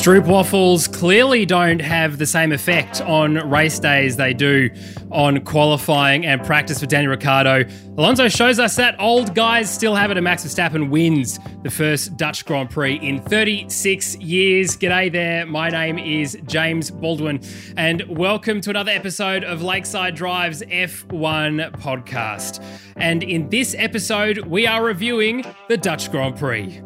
Stroop 0.00 0.26
waffles 0.26 0.88
clearly 0.88 1.44
don't 1.44 1.78
have 1.78 2.16
the 2.16 2.24
same 2.24 2.52
effect 2.52 3.02
on 3.02 3.34
race 3.50 3.78
days 3.78 4.16
they 4.16 4.32
do 4.32 4.70
on 5.10 5.44
qualifying 5.44 6.24
and 6.24 6.42
practice 6.42 6.80
for 6.80 6.86
Daniel 6.86 7.10
Ricciardo. 7.10 7.66
Alonso 7.98 8.26
shows 8.28 8.58
us 8.58 8.76
that 8.76 8.98
old 8.98 9.34
guys 9.34 9.70
still 9.70 9.94
have 9.94 10.10
it, 10.10 10.16
and 10.16 10.24
Max 10.24 10.42
Verstappen 10.42 10.88
wins 10.88 11.38
the 11.64 11.70
first 11.70 12.16
Dutch 12.16 12.46
Grand 12.46 12.70
Prix 12.70 12.94
in 12.94 13.20
36 13.20 14.16
years. 14.16 14.74
G'day 14.74 15.12
there, 15.12 15.44
my 15.44 15.68
name 15.68 15.98
is 15.98 16.38
James 16.46 16.90
Baldwin, 16.90 17.38
and 17.76 18.02
welcome 18.08 18.62
to 18.62 18.70
another 18.70 18.92
episode 18.92 19.44
of 19.44 19.60
Lakeside 19.60 20.14
Drive's 20.14 20.62
F1 20.62 21.72
podcast. 21.72 22.64
And 22.96 23.22
in 23.22 23.50
this 23.50 23.74
episode, 23.76 24.38
we 24.46 24.66
are 24.66 24.82
reviewing 24.82 25.44
the 25.68 25.76
Dutch 25.76 26.10
Grand 26.10 26.38
Prix. 26.38 26.80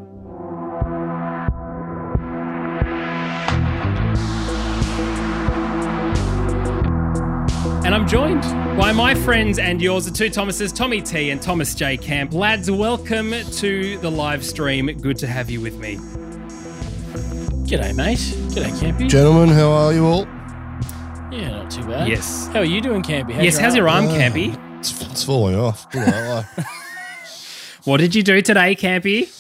And 7.85 7.95
I'm 7.95 8.09
joined 8.09 8.41
by 8.79 8.93
my 8.93 9.15
friends 9.15 9.59
and 9.59 9.81
yours, 9.81 10.07
the 10.07 10.11
two 10.11 10.31
Thomases, 10.31 10.73
Tommy 10.73 11.03
T 11.03 11.29
and 11.29 11.43
Thomas 11.43 11.75
J. 11.75 11.99
Camp. 11.99 12.33
Lads, 12.33 12.71
welcome 12.71 13.33
to 13.33 13.99
the 13.99 14.11
live 14.11 14.43
stream. 14.43 14.87
Good 14.87 15.19
to 15.19 15.27
have 15.27 15.51
you 15.51 15.61
with 15.61 15.77
me. 15.77 15.97
G'day, 17.67 17.95
mate. 17.95 18.19
G'day, 18.19 18.71
Campy. 18.81 19.07
Gentlemen, 19.09 19.51
how 19.51 19.71
are 19.71 19.93
you 19.93 20.07
all? 20.07 20.25
yeah, 21.31 21.51
not 21.51 21.71
too 21.71 21.85
bad. 21.85 22.09
Yes. 22.09 22.47
How 22.49 22.61
are 22.61 22.65
you 22.65 22.81
doing, 22.81 23.03
Campy? 23.03 23.33
How's 23.35 23.45
yes, 23.45 23.59
how's 23.59 23.77
your 23.77 23.89
arm, 23.89 24.07
Campy? 24.07 24.59
It's, 24.79 25.03
it's 25.03 25.25
falling 25.25 25.55
off. 25.55 25.91
Put 25.91 26.03
it 26.03 26.07
that 26.07 26.57
way. 26.57 26.65
What 27.85 27.99
did 27.99 28.15
you 28.15 28.23
do 28.23 28.41
today, 28.41 28.75
Campy? 28.77 29.31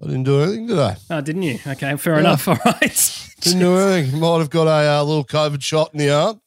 I 0.00 0.06
didn't 0.06 0.22
do 0.24 0.40
anything 0.42 0.68
today. 0.68 0.94
Oh, 1.10 1.20
didn't 1.20 1.42
you? 1.42 1.58
Okay, 1.66 1.96
fair 1.96 2.20
enough. 2.20 2.46
All 2.48 2.56
right. 2.64 3.13
Didn't 3.44 3.60
do 3.60 3.76
anything. 3.76 4.20
Might 4.20 4.38
have 4.38 4.50
got 4.50 4.66
a 4.66 4.98
uh, 4.98 5.02
little 5.04 5.24
COVID 5.24 5.62
shot 5.62 5.92
in 5.92 5.98
the 5.98 6.10
arm. 6.10 6.40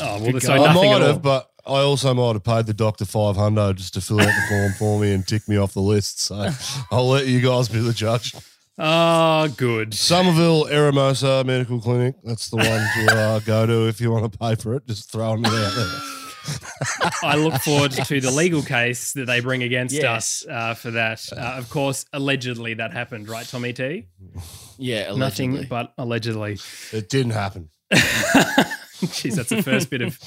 Oh, 0.00 0.22
well, 0.22 0.40
so 0.40 0.52
I 0.52 0.58
nothing 0.58 0.90
might 0.90 1.02
have, 1.02 1.22
but 1.22 1.50
I 1.66 1.80
also 1.80 2.14
might 2.14 2.34
have 2.34 2.44
paid 2.44 2.66
the 2.66 2.74
doctor 2.74 3.04
five 3.04 3.36
hundred 3.36 3.76
just 3.76 3.94
to 3.94 4.00
fill 4.00 4.20
out 4.20 4.26
the 4.26 4.46
form 4.48 4.72
for 4.72 5.00
me 5.00 5.12
and 5.12 5.26
tick 5.26 5.48
me 5.48 5.56
off 5.56 5.74
the 5.74 5.80
list. 5.80 6.22
So 6.22 6.48
I'll 6.90 7.08
let 7.08 7.26
you 7.26 7.40
guys 7.40 7.68
be 7.68 7.80
the 7.80 7.92
judge. 7.92 8.34
Oh, 8.78 9.48
good. 9.56 9.92
Somerville 9.92 10.66
Eramosa 10.66 11.44
Medical 11.44 11.80
Clinic. 11.80 12.14
That's 12.22 12.48
the 12.48 12.56
one 12.58 12.66
to 12.66 13.16
uh, 13.16 13.38
go 13.40 13.66
to 13.66 13.88
if 13.88 14.00
you 14.00 14.12
want 14.12 14.30
to 14.32 14.38
pay 14.38 14.54
for 14.54 14.74
it. 14.74 14.86
Just 14.86 15.10
throwing 15.10 15.40
it 15.40 15.48
out 15.48 15.72
there. 15.74 16.17
I 17.22 17.36
look 17.36 17.54
forward 17.62 17.92
to 17.92 18.20
the 18.20 18.30
legal 18.30 18.62
case 18.62 19.12
that 19.14 19.26
they 19.26 19.40
bring 19.40 19.62
against 19.62 19.94
Yes. 19.94 20.04
us 20.04 20.46
uh, 20.48 20.74
for 20.74 20.90
that. 20.92 21.26
Uh, 21.32 21.40
of 21.56 21.68
course, 21.70 22.04
allegedly 22.12 22.74
that 22.74 22.92
happened, 22.92 23.28
right, 23.28 23.46
Tommy 23.46 23.72
T? 23.72 24.06
Yeah, 24.78 25.10
allegedly. 25.12 25.18
Nothing 25.18 25.66
but 25.68 25.92
allegedly. 25.98 26.58
It 26.92 27.08
didn't 27.08 27.32
happen. 27.32 27.70
Jeez, 28.98 29.36
that's 29.36 29.50
the 29.50 29.62
first 29.62 29.90
bit 29.90 30.02
of 30.02 30.18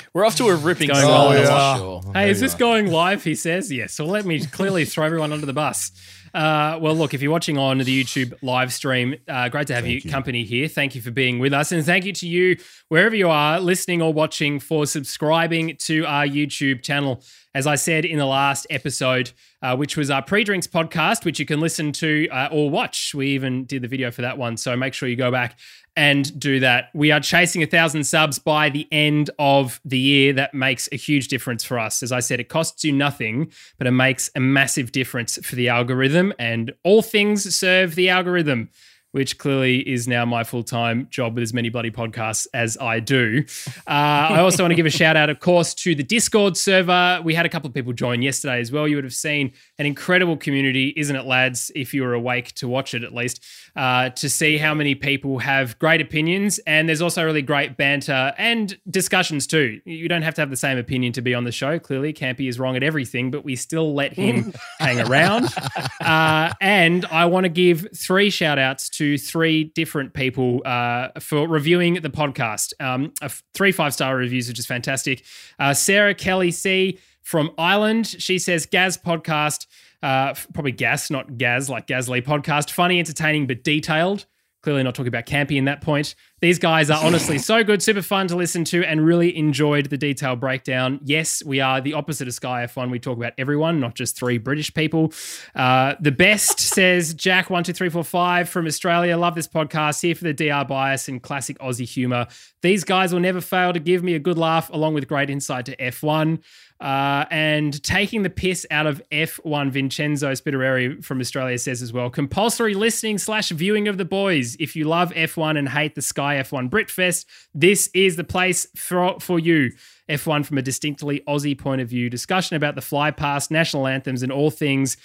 We're 0.14 0.24
off 0.24 0.36
to 0.36 0.46
a 0.48 0.54
ripping 0.54 0.88
Going 0.88 1.00
start, 1.00 1.28
well, 1.28 1.32
that's 1.32 1.50
yeah. 1.50 1.76
sure. 1.76 2.02
Hey, 2.14 2.30
is 2.30 2.40
this 2.40 2.54
going 2.54 2.86
live? 2.90 3.24
He 3.24 3.34
says 3.34 3.70
yes. 3.72 3.92
So 3.92 4.06
let 4.06 4.24
me 4.24 4.44
clearly 4.46 4.84
throw 4.84 5.04
everyone 5.04 5.32
under 5.32 5.46
the 5.46 5.52
bus. 5.52 5.90
Uh, 6.32 6.78
well, 6.80 6.94
look, 6.94 7.14
if 7.14 7.22
you're 7.22 7.32
watching 7.32 7.58
on 7.58 7.78
the 7.78 8.04
YouTube 8.04 8.34
live 8.42 8.72
stream, 8.72 9.16
uh, 9.28 9.48
great 9.48 9.66
to 9.66 9.74
have 9.74 9.86
you, 9.86 10.00
company 10.02 10.44
here. 10.44 10.68
Thank 10.68 10.94
you 10.94 11.00
for 11.00 11.10
being 11.10 11.38
with 11.38 11.52
us. 11.52 11.72
And 11.72 11.84
thank 11.84 12.04
you 12.04 12.12
to 12.12 12.28
you, 12.28 12.56
wherever 12.88 13.16
you 13.16 13.28
are, 13.28 13.60
listening 13.60 14.00
or 14.00 14.12
watching, 14.12 14.60
for 14.60 14.86
subscribing 14.86 15.76
to 15.80 16.04
our 16.06 16.26
YouTube 16.26 16.82
channel. 16.82 17.22
As 17.52 17.66
I 17.66 17.74
said 17.74 18.04
in 18.04 18.18
the 18.18 18.26
last 18.26 18.66
episode, 18.70 19.32
uh, 19.62 19.76
which 19.76 19.96
was 19.96 20.10
our 20.10 20.22
pre 20.22 20.44
drinks 20.44 20.66
podcast, 20.66 21.24
which 21.24 21.38
you 21.38 21.46
can 21.46 21.60
listen 21.60 21.92
to 21.92 22.28
uh, 22.30 22.48
or 22.52 22.70
watch. 22.70 23.14
We 23.14 23.28
even 23.28 23.64
did 23.64 23.82
the 23.82 23.88
video 23.88 24.10
for 24.10 24.22
that 24.22 24.38
one. 24.38 24.56
So 24.56 24.76
make 24.76 24.94
sure 24.94 25.08
you 25.08 25.16
go 25.16 25.30
back 25.30 25.58
and 25.96 26.38
do 26.38 26.60
that. 26.60 26.90
We 26.94 27.10
are 27.10 27.20
chasing 27.20 27.62
a 27.62 27.66
thousand 27.66 28.04
subs 28.04 28.38
by 28.38 28.70
the 28.70 28.86
end 28.92 29.30
of 29.38 29.80
the 29.84 29.98
year. 29.98 30.32
That 30.32 30.54
makes 30.54 30.88
a 30.92 30.96
huge 30.96 31.28
difference 31.28 31.64
for 31.64 31.78
us. 31.78 32.02
As 32.02 32.12
I 32.12 32.20
said, 32.20 32.40
it 32.40 32.48
costs 32.48 32.84
you 32.84 32.92
nothing, 32.92 33.52
but 33.78 33.86
it 33.86 33.92
makes 33.92 34.30
a 34.34 34.40
massive 34.40 34.92
difference 34.92 35.38
for 35.44 35.56
the 35.56 35.68
algorithm, 35.68 36.32
and 36.38 36.72
all 36.84 37.02
things 37.02 37.54
serve 37.54 37.94
the 37.94 38.08
algorithm. 38.08 38.70
Which 39.12 39.38
clearly 39.38 39.78
is 39.88 40.06
now 40.06 40.24
my 40.24 40.44
full 40.44 40.62
time 40.62 41.08
job 41.10 41.34
with 41.34 41.42
as 41.42 41.52
many 41.52 41.68
bloody 41.68 41.90
podcasts 41.90 42.46
as 42.54 42.78
I 42.78 43.00
do. 43.00 43.44
Uh, 43.86 43.90
I 43.90 44.40
also 44.40 44.62
want 44.62 44.70
to 44.70 44.76
give 44.76 44.86
a 44.86 44.90
shout 44.90 45.16
out, 45.16 45.30
of 45.30 45.40
course, 45.40 45.74
to 45.74 45.94
the 45.94 46.04
Discord 46.04 46.56
server. 46.56 47.20
We 47.24 47.34
had 47.34 47.44
a 47.44 47.48
couple 47.48 47.68
of 47.68 47.74
people 47.74 47.92
join 47.92 48.22
yesterday 48.22 48.60
as 48.60 48.70
well. 48.70 48.86
You 48.86 48.96
would 48.96 49.04
have 49.04 49.14
seen 49.14 49.52
an 49.78 49.86
incredible 49.86 50.36
community, 50.36 50.92
isn't 50.96 51.14
it, 51.14 51.24
lads? 51.24 51.72
If 51.74 51.92
you 51.92 52.02
were 52.02 52.14
awake 52.14 52.54
to 52.54 52.68
watch 52.68 52.94
it 52.94 53.02
at 53.02 53.12
least, 53.12 53.42
uh, 53.74 54.10
to 54.10 54.28
see 54.28 54.58
how 54.58 54.74
many 54.74 54.94
people 54.94 55.38
have 55.38 55.78
great 55.78 56.00
opinions. 56.00 56.58
And 56.66 56.88
there's 56.88 57.02
also 57.02 57.24
really 57.24 57.42
great 57.42 57.76
banter 57.76 58.32
and 58.38 58.78
discussions 58.88 59.46
too. 59.46 59.80
You 59.84 60.08
don't 60.08 60.22
have 60.22 60.34
to 60.34 60.42
have 60.42 60.50
the 60.50 60.56
same 60.56 60.78
opinion 60.78 61.12
to 61.14 61.22
be 61.22 61.34
on 61.34 61.44
the 61.44 61.52
show. 61.52 61.78
Clearly, 61.78 62.12
Campy 62.12 62.48
is 62.48 62.58
wrong 62.58 62.76
at 62.76 62.82
everything, 62.82 63.30
but 63.30 63.44
we 63.44 63.56
still 63.56 63.94
let 63.94 64.12
him 64.12 64.52
hang 64.78 65.00
around. 65.00 65.48
Uh, 66.00 66.52
and 66.60 67.04
I 67.06 67.26
want 67.26 67.44
to 67.44 67.48
give 67.48 67.86
three 67.94 68.30
shout 68.30 68.58
outs 68.58 68.88
to 68.90 68.99
three 69.18 69.64
different 69.64 70.14
people 70.14 70.62
uh, 70.64 71.08
for 71.20 71.46
reviewing 71.48 71.94
the 71.94 72.10
podcast. 72.10 72.72
Um, 72.80 73.12
three 73.54 73.72
five 73.72 73.94
star 73.94 74.16
reviews, 74.16 74.48
which 74.48 74.58
is 74.58 74.66
fantastic. 74.66 75.24
Uh, 75.58 75.74
Sarah 75.74 76.14
Kelly 76.14 76.50
C 76.50 76.98
from 77.22 77.50
Ireland. 77.58 78.06
She 78.06 78.38
says, 78.38 78.66
Gaz 78.66 78.96
podcast, 78.96 79.66
uh, 80.02 80.34
probably 80.52 80.72
Gas, 80.72 81.10
not 81.10 81.36
Gaz, 81.38 81.70
like 81.70 81.86
Gasly 81.86 82.22
podcast. 82.22 82.70
Funny, 82.70 82.98
entertaining, 82.98 83.46
but 83.46 83.64
detailed. 83.64 84.26
Clearly 84.62 84.82
not 84.82 84.94
talking 84.94 85.08
about 85.08 85.24
Campy 85.24 85.56
in 85.56 85.64
that 85.64 85.80
point. 85.80 86.14
These 86.42 86.58
guys 86.58 86.90
are 86.90 87.02
honestly 87.02 87.38
so 87.38 87.64
good, 87.64 87.82
super 87.82 88.02
fun 88.02 88.28
to 88.28 88.36
listen 88.36 88.64
to, 88.64 88.84
and 88.84 89.04
really 89.04 89.34
enjoyed 89.36 89.86
the 89.90 89.96
detailed 89.96 90.38
breakdown. 90.38 91.00
Yes, 91.02 91.42
we 91.44 91.60
are 91.60 91.80
the 91.80 91.94
opposite 91.94 92.28
of 92.28 92.34
Sky 92.34 92.66
F1. 92.66 92.90
We 92.90 92.98
talk 92.98 93.16
about 93.16 93.32
everyone, 93.38 93.80
not 93.80 93.94
just 93.94 94.18
three 94.18 94.36
British 94.36 94.72
people. 94.74 95.12
Uh, 95.54 95.94
the 96.00 96.12
best 96.12 96.60
says 96.74 97.14
Jack12345 97.14 98.48
from 98.48 98.66
Australia. 98.66 99.16
Love 99.16 99.34
this 99.34 99.48
podcast. 99.48 100.02
Here 100.02 100.14
for 100.14 100.24
the 100.24 100.34
DR 100.34 100.66
bias 100.66 101.08
and 101.08 101.22
classic 101.22 101.58
Aussie 101.58 101.88
humor. 101.88 102.26
These 102.62 102.84
guys 102.84 103.14
will 103.14 103.20
never 103.20 103.40
fail 103.40 103.72
to 103.72 103.80
give 103.80 104.02
me 104.02 104.14
a 104.14 104.18
good 104.18 104.36
laugh, 104.36 104.68
along 104.70 104.92
with 104.92 105.08
great 105.08 105.30
insight 105.30 105.66
to 105.66 105.76
F1. 105.76 106.42
Uh, 106.80 107.26
and 107.30 107.82
taking 107.82 108.22
the 108.22 108.30
piss 108.30 108.64
out 108.70 108.86
of 108.86 109.02
F1, 109.12 109.70
Vincenzo 109.70 110.32
Spiteri 110.32 111.04
from 111.04 111.20
Australia 111.20 111.58
says 111.58 111.82
as 111.82 111.92
well 111.92 112.08
compulsory 112.08 112.72
listening 112.72 113.18
slash 113.18 113.50
viewing 113.50 113.86
of 113.86 113.98
the 113.98 114.04
boys. 114.06 114.56
If 114.58 114.74
you 114.74 114.84
love 114.84 115.12
F1 115.12 115.58
and 115.58 115.68
hate 115.68 115.94
the 115.94 116.00
Sky 116.00 116.36
F1 116.36 116.70
Britfest, 116.70 117.26
this 117.54 117.90
is 117.92 118.16
the 118.16 118.24
place 118.24 118.66
for, 118.74 119.20
for 119.20 119.38
you. 119.38 119.72
F1 120.08 120.44
from 120.44 120.58
a 120.58 120.62
distinctly 120.62 121.22
Aussie 121.28 121.56
point 121.56 121.80
of 121.80 121.88
view, 121.88 122.08
discussion 122.10 122.56
about 122.56 122.74
the 122.74 122.80
fly 122.80 123.10
past, 123.10 123.50
national 123.50 123.86
anthems, 123.86 124.22
and 124.22 124.32
all 124.32 124.50
things 124.50 124.96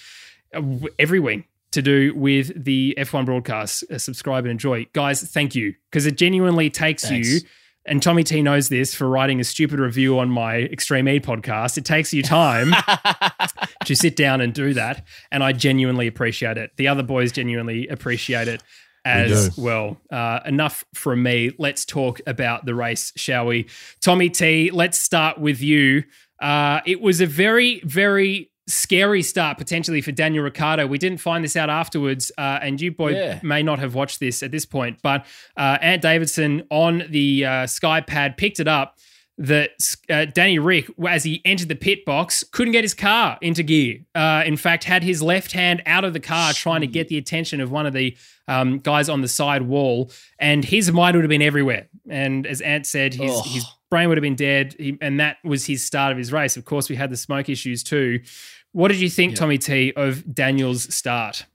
uh, 0.54 0.62
every 0.98 1.20
to 1.72 1.82
do 1.82 2.14
with 2.14 2.64
the 2.64 2.94
F1 2.98 3.26
broadcast. 3.26 3.84
Uh, 3.90 3.98
subscribe 3.98 4.44
and 4.44 4.50
enjoy. 4.50 4.86
Guys, 4.94 5.22
thank 5.22 5.54
you 5.54 5.74
because 5.90 6.06
it 6.06 6.16
genuinely 6.16 6.70
takes 6.70 7.06
Thanks. 7.06 7.28
you 7.28 7.40
and 7.86 8.02
Tommy 8.02 8.24
T 8.24 8.42
knows 8.42 8.68
this 8.68 8.94
for 8.94 9.08
writing 9.08 9.40
a 9.40 9.44
stupid 9.44 9.78
review 9.78 10.18
on 10.18 10.28
my 10.28 10.56
Extreme 10.56 11.08
E 11.08 11.20
podcast. 11.20 11.78
It 11.78 11.84
takes 11.84 12.12
you 12.12 12.22
time 12.22 12.74
to 13.84 13.94
sit 13.94 14.16
down 14.16 14.40
and 14.40 14.52
do 14.52 14.74
that. 14.74 15.06
And 15.30 15.42
I 15.42 15.52
genuinely 15.52 16.06
appreciate 16.06 16.58
it. 16.58 16.72
The 16.76 16.88
other 16.88 17.02
boys 17.02 17.32
genuinely 17.32 17.88
appreciate 17.88 18.48
it 18.48 18.62
as 19.04 19.50
do. 19.50 19.62
well. 19.62 20.00
Uh, 20.10 20.40
enough 20.44 20.84
from 20.94 21.22
me. 21.22 21.52
Let's 21.58 21.84
talk 21.84 22.20
about 22.26 22.66
the 22.66 22.74
race, 22.74 23.12
shall 23.16 23.46
we? 23.46 23.68
Tommy 24.00 24.30
T, 24.30 24.70
let's 24.72 24.98
start 24.98 25.38
with 25.38 25.62
you. 25.62 26.02
Uh, 26.40 26.80
it 26.84 27.00
was 27.00 27.20
a 27.20 27.26
very, 27.26 27.80
very 27.84 28.50
scary 28.68 29.22
start 29.22 29.58
potentially 29.58 30.00
for 30.00 30.12
Daniel 30.12 30.42
Ricciardo. 30.44 30.86
We 30.86 30.98
didn't 30.98 31.18
find 31.18 31.44
this 31.44 31.56
out 31.56 31.70
afterwards, 31.70 32.32
uh, 32.36 32.58
and 32.62 32.80
you 32.80 32.90
boy 32.90 33.10
Yeah. 33.12 33.40
may 33.42 33.62
not 33.62 33.78
have 33.78 33.94
watched 33.94 34.18
this 34.20 34.42
at 34.42 34.50
this 34.50 34.66
point, 34.66 34.98
but 35.02 35.24
uh, 35.56 35.78
Ant 35.80 36.02
Davidson 36.02 36.64
on 36.70 37.04
the 37.08 37.44
uh, 37.44 37.66
Sky 37.66 38.00
Pad 38.00 38.36
picked 38.36 38.58
it 38.60 38.66
up 38.68 38.96
that 39.38 39.70
uh, 40.08 40.24
Danny 40.24 40.58
Rick, 40.58 40.90
as 41.06 41.22
he 41.22 41.42
entered 41.44 41.68
the 41.68 41.74
pit 41.76 42.06
box, 42.06 42.42
couldn't 42.42 42.72
get 42.72 42.82
his 42.84 42.94
car 42.94 43.36
into 43.42 43.62
gear. 43.62 43.98
Uh, 44.14 44.42
in 44.46 44.56
fact, 44.56 44.84
had 44.84 45.02
his 45.02 45.22
left 45.22 45.52
hand 45.52 45.82
out 45.84 46.04
of 46.04 46.14
the 46.14 46.20
car 46.20 46.54
trying 46.54 46.80
to 46.80 46.86
get 46.86 47.08
the 47.08 47.18
attention 47.18 47.60
of 47.60 47.70
one 47.70 47.84
of 47.84 47.92
the 47.92 48.16
um, 48.48 48.78
guys 48.78 49.08
on 49.10 49.20
the 49.20 49.28
side 49.28 49.62
wall, 49.62 50.10
and 50.38 50.64
his 50.64 50.90
mind 50.90 51.16
would 51.16 51.22
have 51.24 51.28
been 51.28 51.42
everywhere. 51.42 51.86
And 52.08 52.46
as 52.46 52.62
Ant 52.62 52.86
said, 52.86 53.12
his, 53.12 53.44
his 53.46 53.66
brain 53.90 54.08
would 54.08 54.16
have 54.16 54.22
been 54.22 54.36
dead, 54.36 54.74
he, 54.78 54.96
and 55.02 55.20
that 55.20 55.36
was 55.44 55.66
his 55.66 55.84
start 55.84 56.12
of 56.12 56.18
his 56.18 56.32
race. 56.32 56.56
Of 56.56 56.64
course, 56.64 56.88
we 56.88 56.96
had 56.96 57.10
the 57.10 57.16
smoke 57.18 57.50
issues 57.50 57.82
too. 57.82 58.20
What 58.76 58.88
did 58.88 59.00
you 59.00 59.08
think, 59.08 59.32
Yeah. 59.32 59.36
Tommy 59.36 59.56
T, 59.56 59.94
of 59.96 60.34
Daniel's 60.34 60.94
start? 60.94 61.46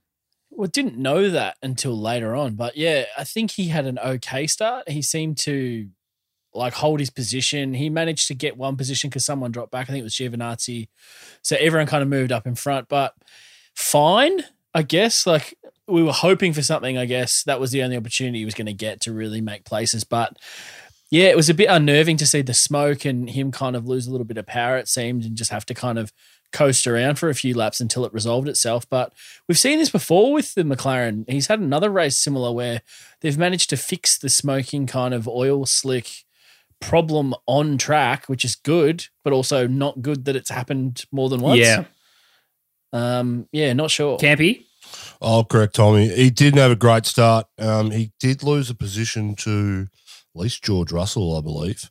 Well, 0.50 0.66
didn't 0.66 0.98
know 0.98 1.30
that 1.30 1.56
until 1.62 1.96
later 1.96 2.34
on, 2.34 2.56
but 2.56 2.76
yeah, 2.76 3.04
I 3.16 3.22
think 3.22 3.52
he 3.52 3.68
had 3.68 3.86
an 3.86 3.96
okay 4.00 4.48
start. 4.48 4.88
He 4.88 5.02
seemed 5.02 5.38
to 5.38 5.88
like 6.52 6.72
hold 6.72 6.98
his 6.98 7.10
position. 7.10 7.74
He 7.74 7.90
managed 7.90 8.26
to 8.26 8.34
get 8.34 8.56
one 8.56 8.76
position 8.76 9.08
because 9.08 9.24
someone 9.24 9.52
dropped 9.52 9.70
back. 9.70 9.88
I 9.88 9.92
think 9.92 10.00
it 10.00 10.02
was 10.02 10.16
Giovinazzi. 10.16 10.88
So 11.42 11.54
everyone 11.60 11.86
kind 11.86 12.02
of 12.02 12.08
moved 12.08 12.32
up 12.32 12.44
in 12.44 12.56
front, 12.56 12.88
but 12.88 13.14
fine, 13.76 14.42
I 14.74 14.82
guess. 14.82 15.24
Like 15.24 15.56
we 15.86 16.02
were 16.02 16.10
hoping 16.12 16.52
for 16.52 16.62
something, 16.62 16.98
I 16.98 17.04
guess. 17.04 17.44
That 17.44 17.60
was 17.60 17.70
the 17.70 17.84
only 17.84 17.96
opportunity 17.96 18.40
he 18.40 18.44
was 18.44 18.54
going 18.54 18.66
to 18.66 18.72
get 18.72 19.00
to 19.02 19.12
really 19.12 19.40
make 19.40 19.64
places. 19.64 20.02
But 20.02 20.36
yeah, 21.12 21.26
it 21.26 21.36
was 21.36 21.48
a 21.48 21.54
bit 21.54 21.68
unnerving 21.70 22.16
to 22.16 22.26
see 22.26 22.42
the 22.42 22.52
smoke 22.52 23.04
and 23.04 23.30
him 23.30 23.52
kind 23.52 23.76
of 23.76 23.86
lose 23.86 24.08
a 24.08 24.10
little 24.10 24.26
bit 24.26 24.38
of 24.38 24.46
power, 24.46 24.76
it 24.76 24.88
seemed, 24.88 25.24
and 25.24 25.36
just 25.36 25.52
have 25.52 25.66
to 25.66 25.74
kind 25.74 26.00
of 26.00 26.12
coast 26.52 26.86
around 26.86 27.18
for 27.18 27.28
a 27.28 27.34
few 27.34 27.54
laps 27.54 27.80
until 27.80 28.04
it 28.04 28.12
resolved 28.12 28.48
itself. 28.48 28.88
But 28.88 29.12
we've 29.48 29.58
seen 29.58 29.78
this 29.78 29.90
before 29.90 30.32
with 30.32 30.54
the 30.54 30.62
McLaren. 30.62 31.28
He's 31.28 31.46
had 31.48 31.60
another 31.60 31.90
race 31.90 32.16
similar 32.16 32.52
where 32.52 32.82
they've 33.20 33.38
managed 33.38 33.70
to 33.70 33.76
fix 33.76 34.18
the 34.18 34.28
smoking 34.28 34.86
kind 34.86 35.14
of 35.14 35.26
oil 35.26 35.66
slick 35.66 36.24
problem 36.80 37.34
on 37.46 37.78
track, 37.78 38.26
which 38.26 38.44
is 38.44 38.56
good, 38.56 39.06
but 39.24 39.32
also 39.32 39.66
not 39.66 40.02
good 40.02 40.24
that 40.26 40.36
it's 40.36 40.50
happened 40.50 41.04
more 41.10 41.28
than 41.28 41.40
once. 41.40 41.60
Yeah. 41.60 41.84
Um, 42.92 43.48
yeah, 43.52 43.72
not 43.72 43.90
sure. 43.90 44.18
Campy? 44.18 44.66
I'll 45.22 45.44
correct 45.44 45.76
Tommy. 45.76 46.08
He 46.08 46.30
didn't 46.30 46.58
have 46.58 46.72
a 46.72 46.76
great 46.76 47.06
start. 47.06 47.46
Um, 47.58 47.90
he 47.90 48.12
did 48.20 48.42
lose 48.42 48.68
a 48.68 48.74
position 48.74 49.34
to 49.36 49.86
at 50.34 50.40
least 50.40 50.64
George 50.64 50.92
Russell, 50.92 51.36
I 51.36 51.40
believe. 51.40 51.90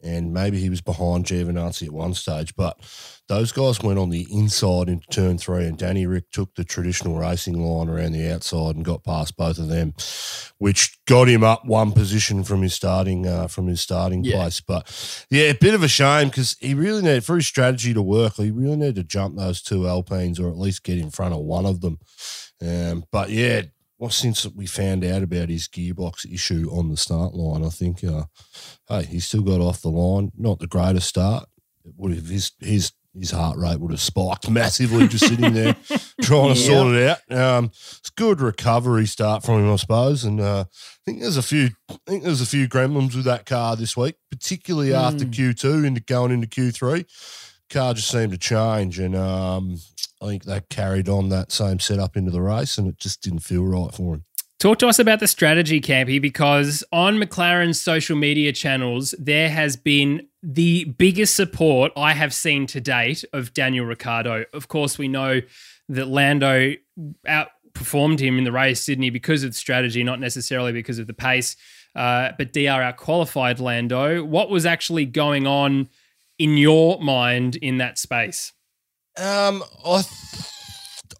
And 0.00 0.32
maybe 0.32 0.60
he 0.60 0.70
was 0.70 0.80
behind 0.80 1.24
Giovinazzi 1.24 1.86
at 1.88 1.92
one 1.92 2.14
stage. 2.14 2.54
But 2.54 2.78
those 3.26 3.50
guys 3.50 3.80
went 3.82 3.98
on 3.98 4.10
the 4.10 4.26
inside 4.30 4.88
into 4.88 5.06
turn 5.08 5.38
three, 5.38 5.66
and 5.66 5.76
Danny 5.76 6.06
Rick 6.06 6.30
took 6.30 6.54
the 6.54 6.62
traditional 6.62 7.18
racing 7.18 7.60
line 7.60 7.88
around 7.88 8.12
the 8.12 8.32
outside 8.32 8.76
and 8.76 8.84
got 8.84 9.02
past 9.02 9.36
both 9.36 9.58
of 9.58 9.68
them, 9.68 9.94
which 10.58 10.96
got 11.06 11.28
him 11.28 11.42
up 11.42 11.64
one 11.64 11.90
position 11.90 12.44
from 12.44 12.62
his 12.62 12.74
starting 12.74 13.26
uh, 13.26 13.48
from 13.48 13.66
his 13.66 13.80
starting 13.80 14.22
Yeah. 14.24 14.36
place. 14.36 14.60
But 14.60 15.26
yeah, 15.30 15.46
a 15.46 15.54
bit 15.54 15.74
of 15.74 15.82
a 15.82 15.88
shame 15.88 16.28
because 16.28 16.56
he 16.60 16.74
really 16.74 17.02
needed 17.02 17.24
for 17.24 17.34
his 17.36 17.46
strategy 17.48 17.92
to 17.92 18.02
work. 18.02 18.34
He 18.36 18.50
really 18.52 18.76
needed 18.76 18.94
to 18.96 19.04
jump 19.04 19.36
those 19.36 19.60
two 19.60 19.88
Alpines 19.88 20.38
or 20.38 20.48
at 20.48 20.56
least 20.58 20.84
get 20.84 20.98
in 20.98 21.10
front 21.10 21.34
of 21.34 21.40
one 21.40 21.66
of 21.66 21.80
them. 21.80 21.98
Um, 22.64 23.04
but 23.10 23.30
yeah, 23.30 23.62
well, 23.98 24.10
since 24.10 24.46
we 24.46 24.66
found 24.66 25.04
out 25.04 25.22
about 25.22 25.48
his 25.48 25.66
gearbox 25.68 26.24
issue 26.32 26.68
on 26.72 26.88
the 26.88 26.96
start 26.96 27.34
line, 27.34 27.64
I 27.64 27.68
think, 27.70 28.04
uh, 28.04 28.24
hey, 28.88 29.04
he 29.04 29.20
still 29.20 29.42
got 29.42 29.60
off 29.60 29.82
the 29.82 29.88
line. 29.90 30.30
Not 30.36 30.58
the 30.60 30.66
greatest 30.68 31.08
start. 31.08 31.48
It 31.84 31.92
would 31.96 32.14
have 32.14 32.26
his 32.28 32.52
his 32.60 32.92
his 33.18 33.30
heart 33.32 33.56
rate 33.58 33.80
would 33.80 33.90
have 33.90 34.00
spiked 34.00 34.48
massively 34.50 35.08
just 35.08 35.26
sitting 35.26 35.52
there 35.52 35.74
trying 36.22 36.54
to 36.54 36.60
Yeah. 36.60 36.66
sort 36.66 36.94
it 36.94 37.08
out. 37.32 37.36
Um, 37.36 37.64
it's 37.98 38.10
good 38.10 38.40
recovery 38.40 39.06
start 39.06 39.42
from 39.42 39.64
him, 39.64 39.72
I 39.72 39.76
suppose. 39.76 40.22
And 40.24 40.38
uh, 40.40 40.66
I 40.68 40.74
think 41.04 41.20
there's 41.22 41.38
a 41.38 41.42
few, 41.42 41.70
I 41.90 41.96
think 42.06 42.22
there's 42.22 42.42
a 42.42 42.46
few 42.46 42.68
gremlins 42.68 43.16
with 43.16 43.24
that 43.24 43.44
car 43.46 43.74
this 43.74 43.96
week, 43.96 44.14
particularly 44.30 44.94
after 44.94 45.24
Mm. 45.24 45.32
Q 45.32 45.54
two 45.54 45.84
into 45.84 46.00
going 46.02 46.30
into 46.30 46.46
Q 46.46 46.70
three. 46.70 47.06
Car 47.70 47.94
just 47.94 48.10
seemed 48.10 48.32
to 48.32 48.38
change, 48.38 48.98
and 48.98 49.14
um, 49.14 49.78
I 50.22 50.26
think 50.26 50.44
they 50.44 50.60
carried 50.70 51.08
on 51.08 51.28
that 51.28 51.52
same 51.52 51.78
setup 51.78 52.16
into 52.16 52.30
the 52.30 52.42
race, 52.42 52.78
and 52.78 52.88
it 52.88 52.98
just 52.98 53.22
didn't 53.22 53.40
feel 53.40 53.64
right 53.64 53.92
for 53.92 54.14
him. 54.14 54.24
Talk 54.58 54.80
to 54.80 54.88
us 54.88 54.98
about 54.98 55.20
the 55.20 55.28
strategy, 55.28 55.80
Campy, 55.80 56.20
because 56.20 56.82
on 56.90 57.16
McLaren's 57.16 57.80
social 57.80 58.16
media 58.16 58.52
channels, 58.52 59.14
there 59.16 59.48
has 59.48 59.76
been 59.76 60.26
the 60.42 60.84
biggest 60.84 61.36
support 61.36 61.92
I 61.96 62.12
have 62.14 62.34
seen 62.34 62.66
to 62.68 62.80
date 62.80 63.24
of 63.32 63.54
Daniel 63.54 63.86
Ricciardo. 63.86 64.46
Of 64.52 64.66
course, 64.66 64.98
we 64.98 65.06
know 65.06 65.42
that 65.88 66.08
Lando 66.08 66.74
outperformed 67.24 68.18
him 68.18 68.36
in 68.36 68.42
the 68.42 68.50
race, 68.50 68.82
Sydney, 68.82 69.10
because 69.10 69.44
of 69.44 69.50
the 69.50 69.56
strategy, 69.56 70.02
not 70.02 70.18
necessarily 70.18 70.72
because 70.72 70.98
of 70.98 71.06
the 71.06 71.14
pace. 71.14 71.54
Uh, 71.94 72.32
but 72.36 72.52
DR 72.52 72.82
outqualified 72.82 73.60
Lando. 73.60 74.24
What 74.24 74.50
was 74.50 74.66
actually 74.66 75.06
going 75.06 75.46
on 75.46 75.88
in 76.38 76.56
your 76.56 77.00
mind 77.00 77.56
in 77.56 77.78
that 77.78 77.98
space? 77.98 78.52
Um, 79.16 79.64
I, 79.84 80.02
th- 80.02 80.48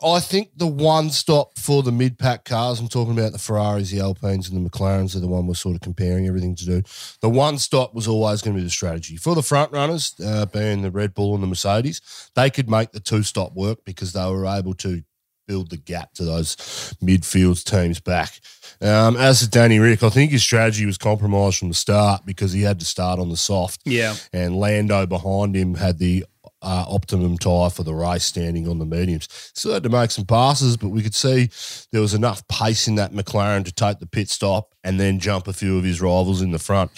I 0.02 0.20
think 0.20 0.50
the 0.56 0.66
one 0.68 1.10
stop 1.10 1.58
for 1.58 1.82
the 1.82 1.90
mid 1.90 2.18
pack 2.18 2.44
cars, 2.44 2.78
I'm 2.78 2.88
talking 2.88 3.18
about 3.18 3.32
the 3.32 3.38
Ferraris, 3.38 3.90
the 3.90 4.00
Alpines, 4.00 4.48
and 4.48 4.64
the 4.64 4.70
McLarens 4.70 5.16
are 5.16 5.20
the 5.20 5.26
one 5.26 5.46
we're 5.46 5.54
sort 5.54 5.74
of 5.74 5.80
comparing 5.80 6.28
everything 6.28 6.54
to 6.56 6.64
do. 6.64 6.82
The 7.20 7.28
one 7.28 7.58
stop 7.58 7.94
was 7.94 8.06
always 8.06 8.40
going 8.40 8.54
to 8.54 8.60
be 8.60 8.64
the 8.64 8.70
strategy 8.70 9.16
for 9.16 9.34
the 9.34 9.42
front 9.42 9.72
runners, 9.72 10.14
uh, 10.24 10.46
being 10.46 10.82
the 10.82 10.92
Red 10.92 11.14
Bull 11.14 11.34
and 11.34 11.42
the 11.42 11.48
Mercedes. 11.48 12.00
They 12.36 12.50
could 12.50 12.70
make 12.70 12.92
the 12.92 13.00
two 13.00 13.24
stop 13.24 13.54
work 13.54 13.84
because 13.84 14.12
they 14.12 14.24
were 14.30 14.46
able 14.46 14.74
to 14.74 15.02
build 15.48 15.70
the 15.70 15.76
gap 15.76 16.12
to 16.14 16.24
those 16.24 16.54
midfield 17.02 17.64
teams 17.64 17.98
back. 17.98 18.38
Um, 18.80 19.16
as 19.16 19.40
to 19.40 19.48
Danny 19.50 19.80
Rick, 19.80 20.04
I 20.04 20.10
think 20.10 20.30
his 20.30 20.42
strategy 20.42 20.86
was 20.86 20.98
compromised 20.98 21.58
from 21.58 21.68
the 21.68 21.74
start 21.74 22.24
because 22.24 22.52
he 22.52 22.62
had 22.62 22.78
to 22.78 22.84
start 22.84 23.18
on 23.18 23.28
the 23.30 23.36
soft 23.36 23.80
Yeah. 23.84 24.14
and 24.32 24.54
Lando 24.54 25.04
behind 25.06 25.56
him 25.56 25.74
had 25.74 25.98
the 25.98 26.24
uh, 26.60 26.84
optimum 26.88 27.38
tyre 27.38 27.70
for 27.70 27.82
the 27.84 27.94
race 27.94 28.24
standing 28.24 28.68
on 28.68 28.78
the 28.78 28.84
mediums. 28.84 29.28
Still 29.54 29.74
had 29.74 29.82
to 29.84 29.88
make 29.88 30.10
some 30.10 30.24
passes, 30.26 30.76
but 30.76 30.88
we 30.88 31.02
could 31.02 31.14
see 31.14 31.50
there 31.92 32.00
was 32.00 32.14
enough 32.14 32.46
pace 32.48 32.86
in 32.88 32.96
that 32.96 33.12
McLaren 33.12 33.64
to 33.64 33.72
take 33.72 33.98
the 34.00 34.06
pit 34.06 34.28
stop 34.28 34.74
and 34.84 34.98
then 35.00 35.18
jump 35.20 35.46
a 35.48 35.52
few 35.52 35.78
of 35.78 35.84
his 35.84 36.00
rivals 36.00 36.42
in 36.42 36.50
the 36.50 36.58
front. 36.58 36.90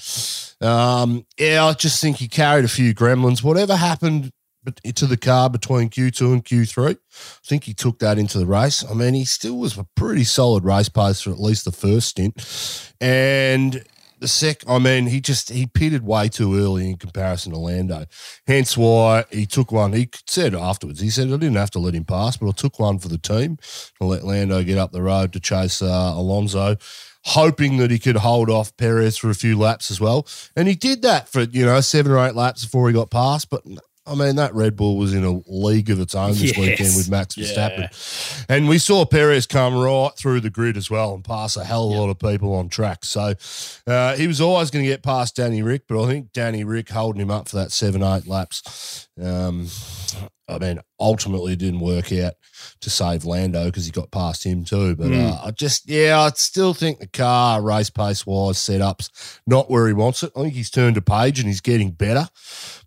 Um, 0.63 1.27
yeah, 1.39 1.65
I 1.67 1.73
just 1.75 2.01
think 2.01 2.17
he 2.19 2.29
carried 2.29 2.65
a 2.65 2.69
few 2.69 2.95
gremlins. 2.95 3.43
Whatever 3.43 3.77
happened 3.77 4.33
but- 4.65 4.81
to 4.95 5.07
the 5.07 5.17
car 5.17 5.49
between 5.49 5.89
Q2 5.91 6.33
and 6.33 6.45
Q3, 6.45 6.93
I 6.93 6.97
think 7.47 7.65
he 7.65 7.75
took 7.75 7.99
that 8.01 8.19
into 8.19 8.39
the 8.39 8.47
race. 8.47 8.85
I 8.89 8.95
mean, 8.95 9.15
he 9.15 9.25
still 9.25 9.59
was 9.59 9.79
a 9.79 9.87
pretty 9.95 10.25
solid 10.25 10.65
race 10.65 10.89
pace 10.89 11.23
for 11.23 11.31
at 11.31 11.41
least 11.41 11.65
the 11.65 11.73
first 11.73 12.09
stint. 12.09 12.35
And 13.01 13.85
the 14.21 14.29
sec, 14.29 14.63
I 14.69 14.79
mean, 14.79 15.07
he 15.07 15.21
just 15.21 15.51
he 15.51 15.67
pitted 15.67 16.05
way 16.05 16.29
too 16.29 16.57
early 16.59 16.91
in 16.91 16.97
comparison 16.97 17.53
to 17.53 17.59
Lando. 17.59 18.05
Hence 18.47 18.77
why 18.77 19.25
he 19.31 19.47
took 19.47 19.73
one. 19.73 19.95
He 19.95 20.11
said 20.27 20.55
afterwards, 20.55 21.01
he 21.01 21.11
said 21.11 21.29
I 21.29 21.33
didn't 21.33 21.55
have 21.55 21.71
to 21.73 21.79
let 21.79 21.95
him 21.95 22.05
pass, 22.05 22.37
but 22.37 22.49
I 22.49 22.53
took 22.53 22.79
one 22.79 22.99
for 22.99 23.09
the 23.09 23.19
team 23.19 23.57
to 23.99 24.07
let 24.07 24.25
Lando 24.25 24.63
get 24.63 24.79
up 24.79 24.93
the 24.93 25.03
road 25.03 25.33
to 25.33 25.41
chase 25.41 25.81
uh, 25.83 26.13
Alonso. 26.15 26.77
Hoping 27.27 27.77
that 27.77 27.91
he 27.91 27.99
could 27.99 28.17
hold 28.17 28.49
off 28.49 28.75
Perez 28.79 29.19
for 29.19 29.29
a 29.29 29.35
few 29.35 29.59
laps 29.59 29.91
as 29.91 30.01
well, 30.01 30.27
and 30.57 30.67
he 30.69 30.75
did 30.75 31.03
that 31.03 31.29
for 31.29 31.43
you 31.43 31.67
know 31.67 31.81
seven 31.83 32.13
or 32.13 32.27
eight 32.27 32.35
laps 32.35 32.65
before 32.65 32.89
he 32.89 32.95
got 32.95 33.11
past. 33.11 33.51
But 33.51 33.63
I 34.07 34.15
mean, 34.15 34.37
that 34.37 34.55
Red 34.55 34.77
Bull 34.77 34.97
was 34.97 35.15
in 35.15 35.25
a 35.25 35.41
league 35.47 35.91
of 35.91 36.01
its 36.01 36.15
own 36.15 36.31
this 36.31 36.43
Yes. 36.57 36.59
weekend 36.59 36.97
with 36.97 37.11
Max 37.11 37.37
Yeah. 37.37 37.47
Verstappen. 37.47 38.47
And 38.49 38.69
we 38.69 38.79
saw 38.79 39.05
Perez 39.05 39.47
come 39.47 39.75
right 39.75 40.11
through 40.17 40.41
the 40.41 40.51
grid 40.51 40.77
as 40.77 40.91
well 40.91 41.15
and 41.15 41.23
pass 41.23 41.57
a 41.57 41.65
hell 41.65 41.91
of 41.91 41.97
a 41.97 42.01
lot 42.01 42.09
of 42.11 42.19
people 42.19 42.55
on 42.55 42.69
track. 42.71 43.05
So 43.05 43.35
uh, 43.87 44.17
he 44.17 44.27
was 44.27 44.41
always 44.41 44.71
going 44.71 44.85
to 44.85 44.91
get 44.91 45.03
past 45.03 45.37
Danny 45.37 45.63
Rick, 45.63 45.83
but 45.89 46.03
I 46.03 46.09
think 46.09 46.33
Danny 46.33 46.65
Rick 46.65 46.89
holding 46.89 47.21
him 47.23 47.31
up 47.31 47.49
for 47.49 47.57
that 47.57 47.73
seven, 47.73 48.03
eight 48.03 48.27
laps. 48.27 49.07
Um, 49.23 49.69
I 50.49 50.59
mean, 50.59 50.81
ultimately 50.99 51.53
it 51.53 51.61
didn't 51.61 51.79
work 51.81 52.13
out 52.13 52.33
to 52.81 52.91
save 52.91 53.25
Lando 53.25 53.67
because 53.67 53.85
he 53.87 53.93
got 53.93 54.11
past 54.11 54.45
him 54.45 54.65
too. 54.65 54.97
But 54.97 55.09
Mm. 55.09 55.31
uh, 55.33 55.41
I 55.45 55.51
just, 55.53 55.89
yeah, 55.89 56.19
I 56.21 56.31
still 56.35 56.75
think 56.75 56.99
the 56.99 57.07
car 57.07 57.63
race 57.63 57.91
pace 57.91 58.27
wise 58.27 58.57
setups 58.57 59.39
not 59.47 59.71
where 59.71 59.87
he 59.87 59.93
wants 59.93 60.23
it. 60.25 60.33
I 60.35 60.41
think 60.43 60.55
he's 60.55 60.71
turned 60.71 60.97
a 60.97 61.03
page 61.03 61.39
and 61.39 61.47
he's 61.47 61.61
getting 61.61 61.93
better, 61.93 62.29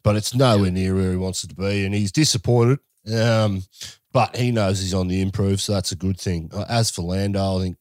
but 0.04 0.16
it's 0.16 0.36
nowhere 0.36 0.72
near 0.72 0.96
where 0.96 1.12
he 1.12 1.18
wants 1.18 1.44
it 1.44 1.48
to 1.50 1.56
be, 1.56 1.86
and 1.86 1.96
he's 1.96 2.12
disappointed. 2.12 2.80
Um, 3.14 3.64
but 4.12 4.36
he 4.36 4.52
knows 4.52 4.80
he's 4.80 4.94
on 4.94 5.08
the 5.08 5.22
improve, 5.22 5.60
so 5.60 5.74
that's 5.74 5.92
a 5.92 5.96
good 5.96 6.20
thing. 6.20 6.52
Uh, 6.54 6.66
As 6.70 6.92
for 6.92 7.02
Lando, 7.02 7.58
I 7.58 7.62
think 7.62 7.78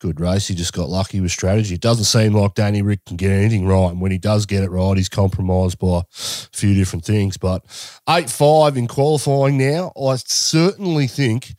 good 0.00 0.20
race. 0.20 0.48
He 0.48 0.54
just 0.54 0.74
got 0.74 0.90
lucky 0.90 1.20
with 1.20 1.30
strategy. 1.30 1.76
It 1.76 1.80
doesn't 1.80 2.04
seem 2.04 2.34
like 2.34 2.54
Danny 2.54 2.82
Rick 2.82 3.06
can 3.06 3.16
get 3.16 3.30
anything 3.30 3.66
right, 3.66 3.90
and 3.90 4.00
when 4.00 4.12
he 4.12 4.18
does 4.18 4.44
get 4.44 4.64
it 4.64 4.70
right, 4.70 4.96
he's 4.96 5.08
compromised 5.08 5.78
by 5.78 6.00
a 6.00 6.04
few 6.10 6.74
different 6.74 7.04
things. 7.04 7.36
But 7.36 7.64
eight 8.08 8.28
five 8.28 8.76
in 8.76 8.88
qualifying 8.88 9.56
now, 9.56 9.92
I 9.96 10.16
certainly 10.16 11.06
think. 11.06 11.54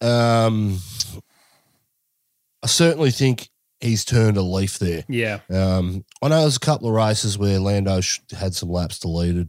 Um, 0.00 0.78
I 2.62 2.66
certainly 2.66 3.12
think 3.12 3.48
he's 3.86 4.04
turned 4.04 4.36
a 4.36 4.42
leaf 4.42 4.78
there. 4.78 5.04
Yeah. 5.08 5.40
Um, 5.48 6.04
I 6.20 6.28
know 6.28 6.40
there's 6.40 6.56
a 6.56 6.60
couple 6.60 6.88
of 6.88 6.94
races 6.94 7.38
where 7.38 7.58
Lando 7.58 8.00
sh- 8.00 8.20
had 8.36 8.54
some 8.54 8.70
laps 8.70 8.98
deleted 8.98 9.48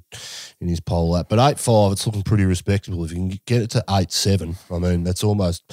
in 0.61 0.67
his 0.67 0.79
pole 0.79 1.09
lap, 1.09 1.27
but 1.29 1.39
eight 1.39 1.59
five, 1.59 1.93
it's 1.93 2.05
looking 2.05 2.23
pretty 2.23 2.45
respectable. 2.45 3.03
If 3.03 3.11
you 3.11 3.17
can 3.17 3.39
get 3.45 3.61
it 3.61 3.69
to 3.71 3.83
eight 3.89 4.11
seven, 4.11 4.55
I 4.71 4.79
mean 4.79 5.03
that's 5.03 5.23
almost 5.23 5.63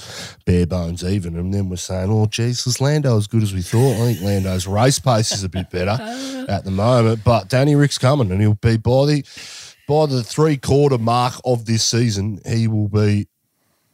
bare 0.45 0.65
bones 0.65 1.03
even. 1.03 1.37
And 1.37 1.53
then 1.53 1.69
we're 1.69 1.75
saying, 1.77 2.11
oh, 2.11 2.27
is 2.37 2.81
Lando 2.81 3.17
as 3.17 3.27
good 3.27 3.43
as 3.43 3.53
we 3.53 3.61
thought? 3.61 3.93
I 3.93 4.13
think 4.13 4.21
Lando's 4.21 4.67
race 4.67 4.99
pace 4.99 5.31
is 5.31 5.43
a 5.43 5.49
bit 5.49 5.69
better 5.69 5.97
at 6.49 6.65
the 6.65 6.71
moment, 6.71 7.23
but 7.23 7.49
Danny 7.49 7.75
Rick's 7.75 7.97
coming, 7.97 8.31
and 8.31 8.41
he'll 8.41 8.55
be 8.55 8.77
by 8.77 9.05
the 9.05 9.23
by 9.87 10.05
the 10.07 10.23
three 10.23 10.57
quarter 10.57 10.97
mark 10.97 11.35
of 11.45 11.65
this 11.65 11.83
season, 11.83 12.39
he 12.45 12.67
will 12.67 12.87
be, 12.87 13.27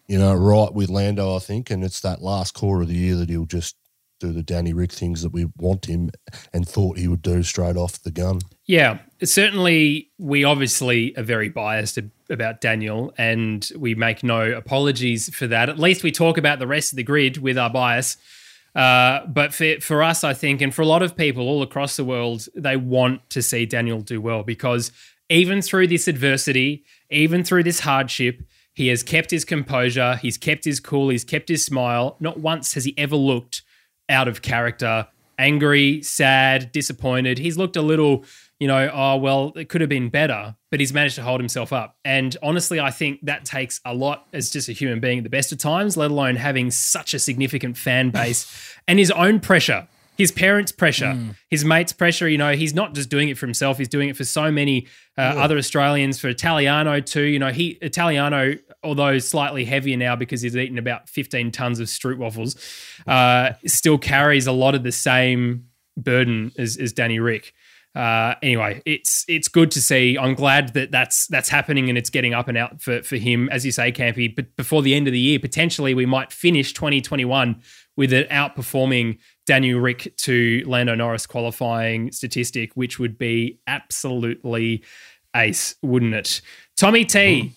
you 0.07 0.17
know, 0.17 0.33
right 0.33 0.73
with 0.73 0.89
Lando, 0.89 1.35
I 1.35 1.39
think, 1.39 1.69
and 1.69 1.83
it's 1.83 1.99
that 2.01 2.21
last 2.21 2.53
quarter 2.53 2.83
of 2.83 2.87
the 2.87 2.95
year 2.95 3.15
that 3.17 3.29
he'll 3.29 3.45
just 3.45 3.75
do 4.21 4.31
the 4.31 4.43
Danny 4.43 4.71
Rick 4.71 4.91
things 4.91 5.21
that 5.23 5.33
we 5.33 5.47
want 5.57 5.87
him 5.87 6.11
and 6.53 6.67
thought 6.67 6.97
he 6.97 7.07
would 7.07 7.21
do 7.21 7.43
straight 7.43 7.75
off 7.75 8.01
the 8.01 8.11
gun. 8.11 8.39
Yeah, 8.65 8.99
certainly. 9.23 10.11
We 10.17 10.43
obviously 10.43 11.17
are 11.17 11.23
very 11.23 11.49
biased 11.49 11.99
about 12.29 12.61
Daniel, 12.61 13.13
and 13.17 13.67
we 13.77 13.95
make 13.95 14.23
no 14.23 14.51
apologies 14.51 15.33
for 15.35 15.47
that. 15.47 15.67
At 15.67 15.79
least 15.79 16.03
we 16.03 16.11
talk 16.11 16.37
about 16.37 16.59
the 16.59 16.67
rest 16.67 16.93
of 16.93 16.97
the 16.97 17.03
grid 17.03 17.37
with 17.37 17.57
our 17.57 17.69
bias. 17.69 18.17
Uh, 18.73 19.25
but 19.25 19.53
for, 19.53 19.81
for 19.81 20.01
us, 20.01 20.23
I 20.23 20.33
think, 20.33 20.61
and 20.61 20.73
for 20.73 20.81
a 20.81 20.85
lot 20.85 21.01
of 21.01 21.17
people 21.17 21.47
all 21.47 21.61
across 21.61 21.97
the 21.97 22.05
world, 22.05 22.47
they 22.55 22.77
want 22.77 23.29
to 23.31 23.41
see 23.41 23.65
Daniel 23.65 24.01
do 24.01 24.21
well 24.21 24.43
because 24.43 24.91
even 25.29 25.61
through 25.61 25.87
this 25.87 26.07
adversity, 26.07 26.85
even 27.09 27.43
through 27.43 27.63
this 27.63 27.81
hardship, 27.81 28.41
he 28.73 28.87
has 28.87 29.03
kept 29.03 29.31
his 29.31 29.43
composure, 29.43 30.15
he's 30.15 30.37
kept 30.37 30.63
his 30.63 30.79
cool, 30.79 31.09
he's 31.09 31.25
kept 31.25 31.49
his 31.49 31.65
smile. 31.65 32.15
Not 32.21 32.39
once 32.39 32.73
has 32.75 32.85
he 32.85 32.97
ever 32.97 33.17
looked 33.17 33.63
out 34.12 34.27
of 34.27 34.41
character, 34.41 35.08
angry, 35.39 36.03
sad, 36.03 36.72
disappointed. 36.72 37.39
He's 37.39 37.58
looked 37.58 37.75
a 37.75 37.82
little, 37.82 38.25
you 38.60 38.68
know, 38.68 38.91
oh, 38.94 39.18
well, 39.18 39.53
it 39.56 39.70
could 39.70 39.82
have 39.82 39.89
been 39.89 40.10
better, 40.10 40.56
but 40.70 40.80
he's 40.80 40.94
managed 40.94 41.15
to 41.15 41.24
hold 41.24 41.39
himself 41.39 41.74
up. 41.74 41.98
And 42.06 42.38
honestly, 42.44 42.80
I 42.80 42.91
think 42.91 43.20
that 43.24 43.46
takes 43.46 43.82
a 43.84 43.94
lot 43.94 44.27
as 44.34 44.51
just 44.51 44.70
a 44.70 44.74
human 44.74 45.00
being 45.00 45.20
at 45.20 45.24
the 45.24 45.30
best 45.30 45.51
of 45.51 45.58
times, 45.58 45.98
let 45.98 46.12
alone 46.12 46.36
having 46.36 46.70
such 46.70 47.13
a 47.13 47.20
significant 47.20 47.77
fan 47.77 48.12
base 48.12 48.77
and 48.88 49.00
his 49.00 49.10
own 49.12 49.39
pressure 49.39 49.88
his 50.18 50.32
parents' 50.32 50.72
pressure, 50.72 51.13
mm. 51.13 51.36
his 51.50 51.65
mates' 51.65 51.94
pressure. 51.94 52.27
You 52.27 52.38
know, 52.38 52.53
he's 52.53 52.74
not 52.74 52.94
just 52.94 53.10
doing 53.10 53.30
it 53.30 53.38
for 53.38 53.46
himself; 53.46 53.77
he's 53.77 53.88
doing 53.88 54.10
it 54.10 54.18
for 54.18 54.24
so 54.24 54.51
many 54.51 54.88
uh, 55.18 55.22
other 55.22 55.58
Australians. 55.58 56.20
For 56.20 56.30
Italiano 56.30 57.00
too, 57.00 57.24
you 57.24 57.39
know, 57.39 57.51
he 57.51 57.77
Italiano, 57.82 58.56
although 58.84 59.20
slightly 59.20 59.65
heavier 59.65 59.98
now 59.98 60.15
because 60.15 60.41
he's 60.41 60.56
eaten 60.56 60.77
about 60.77 61.10
fifteen 61.10 61.51
tons 61.51 61.80
of 61.80 61.88
stroopwafels, 61.88 62.58
uh, 63.08 63.53
still 63.65 63.98
carries 63.98 64.48
a 64.48 64.51
lot 64.51 64.75
of 64.75 64.84
the 64.84 64.91
same 64.91 65.68
burden 65.98 66.51
as, 66.58 66.77
as 66.77 66.94
Danny 66.94 67.20
Rick. 67.20 67.53
Uh, 67.94 68.36
anyway, 68.41 68.82
it's 68.86 69.25
it's 69.27 69.50
good 69.50 69.70
to 69.72 69.82
see. 69.82 70.18
I'm 70.18 70.34
glad 70.34 70.74
that 70.75 70.91
that's 70.91 71.27
that's 71.27 71.50
happening 71.50 71.89
and 71.89 71.98
it's 71.98 72.10
getting 72.10 72.34
up 72.34 72.48
and 72.48 72.58
out 72.58 72.82
for 72.82 73.03
for 73.03 73.18
him, 73.18 73.50
as 73.50 73.65
you 73.65 73.72
say, 73.72 73.91
Campy. 73.91 74.34
But 74.34 74.56
before 74.56 74.82
the 74.82 74.94
end 74.94 75.08
of 75.08 75.13
the 75.13 75.20
year, 75.20 75.39
potentially 75.39 75.94
we 75.94 76.06
might 76.06 76.32
finish 76.32 76.74
2021 76.74 77.62
with 77.98 78.13
it 78.13 78.30
outperforming 78.30 79.18
Daniel 79.51 79.81
Rick 79.81 80.13
to 80.15 80.63
Lando 80.65 80.96
Norris 80.96 81.27
qualifying 81.27 82.10
statistic, 82.13 82.72
which 82.75 83.00
would 83.00 83.17
be 83.17 83.60
absolutely 83.67 84.81
ace, 85.36 85.75
wouldn't 85.81 86.13
it? 86.13 86.39
Tommy 86.77 87.03
T. 87.03 87.20
Mm. 87.20 87.51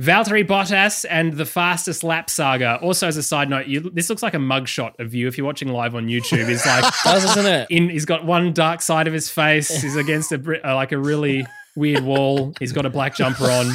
Valtteri 0.00 0.46
Bottas 0.46 1.04
and 1.10 1.32
the 1.32 1.44
fastest 1.44 2.04
lap 2.04 2.30
saga. 2.30 2.78
Also, 2.80 3.08
as 3.08 3.16
a 3.16 3.22
side 3.24 3.50
note, 3.50 3.66
you, 3.66 3.80
this 3.80 4.08
looks 4.08 4.22
like 4.22 4.34
a 4.34 4.38
mugshot 4.38 4.96
of 5.00 5.12
you 5.12 5.26
if 5.26 5.36
you're 5.36 5.44
watching 5.44 5.66
live 5.66 5.96
on 5.96 6.06
YouTube. 6.06 6.46
He's 6.46 6.64
like, 6.64 6.84
does 7.04 7.24
isn't 7.24 7.46
it? 7.46 7.66
In, 7.68 7.88
he's 7.88 8.04
got 8.04 8.24
one 8.24 8.52
dark 8.52 8.80
side 8.80 9.08
of 9.08 9.12
his 9.12 9.28
face. 9.28 9.82
He's 9.82 9.96
against 9.96 10.30
a 10.30 10.36
uh, 10.64 10.76
like 10.76 10.92
a 10.92 10.98
really 10.98 11.44
weird 11.76 12.04
wall. 12.04 12.52
He's 12.58 12.72
got 12.72 12.86
a 12.86 12.90
black 12.90 13.14
jumper 13.14 13.44
on. 13.44 13.72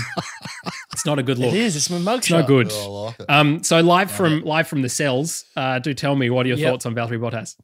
It's 0.93 1.05
not 1.05 1.19
a 1.19 1.23
good 1.23 1.37
look. 1.37 1.53
It 1.53 1.59
is. 1.59 1.75
It's 1.75 1.89
my 1.89 1.97
mugshot. 1.97 2.17
It's 2.17 2.29
not 2.29 2.47
good. 2.47 2.71
Oh, 2.71 3.13
like 3.19 3.29
um, 3.29 3.63
so 3.63 3.79
live 3.81 4.09
from 4.09 4.41
live 4.41 4.67
from 4.67 4.81
the 4.81 4.89
cells. 4.89 5.45
Uh, 5.55 5.79
do 5.79 5.93
tell 5.93 6.15
me 6.15 6.29
what 6.29 6.45
are 6.45 6.49
your 6.49 6.57
yep. 6.57 6.71
thoughts 6.71 6.85
on 6.85 6.95
Valtteri 6.95 7.19
Bottas? 7.19 7.55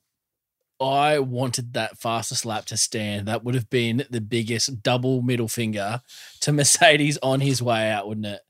I 0.81 1.19
wanted 1.19 1.73
that 1.73 1.97
fastest 1.97 2.45
lap 2.45 2.65
to 2.65 2.77
stand. 2.77 3.27
That 3.27 3.43
would 3.43 3.55
have 3.55 3.69
been 3.69 4.05
the 4.09 4.19
biggest 4.19 4.81
double 4.81 5.21
middle 5.21 5.47
finger 5.47 6.01
to 6.41 6.51
Mercedes 6.51 7.17
on 7.21 7.39
his 7.39 7.61
way 7.61 7.89
out, 7.89 8.07
wouldn't 8.07 8.25
it? 8.25 8.41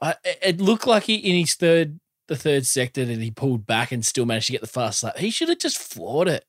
I, 0.00 0.14
it 0.24 0.60
looked 0.60 0.86
like 0.86 1.04
he 1.04 1.16
in 1.16 1.36
his 1.36 1.54
third 1.54 2.00
the 2.28 2.36
third 2.36 2.66
sector 2.66 3.04
that 3.04 3.18
he 3.18 3.30
pulled 3.30 3.66
back 3.66 3.90
and 3.90 4.04
still 4.04 4.26
managed 4.26 4.46
to 4.46 4.52
get 4.52 4.60
the 4.60 4.66
fast 4.66 5.02
lap. 5.02 5.18
He 5.18 5.30
should 5.30 5.48
have 5.48 5.58
just 5.58 5.78
floored 5.78 6.28
it. 6.28 6.44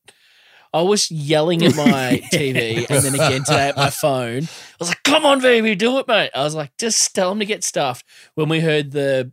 I 0.73 0.81
was 0.81 1.09
yelling 1.09 1.63
at 1.63 1.75
my 1.75 2.21
TV 2.33 2.89
and 2.89 3.03
then 3.03 3.15
again 3.15 3.43
today 3.43 3.69
at 3.69 3.77
my 3.77 3.89
phone. 3.89 4.43
I 4.43 4.75
was 4.79 4.89
like, 4.89 5.03
come 5.03 5.25
on, 5.25 5.41
baby, 5.41 5.75
do 5.75 5.97
it, 5.99 6.07
mate. 6.07 6.31
I 6.35 6.43
was 6.43 6.55
like, 6.55 6.71
just 6.77 7.13
tell 7.15 7.31
him 7.31 7.39
to 7.39 7.45
get 7.45 7.63
stuffed. 7.63 8.05
When 8.35 8.49
we 8.49 8.59
heard 8.59 8.91
the 8.91 9.31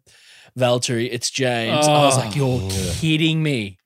Valtteri, 0.58 1.08
it's 1.10 1.30
James, 1.30 1.86
oh, 1.86 1.92
I 1.92 2.04
was 2.04 2.16
like, 2.16 2.34
you're 2.34 2.60
oh. 2.62 2.68
yeah. 2.70 2.92
kidding 2.94 3.42
me. 3.42 3.78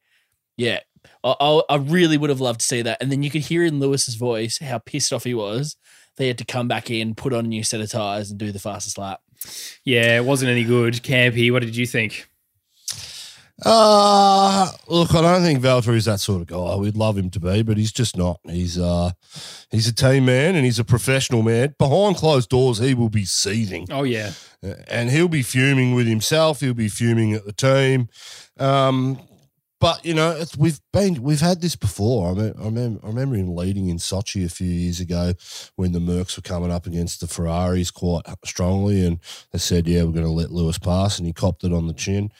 Yeah. 0.57 0.81
I, 1.23 1.61
I 1.69 1.77
really 1.77 2.17
would 2.17 2.31
have 2.31 2.41
loved 2.41 2.61
to 2.61 2.67
see 2.67 2.83
that. 2.83 2.99
And 3.01 3.13
then 3.13 3.23
you 3.23 3.31
could 3.31 3.43
hear 3.43 3.65
in 3.65 3.81
Lewis's 3.81 4.15
voice 4.15 4.59
how 4.59 4.79
pissed 4.79 5.13
off 5.13 5.25
he 5.25 5.35
was. 5.35 5.77
They 6.17 6.29
had 6.29 6.39
to 6.39 6.45
come 6.45 6.69
back 6.69 6.91
in, 6.91 7.15
put 7.15 7.33
on 7.33 7.45
a 7.45 7.49
new 7.49 7.63
set 7.63 7.81
of 7.81 7.91
tires, 7.91 8.31
and 8.31 8.39
do 8.39 8.53
the 8.53 8.59
fastest 8.59 8.99
lap. 8.99 9.21
Yeah, 9.85 10.17
it 10.17 10.25
wasn't 10.25 10.51
any 10.51 10.65
good. 10.65 10.95
Campy, 10.95 11.53
what 11.53 11.63
did 11.63 11.77
you 11.77 11.87
think? 11.87 12.29
Uh 13.65 14.71
look, 14.89 15.15
I 15.15 15.23
don't 15.23 15.43
think 15.43 15.61
Valtteri's 15.61 16.07
that 16.07 16.21
sort 16.21 16.41
of 16.41 16.47
guy. 16.47 16.77
We'd 16.77 16.97
love 16.97 17.19
him 17.19 17.31
to 17.31 17.41
be, 17.41 17.63
but 17.63 17.77
he's 17.77 17.93
just 17.93 18.17
not. 18.17 18.41
He's 18.45 18.79
uh 18.79 19.13
he's 19.71 19.87
a 19.87 19.95
team 19.95 20.27
man 20.27 20.55
and 20.55 20.65
he's 20.65 20.79
a 20.79 20.85
professional 20.85 21.43
man. 21.43 21.75
Behind 21.79 22.17
closed 22.17 22.49
doors, 22.49 22.79
he 22.79 22.95
will 22.95 23.11
be 23.11 23.25
seething. 23.25 23.87
Oh 23.91 24.05
yeah. 24.05 24.33
And 24.89 25.11
he'll 25.11 25.29
be 25.29 25.43
fuming 25.43 25.95
with 25.95 26.07
himself, 26.07 26.61
he'll 26.61 26.75
be 26.75 26.89
fuming 26.89 27.35
at 27.35 27.45
the 27.45 27.53
team. 27.53 28.09
Um 28.59 29.21
but 29.81 30.05
you 30.05 30.13
know, 30.13 30.45
we've 30.59 30.79
been 30.93 31.23
we've 31.23 31.41
had 31.41 31.63
this 31.63 31.75
before. 31.75 32.31
I, 32.31 32.35
mean, 32.35 32.55
I 32.61 32.65
remember 32.67 33.01
I 33.03 33.09
remember 33.09 33.37
him 33.37 33.57
leading 33.57 33.89
in 33.89 33.97
Sochi 33.97 34.45
a 34.45 34.51
few 34.51 34.69
years 34.69 35.01
ago 35.01 35.33
when 35.77 35.93
the 35.93 35.99
Mercs 35.99 36.37
were 36.37 36.43
coming 36.43 36.71
up 36.71 36.87
against 36.87 37.21
the 37.21 37.27
Ferraris 37.27 37.91
quite 37.91 38.23
strongly, 38.45 39.05
and 39.05 39.21
they 39.53 39.59
said, 39.59 39.89
"Yeah, 39.89 40.05
we're 40.05 40.13
going 40.13 40.27
to 40.27 40.31
let 40.31 40.53
Lewis 40.53 40.77
pass," 40.77 41.19
and 41.19 41.27
he 41.27 41.33
copped 41.33 41.65
it 41.65 41.73
on 41.73 41.87
the 41.87 41.95
chin. 41.95 42.31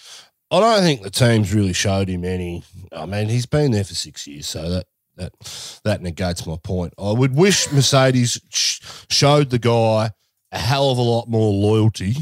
I 0.51 0.61
don't 0.61 0.83
think 0.83 1.03
the 1.03 1.11
team's 1.11 1.55
really 1.55 1.73
showed 1.73 2.09
him 2.09 2.25
any. 2.25 2.65
I 2.93 3.07
mean, 3.07 3.29
he's 3.29 3.47
been 3.47 3.71
there 3.71 3.85
for 3.85 3.95
six 3.95 4.27
years, 4.27 4.47
so 4.47 4.69
that 4.69 4.87
that 5.17 5.81
that 5.85 6.03
negates 6.03 6.47
my 6.47 6.57
point. 6.63 6.93
I 6.99 7.13
would 7.13 7.37
wish 7.37 7.71
Mercedes 7.73 8.41
sh- 8.51 8.81
showed 9.09 9.51
the 9.51 9.59
guy 9.59 10.11
a 10.53 10.59
hell 10.59 10.91
of 10.91 10.99
a 10.99 11.03
lot 11.03 11.29
more 11.29 11.53
loyalty 11.53 12.17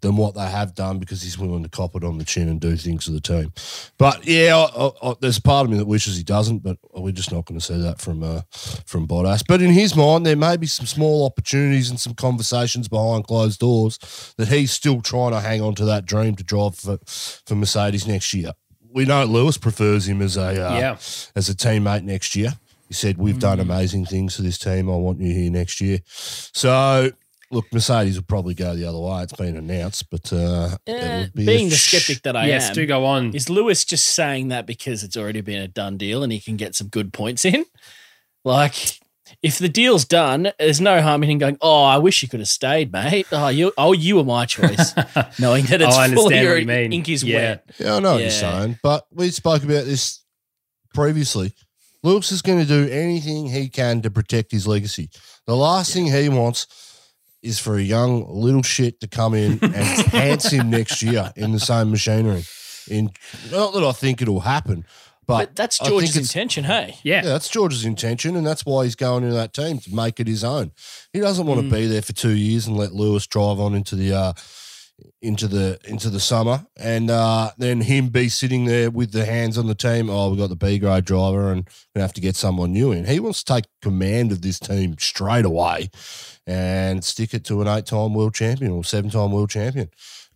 than 0.00 0.16
what 0.16 0.34
they 0.34 0.48
have 0.48 0.74
done 0.74 0.98
because 0.98 1.22
he's 1.22 1.38
willing 1.38 1.62
to 1.62 1.68
cop 1.68 1.96
it 1.96 2.04
on 2.04 2.18
the 2.18 2.24
chin 2.24 2.48
and 2.48 2.60
do 2.60 2.76
things 2.76 3.04
for 3.04 3.10
the 3.10 3.20
team. 3.20 3.52
But 3.98 4.26
yeah, 4.26 4.56
I, 4.56 4.90
I, 5.02 5.14
there's 5.20 5.38
a 5.38 5.42
part 5.42 5.64
of 5.64 5.70
me 5.70 5.78
that 5.78 5.86
wishes 5.86 6.16
he 6.16 6.22
doesn't, 6.22 6.60
but 6.60 6.78
we're 6.94 7.12
just 7.12 7.32
not 7.32 7.46
going 7.46 7.58
to 7.58 7.64
see 7.64 7.80
that 7.80 8.00
from 8.00 8.22
uh, 8.22 8.42
from 8.86 9.06
Bottas. 9.08 9.44
But 9.46 9.62
in 9.62 9.70
his 9.70 9.96
mind, 9.96 10.24
there 10.24 10.36
may 10.36 10.56
be 10.56 10.66
some 10.66 10.86
small 10.86 11.26
opportunities 11.26 11.90
and 11.90 11.98
some 11.98 12.14
conversations 12.14 12.88
behind 12.88 13.26
closed 13.26 13.60
doors 13.60 13.98
that 14.36 14.48
he's 14.48 14.72
still 14.72 15.00
trying 15.00 15.32
to 15.32 15.40
hang 15.40 15.60
on 15.60 15.74
to 15.76 15.84
that 15.86 16.06
dream 16.06 16.36
to 16.36 16.44
drive 16.44 16.76
for, 16.76 16.98
for 17.06 17.54
Mercedes 17.54 18.06
next 18.06 18.32
year. 18.34 18.52
We 18.90 19.04
know 19.04 19.24
Lewis 19.24 19.58
prefers 19.58 20.08
him 20.08 20.22
as 20.22 20.36
a 20.36 20.48
uh, 20.48 20.78
yeah. 20.78 20.92
as 21.34 21.48
a 21.48 21.54
teammate 21.54 22.04
next 22.04 22.34
year. 22.36 22.54
He 22.88 22.94
said, 22.94 23.18
"We've 23.18 23.36
mm. 23.36 23.40
done 23.40 23.60
amazing 23.60 24.06
things 24.06 24.36
for 24.36 24.42
this 24.42 24.58
team. 24.58 24.88
I 24.88 24.96
want 24.96 25.20
you 25.20 25.32
here 25.32 25.50
next 25.50 25.80
year." 25.80 25.98
So 26.06 27.10
Look, 27.50 27.72
Mercedes 27.72 28.16
will 28.16 28.24
probably 28.24 28.52
go 28.52 28.74
the 28.74 28.84
other 28.84 28.98
way. 28.98 29.22
It's 29.22 29.32
been 29.32 29.56
announced, 29.56 30.10
but 30.10 30.30
uh, 30.32 30.76
uh, 30.86 31.26
be 31.34 31.46
being 31.46 31.70
the 31.70 31.76
skeptic 31.76 32.22
that 32.22 32.36
I 32.36 32.46
yes, 32.46 32.68
am, 32.68 32.74
do 32.74 32.86
go 32.86 33.06
on. 33.06 33.34
Is 33.34 33.48
Lewis 33.48 33.86
just 33.86 34.06
saying 34.08 34.48
that 34.48 34.66
because 34.66 35.02
it's 35.02 35.16
already 35.16 35.40
been 35.40 35.62
a 35.62 35.68
done 35.68 35.96
deal 35.96 36.22
and 36.22 36.30
he 36.30 36.40
can 36.40 36.56
get 36.56 36.74
some 36.74 36.88
good 36.88 37.10
points 37.12 37.46
in? 37.46 37.64
Like, 38.44 38.98
if 39.42 39.58
the 39.58 39.68
deal's 39.68 40.04
done, 40.04 40.52
there's 40.58 40.80
no 40.80 41.00
harm 41.00 41.22
in 41.22 41.30
him 41.30 41.38
going, 41.38 41.56
"Oh, 41.62 41.84
I 41.84 41.96
wish 41.96 42.22
you 42.22 42.28
could 42.28 42.40
have 42.40 42.48
stayed, 42.48 42.92
mate. 42.92 43.26
Oh, 43.32 43.48
you, 43.48 43.72
oh, 43.78 43.92
you 43.92 44.16
were 44.16 44.24
my 44.24 44.44
choice." 44.44 44.94
Knowing 45.38 45.64
that 45.66 45.80
it's 45.80 45.96
oh, 45.96 46.00
I 46.00 46.08
fully 46.08 46.46
what 46.46 46.60
you 46.60 46.66
mean. 46.66 46.92
ink 46.92 47.08
is 47.08 47.24
yeah. 47.24 47.36
wet. 47.36 47.70
Yeah, 47.78 47.94
I 47.94 48.00
know 48.00 48.08
yeah. 48.08 48.12
what 48.12 48.20
you're 48.20 48.30
saying, 48.30 48.78
but 48.82 49.06
we 49.10 49.30
spoke 49.30 49.62
about 49.62 49.86
this 49.86 50.22
previously. 50.92 51.54
Lewis 52.02 52.30
is 52.30 52.42
going 52.42 52.60
to 52.60 52.66
do 52.66 52.90
anything 52.92 53.48
he 53.48 53.68
can 53.68 54.02
to 54.02 54.10
protect 54.10 54.52
his 54.52 54.66
legacy. 54.66 55.10
The 55.46 55.56
last 55.56 55.90
yeah. 55.90 56.04
thing 56.04 56.12
he 56.12 56.28
wants 56.28 56.66
is 57.42 57.58
for 57.58 57.76
a 57.76 57.82
young 57.82 58.26
little 58.28 58.62
shit 58.62 59.00
to 59.00 59.08
come 59.08 59.34
in 59.34 59.52
and 59.62 60.06
pants 60.06 60.50
him 60.50 60.70
next 60.70 61.02
year 61.02 61.32
in 61.36 61.52
the 61.52 61.60
same 61.60 61.90
machinery. 61.90 62.44
In 62.90 63.10
not 63.50 63.74
that 63.74 63.84
I 63.84 63.92
think 63.92 64.22
it'll 64.22 64.40
happen, 64.40 64.84
but, 65.28 65.48
but 65.48 65.56
that's 65.56 65.78
George's 65.78 66.16
intention, 66.16 66.64
hey? 66.64 66.96
Yeah. 67.02 67.16
yeah. 67.16 67.22
that's 67.22 67.50
George's 67.50 67.84
intention, 67.84 68.34
and 68.34 68.46
that's 68.46 68.64
why 68.64 68.84
he's 68.84 68.94
going 68.94 69.24
into 69.24 69.36
that 69.36 69.52
team 69.52 69.78
to 69.80 69.94
make 69.94 70.20
it 70.20 70.26
his 70.26 70.42
own. 70.42 70.72
He 71.12 71.20
doesn't 71.20 71.46
want 71.46 71.60
mm. 71.60 71.68
to 71.68 71.76
be 71.76 71.86
there 71.86 72.00
for 72.00 72.14
two 72.14 72.34
years 72.34 72.66
and 72.66 72.78
let 72.78 72.92
Lewis 72.92 73.26
drive 73.26 73.60
on 73.60 73.74
into 73.74 73.94
the 73.94 74.14
uh, 74.14 74.32
into 75.20 75.48
the 75.48 75.78
into 75.84 76.10
the 76.10 76.20
summer, 76.20 76.66
and 76.76 77.10
uh, 77.10 77.50
then 77.58 77.80
him 77.80 78.08
be 78.08 78.28
sitting 78.28 78.64
there 78.64 78.90
with 78.90 79.12
the 79.12 79.24
hands 79.24 79.58
on 79.58 79.66
the 79.66 79.74
team. 79.74 80.10
Oh, 80.10 80.30
we've 80.30 80.38
got 80.38 80.48
the 80.48 80.56
B 80.56 80.78
grade 80.78 81.04
driver, 81.04 81.52
and 81.52 81.68
we 81.94 82.00
have 82.00 82.12
to 82.14 82.20
get 82.20 82.36
someone 82.36 82.72
new 82.72 82.92
in. 82.92 83.04
He 83.04 83.20
wants 83.20 83.42
to 83.42 83.54
take 83.54 83.64
command 83.82 84.32
of 84.32 84.42
this 84.42 84.58
team 84.58 84.96
straight 84.98 85.44
away, 85.44 85.90
and 86.46 87.04
stick 87.04 87.34
it 87.34 87.44
to 87.44 87.60
an 87.60 87.68
eight-time 87.68 88.14
world 88.14 88.34
champion 88.34 88.72
or 88.72 88.84
seven-time 88.84 89.32
world 89.32 89.50
champion. 89.50 89.90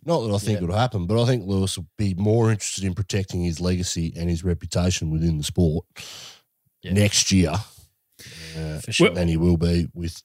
Not 0.05 0.21
that 0.21 0.33
I 0.33 0.37
think 0.37 0.59
yeah. 0.59 0.65
it'll 0.65 0.75
happen, 0.75 1.07
but 1.07 1.21
I 1.21 1.25
think 1.25 1.45
Lewis 1.45 1.77
will 1.77 1.87
be 1.97 2.13
more 2.13 2.51
interested 2.51 2.83
in 2.83 2.93
protecting 2.93 3.43
his 3.43 3.61
legacy 3.61 4.13
and 4.17 4.29
his 4.29 4.43
reputation 4.43 5.09
within 5.09 5.37
the 5.37 5.45
sport 5.45 5.85
yeah. 6.81 6.91
next 6.91 7.31
year 7.31 7.53
uh, 8.57 8.79
sure. 8.89 9.11
than 9.11 9.29
he 9.29 9.37
will 9.37 9.57
be 9.57 9.87
with 9.93 10.21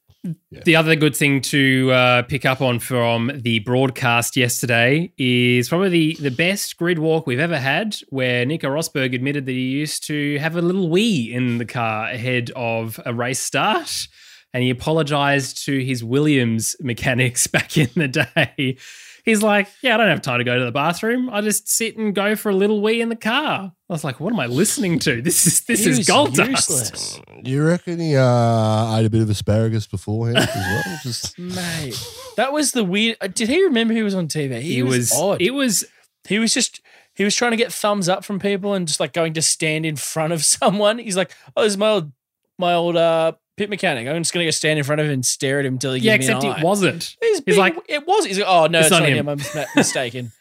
The 0.51 0.77
other 0.77 0.97
good 0.97 1.15
thing 1.15 1.41
to 1.43 1.93
uh, 1.93 2.23
pick 2.23 2.45
up 2.45 2.61
on 2.61 2.81
from 2.81 3.31
the 3.35 3.61
broadcast 3.61 4.37
yesterday 4.37 5.13
is 5.17 5.69
probably 5.69 5.89
the, 5.89 6.15
the 6.23 6.31
best 6.31 6.77
grid 6.77 6.99
walk 6.99 7.27
we've 7.27 7.39
ever 7.39 7.59
had, 7.59 7.97
where 8.09 8.45
Nico 8.45 8.69
Rosberg 8.69 9.15
admitted 9.15 9.47
that 9.47 9.53
he 9.53 9.69
used 9.69 10.05
to 10.09 10.39
have 10.39 10.57
a 10.57 10.63
little 10.63 10.89
wee 10.89 11.33
in 11.33 11.59
the 11.59 11.65
car 11.65 12.11
ahead 12.11 12.51
of 12.57 12.99
a 13.07 13.15
race 13.15 13.41
start 13.41 14.09
and 14.53 14.63
he 14.63 14.71
apologized 14.71 15.65
to 15.67 15.79
his 15.85 16.03
Williams 16.03 16.75
mechanics 16.81 17.47
back 17.47 17.77
in 17.77 17.91
the 17.95 18.09
day. 18.09 18.77
He's 19.29 19.43
like, 19.43 19.69
yeah, 19.83 19.95
I 19.95 19.97
don't 19.99 20.09
have 20.09 20.23
time 20.23 20.39
to 20.39 20.45
go 20.45 20.59
to 20.59 20.65
the 20.65 20.73
bathroom. 20.73 21.29
I 21.31 21.41
just 21.43 21.69
sit 21.69 21.97
and 21.99 22.15
go 22.15 22.35
for 22.35 22.49
a 22.51 22.55
little 22.55 22.81
wee 22.81 23.01
in 23.01 23.09
the 23.11 23.17
car. 23.17 23.73
I 23.91 23.93
was 23.93 24.03
like, 24.05 24.21
what 24.21 24.33
am 24.33 24.41
I 24.41 24.47
listening 24.47 24.99
to? 25.01 25.21
This 25.29 25.47
is 25.47 25.65
this 25.65 25.85
He 25.85 25.91
is 25.91 26.07
gold 26.09 26.37
useless. 26.39 26.91
dust. 26.91 27.21
You 27.45 27.65
reckon 27.67 28.01
he 28.01 28.17
uh, 28.17 28.97
ate 28.97 29.05
a 29.07 29.11
bit 29.11 29.21
of 29.23 29.29
asparagus 29.31 29.87
beforehand 29.87 30.39
as 30.39 30.57
well? 30.57 30.99
Just 31.03 31.39
Mate, 31.39 31.95
that 32.37 32.53
was 32.53 32.73
the 32.73 32.85
weird. 32.85 33.17
uh, 33.21 33.27
Did 33.29 33.49
he 33.49 33.63
remember 33.65 33.93
he 33.95 34.03
was 34.03 34.15
on 34.15 34.29
TV? 34.29 34.61
He, 34.61 34.79
It 34.79 34.83
was, 34.85 35.11
was 35.11 35.13
odd. 35.15 35.43
it 35.43 35.51
was 35.53 35.85
he 36.27 36.39
was 36.39 36.53
just 36.55 36.81
he 37.15 37.25
was 37.25 37.35
trying 37.35 37.51
to 37.53 37.57
get 37.57 37.73
thumbs 37.73 38.09
up 38.09 38.25
from 38.25 38.39
people 38.39 38.75
and 38.75 38.87
just 38.89 39.01
like 39.01 39.13
going 39.13 39.35
to 39.35 39.43
stand 39.43 39.85
in 39.87 39.97
front 39.97 40.33
of 40.33 40.45
someone. 40.57 40.99
He's 40.99 41.17
like, 41.17 41.33
"Oh, 41.57 41.63
this 41.63 41.73
is 41.73 41.77
my 41.79 41.91
old 41.91 42.13
my 42.59 42.75
old 42.75 42.97
uh, 42.97 43.33
pit 43.59 43.69
mechanic. 43.71 44.09
I'm 44.09 44.23
just 44.23 44.33
gonna 44.33 44.47
go 44.47 44.51
stand 44.51 44.79
in 44.79 44.85
front 44.85 45.01
of 45.01 45.07
him 45.07 45.13
and 45.13 45.27
stare 45.27 45.59
at 45.61 45.67
him 45.67 45.75
until 45.75 45.93
he 45.93 46.01
yeah, 46.01 46.17
gives 46.17 46.29
me 46.29 46.33
an 46.33 46.39
except 46.39 46.53
an 46.55 46.59
it 46.61 46.63
eye." 46.63 46.65
wasn't. 46.65 47.03
He's, 47.21 47.31
He's 47.37 47.41
being- 47.43 47.59
like, 47.59 47.77
it 47.89 48.07
was. 48.07 48.25
He's 48.25 48.39
like, 48.39 48.47
"Oh 48.49 48.67
no, 48.67 48.79
It's 48.79 48.87
it's, 48.87 48.91
not 48.93 49.01
not 49.01 49.09
him." 49.11 49.17
him. 49.17 49.29
I'm 49.29 49.67
mistaken." 49.77 50.33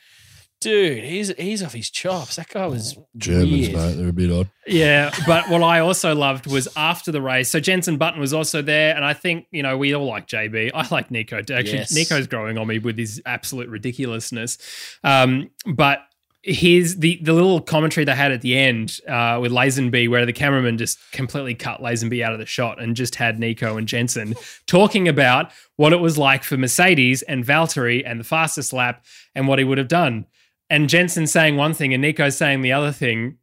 Dude, 0.59 1.03
he's 1.03 1.31
he's 1.37 1.61
off 1.61 1.73
his 1.73 1.87
chops. 1.91 2.37
That 2.37 2.49
guy 2.49 2.65
was 2.65 2.97
Germans, 3.15 3.51
weird. 3.51 3.73
mate. 3.73 3.93
They're 3.93 4.09
a 4.09 4.13
bit 4.13 4.31
odd. 4.31 4.49
Yeah, 4.65 5.11
but 5.27 5.47
what 5.49 5.61
I 5.61 5.81
also 5.81 6.15
loved 6.15 6.47
was 6.47 6.67
after 6.75 7.11
the 7.11 7.21
race. 7.21 7.51
So 7.51 7.59
Jensen 7.59 7.97
Button 7.97 8.19
was 8.19 8.33
also 8.33 8.63
there, 8.63 8.95
and 8.95 9.05
I 9.05 9.13
think 9.13 9.45
you 9.51 9.61
know 9.61 9.77
we 9.77 9.93
all 9.93 10.05
like 10.07 10.25
JB. 10.27 10.71
I 10.73 10.87
like 10.89 11.11
Nico. 11.11 11.37
Actually, 11.37 11.63
Yes. 11.73 11.93
Nico's 11.93 12.25
growing 12.25 12.57
on 12.57 12.65
me 12.65 12.79
with 12.79 12.97
his 12.97 13.21
absolute 13.23 13.69
ridiculousness. 13.69 14.57
Um, 15.03 15.51
but 15.67 15.99
his 16.47 16.97
the 16.99 17.19
the 17.21 17.33
little 17.33 17.59
commentary 17.59 18.05
they 18.05 18.15
had 18.15 18.31
at 18.31 18.41
the 18.41 18.57
end 18.57 18.99
uh, 19.07 19.37
with 19.41 19.51
Lazenby, 19.51 20.09
where 20.09 20.25
the 20.25 20.33
cameraman 20.33 20.77
just 20.77 20.99
completely 21.11 21.53
cut 21.53 21.81
Lazenby 21.81 22.23
out 22.23 22.31
of 22.31 22.39
the 22.39 22.45
shot 22.45 22.81
and 22.81 22.95
just 22.95 23.15
had 23.15 23.37
Nico 23.37 23.75
and 23.75 23.87
Jensen 23.87 24.33
talking 24.65 25.07
about 25.09 25.51
what 25.75 25.91
it 25.91 25.97
was 25.97 26.17
like 26.17 26.43
for 26.43 26.55
Mercedes 26.55 27.21
and 27.23 27.45
Valtteri 27.45 28.01
and 28.05 28.19
the 28.19 28.23
fastest 28.23 28.71
lap 28.71 29.03
and 29.35 29.47
what 29.47 29.59
he 29.59 29.65
would 29.65 29.77
have 29.77 29.89
done. 29.89 30.25
And 30.69 30.89
Jensen 30.89 31.27
saying 31.27 31.57
one 31.57 31.73
thing 31.73 31.93
and 31.93 32.01
Nico 32.01 32.29
saying 32.29 32.61
the 32.61 32.71
other 32.73 32.91
thing. 32.91 33.37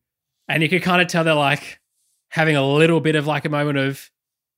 And 0.48 0.62
you 0.62 0.68
could 0.68 0.82
kind 0.82 1.00
of 1.00 1.08
tell 1.08 1.24
they're 1.24 1.34
like 1.34 1.80
having 2.28 2.56
a 2.56 2.66
little 2.66 3.00
bit 3.00 3.16
of 3.16 3.26
like 3.26 3.44
a 3.44 3.50
moment 3.50 3.78
of, 3.78 4.10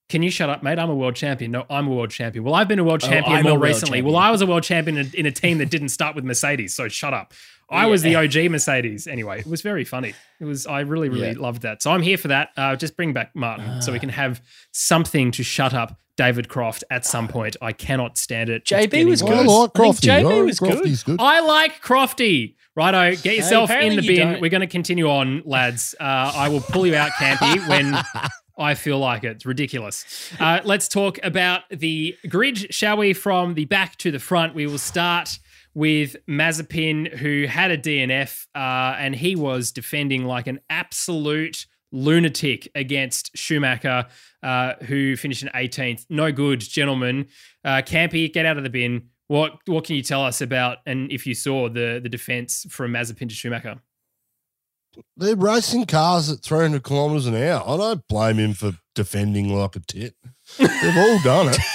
can 0.08 0.22
you 0.22 0.30
shut 0.30 0.48
up, 0.48 0.62
mate? 0.62 0.78
I'm 0.78 0.90
a 0.90 0.94
world 0.94 1.16
champion. 1.16 1.50
No, 1.50 1.64
I'm 1.68 1.86
a 1.88 1.90
world 1.90 2.10
champion. 2.10 2.44
Well, 2.44 2.54
I've 2.54 2.68
been 2.68 2.78
a 2.78 2.84
world 2.84 3.02
Oh, 3.04 3.08
champion 3.08 3.36
I'm 3.38 3.42
more 3.44 3.52
world 3.54 3.62
recently. 3.64 3.98
champion. 3.98 4.14
Well, 4.14 4.22
I 4.22 4.30
was 4.30 4.40
a 4.40 4.46
world 4.46 4.62
champion 4.62 4.96
in, 4.98 5.10
in 5.14 5.26
a 5.26 5.30
team 5.32 5.58
that 5.58 5.70
didn't 5.70 5.88
start 5.88 6.14
with 6.14 6.24
Mercedes. 6.24 6.74
So 6.74 6.88
shut 6.88 7.12
up. 7.14 7.34
I 7.68 7.86
was 7.86 8.02
the 8.02 8.14
OG 8.14 8.48
Mercedes. 8.50 9.08
Anyway, 9.08 9.40
it 9.40 9.46
was 9.46 9.60
very 9.62 9.82
funny. 9.84 10.14
It 10.38 10.44
was, 10.44 10.68
I 10.68 10.80
really, 10.80 11.08
really 11.08 11.28
Yeah. 11.32 11.34
loved 11.38 11.62
that. 11.62 11.82
So 11.82 11.90
I'm 11.90 12.02
here 12.02 12.16
for 12.16 12.28
that. 12.28 12.50
Uh, 12.56 12.76
just 12.76 12.96
bring 12.96 13.12
back 13.12 13.34
Martin 13.34 13.82
so 13.82 13.90
Ah. 13.90 13.94
we 13.94 13.98
can 13.98 14.10
have 14.10 14.40
something 14.70 15.32
to 15.32 15.42
shut 15.42 15.74
up 15.74 15.98
David 16.16 16.48
Croft 16.48 16.84
at 16.90 17.04
some 17.04 17.26
point. 17.26 17.56
I 17.60 17.72
cannot 17.72 18.18
stand 18.18 18.48
it. 18.50 18.62
It's 18.62 18.70
JB 18.70 19.04
was 19.06 19.20
I 19.22 19.26
good. 19.26 19.46
worse. 19.46 19.48
like 19.48 19.70
I 19.74 19.82
think 19.82 19.96
Crofty. 19.96 20.06
JB 20.06 20.12
I 20.26 20.30
think 20.30 20.46
was 20.46 20.58
good. 20.60 20.70
Crofty's 20.78 21.02
good. 21.02 21.16
I 21.20 21.40
like 21.40 21.82
Crofty. 21.82 22.54
Righto, 22.76 23.16
get 23.22 23.36
yourself 23.36 23.70
in 23.70 23.96
the 23.96 24.06
bin. 24.06 24.28
don't. 24.32 24.40
We're 24.40 24.50
going 24.50 24.60
to 24.60 24.66
continue 24.66 25.08
on, 25.10 25.42
lads. 25.46 25.94
Uh, 25.98 26.04
I 26.04 26.48
will 26.50 26.60
pull 26.60 26.86
you 26.86 26.94
out, 26.94 27.10
Campy, 27.12 27.66
when 27.68 27.96
I 28.58 28.74
feel 28.74 28.98
like 28.98 29.24
it. 29.24 29.32
It's 29.32 29.46
ridiculous. 29.46 30.32
Uh, 30.40 30.60
let's 30.64 30.88
talk 30.88 31.18
about 31.22 31.62
the 31.70 32.16
grid, 32.28 32.72
shall 32.74 32.96
we? 32.96 33.12
From 33.12 33.54
the 33.54 33.66
back 33.66 33.96
to 33.98 34.10
the 34.10 34.18
front, 34.18 34.54
we 34.54 34.66
will 34.66 34.78
start 34.78 35.38
with 35.74 36.16
Mazepin, 36.26 37.14
who 37.16 37.46
had 37.46 37.70
a 37.70 37.76
DNF, 37.76 38.46
uh, 38.54 38.96
and 38.98 39.14
he 39.14 39.36
was 39.36 39.72
defending 39.72 40.24
like 40.24 40.46
an 40.46 40.60
absolute 40.70 41.66
lunatic 41.92 42.68
against 42.74 43.36
Schumacher, 43.36 44.06
uh, 44.42 44.74
who 44.84 45.16
finished 45.16 45.42
in 45.42 45.50
18th. 45.50 46.06
No 46.08 46.32
good, 46.32 46.60
gentlemen. 46.60 47.26
Uh, 47.64 47.82
Campy, 47.82 48.32
get 48.32 48.46
out 48.46 48.56
of 48.56 48.64
the 48.64 48.70
bin. 48.70 49.08
What 49.28 49.58
what 49.66 49.84
can 49.84 49.96
you 49.96 50.02
tell 50.02 50.24
us 50.24 50.40
about 50.40 50.78
and 50.86 51.10
if 51.10 51.26
you 51.26 51.34
saw 51.34 51.68
the 51.68 51.98
the 52.00 52.08
defense 52.08 52.64
from 52.70 52.92
Mazepin 52.92 53.28
to 53.28 53.34
Schumacher? 53.34 53.80
They're 55.16 55.36
racing 55.36 55.86
cars 55.86 56.30
at 56.30 56.42
300 56.42 56.82
kilometres 56.84 57.26
an 57.26 57.34
hour. 57.34 57.62
I 57.66 57.76
don't 57.76 58.06
blame 58.08 58.36
him 58.38 58.52
for 58.54 58.72
defending 58.94 59.54
like 59.54 59.76
a 59.76 59.80
tit. 59.80 60.14
They've 60.58 60.96
all 60.96 61.18
done 61.22 61.48
it. 61.48 61.58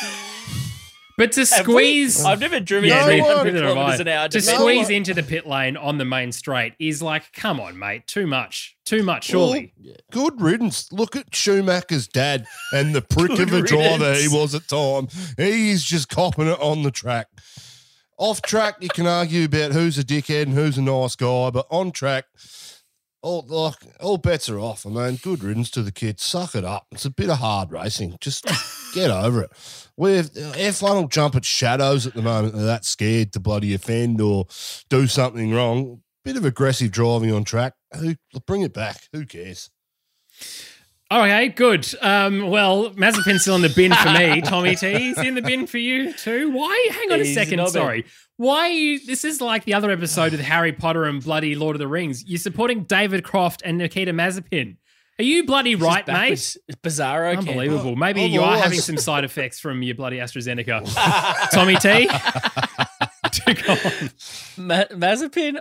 But 1.17 1.33
to 1.33 1.41
Have 1.41 1.67
we- 1.67 1.73
squeeze 1.73 2.25
I've 2.25 2.39
never 2.39 2.59
driven 2.59 2.89
Yeah, 2.89 3.01
No 3.01 3.05
three 3.05 3.21
one- 3.21 3.37
hundred 3.37 3.53
neither 3.53 3.65
have 3.67 3.73
kilometers 3.75 3.99
I. 3.99 4.01
an 4.01 4.07
hour. 4.07 4.27
to 4.27 4.37
Just 4.39 4.47
No 4.47 4.55
squeeze 4.59 4.85
one- 4.85 4.93
into 4.93 5.13
the 5.13 5.21
pit 5.21 5.45
lane 5.45 5.77
on 5.77 5.97
the 5.99 6.05
main 6.05 6.31
straight 6.31 6.73
is 6.79 7.01
like, 7.03 7.31
come 7.33 7.59
on, 7.59 7.77
mate, 7.77 8.07
too 8.07 8.25
much, 8.25 8.75
too 8.85 9.03
much, 9.03 9.25
surely. 9.25 9.73
Good 10.11 10.41
riddance. 10.41 10.91
Look 10.91 11.15
at 11.15 11.35
Schumacher's 11.35 12.07
dad 12.07 12.45
and 12.73 12.95
the 12.95 13.03
prick 13.03 13.27
Good 13.27 13.49
of 13.49 13.53
a 13.53 13.61
driver 13.61 14.13
he 14.15 14.27
riddance. 14.27 14.33
was 14.33 14.55
at 14.55 14.67
time. 14.67 15.09
He's 15.37 15.83
just 15.83 16.09
copping 16.09 16.47
it 16.47 16.59
on 16.59 16.81
the 16.81 16.91
track. 16.91 17.27
Off 18.17 18.41
track, 18.41 18.75
you 18.79 18.89
can 18.89 19.05
argue 19.05 19.45
about 19.45 19.73
who's 19.73 19.99
a 19.99 20.03
dickhead 20.03 20.43
and 20.43 20.53
who's 20.53 20.77
a 20.79 20.81
nice 20.81 21.15
guy, 21.15 21.51
but 21.51 21.67
on 21.69 21.91
track, 21.91 22.25
all 23.21 23.45
like 23.47 23.75
all 23.99 24.17
bets 24.17 24.49
are 24.49 24.59
off. 24.59 24.85
I 24.85 24.89
mean, 24.89 25.17
good 25.21 25.43
riddance 25.43 25.69
to 25.71 25.83
the 25.83 25.91
kids. 25.91 26.23
Suck 26.23 26.55
it 26.55 26.65
up. 26.65 26.87
It's 26.91 27.05
a 27.05 27.11
bit 27.11 27.29
of 27.29 27.37
hard 27.37 27.71
racing. 27.71 28.17
Just 28.19 28.45
get 28.93 29.11
over 29.11 29.43
it. 29.43 29.51
We're 29.97 30.23
F1 30.23 30.95
will 30.95 31.07
jump 31.07 31.35
at 31.35 31.45
shadows 31.45 32.07
at 32.07 32.13
the 32.13 32.21
moment. 32.21 32.55
They're 32.55 32.65
that 32.65 32.85
scared 32.85 33.33
to 33.33 33.39
bloody 33.39 33.73
offend 33.73 34.21
or 34.21 34.47
do 34.89 35.07
something 35.07 35.53
wrong. 35.53 36.01
Bit 36.23 36.37
of 36.37 36.45
aggressive 36.45 36.91
driving 36.91 37.31
on 37.31 37.43
track. 37.43 37.73
Who 37.99 38.15
bring 38.45 38.61
it 38.61 38.73
back? 38.73 39.07
Who 39.13 39.25
cares? 39.25 39.69
Okay, 41.11 41.49
good. 41.49 41.85
Um, 42.01 42.49
well, 42.49 42.91
Mazepin's 42.91 43.41
still 43.41 43.57
in 43.57 43.61
the 43.63 43.73
bin 43.75 43.93
for 43.93 44.13
me. 44.13 44.39
Tommy 44.45 44.77
T, 44.77 44.97
he's 44.97 45.17
in 45.17 45.35
the 45.35 45.41
bin 45.41 45.67
for 45.67 45.77
you 45.77 46.13
too. 46.13 46.51
Why? 46.51 46.89
Hang 46.93 47.11
on 47.11 47.19
a 47.19 47.25
second. 47.25 47.57
not 47.57 47.71
Sorry. 47.71 48.05
Why 48.41 48.61
are 48.61 48.69
you? 48.69 49.05
This 49.05 49.23
is 49.23 49.39
like 49.39 49.65
the 49.65 49.75
other 49.75 49.91
episode 49.91 50.31
with 50.31 50.41
Harry 50.41 50.73
Potter 50.73 51.05
and 51.05 51.23
bloody 51.23 51.53
Lord 51.53 51.75
of 51.75 51.79
the 51.79 51.87
Rings. 51.87 52.25
You're 52.25 52.39
supporting 52.39 52.85
David 52.85 53.23
Croft 53.23 53.61
and 53.63 53.77
Nikita 53.77 54.13
Mazepin. 54.13 54.77
Are 55.19 55.23
you 55.23 55.45
bloody 55.45 55.73
Just 55.75 55.83
right, 55.85 56.07
mate? 56.07 56.13
backwards. 56.13 56.57
It's 56.67 56.81
bizarro. 56.81 57.35
Campbell. 57.35 57.51
Unbelievable. 57.51 57.95
Maybe 57.95 58.23
I've 58.23 58.31
you 58.31 58.41
are 58.41 58.57
having 58.57 58.79
some 58.79 58.97
side 58.97 59.25
effects 59.25 59.59
from 59.59 59.83
your 59.83 59.93
bloody 59.93 60.17
AstraZeneca. 60.17 61.51
Tommy 61.51 61.75
T. 61.75 62.07
Ma- 64.57 64.85
Mazepin 64.85 65.59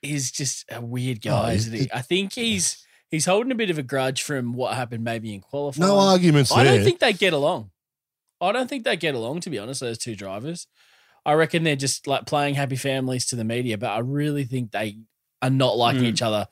is 0.00 0.30
just 0.30 0.64
a 0.72 0.80
weird 0.80 1.20
guy, 1.20 1.50
Oh, 1.50 1.54
isn't 1.54 1.74
he? 1.74 1.90
I 1.92 2.00
think 2.00 2.32
he's 2.32 2.86
he's 3.10 3.26
holding 3.26 3.52
a 3.52 3.54
bit 3.54 3.68
of 3.68 3.76
a 3.76 3.82
grudge 3.82 4.22
from 4.22 4.54
what 4.54 4.72
happened 4.74 5.04
maybe 5.04 5.34
in 5.34 5.42
qualifying. 5.42 5.86
No 5.86 5.98
arguments 5.98 6.50
I 6.50 6.64
there. 6.64 6.76
don't 6.76 6.84
think 6.84 7.00
they 7.00 7.12
get 7.12 7.34
along. 7.34 7.70
I 8.40 8.50
don't 8.52 8.70
think 8.70 8.84
they 8.84 8.96
get 8.96 9.14
along, 9.14 9.40
to 9.40 9.50
be 9.50 9.58
honest, 9.58 9.80
those 9.80 9.98
two 9.98 10.16
drivers. 10.16 10.66
I 11.26 11.32
reckon 11.34 11.64
they're 11.64 11.76
just 11.76 12.06
like 12.06 12.26
playing 12.26 12.54
happy 12.54 12.76
families 12.76 13.26
to 13.26 13.36
the 13.36 13.44
media, 13.44 13.78
but 13.78 13.90
I 13.90 13.98
really 14.00 14.44
think 14.44 14.70
they 14.72 14.98
are 15.42 15.50
not 15.50 15.76
liking 15.76 16.02
Mm. 16.02 16.06
each 16.06 16.22
other. 16.22 16.46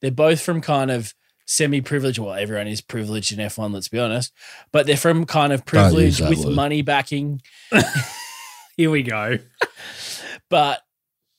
They're 0.00 0.10
both 0.10 0.40
from 0.40 0.60
kind 0.60 0.90
of 0.90 1.14
semi 1.46 1.80
privileged. 1.80 2.18
Well, 2.18 2.34
everyone 2.34 2.66
is 2.68 2.80
privileged 2.80 3.32
in 3.32 3.38
F1, 3.38 3.72
let's 3.72 3.88
be 3.88 3.98
honest, 3.98 4.32
but 4.72 4.86
they're 4.86 4.96
from 4.96 5.26
kind 5.26 5.52
of 5.52 5.64
privilege 5.64 6.20
with 6.20 6.44
word. 6.44 6.54
money 6.54 6.82
backing. 6.82 7.40
Here 8.76 8.90
we 8.90 9.02
go. 9.02 9.38
But 10.48 10.80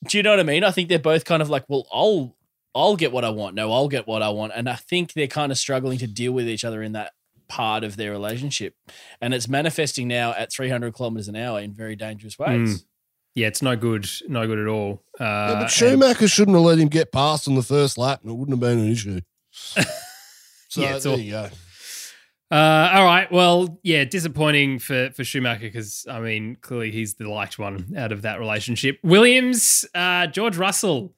do 0.08 0.17
you 0.17 0.24
know 0.24 0.32
what 0.32 0.39
I 0.39 0.43
mean? 0.43 0.63
I 0.63 0.72
think 0.72 0.89
they're 0.89 1.00
both 1.00 1.26
kind 1.26 1.41
of 1.41 1.50
like, 1.50 1.65
well, 1.67 1.88
I'll 1.93 2.36
I'll 2.76 2.96
get 2.96 3.12
what 3.12 3.24
I 3.24 3.30
want. 3.30 3.56
No, 3.56 3.72
I'll 3.72 3.88
get 3.88 4.08
what 4.08 4.24
I 4.24 4.30
want. 4.30 4.54
And 4.56 4.67
I 4.67 4.76
think 4.76 5.13
they're 5.13 5.28
kind 5.28 5.52
of 5.52 5.58
struggling 5.58 6.00
to 6.00 6.08
deal 6.08 6.32
with 6.32 6.48
each 6.50 6.65
other 6.65 6.82
in 6.82 6.93
that 6.93 7.12
part 7.53 7.83
of 7.83 7.95
their 7.97 8.11
relationship. 8.11 8.73
And 9.21 9.33
it's 9.33 9.47
manifesting 9.47 10.07
now 10.07 10.31
at 10.33 10.51
300 10.51 10.93
kilometers 10.93 11.27
an 11.27 11.35
hour 11.35 11.59
in 11.59 11.73
very 11.73 11.95
dangerous 11.95 12.39
ways. 12.39 12.85
Yeah, 13.35 13.47
it's 13.47 13.61
no 13.61 13.75
good. 13.75 14.07
No 14.27 14.45
good 14.47 14.59
at 14.59 14.67
all. 14.67 15.03
Uh, 15.19 15.23
Yeah, 15.23 15.53
but 15.53 15.61
and- 15.63 15.71
Schumacher 15.71 16.27
shouldn't 16.27 16.55
have 16.55 16.65
let 16.65 16.79
him 16.79 16.87
get 16.87 17.11
past 17.11 17.47
on 17.47 17.55
the 17.55 17.63
first 17.63 17.97
lap, 17.97 18.21
and 18.23 18.31
it 18.31 18.35
wouldn't 18.35 18.53
have 18.53 18.59
been 18.59 18.79
an 18.79 18.91
issue. 18.91 19.21
So 20.69 20.81
Yeah, 20.81 20.97
there 20.97 21.11
all- 21.11 21.19
you 21.19 21.31
go. 21.31 21.49
Uh, 22.51 22.91
all 22.95 23.03
right. 23.03 23.31
Well, 23.31 23.79
yeah, 23.83 24.03
disappointing 24.05 24.77
for 24.79 25.09
for 25.15 25.23
Schumacher 25.23 25.61
because 25.61 26.05
I 26.09 26.19
mean, 26.19 26.55
clearly 26.61 26.91
he's 26.91 27.13
the 27.15 27.27
liked 27.29 27.57
one 27.59 27.93
out 27.97 28.11
of 28.11 28.23
that 28.23 28.39
relationship. 28.39 28.97
Williams, 29.03 29.85
uh, 29.95 30.27
George 30.27 30.57
Russell. 30.57 31.13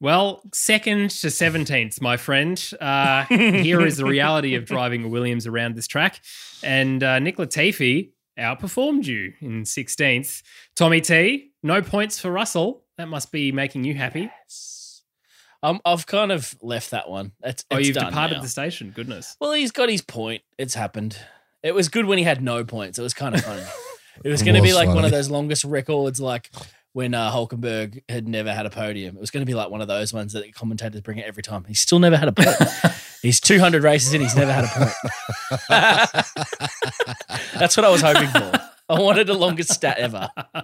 Well, 0.00 0.42
second 0.54 1.10
to 1.10 1.30
seventeenth, 1.30 2.00
my 2.00 2.16
friend. 2.16 2.58
Uh, 2.80 3.24
here 3.26 3.84
is 3.84 3.98
the 3.98 4.06
reality 4.06 4.54
of 4.54 4.64
driving 4.64 5.04
a 5.04 5.08
Williams 5.08 5.46
around 5.46 5.74
this 5.76 5.86
track, 5.86 6.20
and 6.62 7.02
uh, 7.02 7.18
Nick 7.18 7.36
Latifi 7.36 8.10
outperformed 8.38 9.04
you 9.04 9.34
in 9.40 9.64
sixteenth. 9.66 10.42
Tommy 10.74 11.02
T, 11.02 11.50
no 11.62 11.82
points 11.82 12.18
for 12.18 12.30
Russell. 12.30 12.84
That 12.96 13.08
must 13.08 13.30
be 13.30 13.52
making 13.52 13.84
you 13.84 13.94
happy. 13.94 14.30
Um, 15.62 15.80
I've 15.84 16.06
kind 16.06 16.32
of 16.32 16.54
left 16.62 16.92
that 16.92 17.10
one. 17.10 17.32
It's, 17.42 17.66
Oh, 17.70 17.76
it's 17.76 17.88
you've 17.88 17.96
done 17.96 18.06
departed 18.06 18.36
now. 18.36 18.42
the 18.42 18.48
station. 18.48 18.92
Goodness. 18.94 19.36
Well, 19.40 19.52
he's 19.52 19.70
got 19.72 19.90
his 19.90 20.00
point. 20.00 20.42
It's 20.56 20.72
happened. 20.72 21.18
It 21.62 21.74
was 21.74 21.90
good 21.90 22.06
when 22.06 22.16
he 22.16 22.24
had 22.24 22.42
no 22.42 22.64
points. 22.64 22.98
It 22.98 23.02
was 23.02 23.12
kind 23.12 23.34
of 23.34 23.42
funny. 23.42 23.62
it 24.24 24.30
was 24.30 24.42
going 24.42 24.54
to 24.54 24.62
be 24.62 24.68
was 24.68 24.76
like 24.76 24.88
one 24.88 25.04
of 25.04 25.10
those 25.10 25.28
longest 25.28 25.64
records, 25.64 26.18
like 26.18 26.50
when 26.92 27.14
uh, 27.14 27.30
Hulkenberg 27.30 28.02
had 28.08 28.26
never 28.28 28.52
had 28.52 28.66
a 28.66 28.70
podium. 28.70 29.16
It 29.16 29.20
was 29.20 29.30
going 29.30 29.42
to 29.42 29.46
be 29.46 29.54
like 29.54 29.70
one 29.70 29.80
of 29.80 29.88
those 29.88 30.12
ones 30.12 30.32
that 30.32 30.42
the 30.44 30.50
commentators 30.52 31.00
bring 31.02 31.18
it 31.18 31.26
every 31.26 31.42
time. 31.42 31.64
He's 31.64 31.80
still 31.80 31.98
never 32.00 32.16
had 32.16 32.28
a 32.28 32.32
point. 32.32 32.56
he's 33.22 33.40
200 33.40 33.82
races 33.82 34.12
in. 34.12 34.20
He's 34.20 34.34
never 34.34 34.52
had 34.52 34.64
a 34.64 34.68
point. 34.68 34.92
That's 37.54 37.76
what 37.76 37.84
I 37.84 37.90
was 37.90 38.00
hoping 38.00 38.28
for. 38.28 38.52
I 38.88 38.98
wanted 39.00 39.26
the 39.28 39.34
longest 39.34 39.70
stat 39.72 39.98
ever. 39.98 40.28
Oh, 40.34 40.62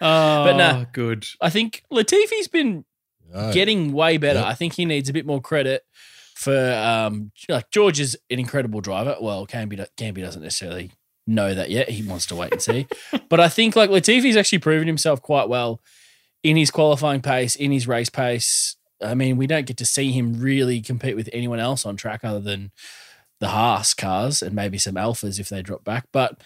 But 0.00 0.56
nah. 0.56 0.84
good. 0.92 1.26
I 1.40 1.50
think 1.50 1.82
Latifi's 1.90 2.48
been 2.48 2.84
Oh, 3.36 3.52
getting 3.52 3.92
way 3.92 4.16
better. 4.16 4.38
Yep. 4.38 4.48
I 4.48 4.54
think 4.54 4.74
he 4.74 4.84
needs 4.84 5.08
a 5.08 5.12
bit 5.12 5.26
more 5.26 5.40
credit 5.40 5.82
for 6.36 6.72
um 6.74 7.32
like 7.48 7.68
George 7.72 7.98
is 7.98 8.16
an 8.30 8.38
incredible 8.38 8.80
driver. 8.80 9.16
Well, 9.20 9.44
Campy 9.46 9.84
Campy 9.96 10.20
doesn't 10.20 10.42
necessarily 10.42 10.92
know 11.26 11.54
that 11.54 11.70
yet. 11.70 11.88
He 11.88 12.06
wants 12.06 12.26
to 12.26 12.36
wait 12.36 12.52
and 12.52 12.62
see. 12.62 12.86
but 13.28 13.40
I 13.40 13.48
think 13.48 13.76
like 13.76 13.90
Latifi's 13.90 14.36
actually 14.36 14.58
proven 14.58 14.86
himself 14.86 15.22
quite 15.22 15.48
well 15.48 15.80
in 16.42 16.56
his 16.56 16.70
qualifying 16.70 17.22
pace, 17.22 17.56
in 17.56 17.72
his 17.72 17.88
race 17.88 18.10
pace. 18.10 18.76
I 19.02 19.14
mean, 19.14 19.36
we 19.36 19.46
don't 19.46 19.66
get 19.66 19.76
to 19.78 19.84
see 19.86 20.12
him 20.12 20.40
really 20.40 20.80
compete 20.80 21.16
with 21.16 21.28
anyone 21.32 21.58
else 21.58 21.84
on 21.84 21.96
track 21.96 22.20
other 22.24 22.40
than 22.40 22.70
the 23.40 23.48
Haas 23.48 23.92
cars 23.94 24.40
and 24.42 24.54
maybe 24.54 24.78
some 24.78 24.94
Alphas 24.94 25.38
if 25.40 25.48
they 25.48 25.62
drop 25.62 25.84
back. 25.84 26.06
But 26.12 26.40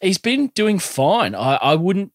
he's 0.00 0.18
been 0.18 0.48
doing 0.54 0.78
fine. 0.78 1.34
I, 1.34 1.54
I 1.56 1.74
wouldn't 1.74 2.12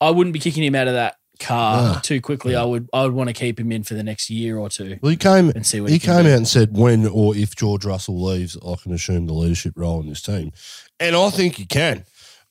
I 0.00 0.10
wouldn't 0.10 0.34
be 0.34 0.40
kicking 0.40 0.64
him 0.64 0.74
out 0.74 0.88
of 0.88 0.94
that 0.94 1.16
car 1.38 1.94
No. 1.94 2.00
too 2.00 2.20
quickly. 2.20 2.54
I 2.56 2.64
would 2.64 2.88
I 2.92 3.04
would 3.04 3.12
want 3.12 3.28
to 3.28 3.34
keep 3.34 3.58
him 3.60 3.70
in 3.72 3.82
for 3.84 3.94
the 3.94 4.02
next 4.02 4.28
year 4.28 4.58
or 4.58 4.68
two 4.68 4.98
Well, 5.00 5.10
he 5.10 5.16
came. 5.16 5.50
and 5.50 5.64
see 5.66 5.80
what 5.80 5.90
He 5.90 5.94
he, 5.96 6.00
came 6.00 6.24
do. 6.24 6.30
out 6.32 6.36
and 6.38 6.48
said 6.48 6.76
when 6.76 7.06
or 7.06 7.34
if 7.36 7.54
George 7.54 7.84
Russell 7.84 8.20
leaves, 8.22 8.58
I 8.66 8.74
can 8.82 8.92
assume 8.92 9.26
the 9.26 9.32
leadership 9.34 9.74
role 9.76 10.00
in 10.00 10.08
this 10.08 10.20
team, 10.22 10.52
and 11.00 11.16
I 11.16 11.30
think 11.30 11.56
he 11.56 11.64
can. 11.66 12.04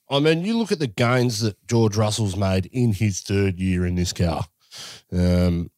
I 0.09 0.19
mean, 0.19 0.43
you 0.43 0.57
look 0.57 0.71
at 0.71 0.79
the 0.79 0.87
gains 0.87 1.39
that 1.41 1.55
George 1.67 1.95
Russell's 1.95 2.35
made 2.35 2.65
in 2.67 2.93
his 2.93 3.21
third 3.21 3.59
year 3.59 3.85
in 3.85 3.95
this 3.95 4.11
car. 4.11 4.43
Um, 5.13 5.69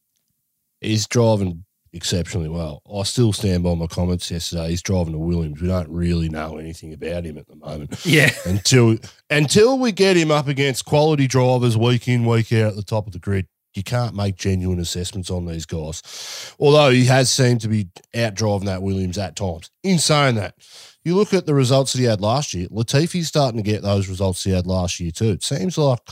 he's 0.79 1.05
driving 1.05 1.65
exceptionally 1.93 2.47
well. 2.47 2.81
I 2.91 3.03
still 3.03 3.33
stand 3.33 3.63
by 3.63 3.75
my 3.75 3.87
comments 3.87 4.31
yesterday. 4.31 4.69
He's 4.69 4.81
driving 4.81 5.13
a 5.13 5.17
Williams. 5.17 5.61
We 5.61 5.67
don't 5.67 5.89
really 5.89 6.29
know 6.29 6.57
anything 6.57 6.93
about 6.93 7.25
him 7.25 7.37
at 7.37 7.47
the 7.47 7.57
moment 7.57 8.05
Yeah. 8.05 8.31
until 8.45 8.97
until 9.29 9.77
we 9.77 9.91
get 9.91 10.15
him 10.15 10.31
up 10.31 10.47
against 10.47 10.85
quality 10.85 11.27
drivers 11.27 11.75
week 11.75 12.07
in 12.07 12.25
week 12.25 12.53
out 12.53 12.69
at 12.71 12.75
the 12.77 12.83
top 12.83 13.07
of 13.07 13.13
the 13.13 13.19
grid. 13.19 13.47
You 13.73 13.83
can't 13.83 14.15
make 14.15 14.35
genuine 14.35 14.79
assessments 14.79 15.29
on 15.29 15.45
these 15.45 15.65
guys. 15.65 16.53
Although 16.59 16.89
he 16.91 17.05
has 17.05 17.31
seemed 17.31 17.61
to 17.61 17.69
be 17.69 17.87
out 18.15 18.33
driving 18.35 18.65
that 18.65 18.81
Williams 18.81 19.17
at 19.17 19.35
times. 19.37 19.69
In 19.83 19.97
saying 19.97 20.35
that, 20.35 20.55
you 21.03 21.15
look 21.15 21.33
at 21.33 21.45
the 21.45 21.53
results 21.53 21.93
that 21.93 21.99
he 21.99 22.05
had 22.05 22.21
last 22.21 22.53
year. 22.53 22.67
Latifi's 22.67 23.27
starting 23.27 23.57
to 23.57 23.63
get 23.63 23.81
those 23.81 24.07
results 24.07 24.43
he 24.43 24.51
had 24.51 24.67
last 24.67 24.99
year 24.99 25.11
too. 25.11 25.29
It 25.29 25.43
seems 25.43 25.77
like 25.77 26.03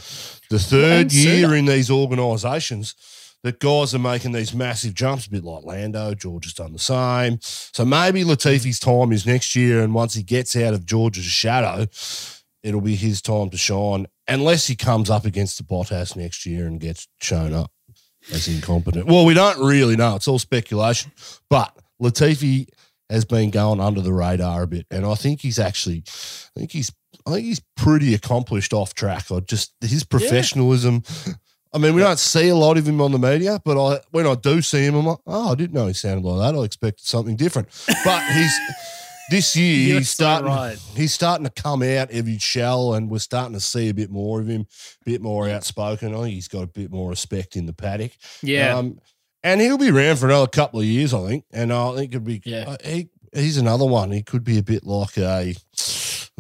the 0.50 0.60
third 0.60 1.12
year 1.12 1.54
in 1.56 1.66
these 1.66 1.92
organisations 1.92 2.96
that 3.44 3.60
guys 3.60 3.96
are 3.96 4.00
making 4.00 4.34
these 4.34 4.54
massive 4.54 4.94
jumps, 4.94 5.28
a 5.28 5.30
bit 5.30 5.44
like 5.44 5.64
Lando. 5.64 6.14
George 6.14 6.46
has 6.46 6.54
done 6.54 6.74
the 6.74 6.80
same. 6.80 7.40
So 7.42 7.86
maybe 7.86 8.24
Latifi's 8.24 8.80
time 8.80 9.12
is 9.12 9.26
next 9.26 9.56
year, 9.56 9.82
and 9.82 9.94
once 9.94 10.14
he 10.14 10.24
gets 10.24 10.56
out 10.56 10.74
of 10.74 10.86
George's 10.86 11.24
shadow, 11.24 11.88
it'll 12.64 12.82
be 12.82 12.96
his 12.96 13.22
time 13.22 13.50
to 13.52 13.58
shine. 13.58 14.08
Unless 14.28 14.68
he 14.68 14.76
comes 14.76 15.10
up 15.10 15.26
against 15.26 15.58
the 15.58 15.64
Bottas 15.64 16.16
next 16.16 16.46
year 16.46 16.68
and 16.68 16.80
gets 16.80 17.08
shown 17.22 17.54
up 17.54 17.72
as 18.34 18.48
incompetent. 18.48 19.08
Well, 19.08 19.26
we 19.26 19.34
don't 19.34 19.66
really 19.66 19.96
know. 19.96 20.16
It's 20.16 20.28
all 20.28 20.40
speculation. 20.40 21.12
But 21.50 21.76
Latifi 22.02 22.68
has 23.10 23.26
been 23.26 23.50
going 23.50 23.80
under 23.80 24.02
the 24.02 24.14
radar 24.14 24.64
a 24.64 24.68
bit, 24.68 24.86
and 24.92 25.06
I 25.06 25.16
think 25.16 25.42
he's 25.42 25.60
actually, 25.60 26.04
I 26.56 26.60
think 26.60 26.72
he's, 26.72 26.92
I 27.26 27.32
think 27.32 27.46
he's 27.46 27.62
pretty 27.76 28.14
accomplished 28.14 28.74
off 28.74 28.94
track. 28.94 29.32
I 29.32 29.40
just 29.40 29.74
his 29.82 30.04
professionalism. 30.04 31.04
I 31.72 31.78
mean, 31.78 31.94
we 31.94 32.02
don't 32.02 32.18
see 32.18 32.50
a 32.50 32.56
lot 32.56 32.78
of 32.78 32.88
him 32.88 33.00
on 33.00 33.12
the 33.12 33.20
media, 33.20 33.62
but 33.64 33.78
I 33.80 34.02
when 34.12 34.26
I 34.26 34.36
do 34.36 34.62
see 34.62 34.86
him, 34.86 34.96
I'm 34.96 35.06
like, 35.06 35.20
oh, 35.28 35.52
I 35.52 35.56
didn't 35.56 35.74
know 35.74 35.88
he 35.88 35.94
sounded 35.94 36.28
like 36.28 36.54
that. 36.54 36.60
I 36.60 36.64
expected 36.64 37.06
something 37.06 37.36
different. 37.36 37.68
But 38.04 38.24
he's 38.32 38.52
this 39.30 39.56
year 39.56 39.88
You're 39.90 39.98
he's 40.00 40.10
so 40.10 40.24
starting 40.24 40.48
right. 40.48 40.78
he's 40.96 41.14
starting 41.14 41.46
to 41.46 41.62
come 41.62 41.84
out 41.84 42.14
of 42.14 42.26
his 42.26 42.42
shell, 42.42 42.94
and 42.96 43.10
we're 43.10 43.20
starting 43.20 43.54
to 43.54 43.60
see 43.60 43.90
a 43.90 43.94
bit 43.94 44.10
more 44.10 44.42
of 44.42 44.48
him, 44.48 44.66
a 45.02 45.06
bit 45.06 45.22
more 45.22 45.48
outspoken. 45.48 46.16
I 46.16 46.24
think 46.24 46.34
he's 46.34 46.48
got 46.48 46.64
a 46.64 46.68
bit 46.68 46.92
more 46.92 47.10
respect 47.10 47.56
in 47.56 47.66
the 47.66 47.74
paddock. 47.74 48.12
Yeah. 48.42 48.76
Um, 48.76 49.00
and 49.44 49.62
he'll 49.62 49.78
be 49.78 49.90
around 49.90 50.18
for 50.18 50.28
another 50.28 50.48
couple 50.48 50.80
of 50.80 50.86
years, 50.86 51.14
I 51.14 51.28
think. 51.28 51.46
And 51.52 51.72
I 51.72 51.96
think 51.96 52.12
it'd 52.12 52.24
be 52.24 52.42
Yeah. 52.46 52.66
uh, 52.70 52.78
he, 52.84 53.10
he's 53.34 53.58
another 53.58 53.86
one. 53.86 54.12
He 54.12 54.22
could 54.22 54.44
be 54.44 54.58
a 54.58 54.64
bit 54.64 54.86
like 54.86 55.18
a 55.18 55.56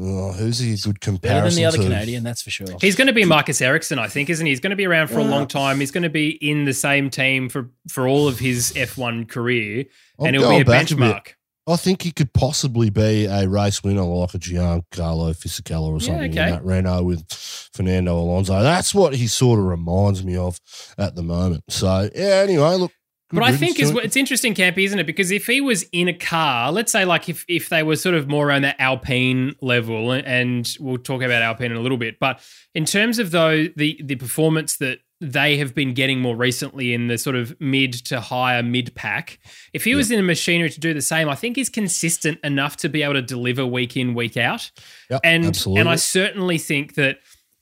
oh, 0.01 0.31
who's 0.33 0.59
he 0.59 0.73
a 0.73 0.77
good 0.77 0.99
Better 0.99 1.12
comparison 1.12 1.49
than 1.49 1.62
the 1.62 1.65
other 1.65 1.77
to? 1.77 1.83
Canadian, 1.83 2.23
that's 2.23 2.41
for 2.41 2.49
sure. 2.49 2.67
He's 2.81 2.95
going 2.95 3.07
to 3.07 3.13
be 3.13 3.25
Marcus 3.25 3.62
Ericsson, 3.62 3.99
I 3.99 4.07
think, 4.07 4.29
isn't 4.29 4.45
he? 4.45 4.51
He's 4.51 4.59
going 4.59 4.71
to 4.71 4.75
be 4.75 4.85
around 4.85 5.07
for 5.09 5.19
a 5.19 5.23
long 5.23 5.47
time. 5.47 5.79
He's 5.79 5.91
going 5.91 6.03
to 6.03 6.09
be 6.09 6.29
in 6.29 6.65
the 6.65 6.73
same 6.73 7.09
team 7.09 7.49
for, 7.49 7.69
for 7.89 8.07
all 8.07 8.27
of 8.27 8.39
his 8.39 8.71
F1 8.73 9.27
career, 9.29 9.85
I'm 10.19 10.27
and 10.27 10.35
it'll 10.35 10.49
be 10.49 10.62
a 10.62 10.65
back 10.65 10.89
a 10.89 10.95
benchmark. 10.95 11.27
I 11.69 11.75
think 11.75 12.01
he 12.01 12.12
could 12.12 12.34
possibly 12.34 12.89
be 12.89 13.25
a 13.25 13.47
race 13.47 13.84
winner 13.84 14.01
like 14.01 14.34
a 14.34 14.39
Giancarlo 14.39 15.36
Fisichella 15.36 15.89
or 15.89 15.99
Yeah, 15.99 16.08
something 16.08 16.32
okay. 16.32 16.43
in 16.43 16.49
that 16.51 16.65
Renault 16.65 17.03
with 17.03 17.32
Fernando 17.73 18.17
Alonso. 18.17 18.62
That's 18.63 18.93
what 18.93 19.15
he 19.15 19.27
sort 19.27 19.60
of 19.60 19.65
reminds 19.65 20.23
me 20.23 20.36
of 20.36 20.60
at 20.97 21.15
the 21.15 21.23
moment. 21.23 21.63
So 21.69 22.10
yeah, 22.15 22.43
anyway, 22.43 22.75
look. 22.75 22.91
But 23.32 23.43
I 23.43 23.55
think 23.55 23.79
is 23.79 23.91
it. 23.91 23.97
it's 23.97 24.15
interesting, 24.15 24.55
Campy, 24.55 24.86
isn't 24.86 24.97
it? 24.97 25.05
Because 25.05 25.29
if 25.29 25.45
he 25.45 25.62
was 25.62 25.84
in 25.91 26.08
a 26.08 26.13
car, 26.13 26.71
let's 26.71 26.91
say 26.91 27.05
like 27.05 27.29
if 27.29 27.45
if 27.47 27.69
they 27.69 27.84
were 27.84 27.95
sort 27.95 28.15
of 28.15 28.27
more 28.27 28.47
around 28.47 28.63
that 28.63 28.77
Alpine 28.79 29.53
level, 29.62 30.12
and 30.12 30.67
we'll 30.79 30.97
talk 30.97 31.21
about 31.21 31.43
Alpine 31.43 31.69
in 31.71 31.77
a 31.77 31.82
little 31.82 31.99
bit, 31.99 32.17
but 32.19 32.41
in 32.73 32.86
terms 32.86 33.19
of 33.19 33.29
though 33.29 33.67
the 33.75 34.01
the 34.03 34.15
performance 34.15 34.77
that 34.77 34.99
they 35.21 35.58
have 35.58 35.75
been 35.75 35.93
getting 35.93 36.19
more 36.19 36.36
recently 36.36 36.93
in 36.93 37.08
the 37.08 37.17
sort 37.17 37.36
of 37.36 37.60
mid 37.60 37.93
to 37.93 38.21
higher 38.21 38.63
mid 38.63 38.95
pack, 38.95 39.39
if 39.73 39.84
he 39.84 39.95
was 39.95 40.12
in 40.12 40.19
a 40.19 40.23
machinery 40.23 40.69
to 40.69 40.79
do 40.79 40.93
the 40.93 41.01
same, 41.01 41.27
I 41.27 41.36
think 41.36 41.58
he's 41.58 41.69
consistent 41.69 42.39
enough 42.43 42.77
to 42.77 42.89
be 42.89 43.03
able 43.03 43.15
to 43.15 43.21
deliver 43.21 43.65
week 43.65 43.97
in 43.97 44.13
week 44.13 44.38
out. 44.38 44.71
Yep, 45.10 45.21
and 45.23 45.45
absolutely. 45.45 45.82
and 45.82 45.89
I 45.89 45.95
certainly 45.95 46.58
think 46.58 46.95
that 46.95 47.17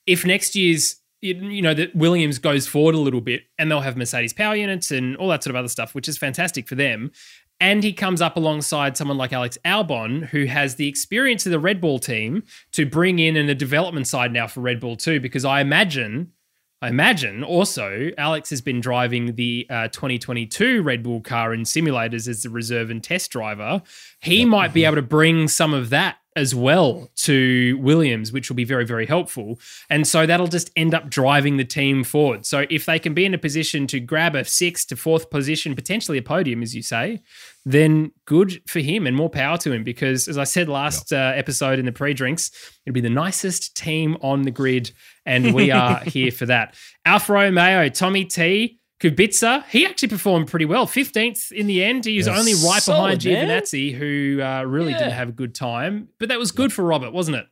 if 0.05 0.25
next 0.25 0.55
year's 0.55 0.97
you 1.21 1.33
you 1.33 1.61
know 1.61 1.73
that 1.73 1.95
Williams 1.95 2.37
goes 2.39 2.67
forward 2.67 2.95
a 2.95 2.99
little 2.99 3.21
bit 3.21 3.43
and 3.57 3.71
they'll 3.71 3.81
have 3.81 3.97
Mercedes 3.97 4.33
power 4.33 4.55
units 4.55 4.91
and 4.91 5.17
all 5.17 5.29
that 5.29 5.43
sort 5.43 5.55
of 5.55 5.59
other 5.59 5.67
stuff, 5.67 5.95
which 5.95 6.07
is 6.07 6.17
fantastic 6.17 6.67
for 6.67 6.75
them. 6.75 7.11
And 7.59 7.83
he 7.83 7.91
comes 7.91 8.21
up 8.21 8.37
alongside 8.37 8.97
someone 8.97 9.17
like 9.17 9.33
Alex 9.33 9.57
Albon, 9.65 10.27
who 10.27 10.45
has 10.45 10.75
the 10.75 10.87
experience 10.87 11.43
of 11.47 11.51
the 11.51 11.59
Red 11.59 11.81
Bull 11.81 11.97
team 11.97 12.43
to 12.73 12.85
bring 12.85 13.17
in 13.17 13.35
in 13.35 13.47
the 13.47 13.55
development 13.55 14.05
side 14.05 14.31
now 14.31 14.45
for 14.45 14.61
Red 14.61 14.79
Bull 14.79 14.95
too. 14.95 15.19
Because 15.19 15.43
I 15.43 15.61
imagine, 15.61 16.33
I 16.81 16.89
imagine 16.89 17.43
also 17.43 18.11
Alex 18.19 18.51
has 18.51 18.61
been 18.61 18.81
driving 18.81 19.33
the 19.33 19.65
uh, 19.69 19.87
2022 19.87 20.83
Red 20.83 21.01
Bull 21.01 21.21
car 21.21 21.51
in 21.53 21.61
simulators 21.61 22.27
as 22.27 22.43
the 22.43 22.51
reserve 22.51 22.91
and 22.91 23.03
test 23.03 23.31
driver. 23.31 23.81
He 24.19 24.45
might 24.45 24.73
be 24.73 24.85
able 24.85 24.97
to 24.97 25.01
bring 25.01 25.47
some 25.47 25.73
of 25.73 25.89
that 25.89 26.17
as 26.37 26.53
well 26.53 27.09
to 27.15 27.79
Williams, 27.81 28.31
which 28.31 28.47
will 28.47 28.55
be 28.55 28.63
very, 28.63 28.85
very 28.85 29.07
helpful. 29.07 29.59
And 29.89 30.07
so 30.07 30.27
that'll 30.27 30.45
just 30.45 30.69
end 30.75 30.93
up 30.93 31.09
driving 31.09 31.57
the 31.57 31.65
team 31.65 32.03
forward. 32.03 32.45
So 32.45 32.67
if 32.69 32.85
they 32.85 32.99
can 32.99 33.15
be 33.15 33.25
in 33.25 33.33
a 33.33 33.39
position 33.39 33.87
to 33.87 33.99
grab 33.99 34.35
a 34.35 34.45
sixth 34.45 34.87
to 34.89 34.95
fourth 34.95 35.31
position, 35.31 35.73
potentially 35.73 36.19
a 36.19 36.21
podium, 36.21 36.61
as 36.61 36.75
you 36.75 36.83
say, 36.83 37.23
then 37.65 38.11
good 38.25 38.61
for 38.67 38.79
him 38.81 39.07
and 39.07 39.15
more 39.15 39.31
power 39.31 39.57
to 39.57 39.73
him. 39.73 39.83
Because 39.83 40.27
as 40.27 40.37
I 40.37 40.43
said 40.43 40.69
last 40.69 41.11
uh, 41.11 41.33
episode 41.35 41.79
in 41.79 41.85
the 41.85 41.91
pre 41.91 42.13
drinks, 42.13 42.51
it'll 42.85 42.93
be 42.93 43.01
the 43.01 43.09
nicest 43.09 43.75
team 43.75 44.15
on 44.21 44.43
the 44.43 44.51
grid. 44.51 44.91
And 45.27 45.53
we 45.53 45.69
are 45.71 45.99
here 46.05 46.31
for 46.31 46.47
that. 46.47 46.73
Alfa 47.05 47.33
Romeo, 47.33 47.89
Tommy 47.89 48.25
T. 48.25 48.79
Kubica, 48.99 49.63
he 49.65 49.85
actually 49.85 50.07
performed 50.07 50.47
pretty 50.47 50.65
well. 50.65 50.87
15th 50.87 51.51
in 51.51 51.67
the 51.67 51.83
end. 51.83 52.05
He 52.05 52.17
was 52.17 52.27
only 52.27 52.53
right 52.53 52.83
behind 52.83 53.21
Solid, 53.21 53.25
man. 53.25 53.47
Giovinazzi, 53.47 53.93
who 53.93 54.41
uh, 54.41 54.63
really 54.63 54.91
Yeah. 54.93 54.97
didn't 54.99 55.13
have 55.13 55.29
a 55.29 55.33
good 55.33 55.53
time. 55.53 56.07
But 56.17 56.29
that 56.29 56.39
was 56.39 56.51
good 56.51 56.73
for 56.73 56.83
Robert, 56.83 57.11
wasn't 57.13 57.37
it? 57.37 57.45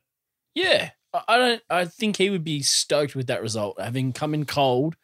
Yeah, 0.56 0.90
I- 1.14 1.22
I 1.28 1.38
don't. 1.38 1.62
I 1.70 1.86
think 1.86 2.18
he 2.18 2.32
would 2.32 2.44
be 2.44 2.64
stoked 2.64 3.16
with 3.16 3.28
that 3.28 3.44
result, 3.44 3.80
having 3.80 4.12
come 4.12 4.34
in 4.34 4.46
cold, 4.46 4.96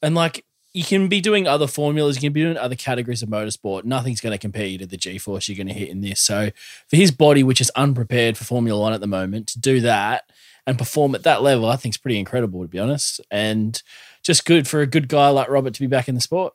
and 0.00 0.14
like 0.14 0.44
you 0.74 0.84
can 0.84 1.08
be 1.08 1.20
doing 1.20 1.46
other 1.48 1.66
formulas, 1.66 2.16
you 2.16 2.20
can 2.28 2.32
be 2.32 2.42
doing 2.42 2.56
other 2.56 2.76
categories 2.76 3.22
of 3.22 3.28
motorsport. 3.28 3.84
Nothing's 3.84 4.20
going 4.22 4.30
to 4.32 4.38
compare 4.38 4.64
you 4.66 4.78
to 4.78 4.86
the 4.86 4.96
G 4.96 5.18
force 5.18 5.48
you're 5.48 5.56
going 5.56 5.66
to 5.66 5.74
hit 5.74 5.88
in 5.90 6.00
this. 6.00 6.20
So 6.20 6.50
for 6.88 6.96
his 6.96 7.10
body, 7.10 7.42
which 7.42 7.60
is 7.60 7.70
unprepared 7.76 8.38
for 8.38 8.44
Formula 8.44 8.80
One 8.80 8.92
at 8.92 9.00
the 9.00 9.06
moment, 9.08 9.48
to 9.48 9.58
do 9.60 9.80
that 9.80 10.30
and 10.66 10.78
perform 10.78 11.14
at 11.14 11.24
that 11.24 11.42
level, 11.42 11.66
I 11.66 11.76
think 11.76 11.94
is 11.94 11.98
pretty 11.98 12.18
incredible 12.18 12.62
to 12.62 12.68
be 12.68 12.78
honest, 12.78 13.20
and 13.30 13.80
just 14.22 14.44
good 14.44 14.68
for 14.68 14.80
a 14.80 14.86
good 14.86 15.08
guy 15.08 15.28
like 15.28 15.48
Robert 15.48 15.74
to 15.74 15.80
be 15.80 15.86
back 15.86 16.08
in 16.08 16.14
the 16.14 16.20
sport. 16.20 16.54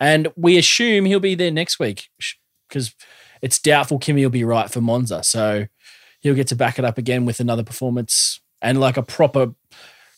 And 0.00 0.28
we 0.36 0.58
assume 0.58 1.04
he'll 1.04 1.20
be 1.20 1.36
there 1.36 1.52
next 1.52 1.78
week 1.78 2.10
because 2.68 2.94
it's 3.40 3.60
doubtful 3.60 4.00
Kimmy 4.00 4.22
will 4.22 4.30
be 4.30 4.44
right 4.44 4.68
for 4.68 4.80
Monza. 4.80 5.22
So 5.22 5.66
he'll 6.20 6.34
get 6.34 6.48
to 6.48 6.56
back 6.56 6.78
it 6.78 6.84
up 6.84 6.98
again 6.98 7.24
with 7.24 7.38
another 7.38 7.62
performance 7.62 8.40
and 8.60 8.80
like 8.80 8.96
a 8.96 9.02
proper 9.02 9.54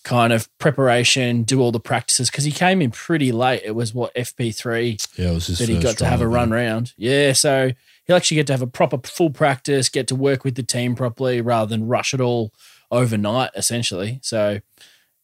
kind 0.05 0.33
of 0.33 0.48
preparation, 0.59 1.42
do 1.42 1.61
all 1.61 1.72
the 1.72 1.81
practices 1.81 2.31
because 2.31 2.44
he 2.44 2.53
came 2.53 2.81
in 2.81 2.90
pretty 2.90 3.33
late. 3.33 3.62
It 3.64 3.74
was 3.74 3.92
what 3.92 4.14
FP3 4.14 5.18
yeah, 5.18 5.31
it 5.31 5.35
was 5.35 5.46
his 5.48 5.59
that 5.59 5.68
he 5.68 5.81
got 5.81 5.98
to 5.98 6.07
have 6.07 6.20
a 6.20 6.29
run 6.29 6.50
round. 6.50 6.92
Yeah, 6.96 7.33
so 7.33 7.72
he'll 8.07 8.17
actually 8.17 8.37
get 8.37 8.47
to 8.49 8.53
have 8.53 8.62
a 8.62 8.67
proper 8.67 8.99
full 9.05 9.31
practice, 9.31 9.88
get 9.88 10.07
to 10.09 10.14
work 10.14 10.45
with 10.45 10.55
the 10.55 10.62
team 10.62 10.95
properly 10.95 11.40
rather 11.40 11.69
than 11.69 11.87
rush 11.87 12.14
it 12.14 12.21
all 12.21 12.53
overnight, 12.90 13.51
essentially. 13.55 14.21
So 14.23 14.61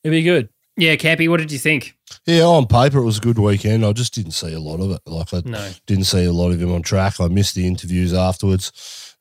it'd 0.03 0.13
be 0.13 0.23
good. 0.23 0.49
Yeah, 0.77 0.97
Campy, 0.97 1.29
what 1.29 1.39
did 1.41 1.53
you 1.53 1.59
think? 1.59 1.95
Yeah, 2.25 2.45
on 2.45 2.67
paper 2.67 2.99
it 2.99 3.05
was 3.05 3.19
a 3.19 3.21
good 3.21 3.39
weekend. 3.39 3.85
I 3.85 3.93
just 3.93 4.15
didn't 4.15 4.33
see 4.33 4.55
a 4.55 4.61
lot 4.61 4.81
of 4.81 4.91
it. 4.93 5.01
Like 5.07 5.35
I 5.35 5.43
No. 5.45 5.71
didn't 5.87 6.05
see 6.05 6.25
a 6.25 6.33
lot 6.33 6.53
of 6.53 6.63
him 6.63 6.73
on 6.73 6.83
track. 6.83 7.21
I 7.21 7.29
missed 7.29 7.55
the 7.55 7.67
interviews 7.67 8.15
afterwards. 8.15 8.73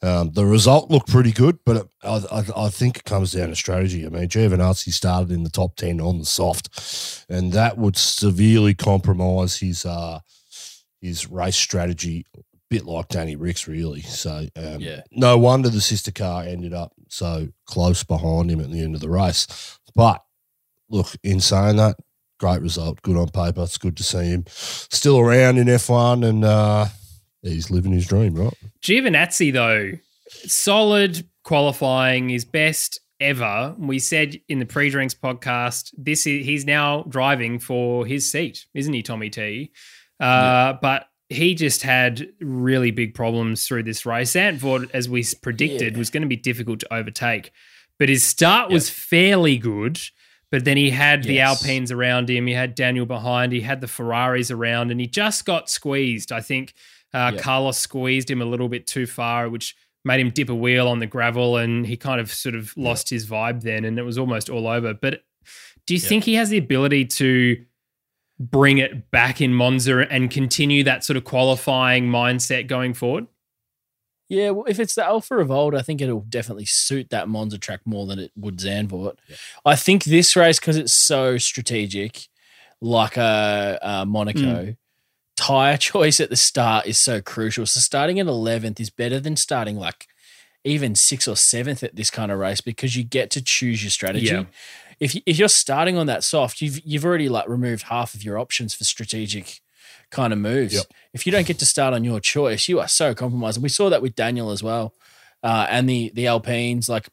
Um, 0.02 0.32
the 0.32 0.46
result 0.46 0.90
looked 0.90 1.10
pretty 1.10 1.34
good, 1.34 1.60
but 1.66 1.76
it, 1.78 1.88
I, 2.04 2.24
I, 2.32 2.66
I, 2.66 2.70
think 2.70 2.98
it 2.98 3.04
comes 3.04 3.34
down 3.34 3.50
to 3.50 3.56
strategy. 3.56 4.06
I 4.06 4.10
mean, 4.10 4.30
Giovinazzi 4.30 4.94
started 4.94 5.30
in 5.32 5.44
the 5.44 5.50
top 5.50 5.76
10 5.76 6.00
on 6.00 6.20
the 6.20 6.26
soft, 6.26 7.26
and 7.28 7.52
that 7.52 7.78
would 7.78 7.98
severely 7.98 8.74
compromise 8.74 9.58
his 9.58 9.86
uh, 9.86 10.20
his 11.02 11.30
race 11.30 11.58
strategy, 11.58 12.26
a 12.38 12.49
bit 12.70 12.86
like 12.86 13.08
Danny 13.10 13.36
Ricks, 13.36 13.68
really. 13.68 14.02
So, 14.02 14.48
um, 14.56 14.80
Yeah. 14.80 15.02
no 15.12 15.38
wonder 15.38 15.70
the 15.70 15.82
sister 15.82 16.12
car 16.12 16.44
ended 16.44 16.74
up 16.74 16.94
so 17.08 17.50
close 17.66 18.04
behind 18.04 18.52
him 18.52 18.60
at 18.62 18.72
the 18.72 18.82
end 18.82 18.96
of 18.96 19.02
the 19.02 19.10
race. 19.10 19.48
But 19.96 20.24
look, 20.90 21.16
in 21.24 21.40
saying 21.40 21.78
that, 21.78 21.98
great 22.40 22.62
result. 22.62 23.02
Good 23.02 23.18
on 23.18 23.30
paper. 23.30 23.64
It's 23.64 23.78
good 23.78 23.98
to 23.98 24.04
see 24.04 24.26
him 24.26 24.46
still 24.48 25.20
around 25.20 25.58
in 25.58 25.68
F1 25.68 26.24
and 26.24 26.46
uh, 26.46 26.86
he's 27.42 27.70
living 27.72 27.92
his 27.92 28.08
dream, 28.08 28.36
right? 28.36 28.54
Giovinazzi, 28.84 29.52
though, 29.52 29.92
solid 30.48 31.28
qualifying, 31.44 32.30
his 32.30 32.46
best 32.46 33.00
ever. 33.20 33.76
We 33.78 34.00
said 34.00 34.40
in 34.48 34.60
the 34.60 34.66
pre-drinks 34.66 35.14
podcast, 35.14 35.92
this 35.98 36.26
is 36.26 36.46
he's 36.46 36.66
now 36.66 37.04
driving 37.10 37.60
for 37.60 38.06
his 38.06 38.32
seat, 38.32 38.66
isn't 38.74 38.94
he, 38.94 39.02
Tommy 39.04 39.30
T? 39.30 39.72
Uh, 40.20 40.74
But 40.82 41.08
he 41.30 41.54
just 41.56 41.84
had 41.84 42.28
really 42.40 42.92
big 42.92 43.14
problems 43.14 43.68
through 43.68 43.84
this 43.84 44.06
race. 44.06 44.34
Zandvoort, 44.34 44.90
as 44.94 45.08
we 45.08 45.24
predicted, 45.42 45.94
Yeah. 45.94 45.98
was 46.00 46.10
going 46.10 46.24
to 46.24 46.28
be 46.28 46.36
difficult 46.36 46.80
to 46.82 46.94
overtake. 46.94 47.52
But 48.00 48.10
his 48.10 48.24
start 48.24 48.72
was 48.72 48.90
fairly 48.90 49.58
good. 49.58 50.00
But 50.52 50.66
then 50.66 50.78
he 50.78 50.90
had 50.90 51.24
the 51.26 51.40
Alpines 51.42 51.92
around 51.92 52.28
him. 52.28 52.48
He 52.48 52.54
had 52.54 52.74
Daniel 52.74 53.06
behind. 53.06 53.52
He 53.52 53.62
had 53.62 53.82
the 53.82 53.88
Ferraris 53.88 54.50
around, 54.50 54.90
and 54.90 55.00
he 55.00 55.06
just 55.06 55.46
got 55.46 55.70
squeezed. 55.70 56.32
I 56.32 56.42
think 56.42 56.74
uh, 57.14 57.32
Yep. 57.36 57.42
Carlos 57.44 57.78
squeezed 57.78 58.32
him 58.32 58.42
a 58.42 58.46
little 58.46 58.68
bit 58.70 58.88
too 58.88 59.06
far, 59.06 59.48
which 59.50 59.76
made 60.04 60.20
him 60.20 60.32
dip 60.32 60.50
a 60.50 60.56
wheel 60.56 60.88
on 60.88 60.98
the 61.00 61.06
gravel, 61.06 61.58
and 61.58 61.86
he 61.86 61.96
kind 61.98 62.20
of 62.20 62.32
sort 62.34 62.56
of 62.56 62.76
lost 62.78 63.12
his 63.12 63.28
vibe 63.28 63.62
then, 63.62 63.86
and 63.86 64.00
it 64.00 64.04
was 64.04 64.18
almost 64.18 64.50
all 64.50 64.66
over. 64.68 64.94
But 64.96 65.22
do 65.86 65.94
you 65.94 66.00
Yep. 66.00 66.10
think 66.10 66.24
he 66.24 66.34
has 66.36 66.50
the 66.50 66.58
ability 66.58 67.06
to 67.06 67.64
bring 68.40 68.78
it 68.78 69.12
back 69.12 69.42
in 69.42 69.54
Monza 69.54 70.00
and 70.10 70.32
continue 70.32 70.84
that 70.84 71.04
sort 71.04 71.18
of 71.18 71.24
qualifying 71.24 72.08
mindset 72.08 72.68
going 72.68 72.94
forward? 72.94 73.28
Yeah, 74.30 74.52
well, 74.52 74.66
if 74.68 74.80
it's 74.80 74.94
the 74.94 75.04
Alpha 75.04 75.36
Revolt, 75.36 75.74
I 75.74 75.82
think 75.82 76.02
it'll 76.02 76.22
definitely 76.22 76.66
suit 76.66 77.10
that 77.10 77.28
Monza 77.28 77.58
track 77.58 77.82
more 77.86 78.06
than 78.06 78.20
it 78.20 78.32
would 78.36 78.58
Zandvoort. 78.58 79.16
I 79.66 79.76
think 79.76 80.04
this 80.04 80.36
race, 80.36 80.60
because 80.60 80.78
it's 80.78 80.94
so 80.94 81.38
strategic, 81.40 82.28
like 82.80 83.18
a, 83.18 83.80
uh 83.82 84.06
Monaco, 84.06 84.76
tire 85.36 85.78
choice 85.80 86.20
at 86.20 86.30
the 86.30 86.36
start 86.36 86.86
is 86.86 87.00
so 87.00 87.22
crucial. 87.22 87.66
So 87.66 87.80
starting 87.80 88.20
at 88.20 88.28
11th 88.28 88.80
is 88.80 88.92
better 88.92 89.20
than 89.20 89.36
starting 89.36 89.78
like 89.78 90.08
even 90.64 90.94
sixth 90.94 91.28
or 91.28 91.36
seventh 91.36 91.84
at 91.84 91.96
this 91.96 92.12
kind 92.12 92.32
of 92.32 92.38
race 92.38 92.62
because 92.62 92.96
you 92.96 93.04
get 93.04 93.32
to 93.32 93.42
choose 93.42 93.84
your 93.84 93.92
strategy. 93.92 94.28
Yeah. 94.28 94.44
If, 95.00 95.16
you- 95.16 95.22
if 95.26 95.38
you're 95.40 95.48
starting 95.50 95.98
on 95.98 96.08
that 96.08 96.24
soft, 96.24 96.62
you've 96.62 96.80
you've 96.86 97.06
already 97.06 97.30
like 97.30 97.48
removed 97.48 97.84
half 97.84 98.14
of 98.14 98.24
your 98.24 98.38
options 98.38 98.74
for 98.74 98.84
strategic 98.84 99.62
kind 100.12 100.34
of 100.34 100.40
moves. 100.40 100.74
Yep. 100.74 100.86
If 101.14 101.26
you 101.26 101.32
don't 101.32 101.46
get 101.48 101.60
to 101.60 101.66
start 101.66 101.94
on 101.94 102.04
your 102.04 102.20
choice, 102.20 102.68
you 102.68 102.80
are 102.80 102.88
so 102.88 103.14
compromised. 103.14 103.58
And 103.58 103.64
we 103.64 103.70
saw 103.70 103.90
that 103.90 104.02
with 104.02 104.16
Daniel 104.16 104.52
as 104.52 104.62
well, 104.64 104.94
uh, 105.44 105.68
and 105.70 105.88
the 105.90 106.12
the 106.14 106.28
Alpines. 106.28 106.90
Like, 106.90 107.10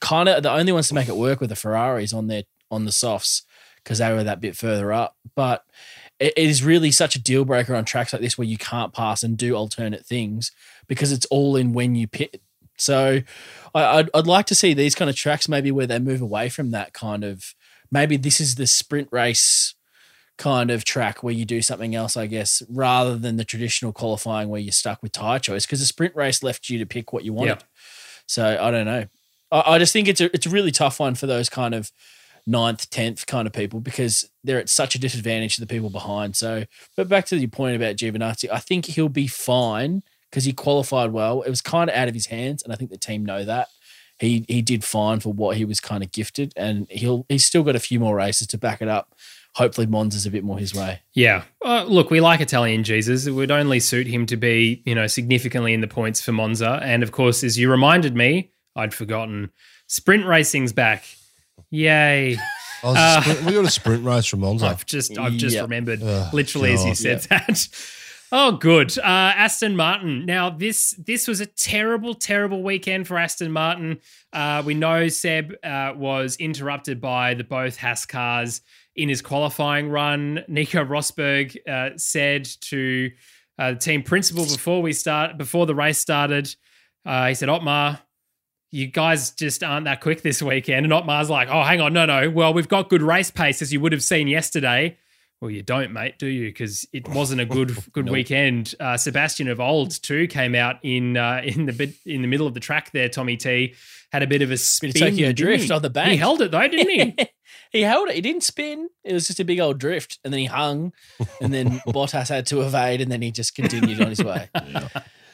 kind 0.00 0.28
of 0.28 0.42
the 0.42 0.50
only 0.52 0.72
ones 0.72 0.88
to 0.88 0.94
make 0.94 1.08
it 1.08 1.16
work 1.16 1.40
with 1.40 1.50
the 1.50 1.56
Ferraris 1.56 2.12
on 2.12 2.26
their 2.26 2.44
on 2.70 2.84
the 2.84 2.92
softs 2.92 3.42
because 3.82 3.98
they 3.98 4.12
were 4.12 4.24
that 4.24 4.40
bit 4.40 4.56
further 4.56 4.92
up. 4.92 5.16
But 5.34 5.64
it, 6.18 6.34
it 6.36 6.48
is 6.50 6.62
really 6.62 6.90
such 6.90 7.16
a 7.16 7.22
deal 7.22 7.44
breaker 7.44 7.74
on 7.74 7.84
tracks 7.84 8.12
like 8.12 8.22
this 8.22 8.36
where 8.36 8.46
you 8.46 8.58
can't 8.58 8.92
pass 8.92 9.22
and 9.22 9.36
do 9.36 9.54
alternate 9.54 10.04
things 10.04 10.52
because 10.86 11.10
it's 11.12 11.26
all 11.26 11.56
in 11.56 11.72
when 11.72 11.94
you 11.94 12.06
pit. 12.06 12.40
So 12.76 13.20
I, 13.74 13.98
I'd, 13.98 14.10
I'd 14.14 14.26
like 14.26 14.46
to 14.46 14.54
see 14.54 14.74
these 14.74 14.94
kind 14.94 15.10
of 15.10 15.16
tracks 15.16 15.48
maybe 15.48 15.70
where 15.70 15.86
they 15.86 15.98
move 15.98 16.20
away 16.20 16.48
from 16.48 16.70
that 16.70 16.92
kind 16.92 17.24
of 17.24 17.54
maybe 17.90 18.16
this 18.16 18.40
is 18.40 18.54
the 18.54 18.66
sprint 18.66 19.08
race 19.10 19.74
kind 20.38 20.70
of 20.70 20.84
track 20.84 21.22
where 21.22 21.34
you 21.34 21.44
do 21.44 21.60
something 21.60 21.94
else, 21.94 22.16
I 22.16 22.26
guess, 22.26 22.62
rather 22.68 23.16
than 23.16 23.36
the 23.36 23.44
traditional 23.44 23.92
qualifying 23.92 24.48
where 24.48 24.60
you're 24.60 24.72
stuck 24.72 25.02
with 25.02 25.12
tire 25.12 25.38
choice 25.38 25.66
because 25.66 25.80
the 25.80 25.86
sprint 25.86 26.16
race 26.16 26.42
left 26.42 26.70
you 26.70 26.78
to 26.78 26.86
pick 26.86 27.12
what 27.12 27.24
you 27.24 27.32
wanted. 27.32 27.58
Yeah. 27.58 27.66
So 28.26 28.58
I 28.60 28.70
don't 28.70 28.86
know. 28.86 29.06
I, 29.52 29.74
I 29.74 29.78
just 29.78 29.92
think 29.92 30.08
it's 30.08 30.20
a 30.20 30.34
it's 30.34 30.46
a 30.46 30.50
really 30.50 30.70
tough 30.70 30.98
one 30.98 31.14
for 31.14 31.26
those 31.26 31.48
kind 31.48 31.74
of 31.74 31.92
ninth, 32.46 32.88
tenth 32.90 33.26
kind 33.26 33.46
of 33.46 33.52
people 33.52 33.80
because 33.80 34.28
they're 34.42 34.58
at 34.58 34.68
such 34.68 34.94
a 34.94 34.98
disadvantage 34.98 35.56
to 35.56 35.60
the 35.60 35.66
people 35.66 35.90
behind. 35.90 36.36
So, 36.36 36.64
but 36.96 37.08
back 37.08 37.26
to 37.26 37.36
your 37.36 37.50
point 37.50 37.76
about 37.76 37.96
Giovinazzi, 37.96 38.48
I 38.50 38.58
think 38.58 38.86
he'll 38.86 39.08
be 39.10 39.26
fine 39.26 40.02
because 40.30 40.44
he 40.44 40.52
qualified 40.52 41.12
well. 41.12 41.42
It 41.42 41.50
was 41.50 41.60
kind 41.60 41.90
of 41.90 41.96
out 41.96 42.08
of 42.08 42.14
his 42.14 42.26
hands, 42.26 42.62
and 42.62 42.72
I 42.72 42.76
think 42.76 42.90
the 42.90 42.98
team 42.98 43.24
know 43.24 43.44
that. 43.44 43.68
He 44.18 44.44
he 44.48 44.60
did 44.62 44.84
fine 44.84 45.20
for 45.20 45.32
what 45.32 45.56
he 45.56 45.64
was 45.64 45.80
kind 45.80 46.02
of 46.04 46.12
gifted, 46.12 46.52
and 46.56 46.86
he'll 46.90 47.24
he's 47.28 47.44
still 47.46 47.62
got 47.62 47.74
a 47.76 47.80
few 47.80 47.98
more 47.98 48.14
races 48.16 48.46
to 48.48 48.58
back 48.58 48.82
it 48.82 48.88
up. 48.88 49.14
Hopefully, 49.54 49.86
Monza's 49.86 50.26
a 50.26 50.30
bit 50.30 50.44
more 50.44 50.58
his 50.58 50.74
way. 50.74 51.00
Yeah. 51.14 51.42
Uh, 51.64 51.84
look, 51.88 52.10
we 52.10 52.20
like 52.20 52.40
Italian 52.40 52.84
Jesus. 52.84 53.26
It 53.26 53.32
would 53.32 53.50
only 53.50 53.80
suit 53.80 54.06
him 54.06 54.26
to 54.26 54.36
be, 54.36 54.82
you 54.84 54.94
know, 54.94 55.06
significantly 55.08 55.72
in 55.74 55.80
the 55.80 55.88
points 55.88 56.20
for 56.20 56.30
Monza. 56.32 56.78
And 56.82 57.02
of 57.02 57.10
course, 57.12 57.42
as 57.42 57.58
you 57.58 57.68
reminded 57.70 58.14
me, 58.14 58.52
I'd 58.76 58.94
forgotten. 58.94 59.50
Sprint 59.88 60.24
racing's 60.26 60.72
back. 60.72 61.02
Yay. 61.70 62.36
Oh, 62.82 62.94
there's 62.94 63.16
a 63.16 63.22
sprint- 63.22 63.44
we 63.46 63.52
got 63.54 63.64
a 63.64 63.70
sprint 63.70 64.04
race 64.04 64.26
from 64.26 64.40
Monza. 64.40 64.66
I've 64.68 64.86
just 64.86 65.18
I've 65.18 65.32
just 65.34 65.54
Yep. 65.54 65.62
remembered 65.64 66.00
Oh, 66.02 66.30
literally 66.32 66.72
as 66.72 66.80
you 66.84 66.90
God. 66.90 66.96
said 66.96 67.20
that. 67.22 67.68
Oh, 68.32 68.52
good. 68.52 68.96
Uh, 68.96 69.02
Aston 69.34 69.74
Martin. 69.74 70.24
Now 70.24 70.50
this 70.50 70.94
this 71.04 71.26
was 71.26 71.40
a 71.40 71.46
terrible, 71.46 72.14
terrible 72.14 72.62
weekend 72.62 73.08
for 73.08 73.18
Aston 73.18 73.50
Martin. 73.50 73.98
Uh, 74.32 74.62
we 74.64 74.74
know 74.74 75.08
Seb 75.08 75.52
uh, 75.64 75.94
was 75.96 76.36
interrupted 76.36 77.00
by 77.00 77.34
the 77.34 77.42
both 77.42 77.76
Haas 77.76 78.06
cars 78.06 78.60
in 78.94 79.08
his 79.08 79.20
qualifying 79.20 79.88
run. 79.88 80.44
Nico 80.46 80.84
Rosberg 80.84 81.56
uh, 81.68 81.96
said 81.96 82.44
to 82.62 83.10
uh, 83.58 83.72
the 83.72 83.78
team 83.78 84.04
principal 84.04 84.44
before 84.44 84.80
we 84.80 84.92
start 84.92 85.36
before 85.36 85.66
the 85.66 85.74
race 85.74 85.98
started, 85.98 86.54
uh, 87.04 87.26
he 87.26 87.34
said, 87.34 87.48
"Otmar, 87.48 87.98
you 88.70 88.86
guys 88.86 89.32
just 89.32 89.64
aren't 89.64 89.86
that 89.86 90.00
quick 90.00 90.22
this 90.22 90.40
weekend. 90.40 90.86
And 90.86 90.92
Otmar's 90.92 91.30
like, 91.30 91.48
oh, 91.50 91.64
hang 91.64 91.80
on, 91.80 91.92
no, 91.92 92.06
no. 92.06 92.30
Well, 92.30 92.54
we've 92.54 92.68
got 92.68 92.88
good 92.88 93.02
race 93.02 93.30
pace, 93.30 93.60
as 93.60 93.72
you 93.72 93.80
would 93.80 93.90
have 93.92 94.02
seen 94.04 94.28
yesterday. 94.28 94.96
Well, 95.40 95.50
you 95.50 95.62
don't, 95.62 95.92
mate, 95.92 96.18
do 96.18 96.26
you? 96.26 96.48
Because 96.48 96.86
it 96.92 97.08
wasn't 97.14 97.40
a 97.40 97.46
good 97.46 97.74
good 97.92 98.10
weekend. 98.10 98.74
Uh, 98.78 98.96
Sebastian 98.96 99.48
of 99.48 99.58
old 99.58 99.90
too 100.02 100.26
came 100.26 100.54
out 100.54 100.76
in 100.82 101.16
uh, 101.16 101.40
in 101.44 101.66
the 101.66 101.72
bit 101.72 101.94
in 102.04 102.22
the 102.22 102.28
middle 102.28 102.46
of 102.46 102.54
the 102.54 102.60
track 102.60 102.90
there. 102.92 103.08
Tommy 103.08 103.36
T 103.36 103.74
had 104.12 104.22
a 104.22 104.26
bit 104.26 104.42
of 104.42 104.50
a 104.50 104.56
spin, 104.56 104.90
of 104.90 104.96
Tokyo 104.96 105.32
drift 105.32 105.64
he? 105.64 105.72
on 105.72 105.82
the 105.82 105.90
bank. 105.90 106.10
He 106.10 106.16
held 106.16 106.42
it 106.42 106.50
though, 106.50 106.68
didn't 106.68 106.90
he? 106.90 107.28
he 107.72 107.82
held 107.82 108.08
it. 108.08 108.16
He 108.16 108.20
didn't 108.20 108.42
spin. 108.42 108.88
It 109.02 109.14
was 109.14 109.26
just 109.26 109.40
a 109.40 109.44
big 109.44 109.60
old 109.60 109.78
drift, 109.78 110.18
and 110.24 110.32
then 110.32 110.40
he 110.40 110.46
hung, 110.46 110.92
and 111.40 111.54
then 111.54 111.70
Bottas 111.86 112.28
had 112.28 112.46
to 112.46 112.60
evade, 112.60 113.00
and 113.00 113.10
then 113.10 113.22
he 113.22 113.30
just 113.30 113.54
continued 113.54 114.00
on 114.00 114.08
his 114.08 114.22
way. 114.22 114.50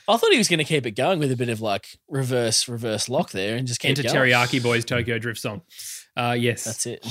I 0.09 0.17
thought 0.17 0.31
he 0.31 0.39
was 0.39 0.47
going 0.47 0.59
to 0.59 0.65
keep 0.65 0.87
it 0.87 0.93
going 0.93 1.19
with 1.19 1.33
a 1.33 1.37
bit 1.37 1.49
of 1.49 1.61
like 1.61 1.99
reverse 2.09 2.69
reverse 2.69 3.09
lock 3.09 3.33
there, 3.33 3.57
and 3.57 3.67
just 3.67 3.81
keep 3.81 3.91
Enter 3.91 4.05
going. 4.05 4.15
Teriyaki 4.15 4.61
Boyz 4.61 4.87
Tokyo 4.87 5.19
Drift 5.19 5.41
song. 5.41 5.63
Uh, 6.17 6.37
yes, 6.39 6.63
That's 6.65 6.87
it. 6.87 7.05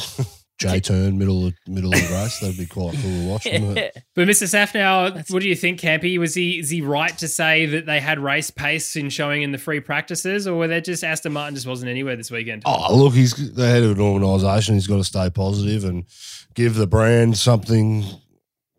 J 0.58 0.80
turn, 0.80 1.18
middle 1.18 1.48
of 1.48 1.54
middle 1.68 1.94
of 1.94 2.00
the 2.00 2.08
race. 2.14 2.40
That'd 2.40 2.58
be 2.58 2.66
quite 2.66 2.96
cool 3.02 3.12
to 3.12 3.28
watch, 3.28 3.46
wouldn't 3.46 3.78
it? 3.78 3.98
But 4.16 4.30
Mr. 4.30 4.48
Szafnauer, 4.48 5.30
what 5.30 5.42
do 5.42 5.50
you 5.50 5.56
think, 5.56 5.82
Campy? 5.82 6.18
Was 6.18 6.34
he 6.34 6.60
is 6.60 6.70
he 6.70 6.82
right 6.82 7.16
to 7.18 7.28
say 7.28 7.66
that 7.66 7.86
they 7.86 8.00
had 8.00 8.20
race 8.20 8.50
pace 8.50 8.96
in 8.96 9.10
showing 9.10 9.42
in 9.42 9.52
the 9.52 9.58
free 9.58 9.82
practices, 9.82 10.48
or 10.48 10.56
were 10.56 10.68
they 10.70 10.80
just 10.80 11.04
Aston 11.04 11.34
Martin 11.34 11.56
just 11.56 11.68
wasn't 11.68 11.90
anywhere 11.90 12.16
this 12.16 12.32
weekend? 12.32 12.64
Oh, 12.66 12.96
look, 12.96 13.14
he's 13.14 13.34
the 13.54 13.68
head 13.68 13.84
of 13.84 13.98
an 13.98 14.02
organisation. 14.02 14.76
He's 14.76 14.88
got 14.88 14.98
to 14.98 15.04
stay 15.04 15.30
positive 15.30 15.84
and 15.84 16.06
give 16.54 16.76
the 16.76 16.88
brand 16.88 17.38
something 17.38 18.06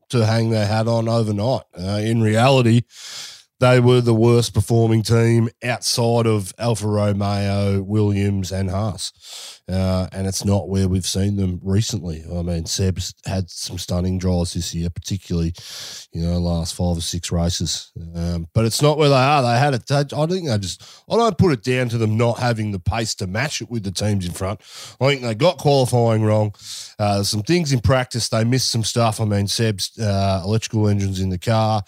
to 0.09 0.25
hang 0.25 0.51
their 0.51 0.67
hat 0.67 0.89
on 0.89 1.09
overnight. 1.09 1.62
Uh, 1.79 2.01
in 2.03 2.23
reality, 2.23 2.83
they 3.59 3.81
were 3.81 4.01
the 4.01 4.14
worst 4.14 4.53
performing 4.53 5.03
team 5.03 5.49
outside 5.64 6.27
of 6.27 6.53
Alfa 6.59 6.87
Romeo, 6.87 7.83
Williams, 7.83 8.53
and 8.53 8.71
Haas. 8.71 9.62
Uh, 9.69 10.07
and 10.12 10.27
it's 10.27 10.45
not 10.45 10.69
where 10.69 10.87
we've 10.88 11.07
seen 11.07 11.37
them 11.37 11.59
recently. 11.62 12.23
I 12.31 12.42
mean, 12.42 12.66
Seb's 12.66 13.14
had 13.25 13.51
some 13.51 13.79
stunning 13.79 14.19
drives 14.19 14.53
this 14.53 14.75
year, 14.75 14.90
particularly, 14.90 15.55
you 16.12 16.23
know, 16.23 16.38
last 16.38 16.75
five 16.75 16.99
or 16.99 17.01
six 17.01 17.33
races. 17.33 17.90
Um, 18.14 18.47
but 18.53 18.64
it's 18.66 18.83
not 18.83 18.99
where 18.99 19.09
they 19.09 19.14
are. 19.14 19.42
They 19.42 19.59
had 19.59 19.75
it. 19.75 19.90
I 19.90 20.27
think 20.27 20.47
they 20.47 20.59
just, 20.59 20.83
I 21.11 21.16
don't 21.16 21.38
put 21.38 21.53
it 21.53 21.62
down 21.62 21.88
to 21.88 21.99
them 21.99 22.16
not 22.16 22.38
having 22.38 22.73
the 22.73 22.79
pace 22.79 23.14
to 23.16 23.27
match 23.27 23.62
it 23.62 23.71
with 23.71 23.83
the 23.83 23.90
teams 23.90 24.27
in 24.27 24.33
front. 24.33 24.61
I 25.01 25.09
think 25.09 25.23
they 25.23 25.35
got 25.35 25.59
qualifying 25.59 26.23
wrong. 26.23 26.55
Uh, 26.99 27.23
some 27.23 27.42
things 27.42 27.73
in 27.73 27.81
practice, 27.81 28.29
they 28.29 28.45
missed 28.45 28.71
some 28.71 28.85
stuff. 28.85 29.21
I 29.21 29.25
mean, 29.25 29.49
Seb's 29.49 29.99
uh, 29.99 30.42
electrical 30.45 30.88
engines 30.88 31.21
in 31.21 31.31
the 31.31 31.38
car. 31.38 31.83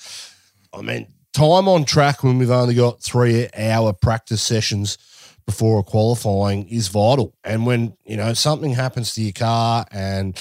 I 0.72 0.83
mean, 0.83 1.07
time 1.38 1.68
on 1.68 1.85
track 1.85 2.24
when 2.24 2.37
we've 2.37 2.51
only 2.51 2.74
got 2.74 3.01
three 3.01 3.46
hour 3.57 3.92
practice 3.92 4.42
sessions 4.42 4.98
before 5.46 5.85
qualifying 5.85 6.68
is 6.68 6.88
vital. 6.88 7.33
And 7.44 7.64
when, 7.64 7.96
you 8.05 8.16
know, 8.16 8.35
something 8.35 8.72
happens 8.72 9.14
to 9.14 9.22
your 9.22 9.33
car 9.33 9.87
and 9.92 10.35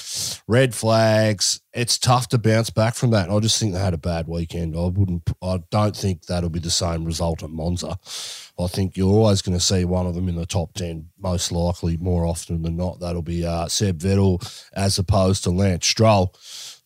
red 0.48 0.74
flags, 0.74 1.60
it's 1.72 1.98
tough 1.98 2.28
to 2.30 2.38
bounce 2.38 2.70
back 2.70 2.96
from 2.96 3.12
that. 3.12 3.30
I 3.30 3.38
just 3.38 3.60
think 3.60 3.74
they 3.74 3.78
had 3.78 3.94
a 3.94 3.98
bad 3.98 4.26
weekend. 4.26 4.76
I 4.76 4.86
wouldn't, 4.86 5.30
I 5.40 5.62
don't 5.70 5.96
think 5.96 6.26
that'll 6.26 6.50
be 6.50 6.58
the 6.58 6.68
same 6.68 7.04
result 7.04 7.44
at 7.44 7.50
Monza. 7.50 7.96
I 8.58 8.66
think 8.66 8.96
you're 8.96 9.14
always 9.14 9.40
going 9.40 9.56
to 9.56 9.64
see 9.64 9.84
one 9.84 10.08
of 10.08 10.16
them 10.16 10.28
in 10.28 10.34
the 10.34 10.46
top 10.46 10.74
10, 10.74 11.10
most 11.16 11.52
likely, 11.52 11.96
more 11.96 12.26
often 12.26 12.62
than 12.62 12.76
not. 12.76 12.98
That'll 12.98 13.22
be 13.22 13.46
uh, 13.46 13.68
Seb 13.68 14.00
Vettel 14.00 14.44
as 14.72 14.98
opposed 14.98 15.44
to 15.44 15.50
Lance 15.50 15.86
Stroll. 15.86 16.34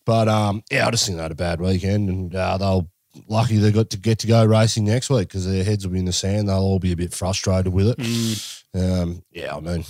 But 0.05 0.29
um, 0.29 0.63
yeah, 0.71 0.87
I 0.87 0.91
just 0.91 1.07
think 1.07 1.17
they 1.17 1.23
had 1.23 1.33
a 1.33 1.37
bad 1.37 1.63
weekend 1.63 2.11
and 2.11 2.35
uh, 2.35 2.59
they'll 2.59 2.92
lucky 3.29 3.59
they 3.59 3.73
got 3.73 3.91
to 3.91 3.99
get 3.99 4.19
to 4.21 4.27
go 4.27 4.45
racing 4.45 4.85
next 4.85 5.11
week 5.11 5.29
because 5.29 5.47
their 5.47 5.65
heads 5.65 5.87
will 5.87 5.93
be 5.93 5.99
in 5.99 6.05
the 6.05 6.13
sand. 6.13 6.49
They'll 6.49 6.59
all 6.59 6.79
be 6.79 6.93
a 6.93 6.97
bit 6.97 7.13
frustrated 7.13 7.73
with 7.73 7.89
it. 7.89 7.99
Mm. 7.99 9.03
Um, 9.03 9.23
yeah, 9.31 9.55
I 9.55 9.61
mean, 9.61 9.85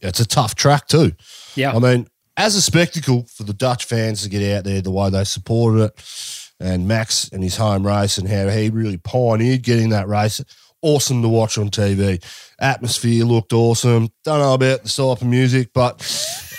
it's 0.00 0.20
a 0.20 0.26
tough 0.26 0.54
track 0.54 0.86
too. 0.86 1.12
Yeah. 1.54 1.74
I 1.74 1.78
mean, 1.78 2.06
as 2.36 2.54
a 2.54 2.62
spectacle 2.62 3.26
for 3.34 3.42
the 3.42 3.52
Dutch 3.52 3.84
fans 3.84 4.22
to 4.22 4.28
get 4.28 4.56
out 4.56 4.64
there, 4.64 4.80
the 4.80 4.90
way 4.90 5.10
they 5.10 5.24
supported 5.24 5.84
it, 5.84 6.54
and 6.60 6.88
Max 6.88 7.28
and 7.28 7.42
his 7.42 7.56
home 7.56 7.86
race 7.86 8.18
and 8.18 8.28
how 8.28 8.48
he 8.48 8.70
really 8.70 8.96
pioneered 8.96 9.62
getting 9.62 9.90
that 9.90 10.08
race. 10.08 10.42
Awesome 10.80 11.22
to 11.22 11.28
watch 11.28 11.58
on 11.58 11.70
TV. 11.70 12.22
Atmosphere 12.60 13.24
looked 13.24 13.52
awesome. 13.52 14.08
Don't 14.24 14.38
know 14.38 14.54
about 14.54 14.84
the 14.84 14.88
type 14.88 15.20
of 15.20 15.26
music, 15.26 15.70
but 15.72 16.00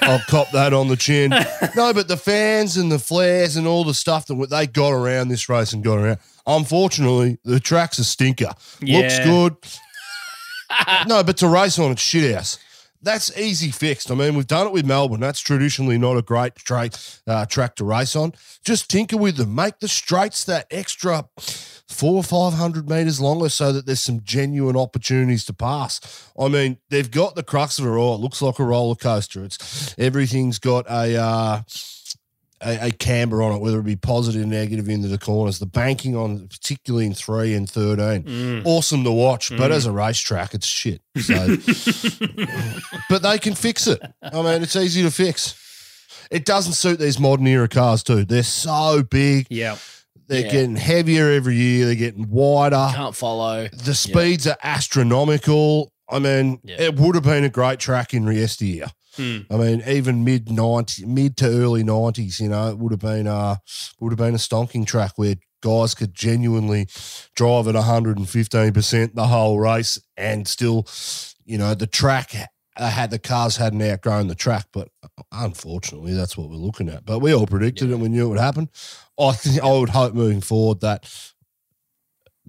I'll 0.01 0.21
cop 0.27 0.51
that 0.51 0.73
on 0.73 0.87
the 0.87 0.95
chin. 0.95 1.31
No, 1.75 1.93
but 1.93 2.07
the 2.07 2.17
fans 2.17 2.77
and 2.77 2.91
the 2.91 2.99
flares 2.99 3.55
and 3.55 3.67
all 3.67 3.83
the 3.83 3.93
stuff 3.93 4.25
that 4.27 4.49
they 4.49 4.67
got 4.67 4.91
around 4.91 5.27
this 5.29 5.49
race 5.49 5.73
and 5.73 5.83
got 5.83 5.97
around. 5.99 6.19
Unfortunately, 6.47 7.37
the 7.43 7.59
track's 7.59 7.99
a 7.99 8.03
stinker. 8.03 8.51
Looks 8.81 9.19
good. 9.19 9.55
no, 11.07 11.23
but 11.23 11.37
to 11.37 11.47
race 11.47 11.77
on, 11.79 11.91
it's 11.91 12.01
shit 12.01 12.33
house. 12.33 12.57
That's 13.01 13.37
easy 13.37 13.71
fixed. 13.71 14.11
I 14.11 14.15
mean, 14.15 14.35
we've 14.35 14.45
done 14.45 14.67
it 14.67 14.73
with 14.73 14.85
Melbourne. 14.85 15.21
That's 15.21 15.39
traditionally 15.39 15.97
not 15.97 16.17
a 16.17 16.21
great 16.21 16.55
track, 16.55 16.93
uh, 17.25 17.45
track 17.45 17.75
to 17.75 17.85
race 17.85 18.15
on. 18.15 18.33
Just 18.63 18.89
tinker 18.89 19.15
with 19.15 19.37
them. 19.37 19.55
Make 19.55 19.79
the 19.79 19.87
straights 19.87 20.43
that 20.45 20.67
extra 20.69 21.25
four 21.87 22.15
or 22.15 22.23
five 22.23 22.53
hundred 22.53 22.89
meters 22.89 23.21
longer 23.21 23.49
so 23.49 23.71
that 23.71 23.85
there's 23.85 24.01
some 24.01 24.21
genuine 24.23 24.75
opportunities 24.75 25.45
to 25.45 25.53
pass. 25.53 26.29
I 26.37 26.49
mean, 26.49 26.77
they've 26.89 27.09
got 27.09 27.35
the 27.35 27.43
crux 27.43 27.79
of 27.79 27.85
it 27.85 27.89
all. 27.89 28.15
It 28.15 28.21
looks 28.21 28.41
like 28.41 28.59
a 28.59 28.63
roller 28.65 28.95
coaster. 28.95 29.43
It's 29.45 29.95
everything's 29.97 30.59
got 30.59 30.85
a 30.89 31.15
uh, 31.15 31.61
a, 32.61 32.87
a 32.87 32.91
camber 32.91 33.41
on 33.41 33.53
it, 33.53 33.59
whether 33.61 33.79
it 33.79 33.83
be 33.83 33.95
positive, 33.95 34.45
negative 34.45 34.89
into 34.89 35.07
the 35.07 35.17
corners. 35.17 35.59
The 35.59 35.65
banking 35.65 36.15
on, 36.15 36.47
particularly 36.47 37.05
in 37.05 37.13
three 37.13 37.53
and 37.55 37.69
thirteen, 37.69 38.23
Mm. 38.23 38.61
awesome 38.65 39.03
to 39.03 39.11
watch. 39.11 39.49
But 39.55 39.71
as 39.71 39.85
a 39.85 39.91
racetrack, 39.91 40.53
it's 40.53 40.67
shit. 40.67 41.01
So, 41.19 41.57
but 43.09 43.21
they 43.21 43.37
can 43.39 43.55
fix 43.55 43.87
it. 43.87 44.01
I 44.21 44.41
mean, 44.41 44.61
it's 44.63 44.75
easy 44.75 45.01
to 45.03 45.11
fix. 45.11 45.55
It 46.31 46.45
doesn't 46.45 46.73
suit 46.73 46.99
these 46.99 47.19
modern 47.19 47.47
era 47.47 47.67
cars 47.67 48.03
too. 48.03 48.23
They're 48.25 48.43
so 48.43 49.03
big. 49.03 49.47
Yeah. 49.49 49.77
They're 50.27 50.45
Yeah. 50.45 50.51
getting 50.51 50.75
heavier 50.75 51.29
every 51.31 51.55
year. 51.55 51.85
They're 51.87 51.95
getting 51.95 52.29
wider. 52.29 52.89
Can't 52.93 53.15
follow. 53.15 53.67
The 53.69 53.95
speeds 53.95 54.45
are 54.47 54.57
astronomical. 54.63 55.91
I 56.09 56.19
mean, 56.19 56.59
Yeah. 56.63 56.81
it 56.81 56.95
would 56.99 57.15
have 57.15 57.23
been 57.23 57.43
a 57.43 57.49
great 57.49 57.79
track 57.79 58.13
in 58.13 58.23
yesteryear. 58.31 58.87
Hmm. 59.19 59.39
I 59.51 59.57
mean, 59.57 59.83
even 59.85 60.23
mid 60.23 60.49
ninety, 60.49 61.05
mid 61.05 61.35
to 61.37 61.45
early 61.45 61.83
nineties, 61.83 62.39
you 62.39 62.47
know, 62.47 62.69
it 62.69 62.77
would 62.77 62.93
have 62.93 63.01
been 63.01 63.27
a 63.27 63.59
would 63.99 64.13
have 64.13 64.17
been 64.17 64.33
a 64.33 64.37
stonking 64.37 64.85
track 64.85 65.17
where 65.17 65.35
guys 65.61 65.93
could 65.93 66.13
genuinely 66.13 66.87
drive 67.35 67.67
at 67.67 67.75
one 67.75 67.83
hundred 67.83 68.17
and 68.17 68.29
fifteen 68.29 68.71
percent 68.71 69.15
the 69.15 69.27
whole 69.27 69.59
race 69.59 69.99
and 70.15 70.47
still, 70.47 70.87
you 71.43 71.57
know, 71.57 71.73
the 71.75 71.85
track 71.85 72.33
uh, 72.77 72.89
had 72.89 73.11
the 73.11 73.19
cars 73.19 73.57
hadn't 73.57 73.81
outgrown 73.81 74.27
the 74.27 74.35
track, 74.35 74.67
but 74.71 74.87
unfortunately, 75.33 76.13
that's 76.13 76.37
what 76.37 76.49
we're 76.49 76.55
looking 76.55 76.87
at. 76.87 77.05
But 77.05 77.19
we 77.19 77.33
all 77.33 77.45
predicted 77.45 77.91
it. 77.91 77.99
We 77.99 78.07
knew 78.07 78.27
it 78.27 78.29
would 78.29 78.39
happen. 78.39 78.69
I 79.19 79.33
think 79.33 79.61
I 79.61 79.77
would 79.77 79.89
hope 79.89 80.13
moving 80.13 80.39
forward 80.39 80.79
that 80.79 81.11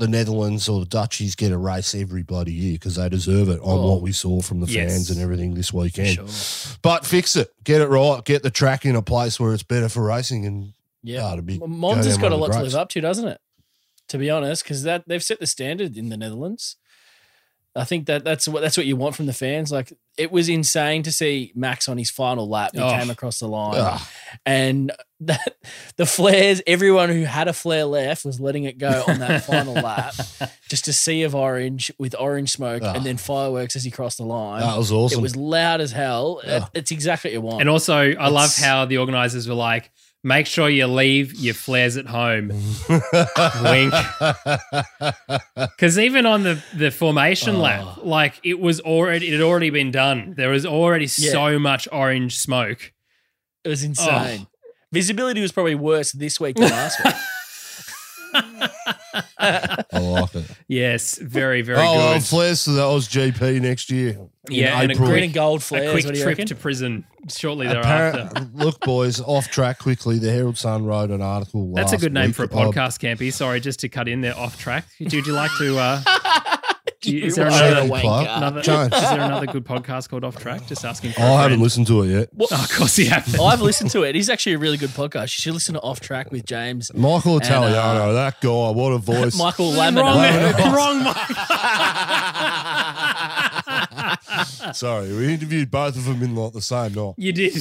the 0.01 0.09
Netherlands 0.09 0.69
or 0.69 0.81
the 0.81 0.87
Dutchies 0.87 1.37
get 1.37 1.53
a 1.53 1.59
race 1.59 1.95
every 1.95 2.23
bloody 2.23 2.53
year 2.53 2.73
because 2.73 2.97
they 2.97 3.09
deserve 3.09 3.49
it 3.49 3.61
on 3.61 3.79
Oh. 3.79 3.93
what 3.93 4.03
we 4.03 4.11
saw 4.13 4.41
from 4.41 4.61
the 4.61 4.67
Yes. 4.67 4.91
fans 4.91 5.11
and 5.11 5.21
everything 5.21 5.55
this 5.55 5.73
weekend. 5.73 6.17
Sure. 6.17 6.77
But 6.83 7.07
fix 7.07 7.37
it, 7.37 7.51
get 7.63 7.81
it 7.81 7.87
right, 7.89 8.25
get 8.25 8.43
the 8.43 8.51
track 8.51 8.85
in 8.85 8.97
a 8.97 9.03
place 9.03 9.39
where 9.39 9.55
it's 9.55 9.63
better 9.63 9.89
for 9.89 10.03
racing, 10.03 10.45
and 10.47 10.73
Yeah. 11.03 11.31
oh, 11.33 11.41
be 11.41 11.59
Monza's 11.59 12.17
go 12.17 12.23
got 12.23 12.33
a 12.33 12.37
lot 12.37 12.53
to 12.53 12.63
live 12.63 12.75
up 12.75 12.89
to, 12.91 13.01
doesn't 13.01 13.29
it? 13.29 13.41
To 14.09 14.19
be 14.19 14.29
honest, 14.29 14.65
because 14.65 14.83
that 14.83 15.05
they've 15.07 15.23
set 15.23 15.39
the 15.39 15.47
standard 15.47 15.97
in 15.97 16.09
the 16.09 16.17
Netherlands. 16.17 16.77
I 17.77 17.85
think 17.85 18.07
that 18.07 18.25
that's 18.25 18.49
what 18.49 18.63
that's 18.63 18.77
what 18.77 18.87
you 18.87 18.97
want 18.97 19.15
from 19.15 19.27
the 19.27 19.33
fans. 19.33 19.71
Like 19.71 19.93
it 20.19 20.33
was 20.33 20.49
insane 20.49 21.05
to 21.05 21.13
see 21.13 21.53
Max 21.55 21.89
on 21.89 21.99
his 21.99 22.11
final 22.11 22.49
lap. 22.49 22.73
He 22.75 22.81
Oh. 22.81 22.91
came 22.99 23.11
across 23.11 23.39
the 23.39 23.47
line, 23.47 23.77
Ugh. 23.79 24.01
and 24.45 24.91
that 25.21 25.55
the 25.97 26.05
flares. 26.05 26.61
Everyone 26.67 27.11
who 27.11 27.23
had 27.25 27.47
a 27.47 27.53
flare 27.53 27.85
left 27.85 28.25
was 28.25 28.41
letting 28.41 28.65
it 28.65 28.77
go 28.79 29.05
on 29.07 29.21
that 29.21 29.45
final 29.47 29.75
lap. 29.75 30.15
Just 30.69 30.89
a 30.89 30.93
sea 30.93 31.23
of 31.23 31.35
orange 31.37 31.93
with 31.97 32.15
orange 32.19 32.51
smoke, 32.51 32.83
Ugh. 32.83 32.97
and 32.97 33.07
then 33.07 33.17
fireworks 33.17 33.77
as 33.77 33.85
he 33.85 33.91
crossed 33.93 34.19
the 34.19 34.25
line. 34.25 34.63
that 34.63 34.77
was 34.77 34.91
awesome. 34.91 35.21
It 35.21 35.23
was 35.23 35.37
loud 35.37 35.81
as 35.81 35.93
hell. 35.93 36.41
Yeah. 36.45 36.57
It- 36.57 36.71
It's 36.75 36.91
exactly 36.91 37.31
what 37.31 37.35
you 37.35 37.41
want. 37.41 37.61
And 37.61 37.71
also, 37.71 37.97
I 38.15 38.29
love 38.31 38.55
how 38.57 38.85
the 38.87 38.99
organizers 38.99 39.47
were 39.49 39.55
like, 39.55 39.91
make 40.23 40.47
sure 40.47 40.69
you 40.69 40.87
leave 40.87 41.35
your 41.35 41.55
flares 41.55 41.97
at 41.97 42.07
home. 42.07 42.49
Wink. 43.63 43.95
Because 45.57 45.99
even 45.99 46.27
on 46.27 46.43
the, 46.43 46.63
the 46.75 46.91
formation 46.91 47.57
Oh. 47.57 47.61
lap, 47.61 47.87
like 48.03 48.39
it 48.43 48.61
was 48.61 48.81
already, 48.81 49.29
it 49.29 49.33
had 49.33 49.41
already 49.43 49.71
been 49.71 49.91
done. 49.91 50.35
There 50.37 50.51
was 50.51 50.65
already 50.67 51.09
Yeah. 51.17 51.33
so 51.33 51.59
much 51.59 51.89
orange 51.91 52.37
smoke. 52.39 52.93
It 53.65 53.69
was 53.69 53.83
insane. 53.83 54.47
Oh. 54.47 54.47
Visibility 54.93 55.41
was 55.41 55.53
probably 55.53 55.75
worse 55.75 56.13
this 56.13 56.39
week 56.41 56.57
than 56.57 56.71
last 56.71 57.03
week. 57.05 57.15
I 59.39 59.85
like 59.93 60.35
it. 60.35 60.45
Yes, 60.69 61.19
very, 61.19 61.63
very 61.63 61.79
oh, 61.79 61.95
well, 61.95 62.15
good. 62.15 62.25
flares 62.25 62.65
to 62.65 62.71
the 62.71 62.83
Oz 62.83 63.09
GP 63.09 63.61
next 63.61 63.91
year. 63.91 64.19
Yeah, 64.49 64.81
and 64.81 64.91
a 64.91 64.95
April. 64.95 65.09
Green 65.09 65.25
and 65.25 65.33
gold 65.33 65.63
flares. 65.63 65.89
a 65.89 65.93
quick 65.93 66.05
what 66.05 66.15
do 66.15 66.19
you 66.19 66.25
trip 66.25 66.39
reckon? 66.39 66.47
to 66.49 66.55
prison 66.55 67.05
shortly 67.29 67.67
thereafter. 67.67 68.31
Appar- 68.35 68.51
look, 68.55 68.81
boys, 68.81 69.21
off 69.21 69.49
track 69.49 69.79
quickly. 69.79 70.19
The 70.19 70.31
Herald 70.33 70.59
Sun 70.59 70.85
wrote 70.85 71.11
an 71.11 71.23
article. 71.23 71.73
That's 71.75 71.93
a 71.93 71.99
good 71.99 72.13
name 72.13 72.29
week 72.29 72.37
for 72.37 72.45
a 72.45 72.49
podcast, 72.49 73.01
Campy. 73.01 73.33
Sorry, 73.33 73.61
just 73.61 73.81
to 73.81 73.89
cut 73.89 74.09
in 74.09 74.21
there 74.21 74.37
off 74.37 74.59
track. 74.59 74.87
Would 75.01 75.13
you 75.13 75.33
like 75.33 75.51
to? 75.59 75.79
Uh, 75.79 76.03
do 76.03 76.11
you- 77.07 77.23
is 77.27 77.37
there 77.37 77.47
another, 77.47 77.81
are 77.81 77.85
wanker. 78.01 78.37
another 78.37 78.63
James. 78.63 78.93
is 78.95 79.01
there 79.01 79.21
another 79.21 79.47
good 79.47 79.65
podcast 79.65 80.09
called 80.09 80.25
Off 80.25 80.37
Track? 80.37 80.67
Just 80.67 80.85
asking. 80.85 81.13
For 81.13 81.21
a 81.23 81.25
I 81.25 81.43
haven't 81.43 81.61
listened 81.61 81.87
to 81.89 82.03
it 82.03 82.09
yet. 82.11 82.29
Oh, 82.39 82.47
of 82.63 82.71
course 82.73 82.99
you 82.99 83.09
have. 83.11 83.39
I've 83.41 83.61
listened 83.63 83.91
to 83.93 84.03
it. 84.03 84.15
He's 84.15 84.29
actually 84.31 84.55
a 84.55 84.59
really 84.59 84.77
good 84.77 84.91
podcast. 84.91 85.23
You 85.37 85.41
should 85.43 85.55
listen 85.55 85.75
to 85.75 85.81
Off 85.81 86.01
Track 86.01 86.31
with 86.31 86.45
James. 86.45 86.93
Michael 86.95 87.35
And, 87.37 87.45
Italiano, 87.45 88.11
uh, 88.11 88.13
that 88.13 88.41
guy, 88.41 88.71
what 88.71 88.93
a 88.93 88.99
voice. 89.11 89.37
Michael 89.39 89.73
Wrong, 89.73 89.95
Lamino. 89.95 90.77
wrong, 90.77 91.05
Mike. 91.05 91.17
Sorry, 94.73 95.13
we 95.15 95.33
interviewed 95.33 95.71
both 95.71 95.97
of 95.97 96.05
them 96.05 96.23
in 96.23 96.35
like 96.35 96.53
the 96.53 96.61
same 96.63 96.95
night. 96.95 97.15
You 97.17 97.33
did. 97.33 97.55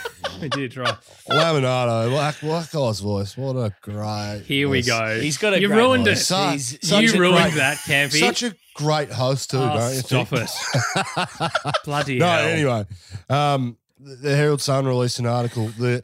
we 0.40 0.48
did, 0.48 0.76
right. 0.76 0.94
Laminato, 1.28 2.08
black, 2.10 2.40
black 2.40 2.70
guy's 2.70 3.00
voice. 3.00 3.36
What 3.36 3.56
a 3.56 3.72
great. 3.82 4.42
Here 4.46 4.68
we 4.68 4.78
voice. 4.80 4.86
go. 4.86 5.20
He's 5.20 5.38
got 5.38 5.54
a 5.54 5.60
You 5.60 5.68
great 5.68 5.76
ruined 5.76 6.04
voice. 6.04 6.20
it. 6.20 6.24
Such- 6.24 6.50
He's- 6.52 6.78
such 6.82 7.02
you 7.04 7.14
a 7.14 7.18
ruined 7.20 7.42
great- 7.52 7.54
that, 7.54 7.76
Campy. 7.78 8.18
Such 8.20 8.42
a 8.42 8.54
great 8.74 9.10
host 9.10 9.50
too, 9.50 9.58
Oh, 9.58 9.76
don't 9.78 9.94
you? 9.94 10.00
stop 10.00 10.28
think? 10.28 10.48
it. 10.50 11.74
Bloody 11.84 12.18
No, 12.18 12.26
hell. 12.26 12.48
anyway, 12.48 12.84
um, 13.30 13.76
the 13.98 14.16
the 14.16 14.36
Herald 14.36 14.60
Sun 14.60 14.86
released 14.86 15.18
an 15.18 15.26
article 15.26 15.68
that 15.78 16.02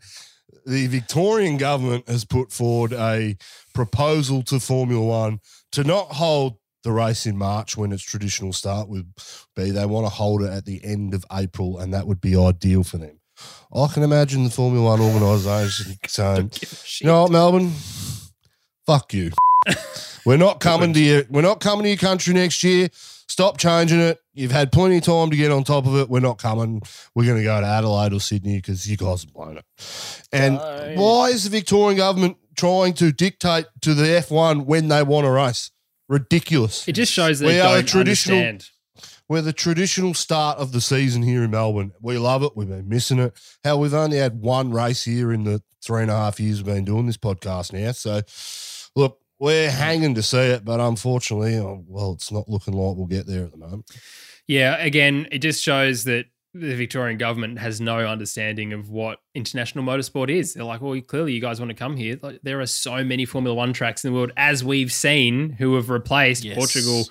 the 0.66 0.86
Victorian 0.86 1.56
government 1.56 2.08
has 2.08 2.24
put 2.24 2.52
forward 2.52 2.92
a 2.92 3.36
proposal 3.74 4.42
to 4.44 4.60
Formula 4.60 5.04
One 5.04 5.40
to 5.72 5.82
not 5.84 6.06
hold 6.12 6.56
the 6.82 6.92
race 6.92 7.26
in 7.26 7.36
March 7.36 7.76
when 7.76 7.92
its 7.92 8.02
traditional 8.02 8.52
start 8.52 8.88
would 8.88 9.12
be. 9.54 9.70
They 9.70 9.86
want 9.86 10.06
to 10.06 10.10
hold 10.10 10.42
it 10.42 10.50
at 10.50 10.64
the 10.64 10.84
end 10.84 11.14
of 11.14 11.24
April, 11.32 11.78
and 11.78 11.92
that 11.94 12.06
would 12.06 12.20
be 12.20 12.36
ideal 12.36 12.82
for 12.82 12.98
them. 12.98 13.20
I 13.74 13.86
can 13.88 14.02
imagine 14.02 14.44
the 14.44 14.50
Formula 14.50 14.84
One 14.84 15.00
organisation 15.00 15.96
saying, 16.06 16.52
"You 17.00 17.06
know 17.06 17.22
what, 17.22 17.32
Melbourne? 17.32 17.72
Fuck 18.86 19.14
you. 19.14 19.30
we're 20.26 20.36
not 20.36 20.60
coming 20.60 20.92
to 20.92 21.00
you. 21.00 21.24
We're 21.30 21.42
not 21.42 21.60
coming 21.60 21.84
to 21.84 21.88
your 21.88 21.98
country 21.98 22.34
next 22.34 22.62
year. 22.62 22.88
Stop 22.92 23.56
changing 23.56 24.00
it. 24.00 24.18
You've 24.34 24.50
had 24.50 24.72
plenty 24.72 24.98
of 24.98 25.04
time 25.04 25.30
to 25.30 25.36
get 25.36 25.50
on 25.50 25.64
top 25.64 25.86
of 25.86 25.96
it. 25.96 26.10
We're 26.10 26.20
not 26.20 26.38
coming. 26.38 26.82
We're 27.14 27.24
going 27.24 27.38
to 27.38 27.44
go 27.44 27.60
to 27.60 27.66
Adelaide 27.66 28.12
or 28.12 28.20
Sydney 28.20 28.56
because 28.56 28.88
you 28.88 28.96
guys 28.96 29.22
have 29.22 29.32
blown 29.32 29.56
it. 29.58 29.64
And 30.32 30.58
why 30.98 31.28
is 31.28 31.44
the 31.44 31.50
Victorian 31.50 31.96
government 31.96 32.36
trying 32.56 32.92
to 32.94 33.10
dictate 33.10 33.66
to 33.80 33.94
the 33.94 34.04
F1 34.04 34.66
when 34.66 34.88
they 34.88 35.02
want 35.02 35.24
to 35.24 35.30
race? 35.30 35.70
Ridiculous. 36.08 36.86
It 36.88 36.92
just 36.92 37.12
shows 37.12 37.38
that 37.40 37.46
We 37.46 37.58
are 37.60 37.78
a 37.78 37.82
traditional- 37.82 38.38
understand. 38.38 38.68
We're 39.28 39.40
the 39.40 39.52
traditional 39.52 40.12
start 40.14 40.58
of 40.58 40.72
the 40.72 40.80
season 40.80 41.22
here 41.22 41.42
in 41.44 41.50
Melbourne. 41.52 41.92
We 42.02 42.18
love 42.18 42.42
it. 42.42 42.52
We've 42.54 42.68
been 42.68 42.88
missing 42.88 43.18
it. 43.18 43.32
Hell, 43.64 43.80
we've 43.80 43.94
only 43.94 44.18
had 44.18 44.40
one 44.40 44.72
race 44.72 45.04
here 45.04 45.32
in 45.32 45.44
the 45.44 45.62
three 45.82 46.02
and 46.02 46.10
a 46.10 46.16
half 46.16 46.38
years 46.38 46.58
we've 46.62 46.74
been 46.74 46.84
doing 46.84 47.06
this 47.06 47.16
podcast 47.16 47.72
now. 47.72 47.92
So, 47.92 48.20
look, 48.94 49.18
we're 49.38 49.70
hanging 49.70 50.14
to 50.16 50.22
see 50.22 50.38
it, 50.38 50.64
but 50.64 50.80
unfortunately, 50.80 51.56
oh, 51.56 51.82
well, 51.88 52.12
it's 52.12 52.30
not 52.30 52.48
looking 52.48 52.74
like 52.74 52.96
we'll 52.96 53.06
get 53.06 53.26
there 53.26 53.44
at 53.44 53.52
the 53.52 53.56
moment. 53.56 53.86
Yeah, 54.46 54.76
again, 54.76 55.28
it 55.32 55.38
just 55.38 55.62
shows 55.62 56.04
that 56.04 56.26
the 56.54 56.74
Victorian 56.74 57.16
government 57.18 57.58
has 57.58 57.80
no 57.80 57.98
understanding 58.00 58.72
of 58.72 58.90
what 58.90 59.18
international 59.34 59.84
motorsport 59.84 60.28
is. 60.30 60.52
They're 60.54 60.64
like, 60.64 60.80
well, 60.82 61.00
clearly 61.00 61.32
you 61.32 61.40
guys 61.40 61.58
want 61.60 61.70
to 61.70 61.74
come 61.74 61.96
here. 61.96 62.18
Like, 62.22 62.40
there 62.42 62.60
are 62.60 62.66
so 62.66 63.02
many 63.02 63.24
Formula 63.24 63.54
One 63.54 63.72
tracks 63.72 64.04
in 64.04 64.12
the 64.12 64.16
world, 64.18 64.32
as 64.36 64.62
we've 64.62 64.92
seen, 64.92 65.50
who 65.52 65.74
have 65.76 65.88
replaced 65.88 66.44
Yes. 66.44 66.56
Portugal, 66.56 67.04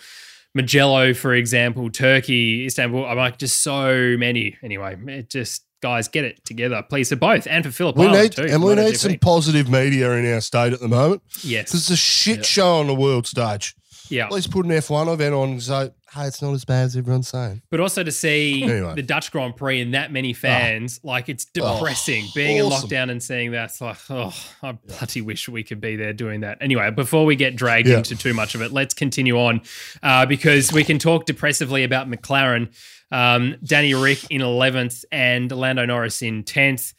Mugello, 0.53 1.13
for 1.15 1.33
example, 1.33 1.89
Turkey, 1.89 2.65
Istanbul. 2.65 3.05
I'm 3.05 3.17
like, 3.17 3.37
just 3.37 3.63
so 3.63 4.15
many. 4.17 4.57
Anyway, 4.63 4.95
it 5.07 5.29
just 5.29 5.65
guys 5.81 6.07
get 6.07 6.23
it 6.25 6.45
together, 6.45 6.83
please, 6.87 7.09
for 7.09 7.15
both 7.15 7.47
and 7.47 7.65
for 7.65 7.71
Phillip 7.71 7.95
We 7.97 8.05
Island 8.05 8.21
need 8.23 8.31
too. 8.33 8.43
and 8.53 8.63
we 8.63 8.75
need 8.75 8.97
some 8.97 9.17
positive 9.17 9.67
media 9.69 10.11
in 10.11 10.31
our 10.33 10.41
state 10.41 10.73
at 10.73 10.79
the 10.79 10.87
moment. 10.87 11.23
yes, 11.41 11.73
It's 11.73 11.89
a 11.89 11.95
shit 11.95 12.45
show 12.45 12.75
on 12.75 12.85
the 12.87 12.93
world 12.93 13.25
stage. 13.25 13.73
Yeah. 14.12 14.26
At 14.26 14.32
least 14.32 14.51
put 14.51 14.66
an 14.66 14.72
F1 14.72 15.12
event 15.14 15.34
on 15.34 15.49
and 15.51 15.64
say, 15.64 15.91
hey, 16.14 16.28
it's 16.28 16.41
not 16.41 16.53
as 16.53 16.66
bad 16.66 16.84
as 16.84 16.97
everyone's 16.97 17.28
saying. 17.30 17.62
But 17.72 17.80
also 17.80 18.03
to 18.03 18.12
see 18.12 18.64
Anyway. 18.64 18.95
the 18.95 19.01
Dutch 19.01 19.32
Grand 19.32 19.55
Prix 19.55 19.80
and 19.82 19.93
that 19.93 20.12
many 20.12 20.34
fans, 20.34 20.99
like 21.03 21.30
it's 21.30 21.45
depressing. 21.45 22.26
Being 22.36 22.62
awesome. 22.62 22.86
in 22.86 22.89
lockdown 22.89 23.09
and 23.12 23.24
seeing 23.24 23.51
that, 23.51 23.70
it's 23.72 23.80
like, 23.82 23.97
oh, 24.09 24.34
I 24.62 24.74
bloody 24.74 25.22
wish 25.22 25.47
we 25.49 25.64
could 25.64 25.80
be 25.82 25.95
there 25.95 26.14
doing 26.14 26.41
that. 26.41 26.57
Anyway, 26.62 26.91
before 26.91 27.26
we 27.26 27.36
get 27.36 27.55
dragged 27.55 27.88
Yeah. 27.88 27.97
into 27.97 28.16
too 28.16 28.34
much 28.34 28.53
of 28.55 28.62
it, 28.62 28.72
let's 28.72 28.93
continue 28.93 29.38
on 29.39 29.62
uh, 30.03 30.26
because 30.26 30.72
we 30.74 30.84
can 30.84 30.99
talk 30.99 31.26
depressively 31.26 31.84
about 31.84 32.09
McLaren. 32.09 32.74
Um, 33.14 33.55
Danny 33.64 33.93
Rick 33.93 34.26
in 34.30 34.41
11th 34.41 35.03
and 35.12 35.51
Lando 35.51 35.86
Norris 35.86 36.22
in 36.22 36.43
10th. 36.43 36.93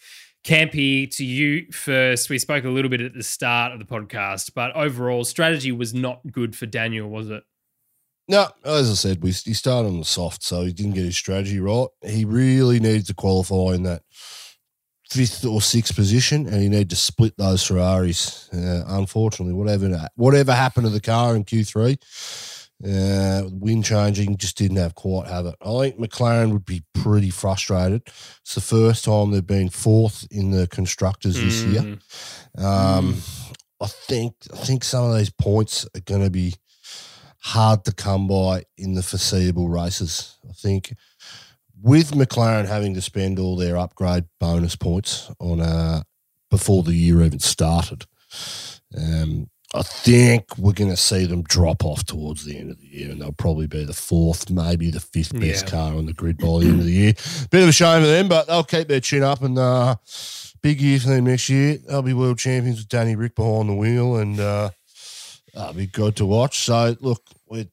Campy, 0.44 1.08
to 1.16 1.24
you 1.24 1.70
first. 1.70 2.28
We 2.28 2.38
spoke 2.38 2.64
a 2.64 2.68
little 2.70 2.90
bit 2.90 3.00
at 3.00 3.14
the 3.14 3.22
start 3.22 3.72
of 3.72 3.78
the 3.78 3.84
podcast, 3.84 4.52
but 4.54 4.74
overall, 4.74 5.24
strategy 5.24 5.70
was 5.70 5.94
not 5.94 6.20
good 6.32 6.56
for 6.56 6.66
Daniel, 6.66 7.08
was 7.08 7.30
it? 7.30 7.44
No, 8.28 8.48
as 8.64 8.90
I 8.90 8.94
said, 8.94 9.22
we 9.22 9.30
he 9.30 9.52
started 9.52 9.88
on 9.88 9.98
the 9.98 10.04
soft, 10.04 10.42
so 10.42 10.62
he 10.62 10.72
didn't 10.72 10.94
get 10.94 11.04
his 11.04 11.16
strategy 11.16 11.60
right. 11.60 11.88
He 12.04 12.24
really 12.24 12.80
needed 12.80 13.06
to 13.06 13.14
qualify 13.14 13.74
in 13.74 13.82
that 13.82 14.02
fifth 15.10 15.44
or 15.44 15.60
sixth 15.60 15.94
position, 15.94 16.46
and 16.46 16.62
he 16.62 16.68
needed 16.68 16.90
to 16.90 16.96
split 16.96 17.36
those 17.36 17.64
Ferraris. 17.64 18.48
Uh, 18.52 18.84
unfortunately, 18.86 19.54
whatever 19.54 20.08
whatever 20.14 20.52
happened 20.52 20.86
to 20.86 20.90
the 20.90 21.00
car 21.00 21.36
in 21.36 21.44
Q 21.44 21.64
three, 21.64 21.98
uh, 22.84 23.42
wind 23.50 23.84
changing 23.84 24.36
just 24.36 24.56
didn't 24.56 24.76
have 24.76 24.94
quite 24.94 25.28
have 25.28 25.46
it. 25.46 25.54
I 25.60 25.80
think 25.80 25.98
McLaren 25.98 26.52
would 26.52 26.64
be 26.64 26.82
pretty 26.94 27.30
frustrated. 27.30 28.02
It's 28.40 28.54
the 28.54 28.60
first 28.60 29.04
time 29.04 29.30
they've 29.30 29.46
been 29.46 29.68
fourth 29.68 30.26
in 30.30 30.50
the 30.50 30.66
constructors 30.66 31.36
this 31.36 31.62
year. 31.62 31.82
Mm. 31.82 32.62
Um, 32.62 33.16
I 33.80 33.86
think 33.86 34.34
I 34.52 34.56
think 34.56 34.84
some 34.84 35.10
of 35.10 35.16
these 35.16 35.30
points 35.30 35.86
are 35.94 36.00
going 36.00 36.22
to 36.22 36.30
be 36.30 36.54
hard 37.38 37.84
to 37.84 37.92
come 37.92 38.28
by 38.28 38.64
in 38.76 38.94
the 38.94 39.02
foreseeable 39.02 39.68
races. 39.68 40.36
I 40.48 40.52
think 40.52 40.94
with 41.80 42.12
McLaren 42.12 42.66
having 42.66 42.94
to 42.94 43.00
spend 43.00 43.38
all 43.38 43.56
their 43.56 43.76
upgrade 43.76 44.24
bonus 44.38 44.76
points 44.76 45.30
on 45.40 45.60
uh, 45.60 46.02
before 46.50 46.84
the 46.84 46.94
year 46.94 47.22
even 47.22 47.40
started, 47.40 48.06
um, 48.96 49.48
I 49.74 49.82
think 49.82 50.58
we're 50.58 50.72
going 50.74 50.90
to 50.90 50.96
see 50.96 51.24
them 51.24 51.42
drop 51.42 51.84
off 51.84 52.04
towards 52.04 52.44
the 52.44 52.58
end 52.58 52.70
of 52.70 52.78
the 52.80 52.86
year, 52.86 53.10
and 53.10 53.20
they'll 53.22 53.32
probably 53.32 53.66
be 53.66 53.84
the 53.84 53.94
fourth, 53.94 54.50
maybe 54.50 54.90
the 54.90 55.00
fifth 55.00 55.32
best 55.32 55.64
Yeah. 55.64 55.70
car 55.70 55.94
on 55.94 56.06
the 56.06 56.12
grid 56.12 56.36
by 56.38 56.46
the 56.58 56.66
end 56.66 56.80
of 56.80 56.84
the 56.86 56.92
year. 56.92 57.14
Bit 57.50 57.62
of 57.62 57.68
a 57.70 57.72
shame 57.72 58.02
for 58.02 58.06
them, 58.08 58.28
but 58.28 58.46
they'll 58.46 58.64
keep 58.64 58.88
their 58.88 59.00
chin 59.00 59.22
up 59.22 59.42
and. 59.42 59.58
Uh, 59.58 59.96
big 60.62 60.80
year 60.80 61.00
for 61.00 61.08
them 61.08 61.24
next 61.24 61.48
year. 61.48 61.76
They'll 61.88 62.02
be 62.02 62.14
world 62.14 62.38
champions 62.38 62.78
with 62.78 62.88
Danny 62.88 63.16
Rick 63.16 63.34
behind 63.34 63.68
the 63.68 63.74
wheel, 63.74 64.14
and 64.18 64.38
uh, 64.38 64.70
that'll 65.52 65.74
be 65.74 65.88
good 65.88 66.14
to 66.16 66.24
watch. 66.26 66.60
So, 66.60 66.94
look, 67.00 67.20
we're 67.48 67.66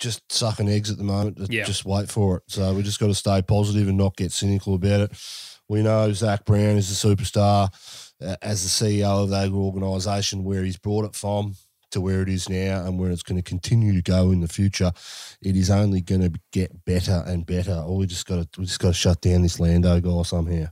just 0.00 0.22
sucking 0.32 0.68
eggs 0.68 0.90
at 0.90 0.96
the 0.98 1.04
moment. 1.04 1.38
Yeah. 1.50 1.62
Just 1.62 1.84
wait 1.84 2.08
for 2.10 2.38
it. 2.38 2.42
So, 2.48 2.74
we 2.74 2.82
just 2.82 2.98
got 2.98 3.06
to 3.06 3.14
stay 3.14 3.42
positive 3.42 3.86
and 3.86 3.96
not 3.96 4.16
get 4.16 4.32
cynical 4.32 4.74
about 4.74 5.02
it. 5.02 5.12
We 5.68 5.82
know 5.82 6.12
Zak 6.12 6.44
Brown 6.44 6.76
is 6.76 6.90
a 6.90 7.06
superstar 7.06 7.68
uh, 8.24 8.36
as 8.42 8.62
the 8.62 8.68
CEO 9.02 9.22
of 9.22 9.30
that 9.30 9.50
organisation, 9.50 10.44
where 10.44 10.62
he's 10.62 10.76
brought 10.76 11.04
it 11.04 11.14
from 11.14 11.54
to 11.90 12.00
where 12.00 12.22
it 12.22 12.28
is 12.28 12.48
now 12.48 12.84
and 12.84 12.98
where 12.98 13.10
it's 13.10 13.22
going 13.22 13.36
to 13.36 13.48
continue 13.48 13.94
to 13.94 14.02
go 14.02 14.30
in 14.30 14.40
the 14.40 14.48
future. 14.48 14.92
It 15.42 15.56
is 15.56 15.70
only 15.70 16.00
going 16.00 16.22
to 16.22 16.40
get 16.50 16.84
better 16.84 17.22
and 17.26 17.46
better. 17.46 17.74
All 17.74 17.98
we 17.98 18.06
just 18.06 18.26
got 18.26 18.52
to 18.52 18.60
we 18.60 18.66
just 18.66 18.80
got 18.80 18.88
to 18.88 18.94
shut 18.94 19.20
down 19.20 19.42
this 19.42 19.60
Lando 19.60 20.00
guy 20.00 20.22
somehow. 20.22 20.66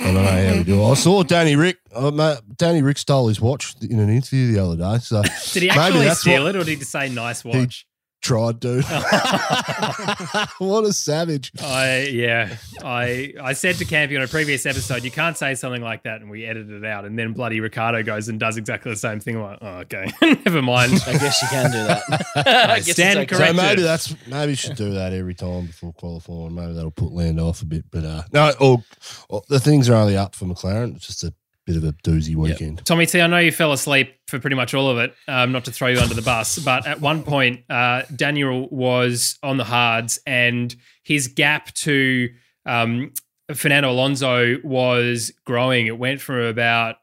I 0.00 0.04
don't 0.04 0.14
know 0.14 0.22
how 0.22 0.56
we 0.56 0.64
do. 0.64 0.82
I 0.82 0.94
saw 0.94 1.22
Danny 1.22 1.56
Rick. 1.56 1.76
Uh, 1.94 2.36
Danny 2.56 2.80
Rick 2.80 2.96
stole 2.96 3.28
his 3.28 3.40
watch 3.40 3.74
in 3.82 3.98
an 3.98 4.08
interview 4.08 4.50
the 4.52 4.58
other 4.58 4.76
day. 4.76 4.98
So 5.02 5.22
Did 5.52 5.62
he 5.62 5.68
maybe 5.68 5.80
actually 5.80 6.04
that's 6.06 6.20
steal 6.20 6.44
what 6.44 6.54
it, 6.54 6.58
or 6.58 6.64
did 6.64 6.70
he 6.70 6.76
just 6.76 6.90
say 6.90 7.10
nice 7.10 7.44
watch? 7.44 7.86
Tried 8.20 8.60
dude. 8.60 8.84
what 10.58 10.84
a 10.84 10.92
savage! 10.92 11.52
I 11.62 12.08
yeah, 12.12 12.56
I 12.84 13.32
I 13.42 13.54
said 13.54 13.76
to 13.76 13.86
Campy 13.86 14.14
on 14.16 14.22
a 14.22 14.28
previous 14.28 14.66
episode, 14.66 15.04
you 15.04 15.10
can't 15.10 15.38
say 15.38 15.54
something 15.54 15.80
like 15.80 16.02
that, 16.02 16.20
and 16.20 16.30
we 16.30 16.44
edited 16.44 16.70
it 16.70 16.84
out. 16.84 17.06
And 17.06 17.18
then 17.18 17.32
bloody 17.32 17.60
Ricciardo 17.60 18.02
goes 18.02 18.28
and 18.28 18.38
does 18.38 18.58
exactly 18.58 18.92
the 18.92 18.96
same 18.96 19.20
thing. 19.20 19.36
I'm 19.36 19.42
like, 19.42 19.58
oh, 19.62 19.68
okay, 19.78 20.10
never 20.44 20.60
mind. 20.60 20.92
I 21.06 21.12
guess 21.12 21.40
you 21.40 21.48
can 21.48 21.70
do 21.70 21.78
that. 21.78 22.02
I 22.36 22.76
guess 22.80 22.92
Stand 22.92 23.20
it's 23.20 23.32
okay. 23.32 23.36
corrected. 23.36 23.56
So 23.56 23.62
maybe 23.62 23.82
that's 23.82 24.26
maybe 24.26 24.52
you 24.52 24.56
should 24.56 24.76
do 24.76 24.92
that 24.94 25.14
every 25.14 25.34
time 25.34 25.66
before 25.66 25.94
qualifying. 25.94 26.54
Maybe 26.54 26.74
that'll 26.74 26.90
put 26.90 27.12
Land 27.12 27.40
off 27.40 27.62
a 27.62 27.66
bit. 27.66 27.86
But 27.90 28.04
uh, 28.04 28.22
no, 28.34 28.52
or, 28.60 28.84
or 29.30 29.42
the 29.48 29.60
things 29.60 29.88
are 29.88 29.94
only 29.94 30.18
up 30.18 30.34
for 30.34 30.44
McLaren. 30.44 30.94
It's 30.94 31.06
just 31.06 31.24
a 31.24 31.32
bit 31.66 31.76
of 31.76 31.84
a 31.84 31.92
doozy 32.04 32.34
weekend. 32.34 32.84
Tommy 32.84 33.06
T, 33.06 33.20
I 33.20 33.26
know 33.26 33.38
you 33.38 33.52
fell 33.52 33.72
asleep 33.72 34.14
for 34.28 34.38
pretty 34.38 34.56
much 34.56 34.74
all 34.74 34.88
of 34.88 34.98
it. 34.98 35.14
Um, 35.28 35.52
not 35.52 35.64
to 35.66 35.72
throw 35.72 35.88
you 35.88 35.98
under 36.00 36.14
the 36.14 36.22
bus, 36.22 36.58
but 36.64 36.86
at 36.86 37.00
one 37.00 37.22
point, 37.22 37.64
uh, 37.70 38.02
Daniel 38.14 38.68
was 38.70 39.38
on 39.42 39.56
the 39.56 39.64
hards, 39.64 40.18
and 40.26 40.74
his 41.02 41.28
gap 41.28 41.72
to 41.74 42.28
um, 42.66 43.12
Fernando 43.54 43.90
Alonso 43.90 44.56
was 44.62 45.32
growing. 45.44 45.86
It 45.86 45.98
went 45.98 46.20
from 46.20 46.36
about 46.36 46.96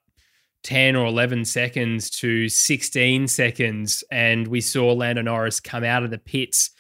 10 0.64 0.96
or 0.96 1.06
11 1.06 1.46
seconds 1.46 2.10
to 2.10 2.50
16 2.50 3.28
seconds. 3.28 4.04
And 4.12 4.48
we 4.48 4.62
saw 4.62 4.92
Lando 4.92 5.22
Norris 5.22 5.60
come 5.60 5.84
out 5.84 6.04
of 6.04 6.12
the 6.12 6.18
pits 6.18 6.72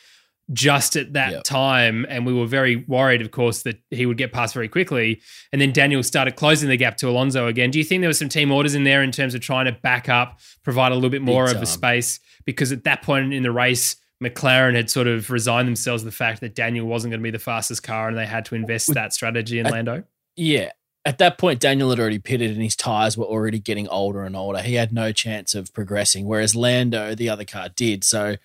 just 0.54 0.96
at 0.96 1.14
that 1.14 1.32
Yep. 1.32 1.44
time. 1.44 2.06
And 2.10 2.26
we 2.26 2.34
were 2.34 2.46
very 2.46 2.78
worried, 2.78 3.22
of 3.22 3.32
course, 3.32 3.64
that 3.64 3.80
he 3.92 4.06
would 4.06 4.18
get 4.18 4.32
past 4.32 4.54
very 4.54 4.68
quickly. 4.70 5.22
And 5.52 5.62
then 5.62 5.74
Daniel 5.74 6.02
started 6.04 6.36
closing 6.36 6.70
the 6.70 6.78
gap 6.78 6.98
to 6.98 7.10
Alonso 7.10 7.48
again. 7.48 7.70
Do 7.72 7.78
you 7.80 7.84
think 7.84 8.02
there 8.02 8.08
was 8.08 8.20
some 8.20 8.30
team 8.30 8.52
orders 8.52 8.74
in 8.76 8.84
there 8.86 9.04
in 9.04 9.12
terms 9.12 9.36
of 9.36 9.42
trying 9.42 9.66
to 9.66 9.74
back 9.74 10.08
up, 10.08 10.40
provide 10.64 10.92
a 10.92 10.96
little 10.96 11.10
bit 11.10 11.22
more 11.22 11.46
of 11.46 11.54
time. 11.54 11.64
a 11.64 11.66
space? 11.66 12.20
Because 12.46 12.72
at 12.72 12.86
that 12.86 13.02
point 13.02 13.34
in 13.34 13.44
the 13.44 13.52
race, 13.52 13.98
McLaren 14.24 14.74
had 14.76 14.90
sort 14.90 15.06
of 15.08 15.30
resigned 15.30 15.68
themselves 15.68 16.02
to 16.02 16.06
the 16.06 16.12
fact 16.12 16.40
that 16.42 16.56
Daniel 16.56 16.88
wasn't 16.88 17.12
going 17.12 17.20
to 17.20 17.24
be 17.24 17.30
the 17.30 17.38
fastest 17.40 17.84
car 17.84 18.08
and 18.08 18.18
they 18.18 18.26
had 18.26 18.46
to 18.46 18.56
invest 18.56 18.94
that 18.94 19.14
strategy 19.14 19.60
in 19.60 19.68
I- 19.68 19.72
Lando. 19.72 20.04
Yeah. 20.36 20.72
At 21.06 21.20
that 21.20 21.38
point, 21.38 21.60
Daniel 21.62 21.90
had 21.90 22.00
already 22.00 22.20
pitted 22.20 22.52
and 22.52 22.62
his 22.62 22.76
tyres 22.76 23.18
were 23.18 23.26
already 23.26 23.60
getting 23.60 23.88
older 23.88 24.24
and 24.24 24.36
older. 24.36 24.60
He 24.62 24.74
had 24.74 24.92
no 24.92 25.12
chance 25.14 25.56
of 25.56 25.74
progressing, 25.74 26.26
whereas 26.26 26.54
Lando, 26.56 27.16
the 27.16 27.30
other 27.30 27.46
car, 27.46 27.70
did. 27.70 28.04
So 28.04 28.36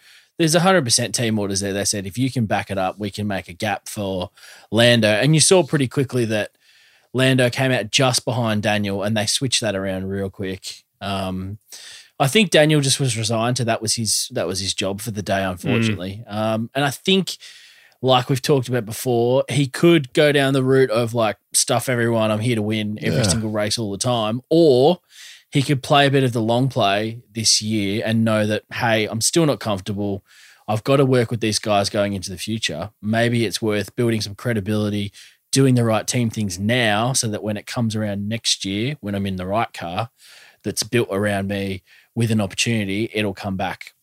there's 0.42 0.54
100% 0.56 1.12
team 1.12 1.38
orders 1.38 1.60
there. 1.60 1.72
They 1.72 1.84
said, 1.84 2.06
if 2.06 2.18
you 2.18 2.30
can 2.30 2.46
back 2.46 2.70
it 2.70 2.78
up, 2.78 2.98
we 2.98 3.10
can 3.10 3.26
make 3.26 3.48
a 3.48 3.52
gap 3.52 3.88
for 3.88 4.30
Lando. 4.70 5.08
And 5.08 5.34
you 5.34 5.40
saw 5.40 5.62
pretty 5.62 5.88
quickly 5.88 6.24
that 6.26 6.50
Lando 7.12 7.48
came 7.50 7.72
out 7.72 7.90
just 7.90 8.24
behind 8.24 8.62
Daniel 8.62 9.02
and 9.02 9.16
they 9.16 9.26
switched 9.26 9.60
that 9.60 9.74
around 9.76 10.08
real 10.08 10.30
quick. 10.30 10.84
Um, 11.00 11.58
I 12.18 12.28
think 12.28 12.50
Daniel 12.50 12.80
just 12.80 13.00
was 13.00 13.16
resigned 13.16 13.56
to 13.56 13.64
that 13.64 13.82
was 13.82 13.94
his 13.94 14.28
that 14.32 14.46
was 14.46 14.60
his 14.60 14.74
job 14.74 15.00
for 15.00 15.10
the 15.10 15.22
day, 15.22 15.42
unfortunately. 15.42 16.22
Um, 16.26 16.70
and 16.74 16.84
I 16.84 16.90
think 16.90 17.36
like 18.00 18.28
we've 18.28 18.42
talked 18.42 18.68
about 18.68 18.84
before, 18.84 19.44
he 19.48 19.66
could 19.66 20.12
go 20.12 20.30
down 20.32 20.54
the 20.54 20.62
route 20.64 20.90
of 20.90 21.14
like 21.14 21.36
stuff 21.52 21.88
everyone, 21.88 22.30
I'm 22.30 22.40
here 22.40 22.56
to 22.56 22.62
win 22.62 22.98
every 23.02 23.18
Yeah. 23.18 23.28
single 23.28 23.50
race 23.50 23.78
all 23.78 23.90
the 23.90 23.98
time, 23.98 24.40
or 24.50 25.00
he 25.52 25.62
could 25.62 25.82
play 25.82 26.06
a 26.06 26.10
bit 26.10 26.24
of 26.24 26.32
the 26.32 26.40
long 26.40 26.68
play 26.68 27.20
this 27.30 27.60
year 27.60 28.02
and 28.04 28.24
know 28.24 28.46
that 28.46 28.64
hey, 28.72 29.06
I'm 29.06 29.20
still 29.20 29.46
not 29.46 29.60
comfortable. 29.60 30.24
I've 30.66 30.84
got 30.84 30.96
to 30.96 31.04
work 31.04 31.30
with 31.30 31.40
these 31.40 31.58
guys 31.58 31.90
going 31.90 32.14
into 32.14 32.30
the 32.30 32.38
future. 32.38 32.90
Maybe 33.02 33.44
it's 33.44 33.60
worth 33.60 33.94
building 33.94 34.20
some 34.20 34.34
credibility, 34.34 35.12
doing 35.50 35.74
the 35.74 35.84
right 35.84 36.06
team 36.06 36.30
things 36.30 36.58
now, 36.58 37.12
so 37.12 37.28
that 37.28 37.42
when 37.42 37.56
it 37.56 37.66
comes 37.66 37.94
around 37.94 38.28
next 38.28 38.64
year, 38.64 38.96
when 39.00 39.14
I'm 39.14 39.26
in 39.26 39.36
the 39.36 39.46
right 39.46 39.72
car 39.72 40.10
that's 40.64 40.82
built 40.82 41.08
around 41.10 41.48
me 41.48 41.82
with 42.14 42.30
an 42.30 42.40
opportunity, 42.40 43.10
it'll 43.12 43.34
come 43.34 43.56
back 43.56 43.94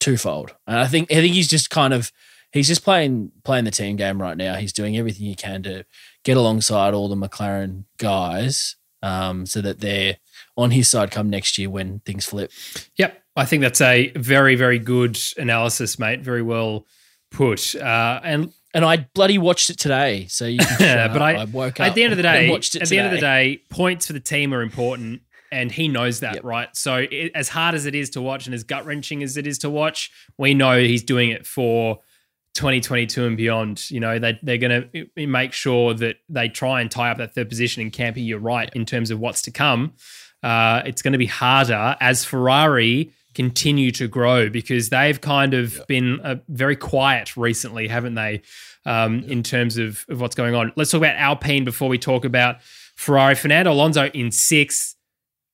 twofold. 0.00 0.54
And 0.66 0.78
I 0.78 0.86
think 0.86 1.10
I 1.10 1.16
think 1.16 1.34
he's 1.34 1.48
just 1.48 1.70
kind 1.70 1.94
of 1.94 2.12
he's 2.52 2.68
just 2.68 2.84
playing 2.84 3.32
playing 3.42 3.64
the 3.64 3.70
team 3.70 3.96
game 3.96 4.20
right 4.20 4.36
now. 4.36 4.56
He's 4.56 4.72
doing 4.74 4.98
everything 4.98 5.26
he 5.26 5.34
can 5.34 5.62
to 5.62 5.86
get 6.24 6.36
alongside 6.36 6.92
all 6.92 7.08
the 7.08 7.16
McLaren 7.16 7.84
guys, 7.96 8.76
um, 9.02 9.46
so 9.46 9.62
that 9.62 9.80
they're 9.80 10.18
on 10.58 10.72
his 10.72 10.88
side 10.88 11.10
come 11.10 11.30
next 11.30 11.56
year 11.56 11.70
when 11.70 12.00
things 12.00 12.26
flip. 12.26 12.52
Yep. 12.96 13.22
I 13.36 13.46
think 13.46 13.62
that's 13.62 13.80
a 13.80 14.10
very, 14.16 14.56
very 14.56 14.78
good 14.78 15.16
analysis, 15.38 15.98
mate. 15.98 16.20
Very 16.20 16.42
well 16.42 16.84
put. 17.30 17.74
Uh, 17.74 18.20
and 18.24 18.52
And 18.74 18.84
I 18.84 19.08
bloody 19.14 19.38
watched 19.38 19.70
it 19.70 19.78
today, 19.78 20.26
so 20.28 20.44
you 20.44 20.58
can 20.58 21.08
but 21.12 21.22
up. 21.22 21.38
I, 21.38 21.44
woke 21.44 21.78
up 21.80 21.86
at 21.86 21.94
the 21.94 22.02
end 22.02 22.12
of 22.12 22.16
the 22.16 22.22
day, 22.24 22.50
watched 22.50 22.74
it 22.74 22.82
at 22.82 22.88
the 22.88 22.98
end 22.98 23.06
of 23.06 23.12
the 23.12 23.20
day, 23.20 23.62
points 23.70 24.08
for 24.08 24.12
the 24.12 24.20
team 24.20 24.52
are 24.52 24.60
important. 24.60 25.22
and 25.50 25.72
he 25.72 25.88
knows 25.88 26.20
that, 26.20 26.34
Yep. 26.34 26.44
right? 26.44 26.68
So, 26.76 27.06
it, 27.10 27.32
as 27.34 27.48
hard 27.48 27.74
as 27.74 27.86
it 27.86 27.94
is 27.94 28.10
to 28.10 28.20
watch 28.20 28.44
and 28.46 28.54
as 28.54 28.64
gut 28.64 28.84
wrenching 28.84 29.22
as 29.22 29.36
it 29.38 29.46
is 29.46 29.56
to 29.58 29.70
watch, 29.70 30.10
we 30.36 30.52
know 30.52 30.78
he's 30.78 31.02
doing 31.04 31.30
it 31.30 31.46
for 31.46 32.00
2022 32.54 33.24
and 33.24 33.36
beyond. 33.36 33.90
You 33.90 34.00
know, 34.00 34.18
they, 34.18 34.38
they're 34.42 34.58
going 34.58 34.90
to 34.92 35.26
make 35.26 35.52
sure 35.52 35.94
that 35.94 36.16
they 36.28 36.48
try 36.48 36.80
and 36.80 36.90
tie 36.90 37.10
up 37.10 37.18
that 37.18 37.34
third 37.34 37.48
position. 37.48 37.82
in 37.82 37.90
Campy, 37.90 38.26
you're 38.26 38.38
right 38.40 38.68
in 38.74 38.84
terms 38.84 39.10
of 39.10 39.20
what's 39.20 39.42
to 39.42 39.50
come. 39.50 39.92
Uh, 40.42 40.82
it's 40.84 41.02
going 41.02 41.12
to 41.12 41.18
be 41.18 41.26
harder 41.26 41.96
as 42.00 42.24
Ferrari 42.24 43.12
continue 43.34 43.90
to 43.92 44.08
grow 44.08 44.48
because 44.48 44.88
they've 44.88 45.20
kind 45.20 45.54
of 45.54 45.80
been 45.86 46.20
uh, 46.20 46.36
very 46.48 46.76
quiet 46.76 47.36
recently, 47.36 47.88
haven't 47.88 48.14
they? 48.14 48.42
Um, 48.86 49.22
In 49.24 49.42
terms 49.42 49.76
of, 49.76 50.04
of 50.08 50.20
what's 50.20 50.34
going 50.34 50.54
on. 50.54 50.72
Let's 50.74 50.90
talk 50.90 50.98
about 50.98 51.16
Alpine 51.16 51.64
before 51.64 51.88
we 51.88 51.98
talk 51.98 52.24
about 52.24 52.62
Ferrari. 52.96 53.34
Fernando 53.34 53.72
Alonso 53.72 54.06
in 54.06 54.30
sixth 54.30 54.96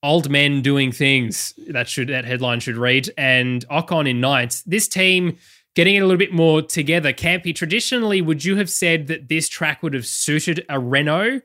old 0.04 0.30
men 0.30 0.60
doing 0.60 0.92
things 0.92 1.54
that 1.68 1.88
should 1.88 2.08
that 2.08 2.26
headline 2.26 2.60
should 2.60 2.76
read 2.76 3.10
and 3.16 3.66
Ocon 3.68 4.08
in 4.08 4.20
ninth. 4.20 4.62
This 4.66 4.86
team 4.86 5.38
getting 5.74 5.96
it 5.96 6.00
a 6.00 6.04
little 6.04 6.18
bit 6.18 6.32
more 6.32 6.62
together. 6.62 7.12
Campy, 7.12 7.54
traditionally, 7.54 8.22
would 8.22 8.44
you 8.44 8.56
have 8.56 8.70
said 8.70 9.08
that 9.08 9.28
this 9.28 9.48
track 9.48 9.82
would 9.82 9.94
have 9.94 10.06
suited 10.06 10.64
a 10.68 10.78
Renault 10.78 11.40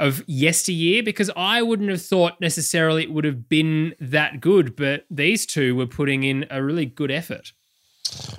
of 0.00 0.24
yesteryear? 0.26 1.02
Because 1.02 1.30
I 1.36 1.62
wouldn't 1.62 1.90
have 1.90 2.02
thought 2.02 2.40
necessarily 2.40 3.04
it 3.04 3.12
would 3.12 3.24
have 3.24 3.48
been 3.48 3.94
that 4.00 4.40
good, 4.40 4.74
but 4.74 5.04
these 5.10 5.46
two 5.46 5.76
were 5.76 5.86
putting 5.86 6.24
in 6.24 6.46
a 6.50 6.62
really 6.62 6.86
good 6.86 7.10
effort. 7.10 7.52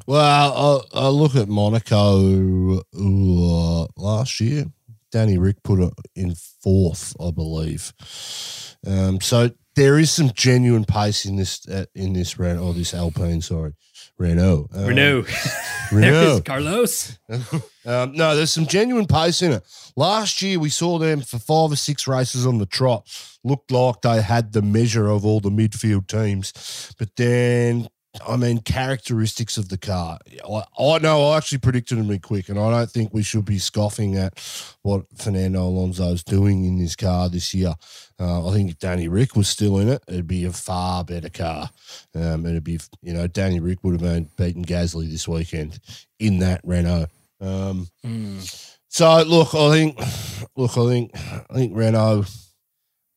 Well, 0.06 0.84
I, 0.94 1.06
I 1.06 1.08
look 1.08 1.36
at 1.36 1.48
Monaco 1.48 2.80
uh, 2.80 3.88
last 3.96 4.40
year. 4.42 4.66
Danny 5.12 5.38
Rick 5.38 5.64
put 5.64 5.80
it 5.80 5.94
in 6.16 6.36
fourth, 6.36 7.16
I 7.20 7.32
believe. 7.32 7.94
Um, 8.86 9.22
so 9.22 9.52
there 9.76 9.98
is 10.00 10.12
some 10.12 10.32
genuine 10.32 10.86
pace 10.86 11.26
in 11.26 11.36
this 11.36 11.68
uh, 11.68 11.86
in 11.96 12.14
this 12.14 12.40
round 12.40 12.60
or 12.60 12.74
this 12.74 12.94
Alpine. 12.94 13.42
Sorry, 13.42 13.74
Renault. 14.18 14.68
Um, 14.74 14.86
Renault. 14.86 15.26
Renault. 15.92 16.42
Carlos. 16.46 17.18
Um, 17.84 18.12
no, 18.12 18.36
there's 18.36 18.52
some 18.52 18.68
genuine 18.68 19.08
pace 19.08 19.42
in 19.42 19.54
it. 19.54 19.64
Last 19.96 20.44
year, 20.44 20.60
we 20.60 20.70
saw 20.70 21.00
them 21.00 21.22
for 21.22 21.40
five 21.40 21.72
or 21.72 21.76
six 21.76 22.08
races 22.08 22.46
on 22.46 22.60
the 22.60 22.68
trot. 22.68 23.08
Looked 23.44 23.72
like 23.72 24.02
they 24.04 24.22
had 24.22 24.54
the 24.54 24.62
measure 24.62 25.08
of 25.08 25.26
all 25.26 25.40
the 25.40 25.50
midfield 25.50 26.06
teams. 26.06 26.94
But 27.00 27.16
then, 27.16 27.88
I 28.28 28.36
mean, 28.36 28.60
characteristics 28.60 29.58
of 29.58 29.70
the 29.70 29.78
car. 29.78 30.20
I, 30.48 30.64
I 30.78 31.00
know 31.00 31.30
I 31.30 31.38
actually 31.38 31.60
predicted 31.60 31.98
them 31.98 32.08
to 32.08 32.14
be 32.14 32.20
quick, 32.20 32.50
and 32.50 32.60
I 32.60 32.70
don't 32.70 32.92
think 32.92 33.14
we 33.14 33.24
should 33.24 33.46
be 33.46 33.58
scoffing 33.58 34.18
at 34.18 34.38
what 34.82 35.06
Fernando 35.16 35.64
Alonso's 35.64 36.24
doing 36.24 36.66
in 36.66 36.78
this 36.78 36.96
car 36.96 37.30
this 37.30 37.54
year. 37.54 37.74
Uh, 38.20 38.50
I 38.50 38.54
think 38.54 38.70
if 38.70 38.80
Danny 38.80 39.08
Rick 39.08 39.36
was 39.36 39.48
still 39.48 39.80
in 39.80 39.88
it, 39.88 40.04
it'd 40.08 40.28
be 40.28 40.44
a 40.46 40.52
far 40.52 41.06
better 41.06 41.30
car. 41.30 41.70
Um, 42.14 42.46
it'd 42.46 42.64
be, 42.66 42.80
you 43.02 43.14
know, 43.14 43.28
Danny 43.28 43.60
Rick 43.62 43.80
would 43.84 43.94
have 43.94 44.02
been 44.02 44.30
beaten 44.38 44.66
Gasly 44.66 45.10
this 45.10 45.28
weekend 45.28 45.80
in 46.20 46.40
that 46.40 46.60
Renault. 46.66 47.08
Um, 47.40 47.88
so 48.90 49.24
look, 49.24 49.56
I 49.56 49.72
think, 49.72 50.00
look, 50.58 50.78
I 50.78 50.86
think, 50.90 51.12
I 51.50 51.54
think 51.54 51.76
Renault 51.76 52.26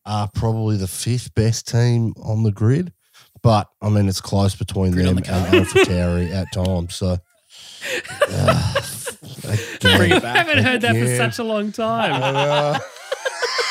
are 0.06 0.30
probably 0.34 0.76
the 0.76 0.86
fifth 0.86 1.34
best 1.34 1.66
team 1.66 2.14
on 2.22 2.42
the 2.44 2.52
grid, 2.52 2.92
but 3.44 3.68
I 3.80 3.88
mean 3.90 4.08
it's 4.08 4.20
close 4.20 4.56
between 4.56 4.90
Grid 4.90 5.06
them 5.06 5.16
the 5.16 5.32
and 5.32 5.66
AlphaTauri 5.66 6.32
at 6.32 6.50
times. 6.52 6.96
So, 6.96 7.18
uh, 8.30 8.74
again, 9.44 9.96
Bring 9.98 10.10
it 10.10 10.24
I 10.24 10.36
haven't 10.38 10.64
heard 10.64 10.80
that 10.80 10.96
for 10.96 11.16
such 11.16 11.38
a 11.38 11.44
long 11.44 11.70
time. 11.70 12.20
uh, 12.20 12.78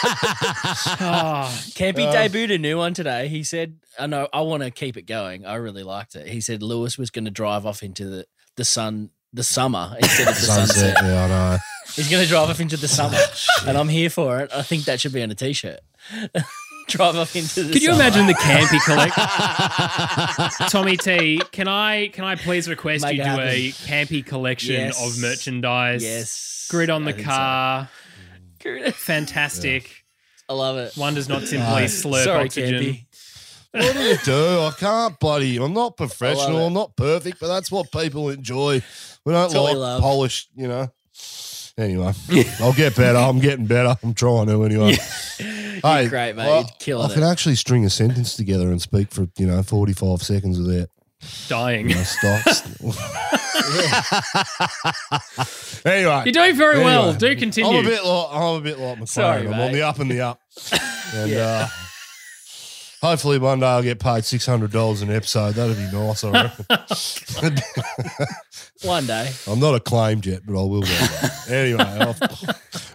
Oh, 0.05 1.47
Campy 1.75 2.05
Uh, 2.05 2.13
debuted 2.13 2.55
a 2.55 2.57
new 2.57 2.77
one 2.77 2.93
today. 2.93 3.27
He 3.29 3.43
said, 3.43 3.77
"I 3.97 4.05
know, 4.07 4.27
I 4.33 4.41
want 4.41 4.61
to 4.63 4.69
keep 4.71 4.97
it 4.97 5.03
going. 5.03 5.45
I 5.45 5.55
really 5.55 5.83
liked 5.83 6.15
it." 6.15 6.27
He 6.27 6.41
said 6.41 6.61
Lewis 6.61 6.97
was 6.97 7.09
going 7.09 7.25
to 7.25 7.31
drive 7.31 7.65
off 7.65 7.81
into 7.83 8.05
the 8.09 8.25
the 8.57 8.65
sun, 8.65 9.11
the 9.31 9.43
summer 9.43 9.95
instead 9.97 10.27
of 10.27 10.35
the 10.35 10.41
sunset. 10.41 10.97
sunset. 10.97 10.97
Yeah, 11.03 11.23
I 11.23 11.27
know. 11.27 11.57
He's 11.95 12.09
going 12.09 12.21
to 12.23 12.29
drive 12.29 12.49
off 12.49 12.59
into 12.59 12.75
the 12.77 12.87
summer, 12.89 13.17
and 13.67 13.77
I'm 13.77 13.87
here 13.89 14.09
for 14.09 14.39
it. 14.41 14.51
I 14.53 14.61
think 14.61 14.85
that 14.85 14.99
should 14.99 15.13
be 15.13 15.23
on 15.23 15.31
a 15.31 15.35
t-shirt. 15.35 15.79
drive 16.87 17.15
off 17.15 17.35
into 17.35 17.63
the. 17.63 17.73
Could 17.73 17.81
you 17.81 17.89
summer. 17.89 18.01
imagine 18.03 18.27
the 18.27 18.33
campy 18.35 18.79
collect? 18.85 19.15
Tommy 20.71 20.97
T, 20.97 21.41
can 21.51 21.67
I 21.67 22.07
can 22.09 22.23
I 22.25 22.35
please 22.35 22.67
request 22.69 23.03
Make 23.03 23.17
you 23.17 23.23
do 23.23 23.29
happen. 23.29 23.47
a 23.47 23.69
campy 23.71 24.25
collection 24.25 24.73
Yes. 24.75 25.01
of 25.05 25.21
merchandise? 25.21 26.03
Yes, 26.03 26.67
Grid 26.69 26.89
on 26.89 27.03
I 27.03 27.05
the 27.11 27.13
think 27.13 27.25
so. 27.27 27.31
car. 27.33 27.89
Grid- 28.61 28.95
Fantastic. 28.95 30.03
I 30.49 30.53
love 30.53 30.77
it. 30.77 30.95
One 30.97 31.13
does 31.15 31.29
not 31.29 31.43
uh, 31.43 31.45
simply 31.45 31.67
Right. 31.67 31.89
slurp 31.89 32.23
Sorry, 32.25 32.45
oxygen. 32.45 32.83
Campy. 32.83 33.05
What 33.71 33.93
do 33.93 34.01
you 34.03 34.17
do? 34.23 34.59
I 34.59 34.71
can't 34.77 35.19
bloody. 35.19 35.57
I'm 35.57 35.73
not 35.73 35.97
professional. 35.97 36.67
I'm 36.67 36.73
not 36.73 36.95
perfect, 36.95 37.39
but 37.39 37.47
that's 37.47 37.71
what 37.71 37.91
people 37.91 38.29
enjoy. 38.29 38.83
We 39.25 39.33
don't 39.33 39.41
That's 39.49 39.55
like 39.55 39.75
love. 39.77 40.01
polished, 40.01 40.49
you 40.55 40.67
know. 40.67 40.89
Anyway, 41.77 42.13
I'll 42.59 42.73
get 42.73 42.95
better. 42.95 43.17
I'm 43.17 43.39
getting 43.39 43.65
better. 43.65 43.95
I'm 44.03 44.13
trying 44.13 44.47
to 44.47 44.63
anyway. 44.63 44.95
Hey, 45.83 46.07
great, 46.07 46.33
mate. 46.37 46.47
I- 46.47 46.59
You're 46.59 46.67
killing 46.79 47.11
I 47.11 47.13
can 47.13 47.23
it. 47.23 47.25
actually 47.25 47.55
string 47.55 47.83
a 47.83 47.89
sentence 47.89 48.37
together 48.37 48.71
and 48.71 48.81
speak 48.81 49.11
for 49.11 49.27
you 49.37 49.45
know 49.45 49.61
45 49.63 50.21
seconds 50.23 50.57
without 50.57 50.87
Dying. 51.49 51.89
you 51.89 51.95
know, 51.95 52.03
stops. 52.03 52.61
anyway, 55.85 56.21
You're 56.25 56.31
doing 56.31 56.55
very 56.55 56.77
well. 56.79 57.09
Anyway, 57.09 57.35
Do 57.35 57.65
I'm 57.65 57.75
a 57.75 57.83
bit 57.83 58.03
like 58.05 58.27
I'm 58.31 58.55
a 58.55 58.61
bit 58.61 58.79
like 58.79 58.97
McLaren. 58.99 59.07
Sorry, 59.09 59.41
I'm 59.47 59.53
on 59.53 59.59
mate. 59.59 59.73
the 59.73 59.81
up 59.81 59.99
and 59.99 60.09
the 60.11 60.21
up, 60.21 60.39
and 61.15 61.33
uh, 61.33 61.67
hopefully 63.03 63.37
one 63.37 63.59
day 63.59 63.67
I'll 63.67 63.83
get 63.83 63.99
paid 63.99 64.25
six 64.25 64.45
hundred 64.45 64.71
dollars 64.71 65.01
an 65.01 65.11
episode. 65.11 65.55
That'd 65.55 65.75
be 65.77 65.95
nice. 65.95 66.23
I 66.23 66.31
reckon. 66.31 67.55
One 68.83 69.05
day. 69.05 69.31
I'm 69.47 69.59
not 69.61 69.75
acclaimed 69.75 70.25
yet, 70.25 70.41
but 70.45 70.59
I 70.59 70.63
will. 70.65 70.81
Be. 70.81 70.89
anyway, 71.49 71.83
I'll- 71.83 72.15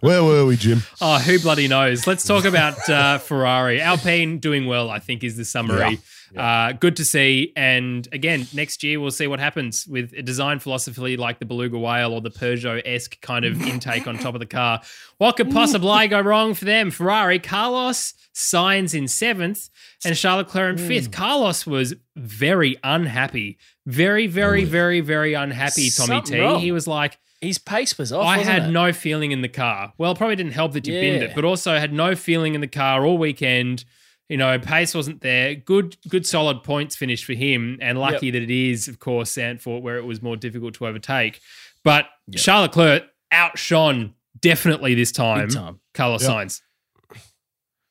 where 0.01 0.23
were 0.23 0.45
we, 0.45 0.57
Jim? 0.57 0.83
Oh, 1.01 1.19
who 1.19 1.39
bloody 1.39 1.67
knows? 1.67 2.07
Let's 2.07 2.25
talk 2.25 2.45
about 2.45 2.89
uh, 2.91 3.17
Ferrari. 3.19 3.81
Alpine 3.81 4.39
doing 4.39 4.67
well, 4.67 4.91
I 4.91 4.99
think, 4.99 5.25
is 5.25 5.37
the 5.37 5.47
summary. 5.47 5.99
Uh, 6.37 6.73
good 6.73 6.97
to 6.97 7.05
see. 7.05 7.53
And 7.57 8.09
again, 8.13 8.47
next 8.53 8.83
year 8.83 9.01
we'll 9.01 9.11
see 9.11 9.27
what 9.27 9.41
happens 9.41 9.87
with 9.87 10.13
a 10.17 10.23
design 10.23 10.59
philosophy 10.59 11.17
like 11.17 11.39
the 11.39 11.45
Beluga 11.45 11.79
Whale 11.79 12.13
or 12.13 12.21
the 12.21 12.31
Peugeot 12.31 12.83
esque 12.85 13.21
kind 13.21 13.45
of 13.45 13.61
intake 13.67 14.07
on 14.07 14.19
top 14.19 14.35
of 14.35 14.41
the 14.41 14.47
car. 14.47 14.81
What 15.19 15.37
could 15.37 15.51
possibly 15.51 16.09
go 16.09 16.21
wrong 16.21 16.55
for 16.55 16.65
them? 16.65 16.91
Ferrari, 16.91 17.39
Carlos 17.39 18.15
Sainz 18.35 18.95
in 18.97 19.09
seventh 19.09 19.69
and 20.05 20.17
Charles 20.17 20.47
Leclerc 20.47 20.79
in 20.79 20.87
fifth. 20.87 21.11
Carlos 21.11 21.67
was 21.67 21.95
very 22.17 22.77
unhappy. 22.85 23.59
Very, 23.87 24.27
very, 24.27 24.65
very, 24.65 25.01
very 25.01 25.35
unhappy, 25.35 25.91
Tommy 25.91 26.09
Something 26.09 26.35
T. 26.35 26.41
wrong. 26.41 26.61
He 26.61 26.73
was 26.73 26.87
like, 26.87 27.19
His 27.41 27.59
pace 27.59 27.97
was 27.97 28.13
off. 28.13 28.27
I 28.27 28.39
had 28.39 28.65
it? 28.65 28.71
no 28.71 28.93
feeling 28.93 29.33
in 29.33 29.41
the 29.41 29.49
car. 29.49 29.93
Well, 29.99 30.15
probably 30.15 30.37
didn't 30.37 30.53
help 30.53 30.73
that 30.75 30.87
you 30.87 30.93
binned 30.93 31.23
it, 31.23 31.35
but 31.35 31.45
also 31.45 31.79
had 31.79 31.93
no 31.93 32.15
feeling 32.15 32.55
in 32.55 32.61
the 32.61 32.69
car 32.69 33.05
all 33.05 33.19
weekend. 33.19 33.85
You 34.29 34.37
know, 34.37 34.59
pace 34.59 34.95
wasn't 34.95 35.23
there. 35.23 35.55
Good, 35.55 35.97
good, 36.09 36.27
solid 36.27 36.63
points 36.63 36.95
finish 36.97 37.25
for 37.25 37.33
him, 37.33 37.79
and 37.81 37.99
lucky 37.99 38.31
that 38.31 38.43
it 38.43 38.51
is, 38.51 38.87
of 38.89 38.99
course, 38.99 39.33
Zandvoort, 39.33 39.81
where 39.81 39.97
it 39.97 40.05
was 40.05 40.21
more 40.21 40.37
difficult 40.37 40.75
to 40.75 40.87
overtake. 40.87 41.41
But 41.83 42.07
Charlotte 42.35 42.77
Leclerc 42.77 43.05
outshone 43.33 44.15
definitely 44.39 44.95
this 44.95 45.13
time. 45.13 45.49
Big 45.49 45.57
time. 45.57 45.81
Carlos 45.95 46.23
Yep. 46.23 46.31
Sainz. 46.31 46.61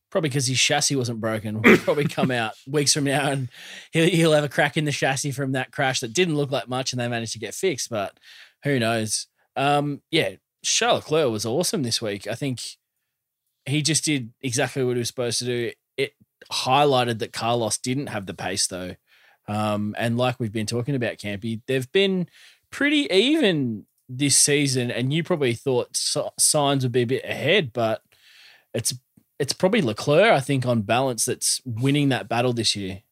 Probably 0.10 0.30
because 0.30 0.48
his 0.48 0.60
chassis 0.60 0.96
wasn't 0.96 1.20
broken. 1.20 1.62
He'll 1.64 1.78
probably 1.78 2.08
come 2.08 2.32
out 2.32 2.54
weeks 2.68 2.94
from 2.94 3.04
now 3.04 3.30
and 3.30 3.50
he'll, 3.92 4.08
he'll 4.10 4.32
have 4.34 4.44
a 4.46 4.50
crack 4.50 4.78
in 4.78 4.86
the 4.86 4.92
chassis 4.92 5.32
from 5.32 5.52
that 5.52 5.72
crash 5.72 6.00
that 6.00 6.14
didn't 6.14 6.36
look 6.36 6.50
like 6.50 6.70
much 6.70 6.94
and 6.94 7.00
they 7.00 7.08
managed 7.10 7.34
to 7.34 7.40
get 7.40 7.54
fixed. 7.54 7.90
But 7.90 8.18
who 8.64 8.80
knows? 8.80 9.28
Um, 9.58 10.02
yeah, 10.10 10.36
Charles 10.64 11.04
Leclerc 11.04 11.32
was 11.32 11.46
awesome 11.46 11.84
this 11.84 12.02
week. 12.02 12.26
I 12.26 12.36
think 12.36 12.62
he 13.66 13.82
just 13.82 14.06
did 14.06 14.32
exactly 14.42 14.84
what 14.84 14.96
he 14.96 15.00
was 15.00 15.10
supposed 15.10 15.40
to 15.40 15.46
do. 15.46 15.72
It 16.50 16.54
highlighted 16.54 17.20
that 17.20 17.34
Carlos 17.34 17.78
didn't 17.78 18.08
have 18.08 18.26
the 18.26 18.34
pace 18.34 18.68
though. 18.68 18.96
Um, 19.48 19.96
and 19.98 20.18
like 20.18 20.40
we've 20.40 20.52
been 20.52 20.66
talking 20.66 20.96
about, 20.96 21.18
Campy, 21.18 21.62
they've 21.68 21.90
been 21.92 22.28
pretty 22.70 23.08
even 23.12 23.86
this 24.10 24.38
season. 24.38 24.92
And 24.92 25.14
you 25.14 25.24
probably 25.24 25.54
thought 25.54 25.96
si- 25.96 26.20
Sainz 26.40 26.84
would 26.84 26.92
be 26.92 27.02
a 27.04 27.08
bit 27.08 27.24
ahead, 27.24 27.72
but 27.74 28.02
it's 28.74 28.94
it's 29.40 29.54
probably 29.54 29.82
Leclerc, 29.82 30.32
I 30.34 30.40
think, 30.40 30.66
on 30.66 30.82
balance, 30.82 31.26
that's 31.26 31.62
winning 31.64 32.10
that 32.10 32.28
battle 32.28 32.54
this 32.54 32.76
year. 32.76 33.04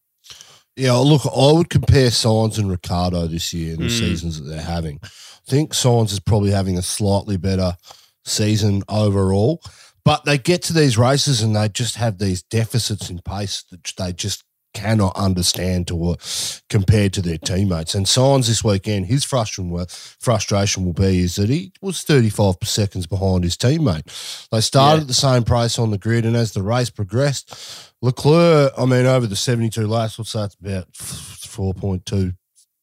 Yeah, 0.75 0.93
look, 0.93 1.21
I 1.25 1.51
would 1.53 1.69
compare 1.69 2.09
Sainz 2.09 2.57
and 2.57 2.69
Ricciardo 2.69 3.27
this 3.27 3.53
year 3.53 3.75
in 3.75 3.79
the 3.81 3.87
Mm. 3.87 3.99
seasons 3.99 4.41
that 4.41 4.49
they're 4.49 4.59
having. 4.61 4.99
I 5.03 5.07
think 5.47 5.73
Sainz 5.73 6.11
is 6.11 6.19
probably 6.19 6.49
having 6.51 6.77
a 6.77 6.81
slightly 6.81 7.37
better 7.37 7.77
season 8.25 8.81
overall, 8.89 9.61
but 10.05 10.23
they 10.23 10.37
get 10.37 10.61
to 10.63 10.73
these 10.73 10.97
races 10.97 11.41
and 11.41 11.55
they 11.55 11.67
just 11.67 11.95
have 11.97 12.19
these 12.19 12.43
deficits 12.43 13.09
in 13.09 13.19
pace 13.19 13.63
that 13.71 13.91
they 13.97 14.13
just 14.13 14.43
cannot 14.75 15.15
understand 15.15 15.87
to 15.87 15.95
what 15.95 16.61
compared 16.69 17.13
to 17.13 17.21
their 17.21 17.37
teammates. 17.37 17.95
And 17.95 18.05
Sainz 18.05 18.47
this 18.47 18.61
weekend, 18.63 19.05
his 19.05 19.23
frustration 19.23 19.69
will, 19.69 19.85
frustration 19.89 20.83
will 20.85 20.93
be 20.93 21.19
is 21.21 21.35
that 21.37 21.49
he 21.49 21.71
was 21.81 22.03
35 22.03 22.55
seconds 22.63 23.07
behind 23.07 23.45
his 23.45 23.55
teammate. 23.55 24.03
They 24.51 24.59
started 24.61 24.97
Yeah. 24.97 25.01
at 25.03 25.07
the 25.07 25.13
same 25.13 25.43
pace 25.43 25.79
on 25.79 25.91
the 25.91 25.97
grid, 25.97 26.25
and 26.25 26.35
as 26.35 26.51
the 26.51 26.61
race 26.61 26.89
progressed, 26.89 27.55
Leclerc, 28.01 28.73
I 28.77 28.85
mean, 28.85 29.05
over 29.05 29.25
the 29.25 29.37
72 29.37 29.87
laps, 29.87 30.17
what's 30.19 30.33
that? 30.33 30.53
About 30.61 30.91
4.2, 30.93 32.33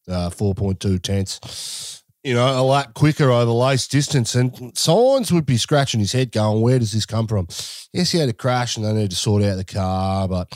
uh, 0.09 0.31
4.2 0.31 0.99
tenths 0.99 2.02
you 2.25 2.35
know, 2.35 2.61
a 2.61 2.63
lap 2.63 2.95
quicker 2.95 3.31
over 3.31 3.51
lace 3.51 3.89
distance. 3.89 4.35
And 4.35 4.53
Sainz 4.75 5.33
would 5.33 5.47
be 5.47 5.57
scratching 5.57 6.01
his 6.01 6.13
head 6.13 6.31
going, 6.31 6.61
where 6.61 6.79
does 6.79 6.93
this 6.93 7.07
come 7.07 7.27
from? 7.27 7.49
Yes, 7.93 8.13
he 8.13 8.19
had 8.19 8.29
a 8.29 8.35
crash 8.35 8.77
and 8.77 8.87
they 8.87 8.93
need 8.93 9.11
to 9.11 9.17
sort 9.17 9.43
out 9.43 9.57
the 9.57 9.65
car. 9.65 10.29
But 10.29 10.49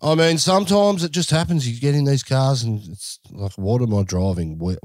I 0.00 0.14
mean, 0.14 0.38
sometimes 0.38 1.02
it 1.02 1.10
just 1.10 1.30
happens. 1.30 1.68
You 1.68 1.80
get 1.80 1.94
in 1.94 2.04
these 2.04 2.22
cars 2.22 2.62
and 2.62 2.80
it's 2.88 3.18
like, 3.32 3.52
what 3.52 3.82
am 3.82 3.94
I 3.94 4.04
driving? 4.04 4.58
Where, 4.58 4.78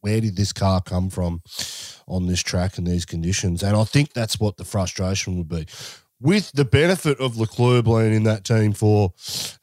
where 0.00 0.20
did 0.20 0.36
this 0.36 0.52
car 0.52 0.80
come 0.80 1.10
from 1.10 1.42
on 2.06 2.26
this 2.26 2.42
track 2.42 2.78
and 2.78 2.86
these 2.86 3.04
conditions? 3.04 3.62
And 3.62 3.76
I 3.76 3.84
think 3.84 4.12
that's 4.12 4.38
what 4.38 4.56
the 4.56 4.64
frustration 4.64 5.38
would 5.38 5.48
be. 5.48 5.66
With 6.20 6.52
the 6.52 6.66
benefit 6.66 7.18
of 7.18 7.38
Leclerc 7.38 7.86
being 7.86 8.12
in 8.12 8.24
that 8.24 8.44
team 8.44 8.74
for 8.74 9.14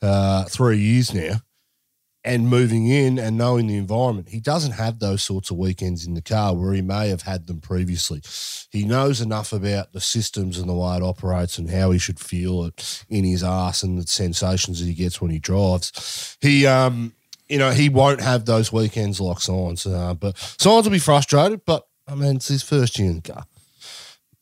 uh, 0.02 0.46
three 0.46 0.80
years 0.80 1.14
now, 1.14 1.38
and 2.28 2.50
moving 2.50 2.88
in 2.88 3.18
and 3.18 3.38
knowing 3.38 3.68
the 3.68 3.78
environment, 3.78 4.28
he 4.28 4.42
doesn't 4.42 4.74
have 4.74 5.00
those 5.00 5.24
sorts 5.24 5.50
of 5.50 5.56
weekends 5.56 6.06
in 6.06 6.14
the 6.14 6.22
car 6.22 6.54
where 6.54 6.74
he 6.74 6.82
may 6.82 7.08
have 7.08 7.22
had 7.22 7.48
them 7.48 7.62
previously. 7.62 8.22
He 8.70 8.84
knows 8.84 9.22
enough 9.22 9.54
about 9.54 9.94
the 9.94 10.02
systems 10.02 10.58
and 10.58 10.68
the 10.68 10.74
way 10.74 10.98
it 10.98 11.04
operates 11.04 11.58
and 11.58 11.70
how 11.70 11.92
he 11.92 11.98
should 11.98 12.20
feel 12.20 12.66
it 12.66 13.06
in 13.08 13.24
his 13.24 13.46
ass 13.46 13.82
and 13.82 13.98
the 13.98 14.06
sensations 14.06 14.82
that 14.82 14.88
he 14.88 14.94
gets 14.94 15.22
when 15.22 15.32
he 15.32 15.40
drives. 15.40 16.38
He, 16.42 16.68
um, 16.68 17.14
you 17.48 17.58
know, 17.58 17.72
he 17.72 17.88
won't 17.88 18.20
have 18.20 18.44
those 18.44 18.74
weekends 18.74 19.22
like 19.22 19.38
Sainz, 19.38 19.90
uh, 19.90 20.14
but 20.14 20.36
Sainz 20.36 20.84
will 20.84 20.92
be 20.92 21.00
frustrated. 21.00 21.64
But 21.66 21.88
I 22.10 22.16
mean, 22.16 22.36
it's 22.36 22.50
his 22.50 22.62
first 22.62 23.00
year 23.00 23.10
in 23.10 23.22
the 23.22 23.34
car. 23.34 23.46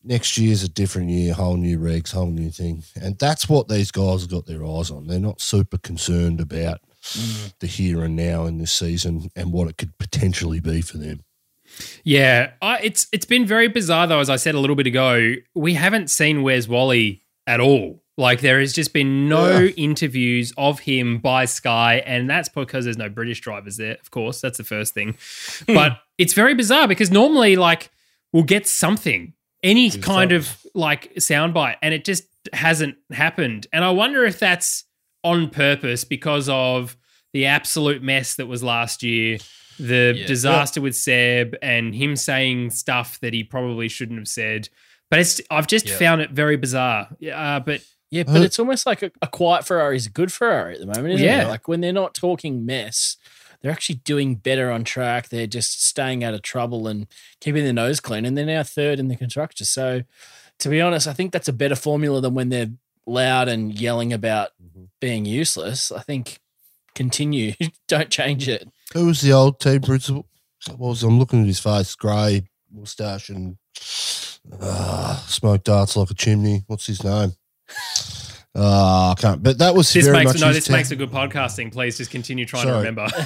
Next 0.03 0.39
year's 0.39 0.63
a 0.63 0.69
different 0.69 1.09
year, 1.09 1.35
whole 1.35 1.57
new 1.57 1.77
regs, 1.77 2.13
whole 2.13 2.31
new 2.31 2.49
thing, 2.49 2.83
and 2.99 3.17
that's 3.19 3.47
what 3.47 3.67
these 3.67 3.91
guys 3.91 4.21
have 4.21 4.31
got 4.31 4.47
their 4.47 4.65
eyes 4.65 4.89
on. 4.89 5.05
They're 5.05 5.19
not 5.19 5.39
super 5.39 5.77
concerned 5.77 6.41
about 6.41 6.79
Mm. 7.13 7.53
the 7.59 7.67
here 7.67 8.03
and 8.03 8.15
now 8.15 8.45
in 8.45 8.57
this 8.57 8.71
season 8.71 9.29
and 9.35 9.53
what 9.53 9.67
it 9.67 9.77
could 9.77 9.95
potentially 9.99 10.59
be 10.59 10.81
for 10.81 10.97
them. 10.97 11.23
Yeah, 12.03 12.51
I, 12.61 12.79
it's 12.79 13.07
it's 13.11 13.25
been 13.25 13.45
very 13.45 13.67
bizarre 13.67 14.07
though. 14.07 14.19
As 14.19 14.29
I 14.29 14.35
said 14.37 14.55
a 14.55 14.59
little 14.59 14.75
bit 14.75 14.87
ago, 14.87 15.33
we 15.53 15.73
haven't 15.73 16.09
seen 16.09 16.41
Where's 16.41 16.67
Wally 16.67 17.21
at 17.47 17.59
all. 17.59 18.01
Like 18.17 18.39
there 18.41 18.59
has 18.59 18.71
just 18.71 18.93
been 18.93 19.27
no 19.27 19.59
Yeah. 19.59 19.71
interviews 19.75 20.53
of 20.57 20.79
him 20.79 21.17
by 21.19 21.45
Sky, 21.45 22.01
and 22.05 22.29
that's 22.29 22.47
because 22.49 22.85
there's 22.85 22.97
no 22.97 23.09
British 23.09 23.41
drivers 23.41 23.77
there. 23.77 23.97
Of 24.01 24.09
course, 24.09 24.39
that's 24.41 24.57
the 24.57 24.63
first 24.63 24.93
thing. 24.93 25.17
Hmm. 25.67 25.73
but 25.73 25.99
it's 26.17 26.33
very 26.33 26.53
bizarre 26.55 26.87
because 26.87 27.11
normally, 27.11 27.55
like, 27.57 27.91
we'll 28.31 28.43
get 28.43 28.67
something, 28.67 29.33
any 29.63 29.91
kind 29.91 30.31
of 30.31 30.57
like 30.73 31.13
soundbite, 31.15 31.75
and 31.81 31.93
it 31.93 32.05
just 32.05 32.23
hasn't 32.53 32.95
happened. 33.11 33.67
And 33.73 33.83
I 33.83 33.89
wonder 33.89 34.23
if 34.23 34.39
that's 34.39 34.84
on 35.25 35.49
purpose 35.49 36.03
because 36.05 36.47
of 36.49 36.95
the 37.33 37.45
absolute 37.47 38.01
mess 38.01 38.35
that 38.35 38.45
was 38.45 38.63
last 38.63 39.03
year, 39.03 39.37
the 39.77 40.13
Yeah. 40.15 40.25
disaster 40.25 40.79
with 40.79 40.95
Seb, 40.95 41.55
and 41.61 41.93
him 41.93 42.15
saying 42.15 42.69
stuff 42.69 43.19
that 43.19 43.33
he 43.33 43.43
probably 43.43 43.89
shouldn't 43.89 44.19
have 44.19 44.27
said. 44.29 44.69
But 45.11 45.19
it's 45.19 45.41
I've 45.51 45.67
just 45.67 45.87
Yeah. 45.87 45.97
found 45.97 46.21
it 46.21 46.31
very 46.31 46.55
bizarre. 46.55 47.09
Uh, 47.33 47.59
but 47.59 47.81
Yeah, 48.11 48.23
but 48.23 48.41
it's 48.43 48.59
almost 48.59 48.85
like 48.85 49.01
a, 49.03 49.11
a 49.21 49.27
quiet 49.27 49.65
Ferrari 49.65 49.97
is 49.97 50.05
a 50.05 50.09
good 50.11 50.31
Ferrari 50.31 50.75
at 50.75 50.79
the 50.79 50.85
moment, 50.85 51.15
isn't 51.15 51.25
Yeah. 51.25 51.45
it? 51.45 51.47
Like 51.49 51.67
when 51.67 51.81
they're 51.81 51.91
not 51.91 52.13
talking 52.13 52.65
mess, 52.65 53.17
they're 53.61 53.71
actually 53.71 53.95
doing 54.05 54.35
better 54.35 54.71
on 54.71 54.83
track. 54.85 55.29
They're 55.29 55.47
just 55.47 55.83
staying 55.85 56.23
out 56.23 56.33
of 56.35 56.41
trouble 56.43 56.87
and 56.87 57.07
keeping 57.41 57.63
their 57.65 57.73
nose 57.73 57.99
clean. 57.99 58.23
And 58.23 58.37
they're 58.37 58.45
now 58.45 58.63
third 58.63 58.99
in 58.99 59.07
the 59.09 59.15
constructors. 59.17 59.69
So 59.69 60.03
to 60.59 60.69
be 60.69 60.79
honest, 60.79 61.07
I 61.07 61.13
think 61.13 61.33
that's 61.33 61.47
a 61.49 61.53
better 61.53 61.75
formula 61.75 62.21
than 62.21 62.33
when 62.35 62.49
they're 62.49 62.71
loud 63.05 63.47
and 63.47 63.73
yelling 63.79 64.13
about 64.13 64.49
being 64.99 65.25
useless. 65.25 65.91
I 65.91 66.01
think 66.01 66.39
continue. 66.95 67.53
Don't 67.87 68.09
change 68.09 68.47
it. 68.47 68.67
Who 68.93 69.05
was 69.07 69.21
the 69.21 69.33
old 69.33 69.59
team 69.59 69.81
principal? 69.81 70.25
What 70.69 70.79
was 70.89 71.03
I'm 71.03 71.19
looking 71.19 71.41
at 71.41 71.47
his 71.47 71.59
face, 71.59 71.93
grey 71.95 72.43
moustache 72.71 73.29
and 73.29 73.57
uh, 74.59 75.17
smoke 75.27 75.63
darts 75.63 75.95
like 75.95 76.09
a 76.09 76.13
chimney. 76.13 76.63
What's 76.67 76.87
his 76.87 77.03
name? 77.03 77.33
Uh, 78.55 79.11
I 79.11 79.15
can't. 79.19 79.43
But 79.43 79.57
that 79.57 79.75
was 79.75 79.91
this 79.91 80.05
very 80.05 80.19
makes 80.19 80.33
much 80.33 80.41
no. 80.41 80.47
his 80.47 80.57
This 80.57 80.65
team. 80.65 80.75
makes 80.77 80.91
a 80.91 80.95
good 80.95 81.11
podcasting. 81.11 81.71
Please 81.73 81.97
just 81.97 82.09
continue 82.09 82.45
trying 82.45 82.63
Sorry. 82.63 82.73
to 82.73 82.89
remember. 82.89 83.07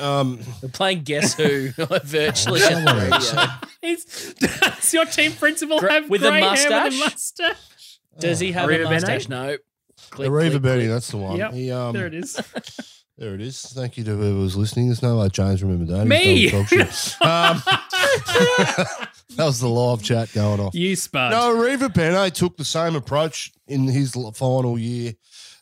Um, 0.00 0.40
We're 0.62 0.70
playing 0.70 1.02
Guess 1.02 1.34
Who 1.34 1.72
virtually. 2.04 2.60
Someone 2.60 2.88
on 2.88 3.10
the 3.10 3.14
else. 3.16 3.34
Is, 3.82 4.34
does 4.40 4.94
your 4.94 5.04
team 5.04 5.32
principal 5.32 5.78
Gr- 5.78 5.88
have 5.90 6.08
with 6.08 6.22
a 6.22 6.30
grey 6.30 6.40
hair 6.40 6.48
mustache? 6.50 6.84
With 6.92 6.94
a 6.94 7.04
mustache? 7.04 7.56
Does 8.20 8.40
he 8.40 8.52
have 8.52 8.68
Arriva 8.68 8.74
a 8.80 8.84
Bene? 8.84 8.90
mustache? 8.90 9.28
No. 9.28 9.56
Click, 10.10 10.30
Arriva 10.30 10.50
click, 10.50 10.62
Benny, 10.62 10.80
click. 10.82 10.90
that's 10.90 11.10
the 11.10 11.16
one. 11.18 11.36
Yep, 11.36 11.52
He, 11.52 11.70
um, 11.70 11.92
there 11.92 12.06
it 12.06 12.14
is. 12.14 12.40
There 13.18 13.34
it 13.34 13.42
is. 13.42 13.60
Thank 13.60 13.98
you 13.98 14.04
to 14.04 14.12
whoever 14.16 14.38
was 14.38 14.56
listening. 14.56 14.86
There's 14.86 15.02
no 15.02 15.18
way 15.18 15.28
James 15.28 15.62
remembered 15.62 15.88
that. 15.88 16.06
Me! 16.06 16.48
He's 16.48 16.52
done 16.52 16.60
dog 16.60 16.68
shit. 16.70 17.20
um, 17.20 17.62
that 19.36 19.44
was 19.44 19.60
the 19.60 19.68
live 19.68 20.02
chat 20.02 20.32
going 20.32 20.58
off. 20.58 20.74
You 20.74 20.96
spud. 20.96 21.32
No, 21.32 21.52
Riva 21.52 21.90
Bene 21.90 22.30
took 22.30 22.56
the 22.56 22.64
same 22.64 22.96
approach 22.96 23.52
in 23.68 23.84
his 23.88 24.16
l- 24.16 24.32
final 24.32 24.78
year 24.78 25.12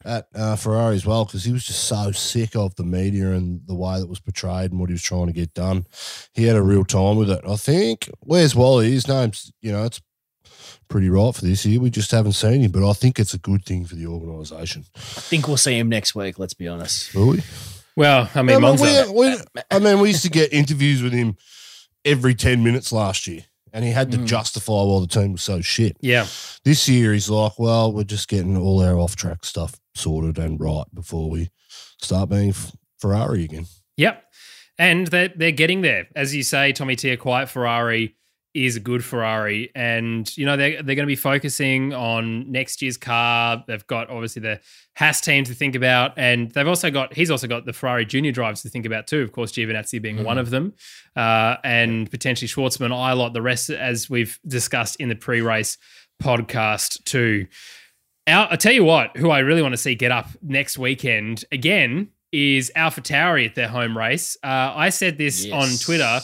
at 0.05 0.29
uh, 0.37 0.55
Ferrari 0.55 0.95
as 0.95 1.05
well 1.05 1.25
because 1.25 1.43
he 1.45 1.53
was 1.53 1.65
just 1.65 1.85
so 1.85 2.13
sick 2.13 2.55
of 2.55 2.77
the 2.77 2.85
media 2.85 3.33
and 3.33 3.61
the 3.67 3.75
way 3.75 3.99
that 3.99 4.07
was 4.09 4.21
portrayed 4.21 4.71
and 4.71 4.79
what 4.79 4.89
he 4.89 4.95
was 4.95 5.03
trying 5.03 5.27
to 5.27 5.33
get 5.33 5.53
done. 5.53 5.85
He 6.35 6.45
had 6.45 6.55
a 6.55 6.63
real 6.63 6.85
time 6.85 7.17
with 7.17 7.29
it. 7.29 7.41
I 7.45 7.57
think. 7.57 8.09
Where's 8.21 8.55
Wally? 8.55 8.93
His 8.93 9.09
name's 9.09 9.51
you 9.63 9.73
know 9.73 9.85
it's 9.85 10.01
pretty 10.89 11.09
right 11.09 11.35
for 11.35 11.43
this 11.43 11.65
year. 11.67 11.81
We 11.81 11.91
just 11.91 12.11
haven't 12.11 12.33
seen 12.33 12.61
him, 12.63 12.71
but 12.71 12.89
I 12.89 12.93
think 12.93 13.19
it's 13.19 13.35
a 13.35 13.39
good 13.39 13.65
thing 13.65 13.85
for 13.85 13.95
the 13.95 14.07
organisation. 14.07 14.85
I 14.97 14.99
think 15.21 15.47
we'll 15.49 15.57
see 15.57 15.79
him 15.79 15.89
next 15.89 16.15
week. 16.15 16.39
Let's 16.39 16.55
be 16.55 16.67
honest. 16.69 17.15
Will 17.15 17.29
we? 17.29 17.43
Well, 17.97 18.31
I 18.35 18.43
mean, 18.43 18.65
I 18.65 18.73
mean, 18.77 18.81
we, 19.13 19.13
we, 19.33 19.37
I 19.71 19.79
mean, 19.81 19.99
we 20.01 20.09
used 20.09 20.23
to 20.23 20.31
get 20.31 20.53
interviews 20.53 21.03
with 21.03 21.13
him 21.13 21.37
every 22.05 22.35
10 22.35 22.63
minutes 22.63 22.93
last 22.93 23.27
year, 23.27 23.43
and 23.73 23.85
he 23.85 23.91
had 23.91 24.13
to 24.13 24.19
Mm. 24.19 24.27
justify 24.27 24.73
why 24.85 25.01
the 25.01 25.07
team 25.09 25.33
was 25.33 25.43
so 25.43 25.61
shit. 25.61 25.97
yeah. 26.01 26.27
This 26.65 26.89
year, 26.89 27.13
he's 27.13 27.29
like, 27.29 27.59
well, 27.59 27.93
we're 27.93 28.05
just 28.05 28.29
getting 28.29 28.57
all 28.57 28.81
our 28.83 28.97
off 28.99 29.17
track 29.17 29.45
stuff 29.45 29.75
sorted 29.95 30.39
and 30.39 30.61
right 30.61 30.85
before 30.95 31.29
we 31.29 31.51
start 32.01 32.29
being 32.31 32.51
F- 32.51 32.73
Ferrari 33.01 33.43
again. 33.45 33.67
Yep. 33.97 34.23
And 34.79 35.09
they're, 35.09 35.33
they're 35.35 35.51
getting 35.51 35.81
there. 35.81 36.07
As 36.15 36.33
you 36.37 36.45
say, 36.45 36.73
Tommy 36.73 36.95
T, 36.95 37.11
a 37.11 37.17
quiet 37.17 37.49
Ferrari 37.49 38.15
is 38.67 38.77
a 38.77 38.81
good 38.81 39.05
Ferrari. 39.05 39.71
And, 39.75 40.37
you 40.37 40.45
know, 40.45 40.57
they're, 40.57 40.83
they're 40.83 40.95
going 40.97 41.07
to 41.07 41.07
be 41.07 41.17
focusing 41.17 41.95
on 41.95 42.51
next 42.51 42.83
year's 42.83 42.97
car. 42.97 43.63
They've 43.67 43.87
got 43.87 44.11
obviously 44.11 44.43
the 44.43 44.61
Haas 44.97 45.21
team 45.21 45.45
to 45.45 45.55
think 45.55 45.75
about. 45.75 46.13
And 46.17 46.51
they've 46.51 46.67
also 46.67 46.91
got, 46.91 47.15
he's 47.15 47.31
also 47.31 47.47
got 47.47 47.67
the 47.67 47.73
Ferrari 47.73 48.05
junior 48.05 48.33
drives 48.33 48.63
to 48.63 48.69
think 48.69 48.85
about 48.85 49.07
too. 49.07 49.21
Of 49.23 49.33
course, 49.33 49.53
Giovinazzi 49.53 50.03
being 50.03 50.25
one 50.25 50.39
of 50.39 50.51
them. 50.51 50.75
Uh, 51.15 51.57
and 51.63 52.11
potentially 52.11 52.49
Shwartzman, 52.49 52.91
Ilott, 52.91 53.33
the 53.33 53.43
rest, 53.43 53.71
as 53.71 54.11
we've 54.11 54.39
discussed 54.47 54.97
in 54.97 55.09
the 55.09 55.17
pre 55.17 55.41
race 55.41 55.79
podcast 56.23 57.05
too. 57.05 57.47
Our, 58.27 58.49
I 58.51 58.57
tell 58.57 58.73
you 58.73 58.85
what, 58.85 59.17
who 59.17 59.31
I 59.31 59.39
really 59.39 59.63
want 59.63 59.73
to 59.73 59.79
see 59.79 59.95
get 59.95 60.11
up 60.11 60.27
next 60.43 60.77
weekend 60.79 61.45
again 61.53 62.09
is 62.33 62.71
Alpha 62.75 63.01
Tauri 63.01 63.47
at 63.47 63.55
their 63.55 63.69
home 63.69 63.97
race. 63.97 64.37
Uh, 64.43 64.73
I 64.75 64.91
said 64.91 65.17
this 65.17 65.45
Yes. 65.47 65.53
on 65.55 65.79
Twitter. 65.85 66.21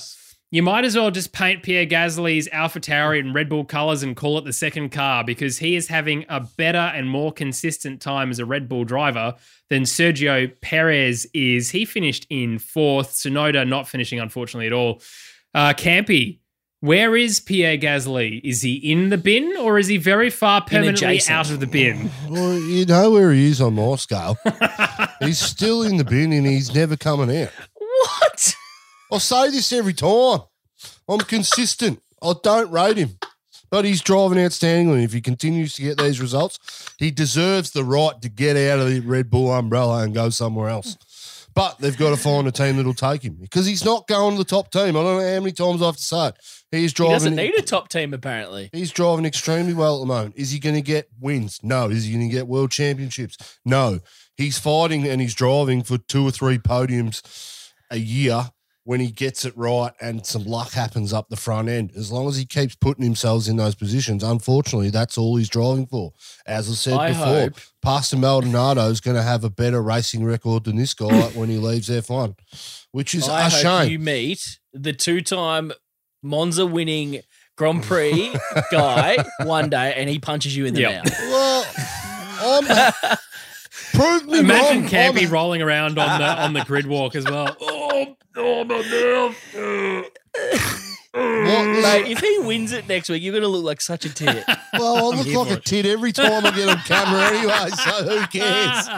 You 0.54 0.62
might 0.62 0.84
as 0.84 0.94
well 0.94 1.10
just 1.10 1.32
paint 1.32 1.64
Pierre 1.64 1.84
Gasly's 1.84 2.46
Alpha 2.52 2.78
Tauri 2.78 3.18
in 3.18 3.32
Red 3.32 3.48
Bull 3.48 3.64
colors 3.64 4.04
and 4.04 4.14
call 4.14 4.38
it 4.38 4.44
the 4.44 4.52
second 4.52 4.90
car 4.90 5.24
because 5.24 5.58
he 5.58 5.74
is 5.74 5.88
having 5.88 6.24
a 6.28 6.38
better 6.38 6.78
and 6.78 7.10
more 7.10 7.32
consistent 7.32 8.00
time 8.00 8.30
as 8.30 8.38
a 8.38 8.46
Red 8.46 8.68
Bull 8.68 8.84
driver 8.84 9.34
than 9.68 9.82
Sergio 9.82 10.52
Perez 10.60 11.26
is. 11.34 11.70
He 11.70 11.84
finished 11.84 12.28
in 12.30 12.60
fourth. 12.60 13.14
Tsunoda 13.14 13.66
not 13.66 13.88
finishing, 13.88 14.20
unfortunately, 14.20 14.68
at 14.68 14.72
all. 14.72 15.02
Uh, 15.54 15.72
Campy, 15.72 16.38
where 16.78 17.16
is 17.16 17.40
Pierre 17.40 17.76
Gasly? 17.76 18.40
Is 18.44 18.62
he 18.62 18.76
in 18.76 19.08
the 19.08 19.18
bin 19.18 19.56
or 19.56 19.76
is 19.76 19.88
he 19.88 19.96
very 19.96 20.30
far 20.30 20.60
permanently 20.60 21.20
out 21.28 21.50
of 21.50 21.58
the 21.58 21.66
bin? 21.66 22.12
Well, 22.30 22.54
you 22.60 22.86
know 22.86 23.10
where 23.10 23.32
he 23.32 23.48
is 23.48 23.60
on 23.60 23.74
my 23.74 23.96
scale. 23.96 24.38
he's 25.20 25.40
still 25.40 25.82
in 25.82 25.96
the 25.96 26.04
bin 26.04 26.32
and 26.32 26.46
he's 26.46 26.72
never 26.72 26.96
coming 26.96 27.42
out. 27.42 27.50
What? 27.74 28.53
I 29.14 29.18
say 29.18 29.50
this 29.50 29.72
every 29.72 29.94
time. 29.94 30.40
I'm 31.08 31.20
consistent. 31.20 32.02
I 32.22 32.34
don't 32.42 32.70
rate 32.72 32.96
him, 32.96 33.10
but 33.70 33.84
he's 33.84 34.00
driving 34.00 34.38
outstandingly. 34.38 35.04
If 35.04 35.12
he 35.12 35.20
continues 35.20 35.74
to 35.74 35.82
get 35.82 35.98
these 35.98 36.20
results, 36.20 36.58
he 36.98 37.10
deserves 37.10 37.70
the 37.70 37.84
right 37.84 38.20
to 38.22 38.28
get 38.28 38.56
out 38.56 38.80
of 38.80 38.88
the 38.88 39.00
Red 39.00 39.30
Bull 39.30 39.52
umbrella 39.52 40.02
and 40.02 40.14
go 40.14 40.30
somewhere 40.30 40.68
else. 40.68 40.96
But 41.54 41.78
they've 41.78 41.96
got 41.96 42.10
to 42.10 42.16
find 42.16 42.48
a 42.48 42.50
team 42.50 42.76
that'll 42.78 42.94
take 42.94 43.22
him 43.22 43.36
because 43.40 43.66
he's 43.66 43.84
not 43.84 44.08
going 44.08 44.32
to 44.32 44.38
the 44.38 44.44
top 44.44 44.72
team. 44.72 44.96
I 44.96 45.02
don't 45.02 45.18
know 45.18 45.34
how 45.34 45.40
many 45.40 45.52
times 45.52 45.80
I 45.80 45.86
have 45.86 45.96
to 45.96 46.02
say 46.02 46.28
it. 46.28 46.34
He's 46.72 46.90
He 46.90 46.94
driving. 46.96 47.12
doesn't 47.14 47.36
need 47.36 47.54
a 47.56 47.62
top 47.62 47.88
team, 47.88 48.12
apparently. 48.12 48.70
He's 48.72 48.90
driving 48.90 49.24
extremely 49.24 49.74
well 49.74 49.98
at 49.98 50.00
the 50.00 50.06
moment. 50.06 50.34
Is 50.36 50.50
he 50.50 50.58
going 50.58 50.74
to 50.74 50.82
get 50.82 51.08
wins? 51.20 51.60
No. 51.62 51.88
Is 51.88 52.06
he 52.06 52.12
going 52.14 52.28
to 52.28 52.34
get 52.34 52.48
world 52.48 52.72
championships? 52.72 53.36
No. 53.64 54.00
He's 54.36 54.58
fighting 54.58 55.06
and 55.06 55.20
he's 55.20 55.34
driving 55.34 55.84
for 55.84 55.96
two 55.98 56.26
or 56.26 56.32
three 56.32 56.58
podiums 56.58 57.22
a 57.88 57.98
year 57.98 58.50
when 58.86 59.00
he 59.00 59.10
gets 59.10 59.44
it 59.46 59.56
right 59.56 59.92
and 60.00 60.26
some 60.26 60.44
luck 60.44 60.72
happens 60.72 61.12
up 61.12 61.28
the 61.30 61.36
front 61.36 61.68
end. 61.70 61.90
As 61.96 62.12
long 62.12 62.28
as 62.28 62.36
he 62.36 62.44
keeps 62.44 62.74
putting 62.74 63.02
himself 63.02 63.48
in 63.48 63.56
those 63.56 63.74
positions, 63.74 64.22
unfortunately, 64.22 64.90
that's 64.90 65.16
all 65.16 65.36
he's 65.36 65.48
driving 65.48 65.86
for. 65.86 66.12
As 66.46 66.68
I 66.68 66.74
said 66.74 66.94
I 66.98 67.08
before, 67.08 67.24
hope- 67.26 67.54
Pastor 67.82 68.16
Maldonado 68.18 68.88
is 68.90 69.00
going 69.00 69.16
to 69.16 69.22
have 69.22 69.42
a 69.42 69.50
better 69.50 69.82
racing 69.82 70.22
record 70.24 70.64
than 70.64 70.76
this 70.76 70.92
guy 70.94 71.08
when 71.34 71.48
he 71.48 71.56
leaves 71.56 71.88
F1, 71.88 72.36
which 72.92 73.14
is 73.14 73.28
I 73.28 73.40
a 73.40 73.50
hope 73.50 73.52
shame. 73.52 73.90
you 73.92 73.98
meet 73.98 74.58
the 74.72 74.92
two-time 74.92 75.72
Monza 76.22 76.66
winning 76.66 77.20
Grand 77.56 77.82
Prix 77.84 78.34
guy 78.70 79.16
one 79.44 79.70
day, 79.70 79.94
and 79.96 80.10
he 80.10 80.18
punches 80.18 80.56
you 80.56 80.66
in 80.66 80.74
the 80.74 80.80
Yep. 80.82 81.04
mouth. 81.04 81.18
well, 81.20 81.66
I'm. 83.02 83.16
Prove 83.94 84.26
me 84.26 84.40
Imagine 84.40 84.82
wrong. 84.82 84.90
Campy 84.90 85.22
I'm- 85.22 85.30
rolling 85.32 85.62
around 85.62 85.98
on 85.98 86.20
the 86.20 86.26
on 86.26 86.52
the 86.52 86.64
grid 86.64 86.86
walk 86.86 87.14
as 87.14 87.24
well. 87.24 87.56
Oh, 87.96 88.16
oh 88.36 88.64
my 88.64 88.82
mouth. 88.82 89.36
What, 91.12 91.64
Mate, 91.82 92.08
if 92.10 92.18
he 92.18 92.38
wins 92.40 92.72
it 92.72 92.88
next 92.88 93.08
week, 93.08 93.22
you're 93.22 93.30
going 93.32 93.42
to 93.42 93.48
look 93.48 93.64
like 93.64 93.80
such 93.80 94.04
a 94.04 94.12
tit. 94.12 94.44
Well, 94.72 95.12
I 95.12 95.16
look 95.22 95.48
like 95.48 95.58
a 95.58 95.60
tit 95.60 95.86
every 95.86 96.10
time 96.10 96.44
I 96.44 96.50
get 96.50 96.68
on 96.68 96.78
camera 96.78 97.26
anyway, 97.26 97.70
so 97.70 98.02
who 98.02 98.26
cares? 98.36 98.88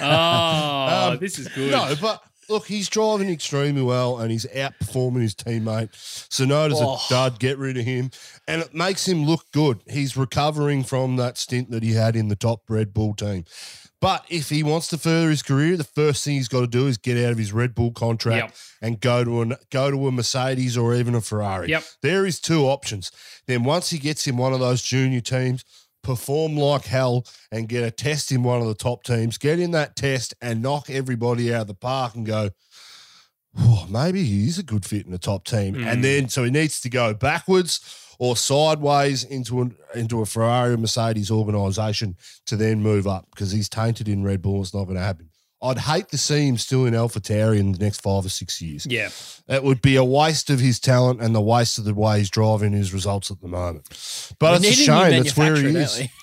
oh, 0.00 1.08
Um, 1.12 1.18
this 1.18 1.40
is 1.40 1.48
good. 1.48 1.72
No, 1.72 1.92
but 2.00 2.22
look, 2.48 2.66
he's 2.66 2.88
driving 2.88 3.28
extremely 3.30 3.82
well 3.82 4.18
and 4.18 4.30
he's 4.30 4.46
outperforming 4.46 5.22
his 5.22 5.34
teammate. 5.34 5.90
Tsunoda's 5.92 6.78
Oh. 6.80 6.94
a 6.94 7.00
dud, 7.08 7.38
get 7.38 7.58
rid 7.58 7.76
of 7.76 7.84
him. 7.84 8.10
And 8.46 8.62
it 8.62 8.74
makes 8.74 9.06
him 9.06 9.24
look 9.24 9.44
good. 9.52 9.80
He's 9.88 10.16
recovering 10.16 10.84
from 10.84 11.16
that 11.16 11.38
stint 11.38 11.70
that 11.70 11.82
he 11.82 11.92
had 11.92 12.16
in 12.16 12.28
the 12.28 12.36
top 12.36 12.62
Red 12.68 12.92
Bull 12.94 13.14
team. 13.14 13.44
But 14.00 14.24
if 14.28 14.48
he 14.50 14.62
wants 14.62 14.86
to 14.88 14.98
further 14.98 15.28
his 15.28 15.42
career, 15.42 15.76
the 15.76 15.82
first 15.82 16.24
thing 16.24 16.34
he's 16.36 16.46
got 16.46 16.60
to 16.60 16.66
do 16.68 16.86
is 16.86 16.98
get 16.98 17.16
out 17.24 17.32
of 17.32 17.38
his 17.38 17.52
Red 17.52 17.74
Bull 17.74 17.90
contract 17.90 18.44
Yep. 18.44 18.54
and 18.80 19.00
go 19.00 19.24
to 19.24 19.42
an 19.42 19.56
go 19.70 19.90
to 19.90 20.06
a 20.06 20.12
Mercedes 20.12 20.76
or 20.76 20.94
even 20.94 21.16
a 21.16 21.20
Ferrari. 21.20 21.68
Yep. 21.70 21.84
There 22.02 22.24
is 22.24 22.38
two 22.38 22.66
options. 22.66 23.10
Then 23.48 23.64
once 23.64 23.90
he 23.90 23.98
gets 23.98 24.26
in 24.28 24.36
one 24.36 24.52
of 24.52 24.60
those 24.60 24.82
junior 24.82 25.20
teams, 25.20 25.64
perform 26.02 26.56
like 26.56 26.84
hell 26.84 27.26
and 27.52 27.68
get 27.68 27.84
a 27.84 27.90
test 27.90 28.32
in 28.32 28.42
one 28.42 28.60
of 28.60 28.66
the 28.66 28.74
top 28.74 29.02
teams, 29.02 29.38
get 29.38 29.58
in 29.58 29.72
that 29.72 29.96
test 29.96 30.34
and 30.40 30.62
knock 30.62 30.90
everybody 30.90 31.52
out 31.52 31.62
of 31.62 31.66
the 31.66 31.74
park 31.74 32.14
and 32.14 32.26
go, 32.26 32.50
oh, 33.58 33.86
maybe 33.90 34.24
he 34.24 34.46
is 34.46 34.58
a 34.58 34.62
good 34.62 34.84
fit 34.84 35.06
in 35.06 35.12
the 35.12 35.18
top 35.18 35.44
team. 35.44 35.74
Mm. 35.74 35.86
And 35.86 36.04
then 36.04 36.28
so 36.28 36.44
he 36.44 36.50
needs 36.50 36.80
to 36.82 36.90
go 36.90 37.14
backwards 37.14 37.80
or 38.18 38.36
sideways 38.36 39.24
into 39.24 39.60
an, 39.60 39.76
into 39.94 40.20
a 40.20 40.26
Ferrari 40.26 40.74
or 40.74 40.76
Mercedes 40.76 41.30
organization 41.30 42.16
to 42.46 42.56
then 42.56 42.82
move 42.82 43.06
up 43.06 43.28
because 43.30 43.52
he's 43.52 43.68
tainted 43.68 44.08
in 44.08 44.24
Red 44.24 44.42
Bull. 44.42 44.60
It's 44.60 44.74
not 44.74 44.84
going 44.84 44.96
to 44.96 45.02
happen. 45.02 45.27
I'd 45.60 45.78
hate 45.78 46.08
to 46.10 46.18
see 46.18 46.46
him 46.46 46.56
still 46.56 46.86
in 46.86 46.94
AlphaTauri 46.94 47.58
in 47.58 47.72
the 47.72 47.78
next 47.78 48.00
five 48.00 48.24
or 48.24 48.28
six 48.28 48.62
years. 48.62 48.86
Yeah. 48.86 49.08
It 49.48 49.64
would 49.64 49.82
be 49.82 49.96
a 49.96 50.04
waste 50.04 50.50
of 50.50 50.60
his 50.60 50.78
talent 50.78 51.20
and 51.20 51.34
the 51.34 51.40
waste 51.40 51.78
of 51.78 51.84
the 51.84 51.94
way 51.94 52.18
he's 52.18 52.30
driving 52.30 52.72
his 52.72 52.92
results 52.94 53.30
at 53.30 53.40
the 53.40 53.48
moment. 53.48 53.84
But 54.38 54.60
We 54.60 54.68
it's 54.68 54.80
a 54.80 54.82
shame. 54.84 55.10
That's 55.22 55.36
where 55.36 55.56
he 55.56 55.66
is. 55.66 56.02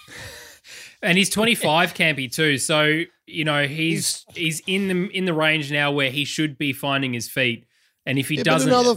And 1.01 1.19
he's 1.19 1.29
25 1.29 1.93
Campy 1.93 2.31
too. 2.31 2.57
So, 2.57 3.01
you 3.27 3.43
know, 3.43 3.67
he's 3.67 4.25
he's 4.33 4.61
in 4.65 4.87
the 4.87 5.07
in 5.15 5.25
the 5.25 5.33
range 5.35 5.71
now 5.71 5.91
where 5.91 6.09
he 6.09 6.25
should 6.25 6.57
be 6.57 6.73
finding 6.73 7.13
his 7.13 7.29
feet. 7.29 7.65
And 8.07 8.17
if 8.17 8.29
he 8.29 8.37
Yeah, 8.37 8.43
doesn't 8.43 8.69
another 8.69 8.95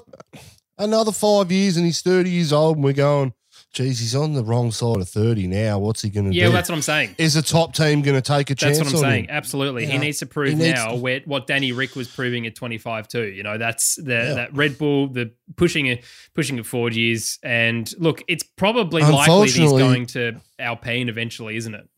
another 0.79 1.13
five 1.13 1.53
years 1.53 1.77
and 1.77 1.85
he's 1.85 2.01
thirty 2.01 2.31
years 2.31 2.51
old, 2.51 2.77
and 2.77 2.85
we're 2.85 2.95
going, 2.95 3.35
geez, 3.73 3.99
he's 4.01 4.15
on 4.17 4.33
the 4.33 4.43
wrong 4.43 4.71
side 4.73 4.97
of 4.97 5.09
thirty 5.09 5.47
now. 5.47 5.79
What's 5.79 6.03
he 6.03 6.11
going 6.11 6.31
to 6.31 6.35
Yeah, 6.37 6.45
do? 6.45 6.49
well, 6.49 6.57
that's 6.57 6.69
what 6.69 6.77
I'm 6.77 6.83
saying. 6.83 7.15
is 7.19 7.37
a 7.37 7.43
top 7.43 7.75
team 7.75 8.03
going 8.03 8.17
to 8.17 8.23
take 8.23 8.51
a 8.51 8.55
That's 8.55 8.63
chance 8.63 8.79
That's 8.79 8.93
what 8.95 9.05
I'm 9.05 9.11
saying. 9.11 9.25
him? 9.25 9.31
Absolutely. 9.31 9.87
He 9.87 9.99
needs 9.99 10.19
to 10.19 10.27
prove 10.27 10.57
needs 10.57 10.75
now 10.75 10.89
to- 10.93 10.97
where, 10.97 11.21
what 11.27 11.47
Danny 11.47 11.73
Rick 11.73 11.95
was 11.97 12.09
proving 12.09 12.47
at 12.47 12.55
25 12.57 13.09
too. 13.09 13.25
You 13.27 13.43
know, 13.43 13.59
that's 13.59 13.97
the 13.97 14.13
Yeah. 14.15 14.35
that 14.35 14.55
Red 14.55 14.79
Bull, 14.79 15.09
the 15.09 15.33
pushing 15.57 15.87
it 15.87 16.05
pushing 16.35 16.59
it 16.59 16.67
forward 16.67 16.95
years. 16.95 17.39
And 17.43 17.93
look, 17.99 18.23
it's 18.29 18.43
probably 18.57 19.03
likely 19.03 19.49
he's 19.51 19.71
going 19.71 20.07
to 20.07 20.41
Alpine 20.59 21.09
eventually, 21.09 21.57
isn't 21.57 21.75
it? 21.75 21.89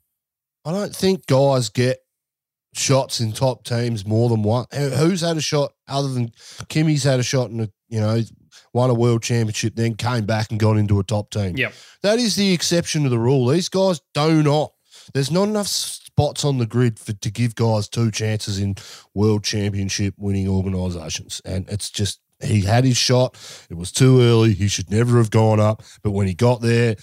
I 0.65 0.73
don't 0.73 0.95
think 0.95 1.27
guys 1.27 1.69
get 1.71 2.01
shots 2.75 3.21
in 3.21 3.33
top 3.33 3.65
teams 3.65 4.07
more 4.07 4.29
than 4.29 4.43
one. 4.43 4.67
Who's 4.73 5.23
had 5.23 5.37
a 5.37 5.41
shot 5.41 5.73
other 5.89 6.09
than 6.09 6.31
Kimi's 6.69 7.03
had 7.05 7.19
a 7.19 7.23
shot 7.23 7.51
in 7.51 7.61
a 7.61 7.69
you 7.89 8.01
know 8.01 8.21
won 8.73 8.91
a 8.91 8.95
world 8.95 9.23
championship, 9.23 9.75
then 9.77 9.95
came 9.95 10.27
back 10.27 10.51
and 10.51 10.61
got 10.61 10.77
into 10.77 11.01
a 11.01 11.05
top 11.05 11.31
team. 11.31 11.57
Yep. 11.57 11.73
That 12.03 12.19
is 12.19 12.37
the 12.37 12.53
exception 12.53 13.03
to 13.05 13.09
the 13.09 13.19
rule. 13.19 13.47
These 13.47 13.69
guys 13.69 14.01
do 14.15 14.43
not. 14.43 14.73
There's 15.13 15.31
not 15.31 15.49
enough 15.49 15.67
spots 15.67 16.45
on 16.45 16.59
the 16.59 16.67
grid 16.67 16.99
for 16.99 17.13
to 17.13 17.31
give 17.31 17.55
guys 17.55 17.89
two 17.89 18.11
chances 18.11 18.59
in 18.59 18.77
world 19.15 19.43
championship 19.43 20.15
winning 20.19 20.49
organisations, 20.49 21.41
and 21.45 21.69
it's 21.69 21.91
just 21.91 22.21
he 22.43 22.63
had 22.63 22.85
his 22.85 22.97
shot. 22.97 23.37
It 23.69 23.77
was 23.77 23.93
too 23.93 24.21
early. 24.21 24.55
He 24.55 24.69
should 24.69 24.91
never 24.91 25.19
have 25.19 25.31
gone 25.31 25.61
up. 25.61 25.83
But 26.03 26.13
when 26.13 26.27
he 26.27 26.35
got 26.35 26.61
there, 26.61 26.97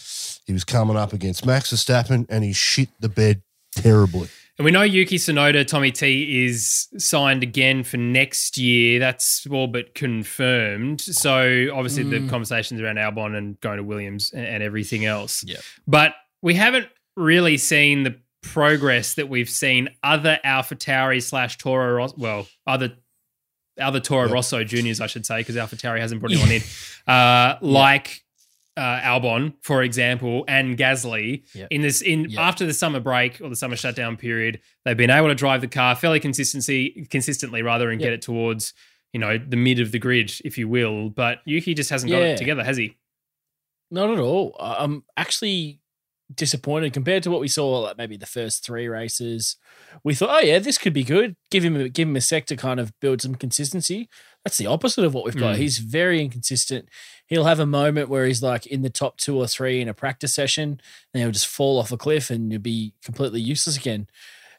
he 0.46 0.54
was 0.54 0.64
coming 0.64 0.98
up 0.98 1.14
against 1.14 1.46
Max 1.46 1.72
Verstappen, 1.72 2.26
and 2.30 2.44
he 2.44 2.54
shit 2.54 2.90
the 3.00 3.10
bed 3.10 3.42
terribly. 3.76 4.30
And 4.60 4.66
we 4.66 4.72
know 4.72 4.82
Yuki 4.82 5.18
Tsunoda, 5.18 5.66
Tommy 5.68 5.92
T, 5.92 6.46
is 6.46 6.88
signed 6.98 7.44
again 7.44 7.84
for 7.84 7.98
next 7.98 8.58
year. 8.58 9.00
That's 9.00 9.46
all 9.52 9.68
but 9.68 9.94
confirmed. 9.94 11.00
So 11.02 11.70
obviously 11.74 12.04
Mm. 12.06 12.10
the 12.24 12.30
conversations 12.30 12.82
around 12.82 12.96
Albon 12.98 13.38
and 13.38 13.60
going 13.62 13.78
to 13.78 13.84
Williams 13.84 14.32
and, 14.32 14.64
everything 14.64 15.06
else. 15.06 15.44
Yeah. 15.46 15.58
But 15.88 16.16
we 16.42 16.56
haven't 16.56 16.88
really 17.16 17.58
seen 17.58 18.02
the 18.04 18.16
progress 18.42 19.14
that 19.16 19.30
we've 19.30 19.50
seen 19.50 19.90
other 20.04 20.40
Alpha 20.44 20.76
Tauri 20.76 21.22
slash 21.22 21.58
Toro 21.58 21.94
Rosso, 21.94 22.16
well, 22.18 22.48
other 22.66 22.94
other 23.80 24.00
Toro 24.00 24.24
Yep. 24.26 24.34
Rosso 24.34 24.64
juniors, 24.64 25.00
I 25.00 25.06
should 25.06 25.24
say, 25.26 25.38
because 25.38 25.56
Alpha 25.56 25.76
Tauri 25.76 26.00
hasn't 26.00 26.20
brought 26.20 26.32
anyone 26.32 26.52
in. 26.52 26.62
Uh, 27.06 27.60
like 27.62 28.24
uh, 28.78 29.00
Albon, 29.02 29.54
for 29.62 29.84
example, 29.84 30.46
and 30.48 30.78
Gasly 30.78 31.44
Yep. 31.54 31.68
in 31.72 31.82
this 31.82 32.02
in 32.02 32.30
Yep. 32.30 32.40
after 32.40 32.66
the 32.66 32.74
summer 32.74 33.00
break 33.00 33.42
or 33.42 33.50
the 33.50 33.56
summer 33.56 33.76
shutdown 33.76 34.16
period, 34.18 34.62
they've 34.86 34.96
been 34.96 35.10
able 35.10 35.28
to 35.28 35.36
drive 35.36 35.62
the 35.62 35.68
car 35.68 35.96
fairly 35.96 36.20
consistency 36.20 37.08
consistently 37.10 37.62
rather 37.62 37.90
and 37.90 38.00
Yep. 38.00 38.06
get 38.06 38.14
it 38.14 38.22
towards 38.22 38.74
you 39.14 39.20
know 39.20 39.38
the 39.38 39.58
mid 39.58 39.80
of 39.80 39.92
the 39.92 40.00
grid, 40.00 40.32
if 40.46 40.58
you 40.58 40.68
will. 40.68 41.10
But 41.10 41.40
Yuki 41.46 41.74
just 41.74 41.90
hasn't 41.90 42.12
got 42.12 42.22
it 42.22 42.38
together, 42.38 42.64
has 42.64 42.78
he? 42.78 42.98
Not 43.90 44.12
at 44.12 44.20
all. 44.20 44.56
I'm 44.60 45.04
actually 45.16 45.80
disappointed 46.36 46.92
compared 46.92 47.24
to 47.24 47.32
what 47.32 47.40
we 47.40 47.48
saw, 47.48 47.80
like 47.80 47.98
maybe 47.98 48.18
the 48.18 48.26
first 48.26 48.66
three 48.66 48.88
races. 48.90 49.56
We 50.04 50.14
thought, 50.14 50.30
oh 50.30 50.46
yeah, 50.46 50.60
this 50.60 50.78
could 50.78 50.92
be 50.94 51.06
good. 51.06 51.36
Give 51.52 51.64
him 51.64 51.78
a, 51.78 51.88
give 51.90 52.08
him 52.10 52.18
a 52.18 52.22
sec 52.22 52.46
to 52.48 52.58
kind 52.58 52.82
of 52.82 52.92
build 53.00 53.22
some 53.22 53.36
consistency. 53.36 54.10
That's 54.48 54.58
the 54.58 54.68
opposite 54.68 55.04
of 55.04 55.14
what 55.14 55.26
we've 55.26 55.36
got. 55.36 55.56
Mm. 55.56 55.58
He's 55.58 55.80
very 55.80 56.22
inconsistent. 56.22 56.88
He'll 57.28 57.44
have 57.44 57.60
a 57.60 57.66
moment 57.66 58.08
where 58.08 58.26
he's 58.26 58.42
like 58.42 58.66
in 58.66 58.82
the 58.82 58.90
top 58.90 59.18
two 59.18 59.38
or 59.38 59.46
three 59.46 59.82
in 59.82 59.90
a 59.90 59.94
practice 59.94 60.34
session, 60.34 60.80
and 61.14 61.22
he'll 61.22 61.32
just 61.32 61.48
fall 61.48 61.78
off 61.80 61.92
a 61.92 61.98
cliff 61.98 62.30
and 62.30 62.50
you'll 62.50 62.62
be 62.62 62.94
completely 63.04 63.42
useless 63.42 63.76
again. 63.76 64.08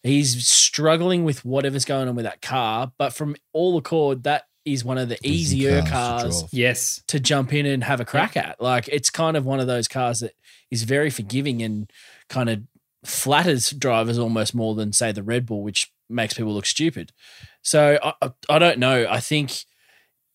He's 0.03 0.47
struggling 0.47 1.24
with 1.24 1.43
whatever's 1.45 1.86
going 1.86 2.07
on 2.07 2.14
with 2.16 2.26
that 2.26 2.43
car, 2.43 2.93
but 2.99 3.14
from 3.14 3.34
all 3.55 3.78
accord, 3.78 4.24
that 4.24 4.45
is 4.66 4.84
one 4.84 4.99
of 4.99 5.09
the 5.09 5.16
Easy 5.22 5.57
easier 5.61 5.80
cars 5.80 5.84
to 5.86 5.91
cars 5.91 6.41
drive. 6.43 6.51
Yes. 6.53 7.03
to 7.09 7.18
jump 7.18 7.55
in 7.55 7.64
and 7.64 7.82
have 7.84 8.01
a 8.01 8.05
crack 8.05 8.36
at. 8.36 8.61
Like 8.61 8.89
it's 8.89 9.09
kind 9.09 9.36
of 9.39 9.47
one 9.47 9.61
of 9.61 9.66
those 9.66 9.89
cars 9.89 10.20
that 10.20 10.34
is 10.70 10.82
very 10.82 11.09
forgiving 11.09 11.62
and 11.62 11.91
kind 12.28 12.51
of 12.51 12.61
flatters 13.05 13.70
drivers 13.70 14.18
almost 14.18 14.55
more 14.55 14.74
than 14.74 14.93
say 14.93 15.11
the 15.12 15.22
Red 15.22 15.47
Bull, 15.47 15.62
which 15.62 15.91
makes 16.11 16.34
people 16.34 16.53
look 16.53 16.66
stupid. 16.66 17.12
So 17.62 17.99
I, 18.03 18.12
I- 18.20 18.30
I 18.51 18.59
don't 18.59 18.78
know. 18.78 19.07
I 19.09 19.20
think 19.20 19.64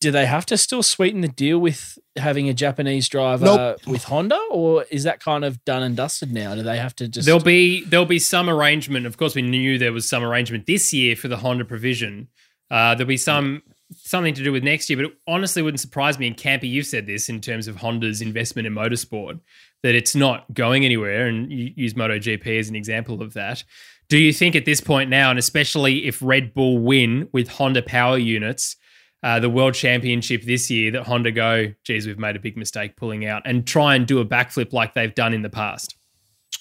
do 0.03 0.11
they 0.11 0.25
have 0.25 0.45
to 0.45 0.57
still 0.57 0.83
sweeten 0.83 1.21
the 1.21 1.29
deal 1.29 1.57
with 1.57 1.97
having 2.17 2.49
a 2.49 2.53
Japanese 2.53 3.07
driver 3.07 3.45
Nope. 3.45 3.87
with 3.87 4.03
Honda, 4.03 4.37
or 4.51 4.83
is 4.91 5.03
that 5.05 5.21
kind 5.21 5.45
of 5.45 5.63
done 5.63 5.81
and 5.81 5.95
dusted 5.95 6.33
now? 6.33 6.55
Do 6.55 6.61
they 6.61 6.77
have 6.77 6.93
to 6.97 7.07
just 7.07 7.25
There'll 7.25 7.39
be 7.39 7.85
there'll 7.85 8.05
be 8.05 8.19
some 8.19 8.49
arrangement. 8.49 9.05
Of 9.05 9.15
course, 9.15 9.33
we 9.33 9.41
knew 9.43 9.77
there 9.77 9.93
was 9.93 10.07
some 10.07 10.21
arrangement 10.21 10.65
this 10.65 10.91
year 10.91 11.15
for 11.15 11.29
the 11.29 11.37
Honda 11.37 11.63
provision. 11.63 12.27
Uh, 12.69 12.95
there'll 12.95 13.07
be 13.07 13.15
some 13.15 13.63
something 13.95 14.33
to 14.33 14.43
do 14.43 14.51
with 14.51 14.61
next 14.61 14.89
year, 14.89 14.97
but 14.97 15.05
it 15.05 15.13
honestly 15.25 15.61
wouldn't 15.61 15.79
surprise 15.79 16.19
me. 16.19 16.27
And 16.27 16.35
Campy, 16.35 16.69
you've 16.69 16.85
said 16.85 17.07
this 17.07 17.29
in 17.29 17.39
terms 17.39 17.69
of 17.69 17.77
Honda's 17.77 18.21
investment 18.21 18.67
in 18.67 18.73
motorsport 18.73 19.39
that 19.83 19.95
it's 19.95 20.15
not 20.15 20.53
going 20.53 20.83
anywhere, 20.83 21.27
and 21.27 21.49
you 21.49 21.71
use 21.77 21.93
MotoGP 21.93 22.59
as 22.59 22.67
an 22.67 22.75
example 22.75 23.21
of 23.21 23.35
that. 23.35 23.63
Do 24.09 24.17
you 24.17 24.33
think 24.33 24.57
at 24.57 24.65
this 24.65 24.81
point 24.81 25.09
now, 25.09 25.29
and 25.29 25.39
especially 25.39 26.05
if 26.05 26.21
Red 26.21 26.53
Bull 26.53 26.79
win 26.79 27.29
with 27.31 27.47
Honda 27.47 27.81
power 27.81 28.17
units, 28.17 28.75
uh, 29.24 29.39
the 29.39 29.49
World 29.49 29.74
Championship 29.74 30.43
this 30.43 30.69
year, 30.69 30.91
that 30.91 31.03
Honda 31.03 31.32
go, 31.32 31.74
geez, 31.84 32.05
we've 32.05 32.19
made 32.19 32.36
a 32.36 32.39
big 32.39 32.57
mistake 32.57 32.95
pulling 32.97 33.26
out, 33.26 33.41
and 33.45 33.65
try 33.65 33.95
and 33.95 34.05
do 34.05 34.19
a 34.19 34.26
backflip 34.26 34.74
like 34.74 34.93
they've 34.93 35.15
done 35.15 35.34
in 35.34 35.41
the 35.41 35.49
past? 35.49 35.95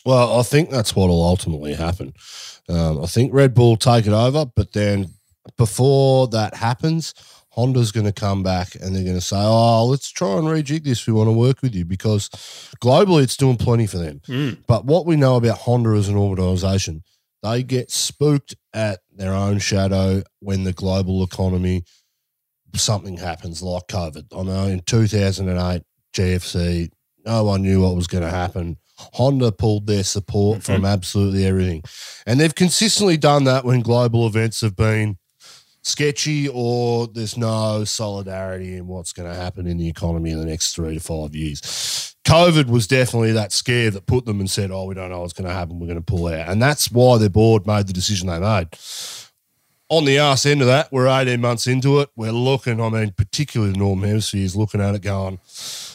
Well, 0.04 0.38
I 0.38 0.42
think 0.42 0.70
that's 0.70 0.96
what 0.96 1.08
will 1.08 1.24
ultimately 1.24 1.74
happen. 1.74 2.14
Um, 2.68 3.02
I 3.02 3.06
think 3.06 3.32
Red 3.32 3.54
Bull 3.54 3.76
take 3.76 4.06
it 4.06 4.12
over, 4.12 4.46
but 4.46 4.72
then 4.72 5.08
before 5.56 6.28
that 6.28 6.54
happens, 6.54 7.14
Honda's 7.50 7.92
going 7.92 8.06
to 8.06 8.12
come 8.12 8.42
back 8.42 8.74
and 8.76 8.94
they're 8.94 9.04
going 9.04 9.14
to 9.14 9.20
say, 9.20 9.36
"Oh, 9.38 9.86
let's 9.86 10.10
try 10.10 10.38
and 10.38 10.46
rejig 10.46 10.84
this. 10.84 11.06
We 11.06 11.12
want 11.12 11.28
to 11.28 11.32
work 11.32 11.60
with 11.62 11.74
you 11.74 11.84
because 11.84 12.30
globally 12.82 13.24
it's 13.24 13.36
doing 13.36 13.56
plenty 13.56 13.86
for 13.86 13.98
them." 13.98 14.20
Mm. 14.26 14.58
But 14.66 14.86
what 14.86 15.04
we 15.04 15.16
know 15.16 15.36
about 15.36 15.58
Honda 15.58 15.90
as 15.90 16.08
an 16.08 16.16
organisation, 16.16 17.02
they 17.42 17.62
get 17.62 17.90
spooked 17.90 18.54
at 18.72 19.00
their 19.14 19.34
own 19.34 19.58
shadow 19.58 20.22
when 20.40 20.64
the 20.64 20.72
global 20.72 21.22
economy 21.22 21.84
something 22.80 23.16
happens 23.16 23.62
like 23.62 23.86
COVID. 23.88 24.26
I 24.36 24.42
know 24.42 24.66
in 24.66 24.80
2008 24.80 25.82
GFC, 26.14 26.90
no 27.24 27.44
one 27.44 27.62
knew 27.62 27.82
what 27.82 27.96
was 27.96 28.06
going 28.06 28.24
to 28.24 28.30
happen. 28.30 28.76
Honda 28.96 29.52
pulled 29.52 29.86
their 29.86 30.04
support 30.04 30.62
from 30.62 30.76
mm-hmm. 30.76 30.86
absolutely 30.86 31.46
everything. 31.46 31.82
And 32.26 32.38
they've 32.38 32.54
consistently 32.54 33.16
done 33.16 33.44
that 33.44 33.64
when 33.64 33.80
global 33.80 34.26
events 34.26 34.60
have 34.60 34.76
been 34.76 35.18
sketchy 35.82 36.48
or 36.48 37.08
there's 37.08 37.36
no 37.36 37.84
solidarity 37.84 38.76
in 38.76 38.86
what's 38.86 39.12
going 39.12 39.28
to 39.28 39.34
happen 39.34 39.66
in 39.66 39.78
the 39.78 39.88
economy 39.88 40.30
in 40.30 40.38
the 40.38 40.46
next 40.46 40.74
three 40.74 40.94
to 40.94 41.00
five 41.00 41.34
years. 41.34 42.14
COVID 42.24 42.66
was 42.68 42.86
definitely 42.86 43.32
that 43.32 43.52
scare 43.52 43.90
that 43.90 44.06
put 44.06 44.24
them 44.24 44.38
and 44.38 44.48
said, 44.48 44.70
Oh, 44.70 44.84
we 44.84 44.94
don't 44.94 45.10
know 45.10 45.20
what's 45.20 45.32
going 45.32 45.48
to 45.48 45.54
happen. 45.54 45.80
We're 45.80 45.88
going 45.88 45.98
to 45.98 46.04
pull 46.04 46.28
out. 46.28 46.48
And 46.48 46.62
that's 46.62 46.90
why 46.90 47.18
their 47.18 47.28
board 47.28 47.66
made 47.66 47.88
the 47.88 47.92
decision 47.92 48.28
they 48.28 48.38
made. 48.38 48.68
On 49.92 50.06
the 50.06 50.18
arse 50.18 50.46
end 50.46 50.62
of 50.62 50.68
that, 50.68 50.90
we're 50.90 51.06
18 51.06 51.38
months 51.38 51.66
into 51.66 52.00
it. 52.00 52.08
We're 52.16 52.32
looking, 52.32 52.80
I 52.80 52.88
mean, 52.88 53.10
particularly 53.10 53.74
the 53.74 53.78
Northern 53.78 54.08
Hemisphere 54.08 54.42
is 54.42 54.56
looking 54.56 54.80
at 54.80 54.94
it 54.94 55.02
going, 55.02 55.38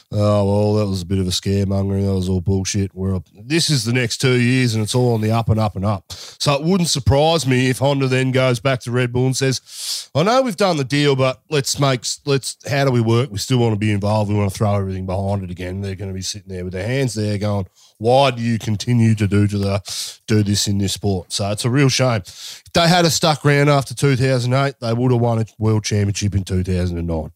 Oh 0.09 0.45
well, 0.45 0.73
that 0.75 0.87
was 0.87 1.01
a 1.01 1.05
bit 1.05 1.19
of 1.19 1.27
a 1.27 1.31
scaremongering. 1.31 2.05
That 2.05 2.13
was 2.13 2.29
all 2.29 2.39
bullshit. 2.39 2.95
We're 2.95 3.15
up. 3.15 3.27
This 3.33 3.69
is 3.69 3.83
the 3.83 3.91
next 3.91 4.21
two 4.21 4.39
years, 4.39 4.73
and 4.73 4.81
it's 4.81 4.95
all 4.95 5.13
on 5.13 5.19
the 5.19 5.31
up 5.31 5.49
and 5.49 5.59
up 5.59 5.75
and 5.75 5.83
up. 5.83 6.13
So 6.13 6.53
it 6.53 6.63
wouldn't 6.63 6.87
surprise 6.87 7.45
me 7.45 7.69
if 7.69 7.79
Honda 7.79 8.07
then 8.07 8.31
goes 8.31 8.61
back 8.61 8.79
to 8.81 8.91
Red 8.91 9.11
Bull 9.11 9.25
and 9.25 9.35
says, 9.35 10.09
"I 10.15 10.23
know 10.23 10.41
we've 10.41 10.55
done 10.55 10.77
the 10.77 10.85
deal, 10.85 11.17
but 11.17 11.41
let's 11.49 11.77
make 11.77 12.05
let's. 12.25 12.55
How 12.69 12.85
do 12.85 12.91
we 12.91 13.01
work? 13.01 13.31
We 13.31 13.37
still 13.37 13.57
want 13.57 13.73
to 13.73 13.79
be 13.79 13.91
involved. 13.91 14.31
We 14.31 14.37
want 14.37 14.49
to 14.49 14.57
throw 14.57 14.75
everything 14.75 15.05
behind 15.05 15.43
it 15.43 15.51
again." 15.51 15.81
They're 15.81 15.95
going 15.95 16.11
to 16.11 16.15
be 16.15 16.21
sitting 16.21 16.53
there 16.53 16.63
with 16.63 16.71
their 16.71 16.87
hands 16.87 17.13
there, 17.13 17.37
going, 17.37 17.67
"Why 17.99 18.31
do 18.31 18.41
you 18.41 18.59
continue 18.59 19.15
to 19.15 19.27
do 19.27 19.47
to 19.47 19.57
the 19.57 20.19
do 20.27 20.43
this 20.43 20.67
in 20.67 20.77
this 20.77 20.93
sport?" 20.93 21.31
So 21.31 21.49
it's 21.51 21.65
a 21.65 21.69
real 21.69 21.89
shame. 21.89 22.21
If 22.25 22.63
they 22.73 22.87
had 22.87 23.05
a 23.05 23.09
stuck 23.09 23.43
round 23.45 23.69
after 23.69 23.93
2008, 23.93 24.75
they 24.79 24.93
would 24.93 25.11
have 25.11 25.21
won 25.21 25.39
a 25.39 25.45
world 25.57 25.83
championship 25.83 26.35
in 26.35 26.43
2009. 26.43 27.31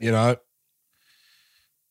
You 0.00 0.12
know, 0.12 0.36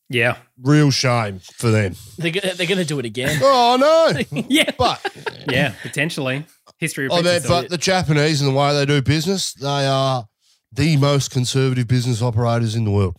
Yeah. 0.08 0.36
real 0.62 0.90
shame 0.90 1.40
for 1.40 1.70
them. 1.70 1.96
They're, 2.18 2.32
they're 2.32 2.66
going 2.66 2.78
to 2.78 2.84
do 2.84 2.98
it 2.98 3.04
again. 3.04 3.38
Oh 3.42 3.76
no! 3.78 4.42
Yeah. 4.48 4.70
but 4.78 5.00
Yeah. 5.48 5.74
Potentially. 5.82 6.46
History 6.78 7.08
oh, 7.10 7.16
repeats 7.18 7.36
itself. 7.44 7.62
but 7.64 7.70
the 7.70 7.78
Japanese 7.78 8.40
and 8.40 8.50
the 8.50 8.54
way 8.58 8.74
they 8.74 8.84
do 8.86 9.00
business, 9.02 9.52
they 9.54 9.86
are 9.86 10.26
the 10.72 10.96
most 10.96 11.30
conservative 11.30 11.86
business 11.86 12.20
operators 12.20 12.74
in 12.74 12.84
the 12.84 12.90
world, 12.90 13.16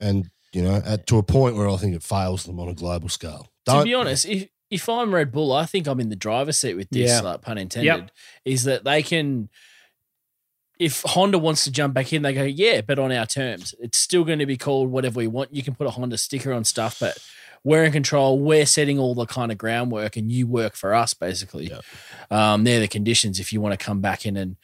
and 0.00 0.30
you 0.52 0.62
know, 0.62 0.82
at, 0.84 1.06
to 1.08 1.18
a 1.18 1.22
point 1.22 1.56
where 1.56 1.68
I 1.68 1.76
think 1.76 1.94
it 1.94 2.02
fails 2.02 2.44
them 2.44 2.58
on 2.60 2.68
a 2.68 2.74
global 2.74 3.08
scale. 3.08 3.44
to 3.66 3.72
Don't 3.72 3.84
be 3.84 3.94
honest, 3.94 4.26
if 4.26 4.48
if 4.70 4.88
I'm 4.88 5.12
Red 5.14 5.32
Bull, 5.32 5.52
I 5.52 5.66
think 5.66 5.86
I'm 5.88 5.98
in 6.00 6.10
the 6.10 6.16
driver's 6.16 6.56
seat 6.58 6.74
with 6.74 6.88
this, 6.90 7.10
Yeah. 7.10 7.20
like 7.20 7.42
pun 7.42 7.58
intended, 7.58 8.12
is 8.44 8.64
that 8.64 8.84
they 8.84 9.02
can 9.02 9.48
if 10.78 11.02
Honda 11.02 11.38
wants 11.38 11.64
to 11.64 11.70
jump 11.70 11.92
back 11.92 12.10
in, 12.12 12.22
they 12.22 12.32
go, 12.32 12.42
yeah, 12.42 12.80
but 12.80 12.98
on 12.98 13.12
our 13.12 13.26
terms. 13.26 13.74
It's 13.80 13.98
still 13.98 14.24
going 14.24 14.38
to 14.38 14.46
be 14.46 14.56
called 14.56 14.90
whatever 14.90 15.18
we 15.18 15.26
want. 15.26 15.54
You 15.54 15.62
can 15.62 15.74
put 15.74 15.86
a 15.86 15.90
Honda 15.90 16.16
sticker 16.16 16.54
on 16.54 16.64
stuff, 16.64 16.98
but 16.98 17.18
we're 17.62 17.84
in 17.84 17.92
control. 17.92 18.38
We're 18.40 18.64
setting 18.64 18.98
all 18.98 19.14
the 19.14 19.26
kind 19.26 19.52
of 19.52 19.58
groundwork 19.58 20.16
and 20.16 20.32
you 20.32 20.46
work 20.46 20.74
for 20.76 20.94
us, 20.94 21.12
basically. 21.12 21.70
Um, 22.30 22.64
they're 22.64 22.80
the 22.80 22.88
conditions 22.88 23.38
if 23.38 23.52
you 23.52 23.60
want 23.60 23.78
to 23.78 23.84
come 23.84 24.00
back 24.00 24.24
in 24.24 24.38
and 24.38 24.56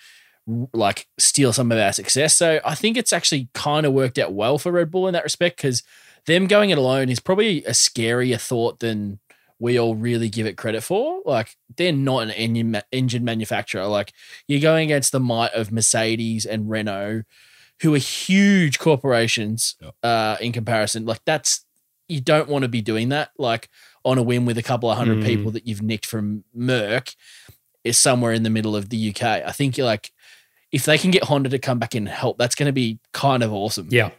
like 0.73 1.07
steal 1.19 1.53
some 1.53 1.73
of 1.73 1.79
our 1.79 1.93
success. 1.93 2.37
So 2.37 2.61
I 2.65 2.75
think 2.75 2.97
it's 2.97 3.13
actually 3.13 3.49
kind 3.55 3.85
of 3.87 3.93
worked 3.93 4.19
out 4.19 4.33
well 4.33 4.59
for 4.59 4.71
Red 4.73 4.91
Bull 4.91 5.07
in 5.09 5.13
that 5.15 5.25
respect 5.25 5.57
because 5.57 5.83
them 6.27 6.47
going 6.47 6.71
it 6.71 6.79
alone 6.79 7.09
is 7.09 7.21
probably 7.21 7.65
a 7.65 7.71
scarier 7.71 8.41
thought 8.41 8.81
than 8.81 9.19
we 9.59 9.79
all 9.79 9.95
really 9.95 10.29
give 10.29 10.47
it 10.47 10.57
credit 10.57 10.83
for. 10.83 11.21
Like 11.25 11.57
they're 11.77 11.93
not 11.93 12.25
an 12.25 12.31
engine, 12.31 12.71
ma- 12.73 12.81
engine 12.93 13.25
manufacturer. 13.25 13.87
Like 13.87 14.13
you're 14.47 14.61
going 14.61 14.85
against 14.85 15.13
the 15.13 15.21
might 15.21 15.53
of 15.53 15.73
Mercedes 15.73 16.45
and 16.47 16.69
Renault, 16.71 17.23
who 17.83 17.95
are 17.95 17.99
huge 17.99 18.79
corporations 18.79 19.77
uh, 20.03 20.37
in 20.41 20.53
comparison. 20.53 21.07
Like 21.07 21.21
that's 21.25 21.65
you 22.09 22.21
don't 22.21 22.49
want 22.49 22.63
to 22.63 22.69
be 22.69 22.83
doing 22.83 23.09
that. 23.09 23.31
Like 23.39 23.69
on 24.05 24.19
a 24.19 24.23
whim 24.23 24.47
with 24.47 24.59
a 24.59 24.63
couple 24.63 24.91
of 24.91 24.97
hundred 24.99 25.19
Mm. 25.19 25.25
people 25.27 25.51
that 25.53 25.67
you've 25.67 25.83
nicked 25.83 26.07
from 26.07 26.45
Merck 26.57 27.17
is 27.83 27.99
somewhere 27.99 28.33
in 28.33 28.43
the 28.43 28.51
middle 28.51 28.77
of 28.77 28.91
the 28.91 29.09
UK. 29.11 29.23
I 29.23 29.53
think 29.53 29.77
you're 29.77 29.87
like 29.87 30.13
if 30.73 30.85
they 30.85 30.99
can 30.99 31.11
get 31.11 31.25
Honda 31.25 31.49
to 31.51 31.59
come 31.59 31.79
back 31.79 31.95
and 31.95 32.09
help, 32.09 32.39
that's 32.39 32.55
going 32.55 32.67
to 32.67 32.73
be 32.73 32.99
kind 33.13 33.43
of 33.43 33.53
awesome. 33.53 33.89
yeah. 33.91 34.11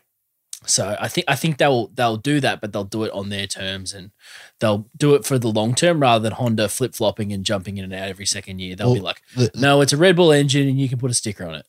So 0.66 0.98
I 1.00 1.08
think 1.08 1.26
I 1.30 1.36
think 1.36 1.58
they'll 1.60 1.88
they'll 1.90 2.18
do 2.18 2.40
that, 2.42 2.60
but 2.62 2.74
they'll 2.74 2.84
do 2.84 3.04
it 3.04 3.12
on 3.14 3.30
their 3.30 3.46
terms 3.48 3.94
and 3.94 4.12
they'll 4.60 4.90
do 4.98 5.14
it 5.14 5.24
for 5.24 5.38
the 5.38 5.48
long 5.50 5.76
term 5.76 6.02
rather 6.02 6.24
than 6.24 6.34
Honda 6.34 6.68
flip 6.68 6.96
flopping 6.96 7.32
and 7.32 7.46
jumping 7.46 7.78
in 7.78 7.84
and 7.86 7.94
out 7.94 8.10
every 8.10 8.26
second 8.26 8.60
year. 8.60 8.76
They'll 8.76 8.96
be 8.96 9.00
like, 9.00 9.22
the- 9.36 9.52
no, 9.56 9.82
it's 9.82 9.94
a 9.94 9.98
Red 9.98 10.16
Bull 10.16 10.32
engine 10.32 10.68
and 10.68 10.80
you 10.80 10.90
can 10.90 10.98
put 10.98 11.12
a 11.12 11.14
sticker 11.14 11.46
on 11.46 11.56
it. 11.56 11.66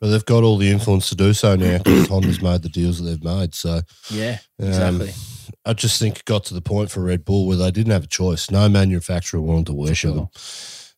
but 0.00 0.08
they've 0.08 0.24
got 0.26 0.42
all 0.42 0.58
the 0.58 0.70
influence 0.70 1.08
to 1.10 1.14
do 1.14 1.32
so 1.32 1.54
now 1.54 1.78
because 1.78 2.08
Honda's 2.08 2.42
made 2.42 2.62
the 2.62 2.68
deals 2.68 2.98
that 2.98 3.04
they've 3.04 3.22
made. 3.24 3.54
So 3.54 3.82
Yeah, 4.10 4.38
Um, 4.60 4.66
exactly. 4.68 5.12
I 5.64 5.72
just 5.72 6.00
think 6.00 6.18
it 6.18 6.24
got 6.24 6.44
to 6.46 6.54
the 6.54 6.60
point 6.60 6.90
for 6.90 7.00
Red 7.00 7.24
Bull 7.24 7.46
where 7.46 7.56
they 7.56 7.70
didn't 7.70 7.92
have 7.92 8.04
a 8.04 8.08
choice. 8.08 8.50
No 8.50 8.68
manufacturer 8.68 9.40
wanted 9.40 9.66
to 9.66 9.72
work 9.72 9.90
with 9.90 9.98
sure. 9.98 10.28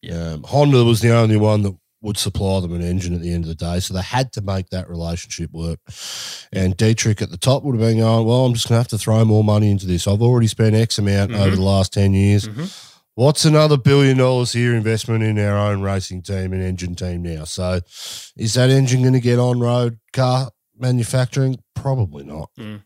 them. 0.03 0.35
Um, 0.35 0.43
Honda 0.45 0.82
was 0.82 1.01
the 1.01 1.11
only 1.14 1.37
one 1.37 1.62
that 1.62 1.76
would 2.05 2.18
supply 2.18 2.61
them 2.61 2.74
an 2.74 2.82
engine 2.82 3.14
at 3.14 3.22
the 3.22 3.32
end 3.32 3.44
of 3.44 3.48
the 3.48 3.55
day. 3.55 3.80
So 3.80 3.94
they 3.94 4.02
had 4.02 4.30
to 4.34 4.42
make 4.42 4.68
that 4.70 4.90
relationship 4.90 5.50
work. 5.52 5.80
And 6.52 6.76
Dietrich 6.76 7.22
at 7.22 7.30
the 7.30 7.38
top 7.38 7.64
would 7.64 7.74
have 7.74 7.80
been 7.88 7.98
going, 7.98 8.26
well, 8.26 8.44
I'm 8.44 8.52
just 8.52 8.68
going 8.68 8.74
to 8.76 8.80
have 8.80 8.88
to 8.88 8.98
throw 8.98 9.24
more 9.24 9.42
money 9.42 9.70
into 9.70 9.86
this. 9.86 10.07
I've 10.07 10.20
already 10.20 10.46
spent 10.46 10.74
X 10.76 10.98
amount 10.98 11.32
Mhm. 11.32 11.40
over 11.40 11.57
the 11.57 11.62
last 11.62 11.94
10 11.94 12.12
years. 12.12 12.46
Mhm. 12.46 12.70
What's 13.14 13.46
another 13.46 13.78
billion 13.78 14.18
dollars 14.18 14.52
here 14.52 14.74
investment 14.74 15.22
in 15.24 15.38
our 15.38 15.57
own 15.57 15.80
racing 15.80 16.20
team 16.22 16.52
and 16.52 16.61
engine 16.62 16.94
team 16.94 17.22
now? 17.22 17.44
So 17.44 17.80
is 18.36 18.52
that 18.55 18.68
engine 18.70 19.00
going 19.00 19.14
to 19.14 19.20
get 19.20 19.38
on 19.38 19.61
road 19.61 19.98
car 20.12 20.50
manufacturing? 20.78 21.59
Probably 21.74 22.24
not. 22.24 22.50
Mm. 22.61 22.82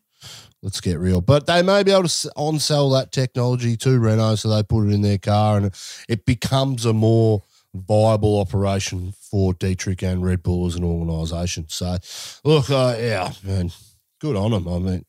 Let's 0.63 0.81
get 0.81 0.99
real. 0.99 1.21
But 1.21 1.47
they 1.47 1.63
may 1.63 1.83
be 1.83 1.93
able 1.93 2.09
to 2.09 2.33
on 2.37 2.59
sell 2.59 2.91
that 2.91 3.11
technology 3.13 3.77
to 3.79 3.99
Renault, 3.99 4.37
so 4.37 4.49
they 4.49 4.63
put 4.63 4.87
it 4.89 4.93
in 4.93 5.03
their 5.03 5.19
car, 5.19 5.57
and 5.57 5.73
it 6.09 6.27
becomes 6.27 6.85
a 6.85 6.93
more 6.93 7.43
viable 7.79 8.41
operation 8.41 9.13
for 9.13 9.55
Dietrich 9.55 10.03
and 10.03 10.25
Red 10.25 10.43
Bull 10.43 10.67
as 10.67 10.75
an 10.75 10.85
organisation. 10.85 11.67
So, 11.69 11.99
look, 12.45 12.71
uh, 12.71 12.97
yeah, 12.99 13.33
man, 13.43 13.71
good 14.21 14.37
on 14.37 14.51
them. 14.51 14.69
I 14.69 14.79
mean, 14.79 15.05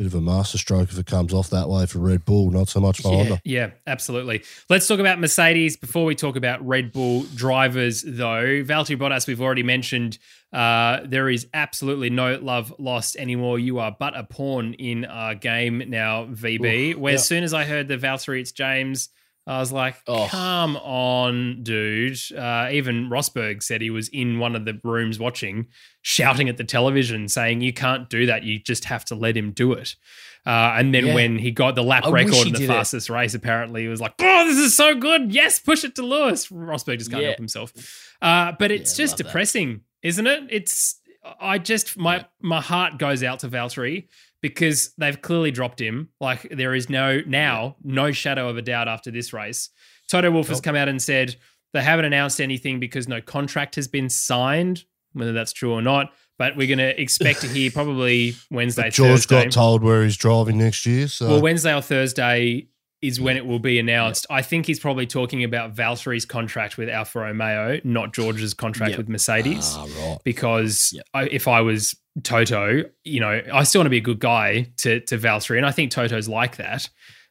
bit 0.00 0.06
of 0.06 0.14
a 0.14 0.20
masterstroke 0.22 0.90
if 0.90 0.98
it 0.98 1.04
comes 1.04 1.34
off 1.34 1.50
that 1.50 1.68
way 1.68 1.84
for 1.84 1.98
Red 1.98 2.24
Bull, 2.24 2.50
not 2.50 2.70
so 2.70 2.80
much 2.80 3.02
for 3.02 3.12
Yeah. 3.12 3.16
Honda. 3.18 3.40
Yeah, 3.44 3.70
absolutely. 3.86 4.42
Let's 4.70 4.86
talk 4.86 4.98
about 4.98 5.20
Mercedes 5.20 5.76
before 5.76 6.06
we 6.06 6.14
talk 6.14 6.36
about 6.36 6.66
Red 6.66 6.90
Bull 6.90 7.24
drivers, 7.34 8.02
though. 8.02 8.62
Valtteri 8.64 8.96
Bottas, 8.96 9.26
we've 9.26 9.42
already 9.42 9.62
mentioned. 9.62 10.16
Uh, 10.54 11.00
there 11.04 11.28
is 11.28 11.48
absolutely 11.52 12.08
no 12.08 12.36
love 12.36 12.72
lost 12.78 13.16
anymore. 13.16 13.58
You 13.58 13.78
are 13.78 13.94
but 14.00 14.16
a 14.16 14.24
pawn 14.24 14.72
in 14.72 15.04
our 15.04 15.34
game 15.34 15.84
now, 15.88 16.24
VB. 16.24 16.94
Where 16.94 17.12
yeah. 17.12 17.18
as 17.18 17.26
soon 17.28 17.44
as 17.44 17.52
I 17.52 17.66
heard 17.66 17.86
the 17.86 17.98
Valtteri, 17.98 18.40
it's 18.40 18.52
James. 18.52 19.10
I 19.46 19.58
was 19.58 19.72
like, 19.72 19.96
Oh. 20.06 20.28
come 20.30 20.76
on, 20.76 21.62
dude. 21.62 22.18
Uh, 22.36 22.68
even 22.72 23.08
Rosberg 23.10 23.62
said 23.62 23.80
he 23.80 23.90
was 23.90 24.08
in 24.08 24.38
one 24.38 24.54
of 24.54 24.64
the 24.64 24.78
rooms 24.84 25.18
watching, 25.18 25.66
shouting 26.02 26.48
at 26.48 26.56
the 26.56 26.64
television, 26.64 27.26
saying, 27.28 27.60
You 27.62 27.72
can't 27.72 28.08
do 28.08 28.26
that. 28.26 28.44
You 28.44 28.58
just 28.60 28.84
have 28.84 29.04
to 29.06 29.14
let 29.14 29.36
him 29.36 29.50
do 29.52 29.72
it. 29.72 29.96
Uh, 30.46 30.74
and 30.76 30.94
then 30.94 31.06
Yeah. 31.06 31.14
when 31.14 31.38
he 31.38 31.50
got 31.50 31.74
the 31.74 31.82
lap 31.82 32.06
I 32.06 32.10
record 32.10 32.46
in 32.46 32.52
the 32.52 32.58
did 32.60 32.64
it. 32.64 32.68
fastest 32.68 33.10
race, 33.10 33.34
apparently 33.34 33.82
he 33.82 33.88
was 33.88 34.00
like, 34.00 34.14
"Oh, 34.20 34.46
this 34.46 34.56
is 34.56 34.74
so 34.74 34.94
good! 34.94 35.34
Yes, 35.34 35.58
push 35.58 35.84
it 35.84 35.94
to 35.96 36.02
Lewis." 36.02 36.46
Rosberg 36.48 36.98
just 36.98 37.10
can't 37.10 37.22
Yeah. 37.22 37.28
help 37.30 37.38
himself. 37.38 37.72
Uh, 38.22 38.52
but 38.58 38.70
it's 38.70 38.98
Yeah, 38.98 39.04
just 39.04 39.16
depressing, 39.18 39.82
isn't 40.02 40.26
it? 40.26 40.44
It's 40.48 40.98
I 41.38 41.58
just 41.58 41.98
my 41.98 42.24
my 42.40 42.62
heart 42.62 42.98
goes 42.98 43.22
out 43.22 43.40
to 43.40 43.48
Valtteri 43.50 44.08
because 44.42 44.92
they've 44.98 45.20
clearly 45.20 45.50
dropped 45.50 45.80
him. 45.80 46.08
Like 46.20 46.48
there 46.50 46.74
is 46.74 46.88
no 46.88 47.20
now 47.26 47.76
no 47.82 48.12
shadow 48.12 48.48
of 48.48 48.56
a 48.56 48.62
doubt 48.62 48.88
after 48.88 49.10
this 49.10 49.32
race. 49.32 49.70
Toto 50.08 50.30
Wolff 50.30 50.48
has 50.48 50.60
come 50.60 50.74
out 50.76 50.88
and 50.88 51.00
said 51.00 51.36
they 51.72 51.82
haven't 51.82 52.04
announced 52.04 52.40
anything 52.40 52.80
because 52.80 53.06
no 53.06 53.20
contract 53.20 53.76
has 53.76 53.86
been 53.88 54.08
signed. 54.08 54.84
Whether 55.12 55.32
that's 55.32 55.52
true 55.52 55.72
or 55.72 55.82
not, 55.82 56.12
but 56.38 56.56
we're 56.56 56.68
going 56.68 56.78
to 56.78 57.00
expect 57.00 57.40
to 57.40 57.48
hear 57.48 57.70
probably 57.74 58.34
Wednesday. 58.50 58.82
But 58.84 58.92
George 58.92 59.10
Thursday. 59.26 59.44
got 59.44 59.52
told 59.52 59.82
where 59.82 60.04
he's 60.04 60.16
driving 60.16 60.56
next 60.58 60.86
year. 60.86 61.08
So 61.08 61.28
Well, 61.28 61.40
Wednesday 61.42 61.74
or 61.74 61.82
Thursday 61.82 62.68
is 63.02 63.20
when 63.20 63.36
it 63.36 63.44
will 63.44 63.58
be 63.58 63.78
announced. 63.80 64.24
I 64.30 64.42
think 64.42 64.66
he's 64.66 64.78
probably 64.78 65.06
talking 65.06 65.42
about 65.42 65.74
Valtteri's 65.74 66.24
contract 66.24 66.76
with 66.78 66.88
Alfa 66.88 67.18
Romeo, 67.20 67.80
not 67.82 68.12
George's 68.12 68.54
contract 68.54 68.90
Yep. 68.90 68.98
with 68.98 69.08
Mercedes. 69.08 69.74
ah, 69.76 69.86
right. 69.98 70.18
Because 70.22 70.92
Yep. 70.94 71.04
I, 71.14 71.24
if 71.28 71.48
I 71.48 71.60
was 71.62 71.96
Toto, 72.22 72.84
you 73.04 73.20
know, 73.20 73.42
I 73.52 73.62
still 73.62 73.80
want 73.80 73.86
to 73.86 73.90
be 73.90 73.98
a 73.98 74.02
good 74.02 74.20
guy 74.20 74.72
to 74.78 75.00
to 75.00 75.18
Valtteri, 75.18 75.56
and 75.56 75.66
I 75.66 75.70
think 75.70 75.90
Toto's 75.90 76.28
like 76.28 76.56
that. 76.56 76.88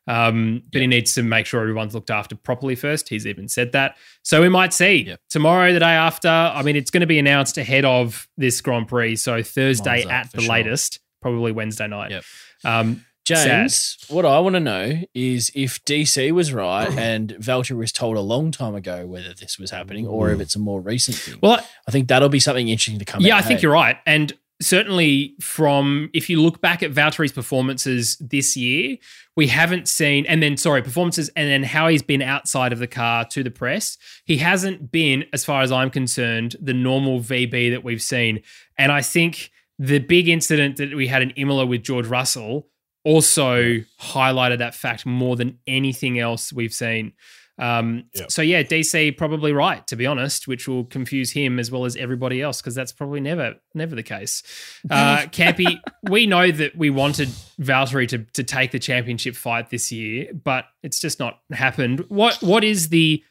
Um, 0.07 0.63
but 0.71 0.81
he 0.81 0.87
needs 0.87 1.13
to 1.15 1.23
make 1.23 1.45
sure 1.45 1.61
everyone's 1.61 1.93
looked 1.93 2.09
after 2.09 2.35
properly 2.35 2.73
first. 2.73 3.09
He's 3.09 3.27
even 3.27 3.47
said 3.47 3.73
that. 3.73 3.95
So 4.23 4.41
we 4.41 4.49
might 4.49 4.73
see 4.73 5.03
Yep. 5.03 5.19
tomorrow, 5.29 5.71
the 5.71 5.79
day 5.79 5.85
after. 5.85 6.27
I 6.29 6.63
mean, 6.63 6.75
it's 6.75 6.89
going 6.89 7.01
to 7.01 7.07
be 7.07 7.19
announced 7.19 7.59
ahead 7.59 7.85
of 7.85 8.27
this 8.35 8.59
Grand 8.61 8.87
Prix. 8.87 9.17
So 9.17 9.43
Thursday 9.43 10.03
at 10.05 10.31
the 10.31 10.41
sure. 10.41 10.49
latest, 10.51 10.99
probably 11.21 11.51
Wednesday 11.51 11.85
night. 11.87 12.09
Yep. 12.09 12.23
Um, 12.63 13.05
James, 13.23 13.97
what 14.09 14.25
I 14.25 14.39
want 14.39 14.55
to 14.55 14.59
know 14.59 14.99
is 15.13 15.51
if 15.53 15.83
DC 15.85 16.31
was 16.31 16.51
right 16.51 16.89
and 16.97 17.29
Valtteri 17.35 17.77
was 17.77 17.91
told 17.91 18.17
a 18.17 18.21
long 18.21 18.49
time 18.49 18.73
ago 18.73 19.05
whether 19.05 19.35
this 19.35 19.59
was 19.59 19.69
happening 19.69 20.07
or 20.07 20.31
if 20.31 20.39
it's 20.39 20.55
a 20.55 20.59
more 20.59 20.81
recent 20.81 21.17
thing. 21.17 21.37
well, 21.41 21.63
I 21.87 21.91
think 21.91 22.07
that'll 22.07 22.29
be 22.29 22.39
something 22.39 22.67
interesting 22.67 22.97
to 22.97 23.05
come 23.05 23.21
yeah. 23.21 23.37
I 23.37 23.43
think 23.43 23.59
hey? 23.59 23.63
you're 23.63 23.73
right. 23.73 23.97
And 24.07 24.33
certainly 24.61 25.35
from 25.39 26.09
if 26.13 26.29
you 26.29 26.41
look 26.41 26.61
back 26.61 26.83
at 26.83 26.91
Valtteri's 26.91 27.31
performances 27.31 28.17
this 28.17 28.57
year, 28.57 28.97
we 29.35 29.47
haven't 29.47 29.87
seen 29.87 30.25
and 30.25 30.43
then 30.43 30.57
sorry, 30.57 30.81
performances 30.81 31.29
and 31.35 31.49
then 31.49 31.63
how 31.63 31.87
he's 31.87 32.03
been 32.03 32.21
outside 32.21 32.73
of 32.73 32.79
the 32.79 32.87
car 32.87 33.25
to 33.25 33.43
the 33.43 33.51
press. 33.51 33.97
He 34.25 34.37
hasn't 34.37 34.91
been, 34.91 35.25
as 35.31 35.45
far 35.45 35.61
as 35.61 35.71
I'm 35.71 35.89
concerned, 35.89 36.55
the 36.61 36.73
normal 36.73 37.19
VB 37.19 37.71
that 37.71 37.83
we've 37.83 38.01
seen. 38.01 38.41
And 38.77 38.91
I 38.91 39.01
think 39.01 39.51
the 39.77 39.99
big 39.99 40.27
incident 40.27 40.77
that 40.77 40.93
we 40.93 41.07
had 41.07 41.21
in 41.21 41.31
Imola 41.31 41.65
with 41.65 41.83
George 41.83 42.07
Russell 42.07 42.67
also 43.05 43.77
highlighted 44.01 44.57
that 44.57 44.75
fact 44.75 45.05
more 45.05 45.37
than 45.37 45.57
anything 45.67 46.19
else 46.19 46.51
we've 46.51 46.73
seen. 46.73 47.13
Um, 47.59 48.05
Yep. 48.15 48.31
So 48.31 48.41
yeah, 48.41 48.63
DC 48.63 49.17
probably 49.17 49.51
right 49.51 49.85
to 49.87 49.95
be 49.95 50.05
honest, 50.05 50.47
which 50.47 50.67
will 50.67 50.85
confuse 50.85 51.31
him 51.31 51.59
as 51.59 51.69
well 51.69 51.85
as 51.85 51.95
everybody 51.95 52.41
else 52.41 52.61
because 52.61 52.73
that's 52.73 52.91
probably 52.91 53.19
never 53.19 53.55
never 53.73 53.95
the 53.95 54.03
case. 54.03 54.43
Uh, 54.89 55.25
Campy, 55.27 55.79
we 56.09 56.25
know 56.25 56.51
that 56.51 56.75
we 56.75 56.89
wanted 56.89 57.27
Valtteri 57.59 58.07
to 58.07 58.19
to 58.19 58.43
take 58.43 58.71
the 58.71 58.79
championship 58.79 59.35
fight 59.35 59.69
this 59.69 59.91
year, 59.91 60.29
but 60.33 60.65
it's 60.83 60.99
just 60.99 61.19
not 61.19 61.39
happened. 61.51 62.05
What 62.09 62.41
what 62.41 62.63
is 62.63 62.89
the 62.89 63.23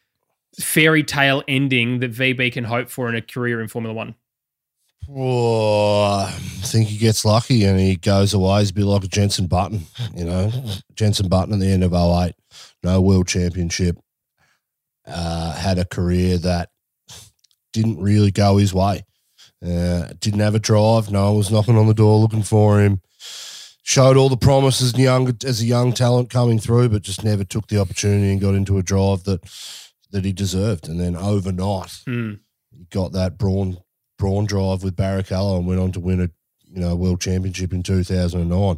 fairy 0.61 1.03
tale 1.03 1.43
ending 1.49 2.01
that 2.01 2.13
VB 2.13 2.53
can 2.53 2.65
hope 2.65 2.91
for 2.91 3.09
in 3.09 3.15
a 3.15 3.23
career 3.23 3.61
in 3.61 3.69
Formula 3.69 3.95
One? 3.95 4.15
Oh, 5.11 6.27
I 6.29 6.31
think 6.67 6.89
he 6.89 6.99
gets 6.99 7.25
lucky 7.25 7.65
and 7.65 7.81
he 7.81 7.97
goes 7.97 8.35
away. 8.35 8.61
He's 8.61 8.71
a 8.71 8.75
bit 8.75 8.85
like 8.85 9.09
Jenson 9.09 9.47
Button, 9.47 9.87
you 10.15 10.25
know. 10.25 10.53
Jenson 10.95 11.29
Button 11.29 11.55
at 11.55 11.61
the 11.61 11.67
end 11.67 11.83
of 11.83 11.95
08, 11.95 12.35
no 12.83 13.01
world 13.01 13.27
championship, 13.27 13.99
uh, 15.09 15.53
had 15.53 15.79
a 15.79 15.85
career 15.85 16.39
that 16.39 16.71
didn't 17.73 18.01
really 18.01 18.31
go 18.31 18.57
his 18.57 18.73
way. 18.75 19.05
Uh, 19.65 20.09
didn't 20.21 20.41
have 20.41 20.55
a 20.55 20.59
drive. 20.61 21.11
No 21.11 21.27
one 21.27 21.37
was 21.39 21.51
knocking 21.51 21.77
on 21.77 21.87
the 21.89 21.95
door 21.95 22.19
looking 22.19 22.43
for 22.43 22.81
him. 22.81 23.01
Showed 23.83 24.17
all 24.17 24.29
the 24.29 24.37
promises 24.37 24.97
young, 24.99 25.35
as 25.45 25.63
a 25.63 25.65
young 25.65 25.93
talent 25.93 26.29
coming 26.31 26.59
through, 26.59 26.91
but 26.91 27.03
just 27.03 27.25
never 27.25 27.43
took 27.43 27.69
the 27.69 27.81
opportunity 27.81 28.31
and 28.31 28.41
got 28.41 28.55
into 28.55 28.77
a 28.79 28.83
drive 28.83 29.25
that 29.25 29.41
that 30.11 30.25
he 30.25 30.33
deserved. 30.33 30.89
And 30.89 31.01
then 31.01 31.17
overnight, 31.17 32.01
Hmm. 32.07 32.35
he 32.77 32.85
got 32.91 33.13
that 33.13 33.39
brawn 33.39 33.79
brawn 34.19 34.45
drive 34.47 34.83
with 34.83 34.97
Barrichello 34.97 35.57
and 35.59 35.67
went 35.67 35.81
on 35.81 35.93
to 35.93 36.01
win 36.01 36.21
a 36.21 36.29
you 36.71 36.81
know 36.81 36.95
world 36.95 37.21
championship 37.21 37.73
in 37.73 37.83
2009. 37.83 38.77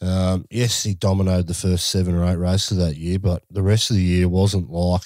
Um, 0.00 0.44
yes, 0.50 0.84
he 0.84 0.94
dominated 0.94 1.48
the 1.48 1.54
first 1.54 1.88
seven 1.88 2.14
or 2.14 2.24
eight 2.24 2.36
races 2.36 2.78
of 2.78 2.78
that 2.86 2.96
year, 2.96 3.18
but 3.18 3.42
the 3.50 3.62
rest 3.62 3.90
of 3.90 3.96
the 3.96 4.02
year 4.02 4.28
wasn't 4.28 4.70
like 4.70 5.02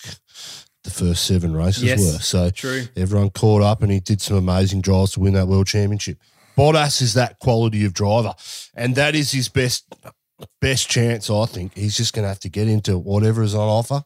the 0.84 0.90
first 0.90 1.24
seven 1.24 1.54
races 1.54 1.82
Yes. 1.84 2.00
were. 2.00 2.18
So 2.20 2.50
True. 2.50 2.84
everyone 2.96 3.30
caught 3.30 3.62
up 3.62 3.82
and 3.82 3.92
he 3.92 4.00
did 4.00 4.20
some 4.20 4.36
amazing 4.36 4.80
drives 4.80 5.12
to 5.12 5.20
win 5.20 5.34
that 5.34 5.46
world 5.48 5.66
championship. 5.68 6.18
Bottas 6.56 7.00
is 7.00 7.14
that 7.14 7.38
quality 7.38 7.84
of 7.84 7.94
driver, 7.94 8.34
and 8.74 8.94
that 8.96 9.14
is 9.14 9.32
his 9.32 9.48
best 9.48 9.84
best 10.60 10.88
chance. 10.90 11.30
I 11.30 11.46
think 11.46 11.74
he's 11.76 11.96
just 11.96 12.12
going 12.12 12.24
to 12.24 12.28
have 12.28 12.40
to 12.40 12.48
get 12.50 12.68
into 12.68 12.98
whatever 12.98 13.42
is 13.42 13.54
on 13.54 13.68
offer 13.68 14.02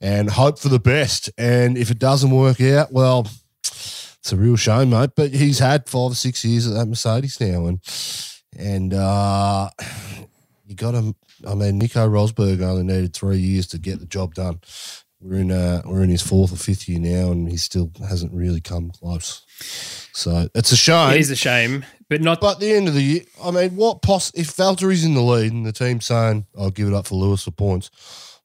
and 0.00 0.30
hope 0.30 0.58
for 0.58 0.68
the 0.68 0.78
best. 0.78 1.30
And 1.36 1.76
if 1.76 1.90
it 1.90 1.98
doesn't 1.98 2.30
work 2.30 2.60
out, 2.60 2.92
well, 2.92 3.26
it's 3.64 4.32
a 4.32 4.36
real 4.36 4.56
shame, 4.56 4.90
mate. 4.90 5.10
But 5.16 5.32
he's 5.32 5.58
had 5.58 5.88
five 5.88 6.12
or 6.12 6.14
six 6.14 6.44
years 6.44 6.66
at 6.66 6.74
that 6.74 6.86
Mercedes 6.86 7.38
now, 7.40 7.66
and 7.66 7.80
and 8.56 8.94
uh, 8.94 9.68
you 10.66 10.74
got 10.74 10.94
him. 10.94 11.16
I 11.46 11.54
mean, 11.54 11.78
Nico 11.78 12.08
Rosberg 12.08 12.62
only 12.62 12.82
needed 12.84 13.14
three 13.14 13.38
years 13.38 13.66
to 13.68 13.78
get 13.78 14.00
the 14.00 14.06
job 14.06 14.34
done. 14.34 14.60
We're 15.20 15.40
in 15.40 15.50
uh, 15.50 15.82
we're 15.84 16.02
in 16.02 16.10
his 16.10 16.22
fourth 16.22 16.52
or 16.52 16.56
fifth 16.56 16.88
year 16.88 17.00
now, 17.00 17.32
and 17.32 17.50
he 17.50 17.56
still 17.56 17.90
hasn't 18.08 18.32
really 18.32 18.60
come 18.60 18.90
close. 18.90 19.44
So 20.12 20.48
it's 20.54 20.70
a 20.70 20.76
shame. 20.76 21.10
It 21.10 21.20
is 21.20 21.30
a 21.30 21.36
shame, 21.36 21.84
but 22.08 22.20
not. 22.20 22.40
But 22.40 22.54
at 22.54 22.60
the 22.60 22.72
end 22.72 22.86
of 22.86 22.94
the 22.94 23.02
year, 23.02 23.20
I 23.42 23.50
mean, 23.50 23.74
what 23.74 24.02
poss 24.02 24.32
if 24.34 24.54
Valtteri's 24.54 25.04
in 25.04 25.14
the 25.14 25.22
lead 25.22 25.52
and 25.52 25.66
the 25.66 25.72
team's 25.72 26.06
saying, 26.06 26.46
"I'll 26.56 26.70
give 26.70 26.86
it 26.86 26.94
up 26.94 27.06
for 27.08 27.16
Lewis 27.16 27.42
for 27.42 27.50
points," 27.50 27.90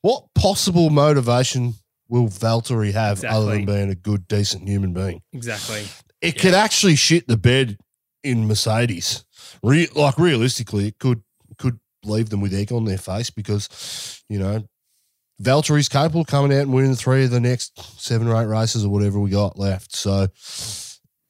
what 0.02 0.26
possible 0.34 0.90
motivation 0.90 1.76
will 2.10 2.28
Valtteri 2.28 2.92
have 2.94 3.24
other 3.24 3.52
than 3.52 3.66
being 3.66 3.90
a 3.90 3.96
good, 3.96 4.28
decent 4.28 4.68
human 4.68 4.94
being? 4.94 5.22
exactly. 5.32 5.86
It 6.22 6.40
could 6.40 6.54
actually 6.54 6.96
shit 6.96 7.28
the 7.28 7.38
bed 7.38 7.78
in 8.24 8.48
Mercedes. 8.48 9.26
Re- 9.62 9.90
like 9.94 10.18
realistically, 10.18 10.88
it 10.88 10.98
could 11.00 11.22
could 11.58 11.80
leave 12.04 12.30
them 12.30 12.42
with 12.42 12.54
egg 12.54 12.72
on 12.72 12.86
their 12.86 12.98
face 12.98 13.30
because 13.30 14.24
you 14.28 14.40
know 14.40 14.64
Valtteri's 15.44 15.90
capable 15.90 16.22
of 16.22 16.28
coming 16.28 16.54
out 16.54 16.62
and 16.62 16.74
winning 16.74 16.96
three 16.96 17.26
of 17.26 17.32
the 17.32 17.40
next 17.40 18.02
seven 18.02 18.28
or 18.28 18.42
eight 18.42 18.48
races 18.48 18.86
or 18.86 18.90
whatever 18.90 19.20
we 19.20 19.30
got 19.30 19.60
left. 19.60 19.96
So, 19.96 20.28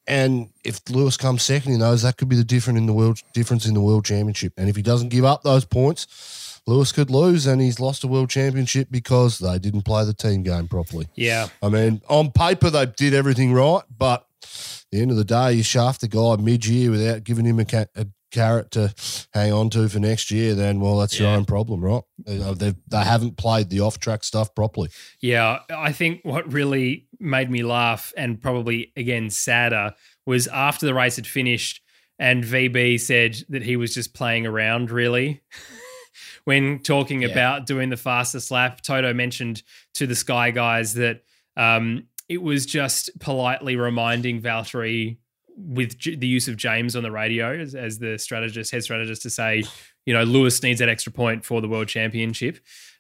and 0.05 0.49
if 0.63 0.81
Lewis 0.89 1.17
comes 1.17 1.43
second 1.43 1.73
in 1.73 1.79
those, 1.79 2.03
that 2.03 2.17
could 2.17 2.29
be 2.29 2.35
the 2.35 2.43
difference 2.43 2.77
in 2.77 2.85
the 2.85 2.93
world 2.93 3.19
difference 3.33 3.65
in 3.65 3.73
the 3.73 3.81
world 3.81 4.05
championship. 4.05 4.53
And 4.57 4.69
if 4.69 4.75
he 4.75 4.81
doesn't 4.81 5.09
give 5.09 5.25
up 5.25 5.43
those 5.43 5.65
points, 5.65 6.61
Lewis 6.65 6.91
could 6.91 7.09
lose, 7.09 7.45
and 7.45 7.61
he's 7.61 7.79
lost 7.79 8.03
a 8.03 8.07
world 8.07 8.29
championship 8.29 8.87
because 8.89 9.39
they 9.39 9.59
didn't 9.59 9.81
play 9.81 10.05
the 10.05 10.13
team 10.13 10.43
game 10.43 10.67
properly. 10.67 11.07
Yeah. 11.15 11.47
I 11.61 11.69
mean, 11.69 12.01
on 12.07 12.31
paper 12.31 12.69
they 12.69 12.85
did 12.85 13.13
everything 13.13 13.53
right, 13.53 13.83
but 13.97 14.27
at 14.41 14.85
the 14.91 15.01
end 15.01 15.11
of 15.11 15.17
the 15.17 15.25
day, 15.25 15.53
you 15.53 15.63
shaft 15.63 16.01
the 16.01 16.07
guy 16.07 16.35
mid-year 16.37 16.91
without 16.91 17.23
giving 17.23 17.45
him 17.45 17.59
a, 17.59 17.65
a 17.95 18.07
carrot 18.33 18.71
to 18.71 18.93
hang 19.33 19.53
on 19.53 19.69
to 19.69 19.87
for 19.87 19.99
next 19.99 20.29
year. 20.31 20.53
Then, 20.55 20.81
well, 20.81 20.97
that's 20.97 21.17
your 21.17 21.29
own 21.29 21.45
problem, 21.45 21.79
right? 21.81 22.03
Uh, 22.27 22.53
They 22.53 22.73
they 22.87 23.03
haven't 23.03 23.37
played 23.37 23.69
the 23.69 23.79
off-track 23.79 24.25
stuff 24.25 24.53
properly. 24.53 24.89
Yeah, 25.21 25.59
I 25.69 25.93
think 25.93 26.19
what 26.23 26.51
really 26.51 27.07
made 27.19 27.49
me 27.49 27.63
laugh 27.63 28.11
and 28.17 28.41
probably 28.41 28.91
again 28.97 29.29
sadder 29.29 29.93
was 30.25 30.47
after 30.47 30.85
the 30.85 30.93
race 30.93 31.15
had 31.15 31.27
finished 31.27 31.79
and 32.19 32.43
VB 32.43 32.99
said 32.99 33.37
that 33.49 33.63
he 33.63 33.75
was 33.77 33.93
just 33.93 34.13
playing 34.13 34.45
around 34.45 34.91
really. 34.91 35.41
when 36.43 36.79
talking 36.79 37.21
Yeah. 37.21 37.29
about 37.29 37.65
doing 37.65 37.89
the 37.89 37.97
fastest 37.97 38.51
lap, 38.51 38.81
Toto 38.81 39.13
mentioned 39.13 39.63
to 39.95 40.05
the 40.07 40.15
Sky 40.15 40.51
guys 40.51 40.93
that 40.95 41.23
um, 41.55 42.07
it 42.29 42.41
was 42.41 42.65
just 42.65 43.09
politely 43.19 43.75
reminding 43.75 44.41
Valtteri 44.41 45.17
with 45.55 45.97
J- 45.97 46.15
the 46.15 46.27
use 46.27 46.47
of 46.47 46.57
James 46.57 46.95
on 46.95 47.03
the 47.03 47.11
radio 47.11 47.53
as, 47.59 47.75
as 47.75 47.99
the 47.99 48.17
strategist, 48.17 48.71
head 48.71 48.83
strategist, 48.83 49.21
to 49.23 49.29
say, 49.29 49.63
you 50.05 50.13
know, 50.13 50.23
Lewis 50.23 50.61
needs 50.63 50.79
that 50.79 50.89
extra 50.89 51.11
point 51.11 51.45
for 51.45 51.61
the 51.61 51.67
world 51.67 51.87
championship. 51.87 52.59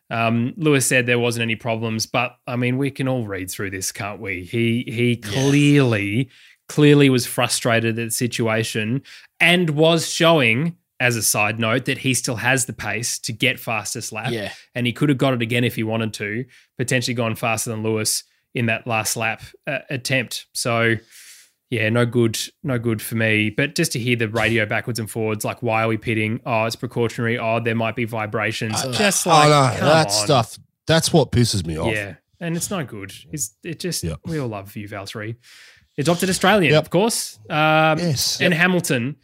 Um, 0.09 0.53
Lewis 0.57 0.85
said 0.85 1.05
there 1.05 1.17
wasn't 1.19 1.41
any 1.43 1.55
problems, 1.55 2.05
but 2.05 2.37
I 2.45 2.55
mean, 2.55 2.77
we 2.77 2.91
can 2.91 3.07
all 3.07 3.25
read 3.25 3.49
through 3.49 3.71
this, 3.71 3.91
can't 3.91 4.19
we? 4.19 4.43
He 4.43 4.83
he 4.87 5.15
clearly 5.15 6.29
clearly 6.69 7.09
was 7.09 7.25
frustrated 7.25 7.97
at 7.99 8.05
the 8.05 8.11
situation 8.11 9.01
and 9.39 9.71
was 9.71 10.07
showing, 10.11 10.77
as 10.99 11.15
a 11.15 11.21
side 11.23 11.59
note, 11.59 11.85
that 11.85 11.97
he 11.99 12.13
still 12.13 12.35
has 12.37 12.65
the 12.65 12.73
pace 12.73 13.19
to 13.19 13.33
get 13.33 13.59
fastest 13.59 14.11
lap, 14.13 14.31
Yeah. 14.31 14.51
and 14.75 14.85
he 14.87 14.93
could 14.93 15.09
have 15.09 15.17
got 15.17 15.33
it 15.33 15.41
again 15.41 15.63
if 15.63 15.75
he 15.75 15.83
wanted 15.83 16.13
to, 16.15 16.45
potentially 16.77 17.15
gone 17.15 17.35
faster 17.35 17.69
than 17.69 17.83
Lewis 17.83 18.23
in 18.53 18.67
that 18.67 18.85
last 18.87 19.17
lap 19.17 19.41
uh, 19.67 19.79
attempt. 19.89 20.45
So. 20.53 20.95
Yeah, 21.73 21.89
no 21.89 22.05
good, 22.05 22.37
no 22.61 22.77
good 22.77 23.01
for 23.01 23.15
me. 23.15 23.49
But 23.49 23.73
just 23.73 23.91
to 23.93 23.99
hear 23.99 24.15
the 24.15 24.27
radio 24.29 24.65
backwards 24.65 24.99
and 24.99 25.09
forwards, 25.09 25.43
like, 25.43 25.63
why 25.63 25.83
are 25.83 25.87
we 25.87 25.97
pitting? 25.97 26.39
Oh, 26.45 26.65
it's 26.65 26.75
precautionary. 26.75 27.39
Oh, 27.39 27.59
there 27.59 27.73
might 27.73 27.95
be 27.95 28.05
vibrations. 28.05 28.79
just 28.95 29.25
like, 29.25 29.45
I 29.45 29.49
know 29.49 29.77
come 29.79 29.87
that 29.87 30.05
on. 30.07 30.11
stuff. 30.11 30.59
That's 30.85 31.11
what 31.11 31.31
pisses 31.31 31.65
me 31.65 31.77
off. 31.79 31.91
Yeah, 31.91 32.15
and 32.39 32.55
it's 32.55 32.69
no 32.69 32.83
good. 32.85 33.11
It's 33.31 33.55
it 33.63 33.79
just 33.79 34.03
Yep. 34.03 34.19
we 34.25 34.37
all 34.39 34.49
love 34.49 34.75
you, 34.75 34.87
Valtteri. 34.87 35.35
Adopted 35.97 36.29
Australian, 36.29 36.73
Yep. 36.73 36.83
of 36.83 36.89
course. 36.91 37.39
Um, 37.49 37.97
Yes. 37.99 38.39
and 38.41 38.53
Hamilton. 38.53 39.15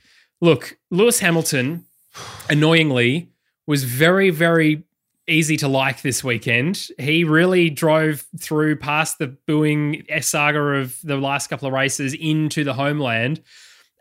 Look, 0.41 0.77
Lewis 0.89 1.19
Hamilton, 1.19 1.85
annoyingly, 2.49 3.29
was 3.67 3.83
very 3.83 4.29
very 4.31 4.83
easy 5.29 5.57
to 5.57 5.67
like 5.67 6.01
this 6.01 6.23
weekend. 6.23 6.87
He 6.97 7.23
really 7.23 7.69
drove 7.69 8.25
through 8.39 8.77
past 8.77 9.19
the 9.19 9.27
booing 9.27 10.03
saga 10.21 10.59
of 10.59 10.97
the 11.03 11.17
last 11.17 11.47
couple 11.47 11.67
of 11.67 11.73
races 11.73 12.13
into 12.13 12.63
the 12.63 12.73
homeland, 12.73 13.41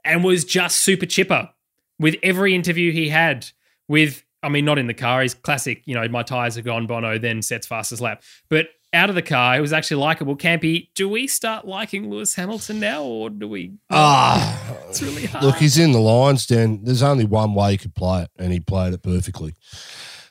and 0.04 0.24
was 0.24 0.44
just 0.44 0.78
super 0.78 1.06
chipper 1.06 1.50
with 1.98 2.16
every 2.22 2.54
interview 2.54 2.92
he 2.92 3.08
had. 3.08 3.46
With 3.88 4.24
I 4.42 4.48
mean, 4.48 4.64
not 4.64 4.78
in 4.78 4.86
the 4.86 4.94
car. 4.94 5.22
He's 5.22 5.34
classic. 5.34 5.82
You 5.84 5.94
know, 5.94 6.06
my 6.08 6.22
tires 6.22 6.56
are 6.56 6.62
gone. 6.62 6.86
Bono 6.86 7.18
then 7.18 7.42
sets 7.42 7.66
fastest 7.66 8.00
lap, 8.00 8.22
but 8.48 8.68
out 8.94 9.10
of 9.10 9.14
the 9.14 9.22
car, 9.22 9.56
it 9.56 9.60
was 9.60 9.72
actually 9.72 10.00
likable. 10.00 10.34
Campy, 10.34 10.88
do 10.94 11.08
we 11.10 11.26
start 11.26 11.66
liking 11.66 12.08
Lewis 12.08 12.34
Hamilton 12.34 12.80
now, 12.80 13.02
or 13.02 13.28
do 13.28 13.46
we? 13.46 13.72
Ah, 13.90 14.76
It's 14.88 15.02
really 15.02 15.26
hard. 15.26 15.44
Look, 15.44 15.56
he's 15.56 15.76
in 15.76 15.92
the 15.92 16.00
lines, 16.00 16.46
Dan. 16.46 16.84
There's 16.84 17.02
only 17.02 17.26
one 17.26 17.52
way 17.54 17.72
he 17.72 17.78
could 17.78 17.94
play 17.94 18.22
it, 18.22 18.30
and 18.38 18.50
he 18.52 18.60
played 18.60 18.94
it 18.94 19.02
perfectly. 19.02 19.54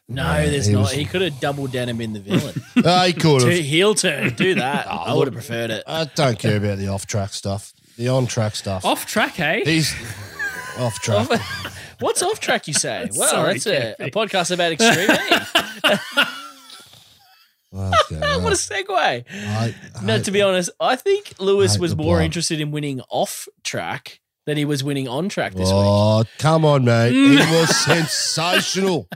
No, 0.10 0.24
Yeah, 0.24 0.46
there's 0.50 0.68
he 0.68 0.74
not. 0.74 0.80
was- 0.84 0.92
He 0.94 1.06
could 1.06 1.22
have 1.22 1.40
doubled 1.40 1.72
down 1.72 1.90
and 1.90 1.98
been 2.00 2.14
the 2.14 2.20
villain. 2.22 2.62
Uh, 2.78 3.06
he 3.08 3.14
could 3.14 3.42
have. 3.44 3.52
heel 3.54 3.94
turn, 3.94 4.34
do 4.36 4.56
that. 4.56 4.88
I 4.92 5.14
would 5.14 5.28
have 5.28 5.34
preferred 5.34 5.70
it. 5.70 5.84
I 5.86 6.06
don't 6.06 6.40
care 6.40 6.58
about 6.58 6.78
the 6.78 6.88
off 6.88 7.06
track 7.08 7.34
stuff. 7.34 7.74
The 7.98 8.08
on 8.10 8.26
track 8.28 8.56
stuff. 8.56 8.86
Off 8.86 9.06
track, 9.06 9.34
hey? 9.34 9.64
He's 9.66 9.94
off 10.80 11.00
track. 11.02 11.28
What's 12.00 12.22
off 12.22 12.40
track? 12.40 12.68
You 12.68 12.74
say? 12.74 13.10
Well, 13.16 13.28
Sorry, 13.28 13.54
that's 13.54 13.66
a, 13.68 13.96
a 14.00 14.12
podcast 14.12 14.52
about 14.52 14.72
extreme. 14.72 15.10
E. 15.10 16.24
Okay, 17.74 18.42
what 18.42 18.54
a 18.54 18.56
segue. 18.56 19.26
I, 19.30 19.76
No, 20.04 20.22
to 20.22 20.32
be 20.32 20.42
honest, 20.42 20.70
I 20.80 20.96
think 20.96 21.34
Lewis 21.40 21.74
hate 21.74 21.82
was 21.82 21.96
more 21.96 22.16
blood. 22.18 22.24
interested 22.26 22.62
in 22.62 22.72
winning 22.72 23.02
off 23.10 23.48
track 23.64 24.20
than 24.48 24.58
he 24.58 24.66
was 24.66 24.84
winning 24.84 25.08
on 25.08 25.28
track 25.30 25.52
this 25.54 25.68
week. 25.68 25.76
Oh, 25.78 26.24
come 26.40 26.66
on, 26.66 26.86
mate. 26.86 27.12
He 27.14 27.36
was 27.36 27.76
sensational. 27.86 29.08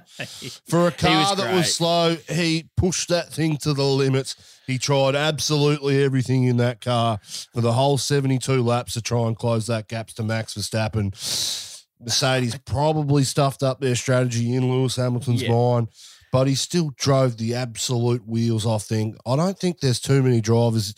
For 0.67 0.87
a 0.87 0.91
car 0.91 1.19
was 1.31 1.37
that 1.37 1.43
great. 1.45 1.55
was 1.55 1.73
slow, 1.73 2.17
he 2.29 2.69
pushed 2.77 3.09
that 3.09 3.31
thing 3.33 3.57
to 3.57 3.73
the 3.73 3.83
limits. 3.83 4.35
He 4.67 4.77
tried 4.77 5.15
absolutely 5.15 6.03
everything 6.03 6.43
in 6.43 6.57
that 6.57 6.81
car 6.81 7.19
for 7.53 7.61
the 7.61 7.71
whole 7.71 7.97
72 7.97 8.61
laps 8.61 8.93
to 8.93 9.01
try 9.01 9.25
and 9.27 9.35
close 9.35 9.67
that 9.67 9.87
gap 9.87 10.09
to 10.09 10.23
Max 10.23 10.53
Verstappen. 10.53 11.11
Mercedes 11.99 12.57
probably 12.65 13.23
stuffed 13.23 13.63
up 13.63 13.79
their 13.79 13.95
strategy 13.95 14.53
in 14.53 14.69
Lewis 14.69 14.97
Hamilton's 14.97 15.43
Yeah. 15.43 15.51
mind, 15.51 15.87
but 16.31 16.47
he 16.47 16.55
still 16.55 16.91
drove 16.97 17.37
the 17.37 17.55
absolute 17.55 18.27
wheels 18.27 18.65
off 18.65 18.83
thing. 18.83 19.15
I 19.25 19.35
don't 19.35 19.57
think 19.57 19.79
there's 19.79 19.99
too 19.99 20.21
many 20.23 20.41
drivers 20.41 20.93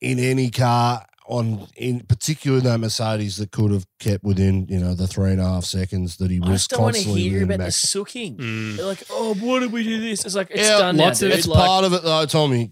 in 0.00 0.18
any 0.18 0.50
car 0.50 1.06
on 1.28 1.66
in 1.76 2.00
particular 2.00 2.60
that 2.60 2.80
Mercedes 2.80 3.36
that 3.36 3.50
could 3.52 3.70
have 3.70 3.86
kept 4.00 4.24
within 4.24 4.66
you 4.68 4.78
know 4.78 4.94
the 4.94 5.06
three 5.06 5.30
and 5.32 5.40
a 5.40 5.44
half 5.44 5.64
seconds 5.64 6.16
that 6.16 6.30
he 6.30 6.40
I 6.42 6.48
was 6.48 6.62
just 6.62 6.70
don't 6.70 6.82
want 6.82 6.96
to 6.96 7.02
hear 7.02 7.32
within 7.34 7.42
about 7.44 7.56
the 7.58 7.64
Max. 7.64 7.76
sooking. 7.76 8.36
Mm. 8.38 8.78
Like, 8.84 9.02
oh, 9.10 9.34
why 9.34 9.60
did 9.60 9.70
we 9.72 9.82
do 9.84 10.00
this? 10.00 10.24
It's 10.24 10.34
like, 10.34 10.50
it's 10.50 10.62
Yeah, 10.68 10.78
done 10.78 10.96
lots 10.96 11.20
now, 11.22 11.28
of- 11.28 11.34
It's 11.34 11.46
Like, 11.46 11.66
part 11.66 11.84
of 11.84 11.92
it 11.92 12.02
though, 12.02 12.26
Tommy. 12.26 12.70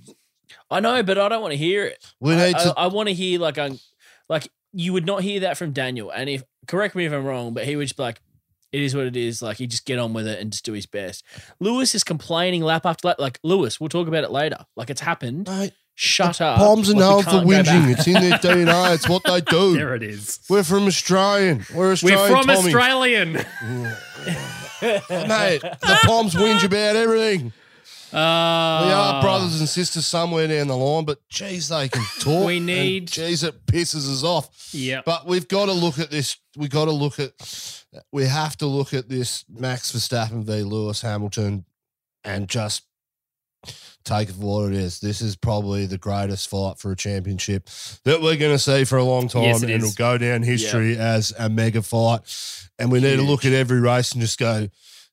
I 0.71 0.81
know, 0.81 1.03
but 1.03 1.17
I 1.19 1.29
don't 1.29 1.43
want 1.43 1.53
to 1.53 1.59
hear 1.59 1.85
it. 1.85 2.05
We 2.19 2.35
I, 2.35 2.47
need 2.47 2.59
to. 2.59 2.75
I, 2.77 2.87
want 2.89 3.09
to 3.09 3.15
hear 3.15 3.39
like 3.39 3.57
um, 3.59 3.79
like 4.29 4.49
you 4.73 4.93
would 4.93 5.07
not 5.07 5.23
hear 5.23 5.41
that 5.41 5.57
from 5.57 5.73
Daniel. 5.73 6.11
And 6.11 6.29
if 6.29 6.43
correct 6.67 6.95
me 6.97 7.05
if 7.07 7.13
I'm 7.13 7.25
wrong, 7.25 7.55
but 7.55 7.65
he 7.65 7.77
would 7.77 7.85
just 7.87 7.97
be 7.97 8.03
like, 8.03 8.21
it 8.73 8.83
is 8.83 8.95
what 8.97 9.07
it 9.07 9.17
is. 9.17 9.43
Like 9.43 9.59
he 9.59 9.67
just 9.69 9.85
get 9.87 9.99
on 9.99 10.13
with 10.13 10.27
it 10.27 10.41
and 10.41 10.51
just 10.51 10.65
do 10.65 10.73
his 10.73 10.87
best. 10.87 11.25
Lewis 11.61 11.95
is 11.95 12.03
complaining 12.03 12.63
lap 12.63 12.85
after 12.85 13.09
lap. 13.09 13.19
Like 13.21 13.39
Lewis, 13.45 13.79
we'll 13.79 13.89
talk 13.89 14.09
about 14.09 14.25
it 14.25 14.31
later. 14.33 14.67
Like 14.77 14.91
it's 14.91 15.01
happened. 15.01 15.47
Mate, 15.49 15.73
Shut 15.99 16.41
up. 16.43 16.59
Poms 16.59 16.91
are 16.91 16.95
known 16.95 17.23
for 17.23 17.31
whinging. 17.43 17.91
It's 17.91 18.07
in 18.07 18.13
their 18.15 18.39
DNA. 18.39 18.95
It's 18.95 19.09
what 19.09 19.25
they 19.25 19.41
do. 19.41 19.75
There 19.77 19.95
it 19.95 20.03
is. 20.03 20.39
We're 20.49 20.63
from 20.63 20.87
Australian. 20.87 21.65
We're 21.75 21.93
Australian. 21.93 22.21
We're 22.33 22.37
from 22.37 22.47
Tommy. 22.47 22.67
Australian. 22.75 23.33
Mate, 24.83 25.61
the 25.63 25.99
Poms 26.05 26.35
whinge 26.35 26.65
about 26.65 26.97
everything. 26.97 27.53
Uh, 28.13 28.83
We 28.87 28.93
are 28.93 29.23
brothers 29.23 29.59
and 29.59 29.69
sisters 29.69 30.07
somewhere 30.07 30.47
down 30.47 30.69
the 30.69 30.77
line, 30.77 31.05
but 31.05 31.19
geez, 31.29 31.69
they 31.69 31.89
can 31.89 32.05
talk. 32.21 32.47
We 32.47 32.61
need- 32.61 33.09
Geez, 33.09 33.43
it 33.43 33.65
pisses 33.67 34.11
us 34.13 34.23
off. 34.23 34.69
Yeah. 34.73 35.01
But 35.05 35.27
we've 35.27 35.49
got 35.49 35.67
to 35.67 35.73
look 35.73 35.99
at 35.99 36.11
this. 36.11 36.37
We 36.57 36.69
got 36.69 36.85
to 36.87 36.93
look 36.93 37.19
at. 37.19 37.33
We 38.13 38.25
have 38.27 38.57
to 38.59 38.67
look 38.67 38.93
at 38.93 39.09
this 39.09 39.45
Max 39.49 39.93
Verstappen 39.93 40.45
v 40.45 40.63
Lewis 40.63 41.01
Hamilton, 41.01 41.65
and 42.25 42.49
just 42.49 42.83
take 44.07 44.29
it 44.31 44.35
for 44.35 44.63
what 44.63 44.73
it 44.73 44.79
is. 44.79 45.01
This 45.01 45.21
is 45.21 45.37
probably 45.37 45.87
the 45.87 45.99
greatest 45.99 46.49
fight 46.49 46.79
for 46.79 46.93
a 46.93 46.97
championship 46.97 47.69
that 48.05 48.23
we're 48.23 48.37
going 48.37 48.53
to 48.55 48.59
see 48.59 48.85
for 48.85 48.97
a 48.97 49.05
long 49.05 49.29
time, 49.29 49.43
Yes, 49.43 49.63
it 49.63 49.71
and 49.71 49.83
is. 49.83 49.91
it'll 49.93 49.99
go 49.99 50.17
down 50.19 50.43
history 50.43 50.97
as 50.97 51.33
a 51.39 51.49
mega 51.49 51.83
fight. 51.83 52.21
And 52.79 52.91
we 52.93 53.01
need 53.01 53.17
to 53.17 53.23
look 53.23 53.45
at 53.45 53.53
every 53.53 53.81
race 53.81 54.13
and 54.13 54.21
just 54.21 54.39
go, 54.39 54.69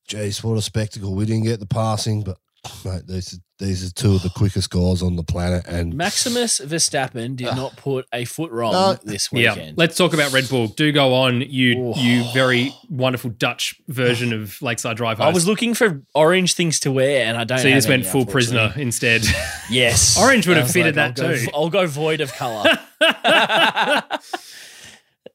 "Geez, 0.06 0.42
what 0.44 0.56
a 0.58 0.62
spectacle! 0.62 1.14
We 1.14 1.24
didn't 1.26 1.44
get 1.44 1.60
the 1.60 1.66
passing, 1.66 2.22
but 2.22 2.38
mate, 2.84 3.02
these 3.06 3.34
are, 3.34 3.36
these 3.58 3.88
are 3.88 3.92
two 3.92 4.14
of 4.14 4.22
the 4.22 4.30
quickest 4.30 4.70
guys 4.70 5.02
on 5.02 5.16
the 5.16 5.22
planet." 5.22 5.64
And 5.66 5.94
Maximus 5.94 6.60
Verstappen 6.60 7.36
did 7.36 7.54
not 7.56 7.76
put 7.76 8.06
a 8.12 8.24
foot 8.24 8.50
wrong 8.50 8.72
No. 8.72 8.98
this 9.04 9.28
Yeah, 9.32 9.54
weekend. 9.54 9.78
let's 9.78 9.96
talk 9.96 10.12
about 10.14 10.32
Red 10.32 10.48
Bull. 10.48 10.66
Do 10.68 10.90
go 10.92 11.14
on, 11.14 11.40
you 11.42 11.92
Oh. 11.94 12.00
you 12.00 12.24
very 12.32 12.74
wonderful 12.88 13.30
Dutch 13.30 13.74
version 13.88 14.32
of 14.32 14.60
Lakeside 14.62 14.96
Drive. 14.96 15.20
I 15.20 15.30
was 15.30 15.46
looking 15.46 15.74
for 15.74 16.02
orange 16.14 16.54
things 16.54 16.80
to 16.80 16.92
wear, 16.92 17.26
and 17.26 17.36
I 17.36 17.44
don't. 17.44 17.58
so 17.58 17.68
you 17.68 17.74
just 17.74 17.88
went 17.88 18.06
full 18.06 18.26
prisoner 18.26 18.72
instead. 18.76 19.24
Yes, 19.70 20.18
Orange 20.18 20.46
would 20.46 20.56
I 20.58 20.60
have 20.60 20.66
was 20.66 20.72
fitted 20.74 20.98
I'll 20.98 21.08
that 21.12 21.16
go- 21.16 21.36
too. 21.36 21.46
I'll 21.54 21.70
go 21.70 21.86
void 21.86 22.20
of 22.20 22.32
color. 22.34 22.64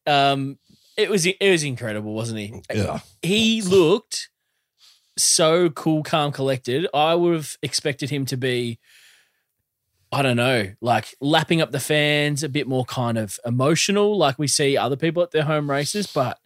um, 0.08 0.58
it 0.98 1.10
was 1.10 1.26
it 1.26 1.38
was 1.52 1.64
incredible, 1.64 2.14
wasn't 2.14 2.40
he? 2.40 2.62
yeah, 2.74 3.00
He 3.22 3.62
looked 3.62 4.30
so 5.24 5.70
cool, 5.70 6.04
calm, 6.04 6.32
collected. 6.32 6.88
I 6.94 7.16
would 7.16 7.34
have 7.34 7.58
expected 7.62 8.10
him 8.10 8.26
to 8.26 8.38
be, 8.38 8.80
I 10.12 10.22
don't 10.22 10.38
know, 10.38 10.74
like 10.82 11.16
lapping 11.22 11.62
up 11.62 11.72
the 11.72 11.80
fans, 11.80 12.44
a 12.44 12.50
bit 12.50 12.68
more 12.68 12.86
kind 12.86 13.18
of 13.18 13.40
emotional, 13.46 14.18
like 14.18 14.40
we 14.40 14.48
see 14.48 14.78
other 14.78 14.96
people 14.96 15.22
at 15.24 15.32
their 15.32 15.44
home 15.44 15.70
races. 15.70 16.08
But 16.08 16.40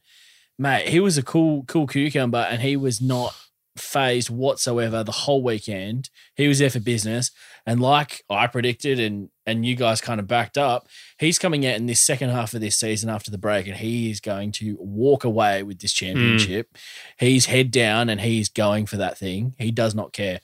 mate, 0.58 0.90
he 0.90 1.00
was 1.00 1.18
a 1.18 1.24
cool, 1.24 1.64
cool 1.64 1.88
cucumber, 1.88 2.46
and 2.50 2.62
he 2.62 2.76
was 2.76 3.02
not 3.02 3.36
phased 3.76 4.30
whatsoever 4.30 5.04
the 5.04 5.12
whole 5.12 5.44
weekend. 5.44 6.10
He 6.36 6.48
was 6.48 6.60
there 6.60 6.70
for 6.70 6.80
business, 6.80 7.32
and 7.66 7.82
like 7.82 8.24
I 8.30 8.48
predicted, 8.48 9.00
and 9.00 9.30
and 9.46 9.66
you 9.66 9.76
guys 9.76 10.02
kind 10.02 10.20
of 10.20 10.28
backed 10.28 10.58
up, 10.58 10.88
he's 11.18 11.40
coming 11.40 11.66
out 11.66 11.76
in 11.76 11.86
this 11.86 12.02
second 12.02 12.30
half 12.30 12.54
of 12.54 12.62
this 12.62 12.78
season 12.78 13.10
after 13.10 13.32
the 13.32 13.38
break, 13.38 13.68
and 13.68 13.78
he 13.78 14.10
is 14.10 14.20
going 14.20 14.52
to 14.54 14.78
walk 14.80 15.24
away 15.24 15.64
with 15.64 15.80
this 15.80 15.98
hmm. 15.98 16.06
championship. 16.06 16.78
He's 17.18 17.48
head 17.48 17.72
down, 17.72 18.10
and 18.10 18.22
he's 18.22 18.50
going 18.50 18.86
for 18.86 18.98
that 18.98 19.18
thing. 19.18 19.56
He 19.58 19.72
does 19.72 19.96
not 19.96 20.14
care. 20.14 20.40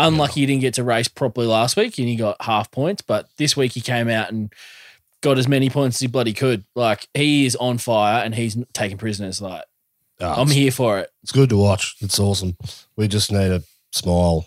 Unlucky 0.00 0.40
he 0.40 0.46
didn't 0.46 0.60
get 0.60 0.74
to 0.74 0.84
race 0.84 1.08
properly 1.08 1.46
last 1.46 1.76
week, 1.76 1.98
and 1.98 2.08
he 2.08 2.16
got 2.16 2.40
half 2.42 2.70
points, 2.70 3.02
but 3.02 3.28
this 3.36 3.56
week 3.56 3.72
he 3.72 3.80
came 3.80 4.08
out 4.08 4.30
and 4.30 4.52
got 5.22 5.38
as 5.38 5.48
many 5.48 5.68
points 5.68 5.96
as 5.96 6.00
he 6.00 6.06
bloody 6.06 6.32
could. 6.32 6.64
Like 6.74 7.08
he 7.14 7.46
is 7.46 7.56
on 7.56 7.78
fire, 7.78 8.24
and 8.24 8.34
he's 8.34 8.56
taking 8.72 8.98
prisoners. 8.98 9.40
Like 9.40 9.64
Ah, 10.20 10.40
I'm 10.40 10.48
here 10.50 10.70
for 10.72 10.98
it. 10.98 11.10
It's 11.22 11.32
good 11.32 11.48
to 11.50 11.56
watch. 11.56 11.96
It's 12.00 12.18
awesome. 12.18 12.56
We 12.96 13.08
just 13.08 13.30
need 13.32 13.48
to 13.48 13.62
smile 13.92 14.46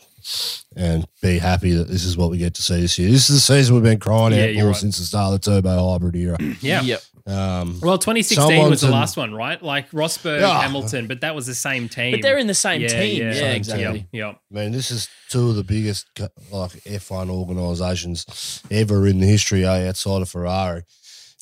and 0.76 1.08
be 1.22 1.40
happy 1.40 1.72
that 1.72 1.88
this 1.88 2.04
is 2.06 2.16
what 2.16 2.30
we 2.30 2.38
get 2.38 2.54
to 2.56 2.62
see 2.62 2.82
this 2.82 3.00
year. 3.00 3.10
This 3.10 3.30
is 3.30 3.36
the 3.38 3.40
season 3.56 3.74
we've 3.76 3.84
been 3.84 4.00
crying 4.00 4.34
Yeah, 4.34 4.44
out 4.44 4.54
you're 4.54 4.64
for 4.64 4.68
right. 4.68 4.76
since 4.76 4.98
the 5.00 5.06
start 5.06 5.34
of 5.34 5.42
the 5.42 5.52
turbo 5.52 5.92
hybrid 5.92 6.16
era. 6.16 6.38
yeah. 6.62 6.82
Yep. 6.82 7.02
Um, 7.28 7.80
Well, 7.82 7.98
2016 7.98 8.36
Someone's 8.36 8.70
was 8.72 8.82
the 8.82 8.88
in- 8.88 8.94
last 8.94 9.16
one, 9.18 9.34
right? 9.34 9.62
Like 9.62 9.90
Rosberg, 9.92 10.42
Yeah. 10.42 10.62
Hamilton, 10.62 11.08
but 11.08 11.22
that 11.22 11.34
was 11.36 11.46
the 11.48 11.56
same 11.56 11.88
team. 11.90 12.12
But 12.12 12.22
they're 12.22 12.38
in 12.38 12.48
the 12.48 12.54
same 12.54 12.82
Yeah, 12.82 12.88
team. 12.90 13.22
yeah. 13.22 13.28
Yeah, 13.30 13.34
Same 13.40 13.56
exactly. 13.56 14.08
Yeah. 14.12 14.30
I 14.30 14.36
mean, 14.52 14.72
this 14.74 14.92
is 14.92 15.08
two 15.30 15.50
of 15.50 15.56
the 15.56 15.64
biggest 15.64 16.08
co- 16.16 16.30
like 16.52 16.72
F1 16.84 17.30
organisations 17.30 18.62
ever 18.70 19.08
in 19.08 19.20
the 19.20 19.28
history 19.28 19.66
eh, 19.66 19.88
outside 19.88 20.22
of 20.22 20.30
Ferrari. 20.30 20.84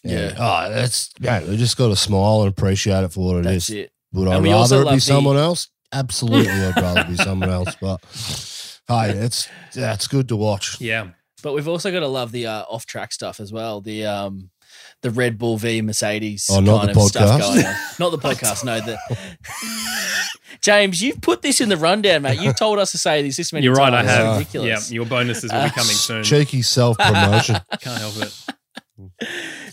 Yeah. 0.04 0.34
Oh, 0.38 0.70
that's 0.72 1.10
yeah. 1.20 1.44
We 1.44 1.58
just 1.58 1.76
got 1.78 1.90
to 1.90 1.96
smile 1.96 2.42
and 2.44 2.50
appreciate 2.50 3.04
it 3.04 3.12
for 3.12 3.26
what 3.26 3.38
it 3.38 3.46
is. 3.48 3.68
That's 3.68 3.70
it. 3.70 3.92
Would 4.14 4.28
I 4.28 4.40
we 4.40 4.52
rather 4.52 4.78
it 4.78 4.80
be 4.80 4.86
love 4.86 4.96
the- 4.96 5.02
someone 5.02 5.38
else? 5.38 5.68
Absolutely, 5.92 6.52
I'd 6.52 6.76
rather 6.78 7.04
be 7.06 7.16
someone 7.16 7.50
else. 7.50 7.76
But 7.82 8.00
hey, 8.88 9.12
it's 9.12 9.48
yeah, 9.76 9.94
it's 9.94 10.08
good 10.08 10.28
to 10.30 10.36
watch. 10.36 10.80
Yeah. 10.80 11.10
But 11.42 11.54
we've 11.54 11.68
also 11.68 11.90
got 11.92 12.02
to 12.02 12.08
love 12.08 12.32
the 12.32 12.48
uh, 12.48 12.64
off 12.64 12.86
track 12.86 13.12
stuff 13.14 13.40
as 13.40 13.52
well. 13.54 13.82
The 13.82 14.06
um 14.06 14.50
the 15.02 15.10
Red 15.10 15.38
Bull 15.38 15.58
v 15.58 15.82
Mercedes 15.82 16.48
Oh, 16.52 16.60
not 16.60 16.86
kind 16.86 16.96
the 16.96 17.00
of 17.02 17.08
stuff 17.08 17.42
podcast? 17.42 17.54
going 17.56 17.66
on. 17.66 17.76
Not 18.00 18.10
the 18.12 18.18
podcast, 18.18 18.64
no. 18.66 18.80
The 18.82 18.98
James, 20.62 21.02
you've 21.02 21.22
put 21.22 21.42
this 21.42 21.62
in 21.62 21.70
the 21.70 21.78
rundown, 21.78 22.22
mate. 22.24 22.40
You've 22.42 22.58
told 22.58 22.78
us 22.80 22.92
to 22.92 22.98
say 22.98 23.22
this 23.22 23.38
this 23.38 23.54
many 23.54 23.64
You're 23.66 23.76
right, 23.76 23.94
I 23.94 24.04
times. 24.04 24.42
It's 24.42 24.54
have. 24.54 24.66
Yeah, 24.66 24.80
your 24.96 25.06
bonuses 25.06 25.52
will 25.52 25.64
be 25.64 25.70
coming 25.70 25.86
soon. 25.96 26.24
Cheeky 26.24 26.62
self 26.62 26.98
promotion. 26.98 27.58
Can't 27.82 28.00
help 28.00 28.16
it. 28.18 29.26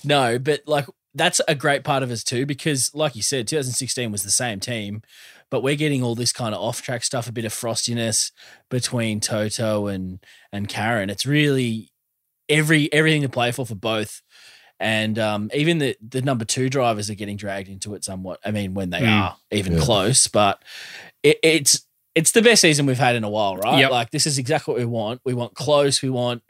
No, 0.05 0.39
but 0.39 0.61
like 0.67 0.87
that's 1.17 1.41
a 1.49 1.55
great 1.55 1.83
part 1.83 2.03
of 2.03 2.11
us 2.11 2.23
too, 2.23 2.47
because 2.47 2.95
like 2.95 3.17
you 3.17 3.23
said, 3.23 3.49
2016 3.49 4.13
was 4.13 4.23
the 4.23 4.31
same 4.31 4.61
team, 4.61 5.03
but 5.51 5.63
we're 5.63 5.77
getting 5.77 6.03
all 6.03 6.15
this 6.15 6.33
kind 6.33 6.55
of 6.55 6.61
off 6.61 6.83
track 6.83 7.03
stuff, 7.05 7.29
a 7.29 7.33
bit 7.33 7.45
of 7.45 7.53
frostiness 7.53 8.31
between 8.71 9.21
Toto 9.21 9.87
and 9.87 10.21
and 10.53 10.69
Karen. 10.69 11.11
It's 11.11 11.27
really 11.27 11.91
every 12.49 12.93
everything 12.93 13.23
to 13.23 13.29
play 13.29 13.51
for 13.53 13.67
for 13.67 13.75
both. 13.75 14.23
And 14.79 15.19
um, 15.19 15.51
even 15.55 15.79
the 15.79 15.97
the 16.07 16.21
number 16.23 16.45
two 16.45 16.69
drivers 16.69 17.09
are 17.09 17.15
getting 17.15 17.37
dragged 17.37 17.69
into 17.69 17.95
it 17.95 18.05
somewhat. 18.05 18.41
I 18.45 18.51
mean, 18.51 18.75
when 18.75 18.91
they 18.91 19.01
Mm. 19.01 19.09
are 19.11 19.37
even 19.51 19.73
Yeah. 19.75 19.81
close, 19.81 20.27
but 20.27 20.63
it, 21.23 21.39
it's 21.43 21.87
it's 22.15 22.33
the 22.33 22.43
best 22.43 22.63
season 22.63 22.87
we've 22.87 22.99
had 22.99 23.17
in 23.17 23.25
a 23.25 23.31
while, 23.31 23.57
right? 23.57 23.81
Yep. 23.81 23.91
Like 23.91 24.11
this 24.11 24.27
is 24.27 24.39
exactly 24.39 24.73
what 24.73 24.79
we 24.81 24.87
want. 24.87 25.21
We 25.25 25.35
want 25.35 25.55
close. 25.55 26.03
We 26.03 26.11
want 26.11 26.43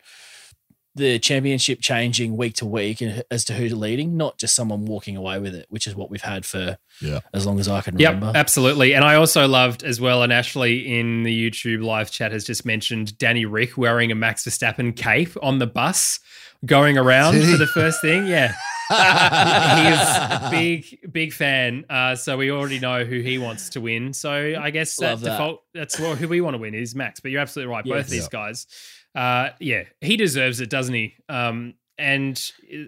the 0.97 1.19
championship 1.19 1.81
changing 1.81 2.37
week 2.37 2.55
to 2.57 2.67
week 2.67 3.03
as 3.31 3.45
to 3.45 3.53
who's 3.53 3.73
leading, 3.73 4.17
not 4.17 4.39
just 4.39 4.57
someone 4.57 4.85
walking 4.87 5.17
away 5.17 5.39
with 5.39 5.55
it, 5.55 5.67
which 5.69 5.87
is 5.87 5.95
what 5.95 6.11
we've 6.11 6.23
had 6.23 6.45
for 6.45 6.79
Yeah. 7.01 7.21
as 7.35 7.47
long 7.47 7.61
as 7.61 7.69
I 7.69 7.83
can 7.83 7.99
Yep, 7.99 8.15
remember. 8.15 8.39
absolutely. 8.39 8.95
And 8.95 9.05
I 9.05 9.15
also 9.17 9.47
loved 9.47 9.85
as 9.85 10.01
well, 10.01 10.23
and 10.23 10.33
Ashley 10.33 10.99
in 10.99 11.23
the 11.23 11.51
YouTube 11.51 11.85
live 11.85 12.11
chat 12.11 12.33
has 12.33 12.45
just 12.45 12.65
mentioned 12.65 13.17
Danny 13.19 13.45
Rick 13.45 13.77
wearing 13.77 14.11
a 14.11 14.15
Max 14.15 14.45
Verstappen 14.45 14.97
cape 14.97 15.37
on 15.43 15.59
the 15.59 15.67
bus 15.67 16.19
going 16.65 16.97
around 16.99 17.35
for 17.43 17.57
the 17.59 17.67
first 17.67 18.01
thing. 18.01 18.27
Yeah. 18.27 18.55
he 18.89 19.89
is 19.89 20.51
big, 20.51 21.13
big 21.13 21.33
fan. 21.33 21.85
Uh, 21.89 22.15
so 22.15 22.37
we 22.37 22.51
already 22.51 22.79
know 22.79 23.05
who 23.05 23.21
he 23.21 23.39
wants 23.39 23.71
to 23.71 23.81
win. 23.81 24.13
So 24.13 24.55
I 24.59 24.71
guess 24.71 24.97
that 24.97 25.21
that. 25.21 25.31
default, 25.31 25.63
that's 25.75 25.97
who 25.97 26.29
we 26.29 26.41
want 26.41 26.55
to 26.55 26.59
win 26.59 26.75
is 26.75 26.95
Max. 26.95 27.21
But 27.21 27.31
you're 27.31 27.41
absolutely 27.41 27.73
right. 27.73 27.85
Both 27.85 27.95
Yes. 27.97 28.11
these 28.11 28.29
guys, 28.29 28.67
uh, 29.15 29.51
yeah, 29.61 29.85
he 30.01 30.17
deserves 30.17 30.61
it, 30.61 30.71
doesn't 30.71 30.95
he? 30.95 31.15
Um, 31.29 31.75
and 31.99 32.39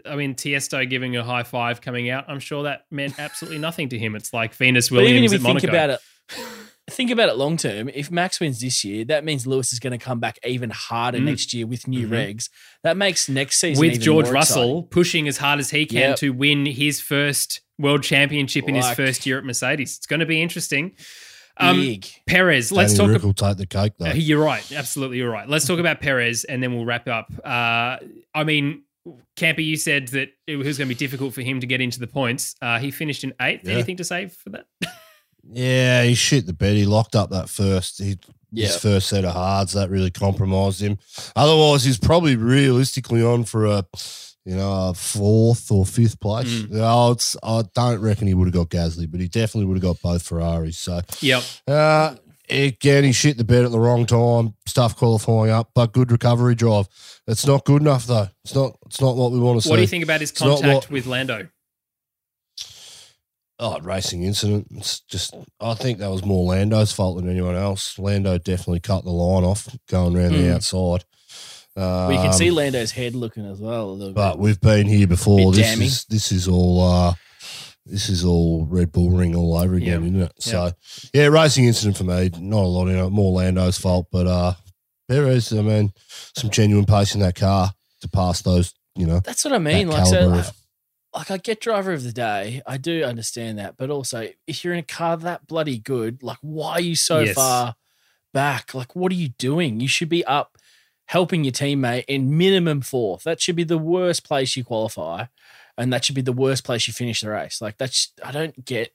I 0.04 0.16
mean, 0.16 0.34
Tiesto 0.34 0.88
giving 0.88 1.16
a 1.16 1.24
high 1.24 1.42
five 1.42 1.80
coming 1.80 2.10
out, 2.10 2.26
I'm 2.28 2.40
sure 2.40 2.64
that 2.64 2.84
meant 2.90 3.18
absolutely 3.18 3.58
nothing 3.58 3.88
to 3.90 3.98
him. 3.98 4.14
It's 4.14 4.32
like 4.34 4.54
Venus 4.54 4.90
But 4.90 4.96
even 5.04 5.04
Williams 5.14 5.32
if 5.32 5.40
at 5.44 5.48
you 5.48 5.58
think 5.60 5.72
Monaco. 5.72 5.94
about 5.96 6.00
it, 6.36 6.40
think 6.90 7.10
about 7.10 7.28
it 7.28 7.36
long 7.36 7.56
term. 7.56 7.88
If 7.92 8.10
Max 8.10 8.40
wins 8.40 8.60
this 8.60 8.84
year, 8.84 9.04
that 9.06 9.24
means 9.24 9.46
Lewis 9.46 9.72
is 9.72 9.78
going 9.78 9.98
to 9.98 10.04
come 10.04 10.20
back 10.20 10.38
even 10.46 10.70
harder 10.70 11.18
Mm. 11.18 11.24
next 11.24 11.52
year 11.54 11.66
with 11.66 11.86
new 11.88 12.06
Mhm. 12.08 12.10
regs. 12.10 12.48
That 12.82 12.96
makes 12.96 13.28
next 13.28 13.58
season 13.58 13.80
with 13.80 13.92
even 13.92 14.02
George 14.02 14.24
more 14.26 14.34
Russell 14.34 14.62
exciting. 14.78 14.88
pushing 14.90 15.28
as 15.28 15.36
hard 15.38 15.58
as 15.60 15.70
he 15.70 15.86
can 15.86 15.98
Yep. 16.10 16.16
to 16.18 16.30
win 16.30 16.66
his 16.66 17.00
first 17.00 17.60
world 17.78 18.02
championship 18.02 18.68
in 18.68 18.74
his 18.74 18.88
first 18.90 19.24
year 19.26 19.38
at 19.38 19.44
Mercedes. 19.44 19.96
It's 19.96 20.06
going 20.06 20.20
to 20.20 20.26
be 20.26 20.42
interesting. 20.42 20.92
Um, 21.60 21.80
Big. 21.80 22.06
Perez, 22.26 22.70
let's 22.70 22.92
Danny 22.94 23.06
talk. 23.08 23.14
Rick 23.14 23.22
will 23.24 23.34
take 23.34 23.56
the 23.56 23.66
cake 23.66 23.92
though. 23.98 24.10
Uh, 24.10 24.14
you're 24.14 24.42
right. 24.42 24.70
Absolutely, 24.72 25.18
you're 25.18 25.30
right. 25.30 25.48
Let's 25.48 25.66
talk 25.66 25.80
about 25.80 26.00
Perez, 26.00 26.44
and 26.44 26.62
then 26.62 26.72
we'll 26.74 26.84
wrap 26.84 27.08
up. 27.08 27.32
Uh, 27.44 27.96
I 28.34 28.44
mean, 28.44 28.82
Campy, 29.36 29.64
you 29.64 29.76
said 29.76 30.08
that 30.08 30.28
it 30.46 30.56
was 30.56 30.78
going 30.78 30.88
to 30.88 30.94
be 30.94 30.98
difficult 30.98 31.34
for 31.34 31.42
him 31.42 31.60
to 31.60 31.66
get 31.66 31.80
into 31.80 31.98
the 31.98 32.06
points. 32.06 32.54
Uh, 32.62 32.78
he 32.78 32.90
finished 32.92 33.24
in 33.24 33.32
eighth. 33.40 33.62
Yeah. 33.64 33.72
Anything 33.74 33.96
to 33.96 34.04
say 34.04 34.28
for 34.28 34.50
that? 34.50 34.66
Yeah, 35.50 36.02
he 36.04 36.14
shit 36.14 36.46
the 36.46 36.52
bed. 36.52 36.76
He 36.76 36.84
locked 36.84 37.16
up 37.16 37.30
that 37.30 37.48
first. 37.48 37.98
He, 38.02 38.18
Yeah. 38.50 38.66
His 38.66 38.76
first 38.76 39.08
set 39.08 39.24
of 39.24 39.32
hards 39.34 39.72
that 39.72 39.90
really 39.90 40.10
compromised 40.10 40.80
him. 40.80 40.98
Otherwise, 41.36 41.84
he's 41.84 41.98
probably 41.98 42.36
realistically 42.36 43.22
on 43.22 43.44
for 43.44 43.66
a, 43.66 43.84
you 44.44 44.56
know, 44.56 44.88
a 44.88 44.94
fourth 44.94 45.70
or 45.70 45.84
fifth 45.84 46.18
place. 46.20 46.62
Mm. 46.62 47.12
It's, 47.12 47.36
I 47.42 47.62
don't 47.74 48.00
reckon 48.00 48.26
he 48.26 48.34
would 48.34 48.46
have 48.46 48.54
got 48.54 48.70
Gasly, 48.70 49.10
but 49.10 49.20
he 49.20 49.28
definitely 49.28 49.66
would 49.66 49.76
have 49.76 49.82
got 49.82 50.00
both 50.02 50.22
Ferraris. 50.22 50.78
So 50.78 51.00
yep. 51.20 51.42
uh, 51.66 52.14
again, 52.48 53.04
he 53.04 53.12
shit 53.12 53.36
the 53.36 53.44
bed 53.44 53.64
at 53.64 53.70
the 53.70 53.80
wrong 53.80 54.06
time. 54.06 54.54
Stuff 54.66 54.96
qualifying 54.96 55.50
up, 55.50 55.70
but 55.74 55.92
good 55.92 56.10
recovery 56.10 56.54
drive. 56.54 56.88
It's 57.26 57.46
not 57.46 57.64
good 57.66 57.82
enough 57.82 58.06
though. 58.06 58.28
It's 58.44 58.54
not. 58.54 58.78
It's 58.86 59.00
not 59.00 59.16
what 59.16 59.32
we 59.32 59.38
want 59.38 59.58
to 59.58 59.62
see. 59.62 59.70
What 59.70 59.76
do 59.76 59.82
you 59.82 59.88
think 59.88 60.04
about 60.04 60.20
his 60.22 60.30
It's 60.30 60.40
contact 60.40 60.74
what- 60.74 60.90
with 60.90 61.06
Lando? 61.06 61.48
Oh, 63.60 63.80
racing 63.80 64.22
incident. 64.22 64.68
It's 64.70 65.00
just, 65.00 65.34
I 65.60 65.74
think 65.74 65.98
that 65.98 66.10
was 66.10 66.24
more 66.24 66.44
Lando's 66.44 66.92
fault 66.92 67.16
than 67.16 67.28
anyone 67.28 67.56
else. 67.56 67.98
Lando 67.98 68.38
definitely 68.38 68.80
cut 68.80 69.02
the 69.04 69.10
line 69.10 69.42
off 69.44 69.68
going 69.88 70.16
around 70.16 70.32
the 70.32 70.44
Mm. 70.44 70.54
outside. 70.54 71.04
Well, 71.74 72.12
you 72.12 72.18
can 72.18 72.32
see 72.32 72.50
Um, 72.50 72.56
Lando's 72.56 72.92
head 72.92 73.14
looking 73.14 73.44
as 73.46 73.60
well. 73.60 74.00
A 74.02 74.12
But 74.12 74.32
bit. 74.32 74.38
we've 74.40 74.60
been 74.60 74.86
here 74.86 75.06
before. 75.06 75.52
This 75.52 75.66
damning. 75.66 75.86
is 75.86 76.04
this 76.06 76.32
is 76.32 76.46
all 76.48 76.80
uh, 76.82 77.14
this 77.86 78.08
is 78.08 78.24
all 78.24 78.66
Red 78.66 78.90
Bull 78.92 79.10
ring 79.10 79.34
all 79.36 79.56
over 79.56 79.74
again, 79.76 80.02
Yeah. 80.02 80.08
isn't 80.08 80.22
it? 80.22 80.32
So 80.40 80.72
yeah, 81.14 81.26
racing 81.26 81.66
incident 81.66 81.96
for 81.96 82.04
me. 82.04 82.30
Not 82.38 82.64
a 82.64 82.66
lot 82.66 82.88
in 82.88 82.96
it. 82.96 83.10
More 83.10 83.32
Lando's 83.32 83.78
fault, 83.78 84.06
but 84.10 84.26
uh, 84.26 84.54
Perez. 85.08 85.52
I 85.52 85.62
mean, 85.62 85.92
some 86.36 86.50
genuine 86.50 86.84
pace 86.84 87.14
in 87.14 87.20
that 87.20 87.34
car 87.36 87.72
to 88.02 88.08
pass 88.08 88.42
those. 88.42 88.72
You 88.96 89.06
know, 89.06 89.20
That's 89.20 89.44
what 89.44 89.54
I 89.54 89.58
mean. 89.58 89.88
Like, 89.88 90.06
so, 90.06 90.32
of- 90.32 90.52
like 91.18 91.30
I 91.32 91.36
get 91.36 91.60
driver 91.60 91.92
of 91.92 92.04
the 92.04 92.12
day. 92.12 92.62
I 92.66 92.76
do 92.76 93.02
understand 93.02 93.58
that, 93.58 93.76
but 93.76 93.90
also 93.90 94.28
if 94.46 94.64
you're 94.64 94.72
in 94.72 94.78
a 94.78 94.84
car 94.84 95.16
that 95.16 95.46
bloody 95.46 95.78
good, 95.78 96.22
like 96.22 96.38
why 96.40 96.72
are 96.74 96.80
you 96.80 96.94
so 96.96 97.20
Yes. 97.20 97.34
far 97.34 97.74
back? 98.32 98.72
Like 98.72 98.94
what 98.94 99.10
are 99.12 99.16
you 99.16 99.30
doing? 99.30 99.80
You 99.80 99.88
should 99.88 100.08
be 100.08 100.24
up 100.24 100.56
helping 101.06 101.42
your 101.42 101.52
teammate 101.52 102.04
in 102.06 102.36
minimum 102.38 102.82
fourth. 102.82 103.24
That 103.24 103.40
should 103.40 103.56
be 103.56 103.64
the 103.64 103.78
worst 103.78 104.24
place 104.24 104.56
you 104.56 104.62
qualify, 104.64 105.26
and 105.76 105.92
that 105.92 106.04
should 106.04 106.14
be 106.14 106.22
the 106.22 106.32
worst 106.32 106.62
place 106.64 106.86
you 106.86 106.92
finish 106.92 107.20
the 107.20 107.30
race. 107.30 107.60
Like 107.60 107.78
that's 107.78 108.12
I 108.24 108.30
don't 108.30 108.64
get. 108.64 108.92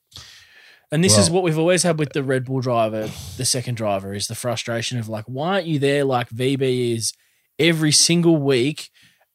And 0.91 1.04
this 1.04 1.18
is 1.18 1.30
what 1.32 1.41
we've 1.44 1.58
always 1.58 1.82
had 1.84 1.98
with 1.98 2.10
uh, 2.10 2.14
the 2.14 2.24
Red 2.24 2.45
Bull 2.45 2.62
driver, 2.62 3.10
the 3.38 3.45
second 3.45 3.76
driver, 3.76 4.14
is 4.14 4.28
the 4.28 4.36
frustration 4.36 5.00
of 5.00 5.10
like, 5.10 5.26
why 5.26 5.56
aren't 5.56 5.66
you 5.66 5.80
there 5.80 6.06
like 6.06 6.30
VB 6.30 6.94
is 6.95 7.14
every 7.58 7.91
single 7.91 8.38
week 8.38 8.91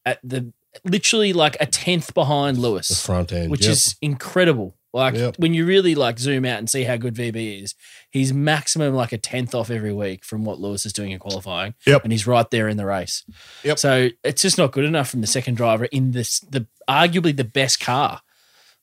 at 0.06 0.20
the 0.22 0.52
literally 0.84 1.32
like 1.32 1.56
a 1.60 1.66
tenth 1.66 2.14
behind 2.14 2.56
the 2.56 2.60
Lewis, 2.60 3.04
front 3.04 3.32
end, 3.32 3.50
which 3.50 3.62
yep. 3.64 3.72
is 3.72 3.96
incredible. 4.02 4.74
Like 4.94 5.14
Yep. 5.14 5.38
when 5.38 5.52
you 5.52 5.66
really 5.66 5.94
like 5.94 6.18
zoom 6.18 6.46
out 6.46 6.58
and 6.58 6.68
see 6.68 6.84
how 6.84 6.96
good 6.96 7.14
VB 7.14 7.62
is, 7.62 7.74
he's 8.10 8.32
maximum 8.32 8.94
like 8.94 9.12
a 9.12 9.18
tenth 9.18 9.54
off 9.54 9.70
every 9.70 9.92
week 9.92 10.24
from 10.24 10.44
what 10.44 10.58
Lewis 10.60 10.86
is 10.86 10.94
doing 10.94 11.10
in 11.10 11.18
qualifying. 11.18 11.74
Yep. 11.86 12.04
and 12.04 12.12
he's 12.12 12.26
right 12.26 12.50
there 12.50 12.68
in 12.68 12.78
the 12.78 12.86
race. 12.86 13.22
Yep. 13.64 13.78
So 13.78 14.08
it's 14.24 14.40
just 14.40 14.56
not 14.56 14.72
good 14.72 14.84
enough 14.86 15.10
from 15.10 15.20
the 15.20 15.26
second 15.26 15.56
driver 15.56 15.84
in 15.86 16.12
this 16.12 16.40
the 16.40 16.66
arguably 16.88 17.36
the 17.36 17.44
best 17.44 17.80
car. 17.80 18.22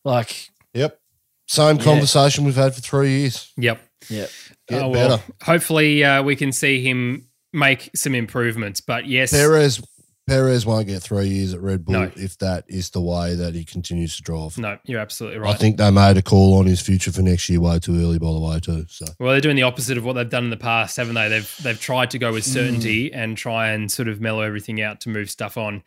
Like, 0.04 0.50
Yep. 0.76 1.00
Same 1.48 1.78
Yeah. 1.78 1.84
conversation 1.84 2.44
we've 2.46 2.56
had 2.56 2.76
for 2.76 2.82
three 2.82 3.22
years. 3.22 3.52
Yep. 3.58 3.80
Yep. 4.10 4.30
Get 4.68 4.82
Oh, 4.84 4.90
well, 4.90 5.18
better. 5.18 5.24
hopefully, 5.44 6.04
uh, 6.04 6.22
we 6.22 6.36
can 6.36 6.52
see 6.52 6.84
him 6.84 7.28
make 7.54 7.90
some 7.96 8.14
improvements. 8.14 8.80
But 8.82 9.08
yes, 9.08 9.32
Perez 9.32 9.82
Perez 10.28 10.66
won't 10.66 10.88
get 10.88 11.04
three 11.04 11.28
years 11.28 11.54
at 11.54 11.62
Red 11.62 11.86
Bull 11.86 11.94
No. 11.94 12.12
if 12.16 12.36
that 12.40 12.66
is 12.68 12.90
the 12.90 13.00
way 13.02 13.36
that 13.36 13.54
he 13.54 13.64
continues 13.64 14.16
to 14.18 14.24
drive. 14.24 14.58
no, 14.58 14.80
you're 14.84 15.00
absolutely 15.00 15.38
right. 15.38 15.54
I 15.54 15.58
think 15.58 15.78
they 15.78 15.92
made 15.92 16.18
a 16.18 16.24
call 16.24 16.58
on 16.58 16.66
his 16.66 16.82
future 16.82 17.12
for 17.12 17.22
next 17.22 17.48
year 17.48 17.62
way 17.62 17.78
too 17.78 17.94
early, 18.02 18.18
by 18.18 18.32
the 18.34 18.40
way, 18.40 18.60
too. 18.60 18.86
So 18.90 19.06
Well, 19.20 19.32
they're 19.34 19.42
doing 19.42 19.56
the 19.56 19.62
opposite 19.64 19.98
of 20.00 20.04
what 20.04 20.14
they've 20.14 20.28
done 20.30 20.46
in 20.46 20.50
the 20.50 20.58
past, 20.58 20.98
haven't 20.98 21.14
they? 21.14 21.30
They've 21.30 21.56
they've 21.62 21.80
tried 21.80 22.10
to 22.12 22.18
go 22.18 22.34
with 22.34 22.44
certainty 22.44 23.10
Mm. 23.12 23.16
and 23.16 23.38
try 23.38 23.70
and 23.70 23.92
sort 23.92 24.08
of 24.08 24.20
mellow 24.20 24.42
everything 24.42 24.82
out 24.82 25.00
to 25.02 25.10
move 25.10 25.30
stuff 25.30 25.58
on. 25.58 25.84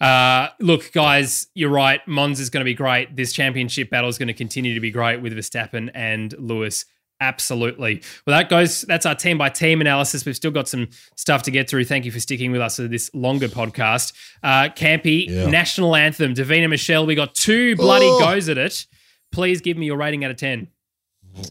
Uh, 0.00 0.48
look, 0.60 0.92
guys, 0.92 1.48
you're 1.54 1.70
right. 1.70 2.00
Monza 2.06 2.42
is 2.42 2.50
going 2.50 2.60
to 2.60 2.64
be 2.64 2.74
great. 2.74 3.16
This 3.16 3.32
championship 3.32 3.90
battle 3.90 4.08
is 4.08 4.18
going 4.18 4.28
to 4.28 4.34
continue 4.34 4.72
to 4.74 4.80
be 4.80 4.92
great 4.92 5.20
with 5.20 5.32
Verstappen 5.32 5.90
and 5.94 6.32
Lewis. 6.38 6.84
Absolutely. 7.20 8.02
Well, 8.26 8.38
that 8.38 8.48
goes. 8.48 8.82
That's 8.82 9.04
our 9.04 9.14
team 9.14 9.36
by 9.36 9.50
team 9.50 9.80
analysis. 9.82 10.24
We've 10.24 10.34
still 10.34 10.50
got 10.50 10.68
some 10.68 10.88
stuff 11.16 11.42
to 11.44 11.50
get 11.50 11.68
through. 11.68 11.84
Thank 11.84 12.04
you 12.06 12.10
for 12.12 12.18
sticking 12.20 12.50
with 12.50 12.62
us 12.62 12.76
for 12.76 12.88
this 12.88 13.10
longer 13.14 13.48
podcast. 13.48 14.12
Uh, 14.42 14.70
Campy, 14.70 15.26
Yeah. 15.28 15.50
national 15.50 15.94
anthem, 15.94 16.34
Davina 16.34 16.68
Michelle. 16.70 17.04
We 17.04 17.14
got 17.14 17.34
two 17.34 17.76
bloody 17.76 18.06
Oh. 18.08 18.18
goes 18.20 18.48
at 18.48 18.56
it. 18.56 18.86
Please 19.32 19.60
give 19.60 19.76
me 19.76 19.86
your 19.86 19.96
rating 19.98 20.24
out 20.24 20.30
of 20.30 20.38
ten. 20.38 20.68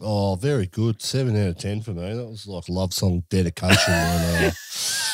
Oh, 0.02 0.34
very 0.34 0.66
good. 0.66 1.00
Seven 1.00 1.40
out 1.40 1.48
of 1.50 1.58
ten 1.58 1.80
for 1.82 1.92
me. 1.92 2.12
That 2.14 2.26
was 2.26 2.46
like 2.46 2.68
love 2.68 2.92
song 2.92 3.22
dedication. 3.30 3.78
and, 3.94 4.52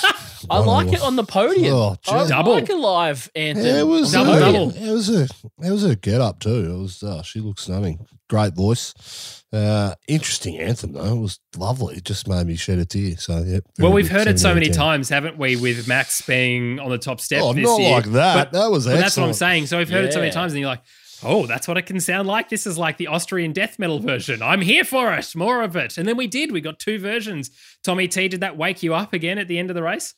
uh, 0.03 0.13
I 0.51 0.59
like 0.59 0.93
it 0.93 1.03
on 1.03 1.17
the 1.17 1.25
podium. 1.25 1.75
Oh, 1.75 1.97
I. 2.09 2.27
Double. 2.27 2.53
like 2.53 2.69
a 2.69 2.75
live 2.75 3.31
anthem. 3.35 3.65
Yeah, 3.65 3.81
it 3.81 3.87
was 3.87 4.13
Double, 4.13 4.33
uh, 4.33 4.39
double. 4.41 4.71
It 4.77 4.91
was 4.93 5.09
a 5.09 5.23
it 5.65 5.71
was 5.71 5.85
a 5.85 5.97
get 5.97 6.21
up 6.21 6.41
too. 6.41 6.73
It 6.75 6.79
was 6.83 7.03
uh, 7.03 7.23
she 7.23 7.41
looked 7.41 7.61
stunning. 7.61 8.07
Great 8.29 8.55
voice. 8.55 9.45
Uh, 9.53 9.95
interesting 10.09 10.59
anthem 10.59 10.93
though. 10.93 11.17
It 11.17 11.21
was 11.21 11.39
lovely. 11.57 11.97
It 11.97 12.05
just 12.05 12.27
made 12.29 12.47
me 12.47 12.57
shed 12.57 12.79
a 12.79 12.85
tear. 12.85 13.17
So 13.17 13.43
yeah. 13.47 13.61
Well, 13.79 13.93
we've 13.93 14.09
good. 14.09 14.17
heard 14.19 14.27
it 14.27 14.41
so 14.41 14.53
many 14.53 14.67
10. 14.67 14.75
times, 14.75 15.09
haven't 15.09 15.39
we, 15.39 15.57
with 15.57 15.87
Max 15.87 16.21
being 16.23 16.81
on 16.81 16.91
the 16.91 16.99
top 16.99 17.21
step 17.21 17.41
Oh, 17.43 17.53
this 17.53 17.65
not 17.65 17.81
year. 17.81 17.91
like 17.93 18.05
that. 18.07 18.35
But- 18.35 18.53
that 18.61 18.71
was 18.71 18.87
But 18.87 18.97
that's 18.99 19.17
what 19.17 19.27
I'm 19.27 19.33
saying. 19.33 19.67
So 19.67 19.79
we've 19.79 19.89
heard 19.89 20.05
it 20.05 20.13
so 20.13 20.19
many 20.19 20.33
times, 20.33 20.53
and 20.53 20.61
you're 20.61 20.69
like, 20.69 20.83
oh, 21.23 21.47
that's 21.47 21.67
what 21.69 21.77
it 21.79 21.83
can 21.87 22.01
sound 22.01 22.27
like. 22.27 22.49
This 22.49 22.67
is 22.67 22.77
like 22.77 22.97
the 22.99 23.07
Austrian 23.07 23.53
death 23.53 23.79
metal 23.79 24.01
version. 24.01 24.43
I'm 24.43 24.61
here 24.61 24.85
for 24.85 25.15
it. 25.15 25.35
More 25.37 25.63
of 25.63 25.77
it. 25.77 25.97
And 25.97 26.09
then 26.09 26.17
we 26.17 26.27
did. 26.27 26.51
We 26.53 26.61
got 26.61 26.79
two 26.81 26.99
versions. 26.99 27.51
Tommy 27.85 28.09
T, 28.09 28.27
did 28.29 28.41
that 28.41 28.57
wake 28.57 28.83
you 28.83 28.95
up 28.95 29.13
again 29.13 29.39
at 29.39 29.47
the 29.47 29.59
end 29.59 29.71
of 29.71 29.77
the 29.77 29.83
race? 29.85 30.15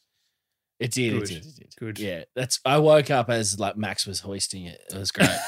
It 0.80 0.92
did, 0.92 1.12
Good. 1.12 1.22
it 1.22 1.26
did, 1.26 1.36
it 1.46 1.54
did. 1.56 1.76
Good. 1.78 1.98
Yeah, 1.98 2.24
that's. 2.34 2.60
I 2.64 2.78
woke 2.78 3.10
up 3.10 3.30
as 3.30 3.58
like 3.58 3.76
Max 3.76 4.06
was 4.06 4.20
hoisting 4.20 4.66
it. 4.66 4.80
It 4.92 4.98
was 4.98 5.10
great. 5.10 5.28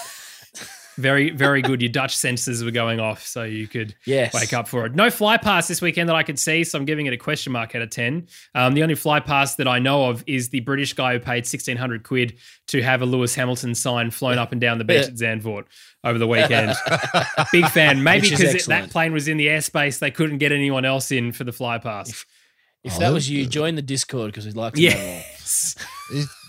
Very, 0.96 1.30
very 1.30 1.62
good. 1.62 1.80
Your 1.80 1.90
Dutch 1.90 2.14
senses 2.14 2.62
were 2.62 2.70
going 2.70 3.00
off, 3.00 3.24
so 3.24 3.44
you 3.44 3.66
could 3.66 3.94
yes, 4.04 4.34
wake 4.34 4.52
up 4.52 4.68
for 4.68 4.84
it. 4.84 4.94
No 4.94 5.08
fly 5.08 5.38
pass 5.38 5.66
this 5.66 5.80
weekend 5.80 6.08
that 6.08 6.16
I 6.16 6.22
could 6.22 6.38
see, 6.38 6.62
so 6.62 6.78
I'm 6.78 6.84
giving 6.84 7.06
it 7.06 7.12
a 7.12 7.16
question 7.16 7.52
mark 7.52 7.74
out 7.74 7.80
of 7.80 7.90
10. 7.90 8.26
Um, 8.54 8.74
the 8.74 8.82
only 8.82 8.94
fly 8.94 9.20
pass 9.20 9.54
that 9.56 9.66
I 9.66 9.78
know 9.78 10.10
of 10.10 10.22
is 10.26 10.50
the 10.50 10.60
British 10.60 10.92
guy 10.92 11.14
who 11.14 11.20
paid 11.20 11.46
1600 11.46 12.02
quid 12.02 12.36
to 12.68 12.82
have 12.82 13.00
a 13.00 13.06
Lewis 13.06 13.34
Hamilton 13.34 13.74
sign 13.74 14.10
flown 14.10 14.36
up 14.36 14.52
and 14.52 14.60
down 14.60 14.78
the 14.78 14.84
beach 14.84 15.06
at 15.06 15.14
Zandvoort 15.14 15.64
over 16.04 16.18
the 16.18 16.26
weekend. 16.26 16.74
Big 17.52 17.66
fan. 17.68 18.02
Maybe 18.02 18.22
Which 18.22 18.32
is 18.32 18.38
because 18.38 18.52
that 18.52 18.56
excellent. 18.56 18.92
plane 18.92 19.12
was 19.12 19.26
in 19.26 19.38
the 19.38 19.46
airspace, 19.46 20.00
they 20.00 20.10
couldn't 20.10 20.38
get 20.38 20.52
anyone 20.52 20.84
else 20.84 21.10
in 21.10 21.32
for 21.32 21.44
the 21.44 21.52
fly 21.52 21.78
pass. 21.78 22.26
If 22.82 22.92
Oh, 22.92 22.98
that 22.98 23.00
that 23.00 23.08
was 23.08 23.14
was 23.24 23.30
you, 23.30 23.44
good. 23.44 23.50
join 23.52 23.74
the 23.74 23.82
Discord 23.82 24.30
because 24.30 24.46
we'd 24.46 24.56
like 24.56 24.74
to 24.74 24.80
know 24.82 24.90
more. 24.96 25.22
Yes. 25.40 25.74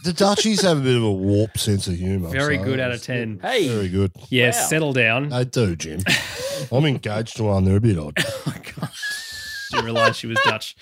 The 0.03 0.13
Dutchies 0.13 0.61
have 0.61 0.77
a 0.77 0.81
bit 0.81 0.95
of 0.95 1.03
a 1.03 1.11
warped 1.11 1.59
sense 1.59 1.87
of 1.87 1.95
humour. 1.95 2.29
Very 2.29 2.57
so 2.57 2.63
good 2.63 2.79
out 2.79 2.91
of 2.91 3.01
10. 3.01 3.39
Hey, 3.41 3.67
Very 3.67 3.89
good. 3.89 4.11
Yes, 4.29 4.57
Wow. 4.59 4.67
settle 4.67 4.93
down. 4.93 5.29
They 5.29 5.43
do, 5.45 5.75
Jim. 5.75 6.01
I'm 6.71 6.85
engaged 6.85 7.35
to 7.37 7.43
one. 7.43 7.65
They're 7.65 7.77
a 7.77 7.81
bit 7.81 7.97
odd. 7.97 8.17
Oh, 8.47 8.53
God. 8.79 8.89
Didn't 9.71 9.85
realize 9.85 10.17
she 10.17 10.27
was 10.27 10.37
Dutch. 10.45 10.75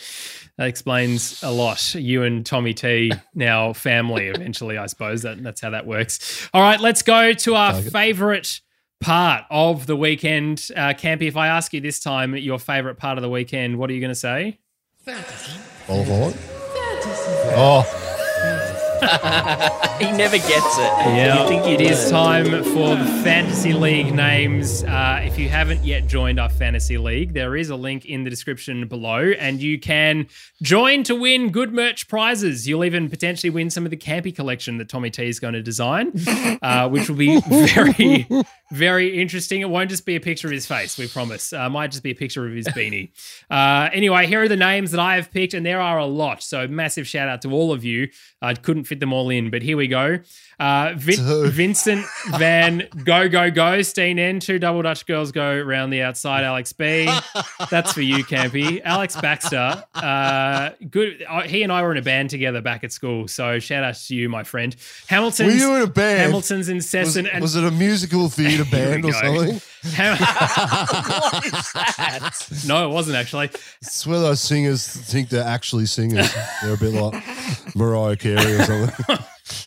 That 0.58 0.68
explains 0.68 1.42
a 1.44 1.52
lot. 1.52 1.94
You 1.96 2.24
and 2.24 2.46
Tommy 2.46 2.74
T 2.74 3.12
now 3.34 3.72
family 3.74 4.28
eventually, 4.28 4.78
I 4.78 4.86
suppose. 4.88 5.22
That, 5.22 5.42
that's 5.44 5.62
how 5.62 5.70
that 5.72 5.86
works. 5.88 6.50
All 6.54 6.62
right, 6.62 6.80
let's 6.80 7.02
go 7.02 7.34
to 7.34 7.56
our 7.56 7.74
Take 7.82 7.92
favorite 7.92 8.62
part 9.00 9.44
of 9.50 9.86
the 9.88 9.96
weekend. 9.96 10.68
Uh, 10.76 10.90
Campy, 10.94 11.24
if 11.24 11.38
I 11.38 11.48
ask 11.48 11.72
you 11.74 11.80
this 11.82 12.00
time 12.02 12.36
your 12.36 12.60
favorite 12.60 12.96
part 12.98 13.18
of 13.18 13.22
the 13.22 13.30
weekend, 13.30 13.78
what 13.78 13.90
are 13.90 13.94
you 13.94 14.02
going 14.02 14.12
to 14.12 14.16
say? 14.16 14.60
Qualifying. 15.06 16.34
Oh, 17.56 17.99
he 19.00 20.12
never 20.12 20.38
gets 20.38 20.78
it. 20.78 20.92
Yeah, 21.16 21.44
You 21.44 21.50
think 21.50 21.68
it 21.68 21.82
is 21.82 22.10
time 22.10 22.46
for 22.64 22.96
the 22.96 23.22
Fantasy 23.24 23.74
League 23.74 24.14
names. 24.14 24.84
Uh, 24.84 25.22
if 25.24 25.38
you 25.38 25.50
haven't 25.50 25.84
yet 25.84 26.08
joined 26.08 26.40
our 26.40 26.50
Fantasy 26.50 26.98
League, 26.98 27.34
there 27.34 27.56
is 27.56 27.70
a 27.70 27.76
link 27.76 28.06
in 28.06 28.24
the 28.24 28.30
description 28.30 28.88
below, 28.88 29.32
and 29.40 29.62
you 29.62 29.80
can 29.80 30.28
join 30.62 31.04
to 31.04 31.16
win 31.16 31.52
good 31.52 31.74
merch 31.74 32.08
prizes. 32.08 32.68
You'll 32.68 32.86
even 32.86 33.10
potentially 33.10 33.50
win 33.50 33.70
some 33.70 33.86
of 33.86 33.92
the 33.92 33.98
Campy 33.98 34.36
collection 34.36 34.78
that 34.78 34.90
Tommy 34.90 35.10
T 35.10 35.28
is 35.28 35.40
going 35.40 35.54
to 35.54 35.62
design, 35.62 36.12
uh, 36.62 36.90
which 36.90 37.10
will 37.10 37.18
be 37.18 37.40
very, 37.42 38.28
very 38.72 39.20
interesting. 39.22 39.62
It 39.62 39.70
won't 39.70 39.90
just 39.90 40.06
be 40.06 40.16
a 40.16 40.20
picture 40.20 40.48
of 40.48 40.54
his 40.54 40.66
face, 40.66 40.98
we 40.98 41.08
promise. 41.08 41.54
Uh, 41.54 41.70
might 41.70 41.92
just 41.92 42.04
be 42.04 42.12
a 42.12 42.16
picture 42.16 42.46
of 42.46 42.54
his 42.54 42.68
beanie. 42.68 43.12
Uh, 43.50 43.90
anyway, 43.94 44.28
here 44.28 44.42
are 44.44 44.48
the 44.48 44.56
names 44.58 44.92
that 44.92 45.00
I 45.00 45.16
have 45.16 45.32
picked, 45.32 45.54
and 45.54 45.66
there 45.66 45.82
are 45.82 45.98
a 45.98 46.06
lot. 46.06 46.44
So 46.44 46.68
massive 46.68 47.08
shout 47.08 47.28
out 47.30 47.42
to 47.44 47.52
all 47.52 47.72
of 47.72 47.84
you. 47.84 48.10
I 48.42 48.54
couldn't 48.54 48.86
fit 48.86 49.00
them 49.00 49.14
all 49.14 49.30
in, 49.30 49.50
but 49.50 49.62
here 49.62 49.78
we 49.78 49.88
go. 49.88 50.20
Uh, 50.60 50.94
Vin- 50.98 51.50
Vincent 51.52 52.06
Van 52.38 52.88
Go 53.06 53.30
Go 53.30 53.50
Go 53.50 53.82
Steen 53.82 54.20
N. 54.20 54.40
Two 54.40 54.60
double 54.60 54.82
Dutch 54.82 55.06
girls 55.06 55.32
go 55.32 55.52
around 55.54 55.90
the 55.92 56.02
outside. 56.02 56.44
Alex 56.44 56.74
B. 56.74 57.10
That's 57.70 57.94
for 57.94 58.02
you, 58.02 58.26
Campy. 58.26 58.82
Alex 58.84 59.16
Baxter. 59.20 59.84
Uh, 59.96 60.72
good. 60.90 61.24
uh, 61.28 61.42
He 61.44 61.64
and 61.64 61.72
I 61.72 61.82
were 61.82 61.92
in 61.94 61.98
a 61.98 62.02
band 62.02 62.30
together 62.30 62.62
back 62.62 62.84
at 62.84 62.92
school. 62.92 63.28
So 63.28 63.60
shout 63.60 63.84
out 63.84 63.96
to 63.96 64.16
you, 64.16 64.28
my 64.30 64.44
friend. 64.44 64.76
Hamilton's. 65.08 65.54
Were 65.54 65.58
you 65.60 65.76
in 65.78 65.82
a 65.84 65.88
band? 65.88 66.20
Hamilton's 66.22 66.68
Was, 66.68 66.70
incessant 66.70 67.30
and 67.32 67.42
was 67.42 67.56
it 67.56 67.64
a 67.64 67.72
musical 67.72 68.28
theatre 68.30 68.66
band 68.72 69.06
or 69.06 69.14
something? 69.14 69.62
Ham- 69.94 70.18
What 70.20 71.46
is 71.46 71.72
that? 71.74 72.64
no, 72.68 72.90
it 72.90 72.94
wasn't 72.94 73.16
actually. 73.18 73.50
It's 73.82 74.06
where 74.06 74.20
those 74.20 74.42
singers 74.42 74.86
think 74.88 75.30
they're 75.30 75.44
actually 75.44 75.86
singers. 75.86 76.34
They're 76.62 76.74
a 76.74 76.78
bit 76.78 76.94
like 76.94 77.24
Mariah 77.76 78.18
Carey 78.18 78.56
or 78.56 78.64
something. 78.64 79.18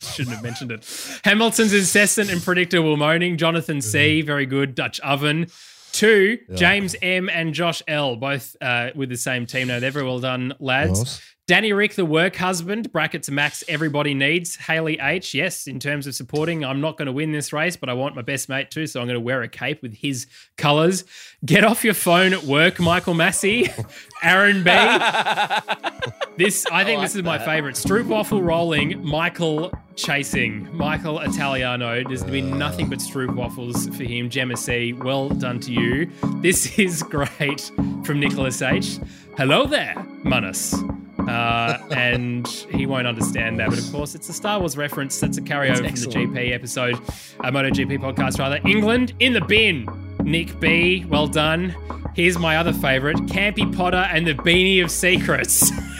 Shouldn't 0.02 0.34
have 0.34 0.42
mentioned 0.42 0.72
it. 0.72 1.20
Hamilton's 1.24 1.72
incessant 1.72 2.30
and 2.30 2.42
predictable 2.42 2.96
moaning. 2.96 3.36
Jonathan 3.36 3.80
C, 3.80 4.20
Mm-hmm. 4.20 4.26
very 4.26 4.46
good. 4.46 4.74
Dutch 4.74 5.00
oven. 5.00 5.46
Two, 5.92 6.38
James 6.54 6.96
M 7.02 7.28
and 7.28 7.52
Josh 7.52 7.82
L, 7.86 8.16
both 8.16 8.56
uh, 8.62 8.90
with 8.94 9.10
the 9.10 9.16
same 9.16 9.44
team 9.44 9.68
name. 9.68 9.80
They're 9.82 9.90
very 9.90 10.06
well 10.06 10.20
done, 10.20 10.54
lads. 10.59 11.20
Danny 11.48 11.73
Rick, 11.73 11.94
the 11.94 12.05
work 12.05 12.36
husband, 12.36 12.93
brackets 12.93 13.28
max 13.28 13.64
everybody 13.66 14.14
needs. 14.14 14.55
Haley 14.55 14.98
H, 15.01 15.35
yes, 15.35 15.66
in 15.66 15.81
terms 15.81 16.06
of 16.06 16.14
supporting, 16.14 16.64
I'm 16.64 16.81
not 16.81 16.97
going 16.97 17.06
to 17.06 17.12
win 17.12 17.32
this 17.32 17.52
race, 17.52 17.77
but 17.77 17.89
I 17.89 17.94
want 17.94 18.14
my 18.14 18.23
best 18.23 18.48
mate 18.48 18.70
to, 18.70 18.86
so 18.86 19.01
I'm 19.01 19.06
going 19.06 19.19
to 19.19 19.20
wear 19.20 19.43
a 19.43 19.48
cape 19.48 19.82
with 19.82 19.94
his 19.94 20.27
colours. 20.56 21.05
Get 21.44 21.64
off 21.64 21.82
your 21.85 21.94
phone 21.94 22.32
at 22.32 22.44
work, 22.44 22.78
Michael 22.78 23.14
Massey. 23.14 23.69
Aaron 24.23 24.62
B. 24.62 24.70
This, 26.39 26.64
I 26.73 26.82
think 26.82 27.02
this 27.02 27.14
is 27.14 27.23
my 27.23 27.39
favorite. 27.39 27.77
Stroop 27.77 28.06
waffle 28.06 28.43
rolling, 28.43 29.05
Michael 29.05 29.70
chasing. 29.97 30.66
Michael 30.74 31.20
Italiano. 31.20 32.02
There's 32.05 32.24
been 32.24 32.59
nothing 32.59 32.89
but 32.89 33.01
Stroop 33.01 33.35
waffles 33.35 33.86
for 33.89 34.05
him. 34.05 34.31
Gemma 34.31 34.56
C, 34.56 34.94
well 34.94 35.28
done 35.28 35.60
to 35.60 35.73
you. 35.73 36.10
This 36.40 36.78
is 36.78 37.02
great 37.10 37.70
from 38.05 38.19
Nicholas 38.19 38.62
H. 38.62 38.98
Hello 39.36 39.66
there, 39.66 39.94
Manus. 40.24 40.74
Uh, 41.28 41.78
and 41.90 42.47
he 42.70 42.86
won't 42.86 43.07
understand 43.07 43.59
that, 43.59 43.70
but 43.70 43.78
of 43.78 43.93
course, 43.93 44.15
it's 44.15 44.28
a 44.28 44.32
Star 44.32 44.59
Wars 44.61 44.77
reference. 44.77 45.19
That's 45.20 45.39
a 45.39 45.43
carryover 45.43 45.78
from 45.78 46.11
the. 46.11 46.19
GP 46.19 46.53
episode, 46.53 46.94
uh, 46.94 47.51
MotoGP 47.51 47.99
podcast, 47.99 48.39
rather. 48.39 48.61
England 48.66 49.15
in 49.20 49.32
the 49.32 49.40
bin. 49.40 49.89
Nick 50.23 50.59
B, 50.61 51.05
well 51.09 51.27
done. 51.27 51.74
Here's 52.15 52.39
my 52.39 52.57
other 52.57 52.73
favorite 52.73 53.16
Campy 53.27 53.74
Potter 53.74 53.97
and 53.97 54.27
the 54.27 54.35
Beanie 54.35 54.82
of 54.82 54.90
Secrets. 54.90 55.70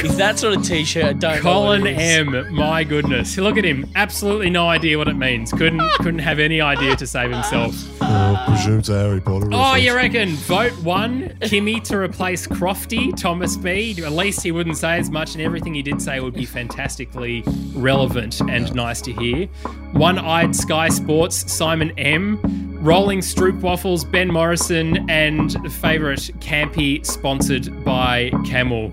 If 0.00 0.16
that 0.16 0.38
sort 0.38 0.56
of 0.56 0.62
t-shirt, 0.64 1.04
I 1.04 1.12
don't 1.12 1.40
Colin 1.40 1.80
know 1.82 1.90
what 1.90 2.00
it 2.00 2.00
is. 2.00 2.28
M, 2.28 2.54
my 2.54 2.84
goodness. 2.84 3.36
Look 3.36 3.56
at 3.56 3.64
him. 3.64 3.84
Absolutely 3.96 4.48
no 4.48 4.68
idea 4.68 4.96
what 4.96 5.08
it 5.08 5.16
means. 5.16 5.50
Couldn't 5.52 5.80
couldn't 5.94 6.20
have 6.20 6.38
any 6.38 6.60
idea 6.60 6.94
to 6.94 7.06
save 7.06 7.32
himself. 7.32 7.74
Uh, 8.00 8.46
presume 8.46 8.78
it's 8.78 8.88
Harry 8.88 9.20
Potter. 9.20 9.48
Oh, 9.52 9.74
you 9.74 9.94
reckon? 9.94 10.30
Vote 10.30 10.72
one, 10.84 11.36
Kimi 11.42 11.80
to 11.80 11.98
replace 11.98 12.46
Crofty, 12.46 13.14
Thomas 13.16 13.56
B. 13.56 13.96
At 14.04 14.12
least 14.12 14.42
he 14.42 14.52
wouldn't 14.52 14.76
say 14.76 14.98
as 14.98 15.10
much, 15.10 15.34
and 15.34 15.42
everything 15.42 15.74
he 15.74 15.82
did 15.82 16.00
say 16.00 16.20
would 16.20 16.34
be 16.34 16.46
fantastically 16.46 17.42
relevant 17.74 18.40
and 18.42 18.72
nice 18.74 19.00
to 19.02 19.12
hear. 19.12 19.46
One 19.92 20.18
eyed 20.18 20.54
Sky 20.54 20.88
Sports, 20.90 21.52
Simon 21.52 21.90
M. 21.98 22.38
Rolling 22.80 23.18
Stroop 23.18 23.60
Waffles, 23.60 24.04
Ben 24.04 24.28
Morrison, 24.28 25.10
and 25.10 25.52
favourite 25.74 26.30
Campy, 26.38 27.04
sponsored 27.04 27.84
by 27.84 28.30
Camel. 28.46 28.92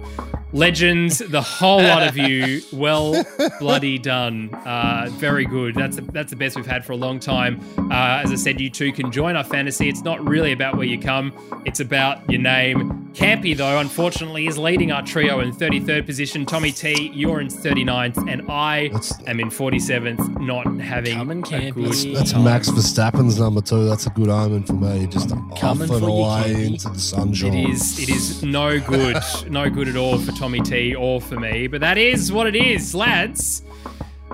Legends, 0.55 1.17
the 1.17 1.41
whole 1.41 1.83
lot 1.83 2.07
of 2.07 2.15
you, 2.15 2.61
well 2.71 3.25
bloody 3.59 3.97
done. 3.99 4.49
Uh, 4.53 5.09
very 5.11 5.45
good. 5.45 5.75
That's 5.75 5.97
the, 5.97 6.01
that's 6.03 6.29
the 6.29 6.37
best 6.37 6.55
we've 6.55 6.65
had 6.65 6.85
for 6.85 6.93
a 6.93 6.97
long 6.97 7.19
time. 7.19 7.59
Uh, 7.77 8.21
as 8.23 8.31
I 8.31 8.35
said, 8.35 8.61
you 8.61 8.69
two 8.69 8.93
can 8.93 9.11
join 9.11 9.35
our 9.35 9.43
fantasy. 9.43 9.89
It's 9.89 10.03
not 10.03 10.25
really 10.25 10.53
about 10.53 10.77
where 10.77 10.87
you 10.87 10.97
come, 10.97 11.33
it's 11.65 11.81
about 11.81 12.29
your 12.31 12.41
name. 12.41 13.04
Campy, 13.15 13.55
though, 13.55 13.79
unfortunately, 13.79 14.45
is 14.45 14.57
leading 14.57 14.91
our 14.91 15.01
trio 15.01 15.39
in 15.39 15.53
33rd 15.53 16.05
position. 16.05 16.45
Tommy 16.45 16.71
T, 16.73 17.11
you're 17.13 17.39
in 17.39 17.47
39th, 17.47 18.17
and 18.29 18.41
I 18.51 18.89
That's- 18.89 19.13
am 19.25 19.39
in 19.39 19.49
47th, 19.49 20.37
not 20.41 20.65
having 20.81 21.15
Coming, 21.17 21.39
a 21.39 21.43
Campy. 21.43 21.73
good 21.75 22.15
That's 22.15 22.33
time. 22.33 22.43
Max 22.43 22.69
Verstappen's 22.69 23.39
number 23.39 23.61
two. 23.61 23.85
That's 23.87 24.05
a 24.05 24.09
good 24.09 24.27
omen 24.27 24.63
for 24.63 24.73
me. 24.73 25.07
Just 25.07 25.31
off 25.31 25.59
Coming 25.59 25.89
and 25.89 25.91
for 25.91 25.99
you, 26.01 26.05
away 26.07 26.43
Campy. 26.53 26.65
into 26.65 26.89
the 26.89 26.99
sunshine. 26.99 27.53
It 27.53 27.69
is. 27.69 27.99
It 27.99 28.09
is 28.09 28.43
no 28.43 28.79
good. 28.81 29.17
no 29.49 29.69
good 29.69 29.87
at 29.87 29.95
all 29.95 30.17
for 30.17 30.33
Tommy 30.33 30.59
T 30.59 30.93
or 30.93 31.21
for 31.21 31.39
me. 31.39 31.67
But 31.67 31.79
that 31.81 31.97
is 31.97 32.33
what 32.33 32.47
it 32.47 32.55
is, 32.57 32.93
lads. 32.93 33.61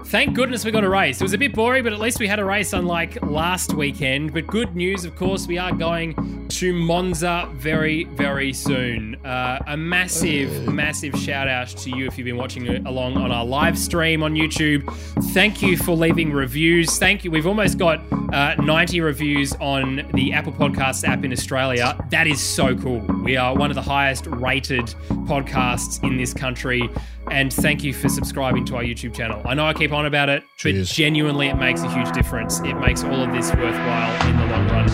Thank 0.06 0.36
goodness 0.36 0.66
we 0.66 0.72
got 0.72 0.84
a 0.84 0.90
race. 0.90 1.22
It 1.22 1.24
was 1.24 1.34
a 1.34 1.38
bit 1.38 1.54
boring, 1.54 1.84
but 1.84 1.94
at 1.94 2.00
least 2.00 2.20
we 2.20 2.28
had 2.28 2.40
a 2.40 2.46
race 2.46 2.74
unlike 2.74 3.22
last 3.22 3.74
weekend. 3.74 4.34
But 4.34 4.48
good 4.48 4.76
news, 4.76 5.06
of 5.06 5.16
course, 5.16 5.48
we 5.48 5.58
are 5.58 5.72
going 5.72 6.48
to 6.50 6.74
Monza 6.74 7.48
very, 7.54 8.04
very 8.06 8.52
soon. 8.52 9.16
Uh, 9.26 9.60
a 9.68 9.78
massive, 9.78 10.74
massive 10.74 11.16
shout 11.16 11.48
out 11.48 11.70
to 11.70 11.90
you 11.96 12.08
if 12.08 12.18
you've 12.18 12.26
been 12.26 12.38
watching 12.38 12.86
along 12.86 13.16
on 13.16 13.32
our 13.32 13.46
live 13.46 13.78
stream 13.78 14.22
on 14.22 14.36
YouTube. 14.36 14.92
Thank 15.34 15.62
you 15.62 15.78
for 15.78 15.96
leaving 15.96 16.32
reviews. 16.34 16.98
Thank 16.98 17.24
you. 17.24 17.32
We've 17.32 17.48
almost 17.48 17.78
got 17.78 18.02
uh, 18.34 18.56
90 18.56 19.02
reviews 19.02 19.54
on 19.62 20.08
the 20.14 20.34
Apple 20.34 20.52
Podcasts 20.52 21.08
app 21.08 21.24
in 21.24 21.32
Australia. 21.32 21.98
That 22.10 22.28
is 22.28 22.42
so 22.42 22.76
cool. 22.76 23.00
We 23.24 23.38
are 23.38 23.56
one 23.56 23.72
of 23.72 23.76
the 23.76 23.82
highest 23.82 24.26
rated 24.28 24.88
podcasts 25.26 26.04
in 26.04 26.18
this 26.18 26.34
country. 26.34 26.90
And 27.30 27.54
thank 27.54 27.84
you 27.84 27.94
for 27.94 28.10
subscribing 28.10 28.66
to 28.66 28.76
our 28.76 28.84
YouTube 28.84 29.14
channel. 29.16 29.42
I 29.46 29.54
know 29.54 29.66
I 29.66 29.74
keep 29.74 29.94
on 29.94 30.06
about 30.06 30.28
it, 30.30 30.44
but 30.64 30.72
Cheers. 30.72 30.92
genuinely 30.92 31.48
it 31.48 31.56
makes 31.56 31.82
a 31.82 31.90
huge 31.90 32.12
difference. 32.12 32.60
It 32.62 32.74
makes 32.74 33.04
all 33.04 33.24
of 33.24 33.32
this 33.32 33.54
worthwhile 33.54 34.30
in 34.30 34.38
the 34.38 34.46
long 34.48 34.68
run. 34.68 34.90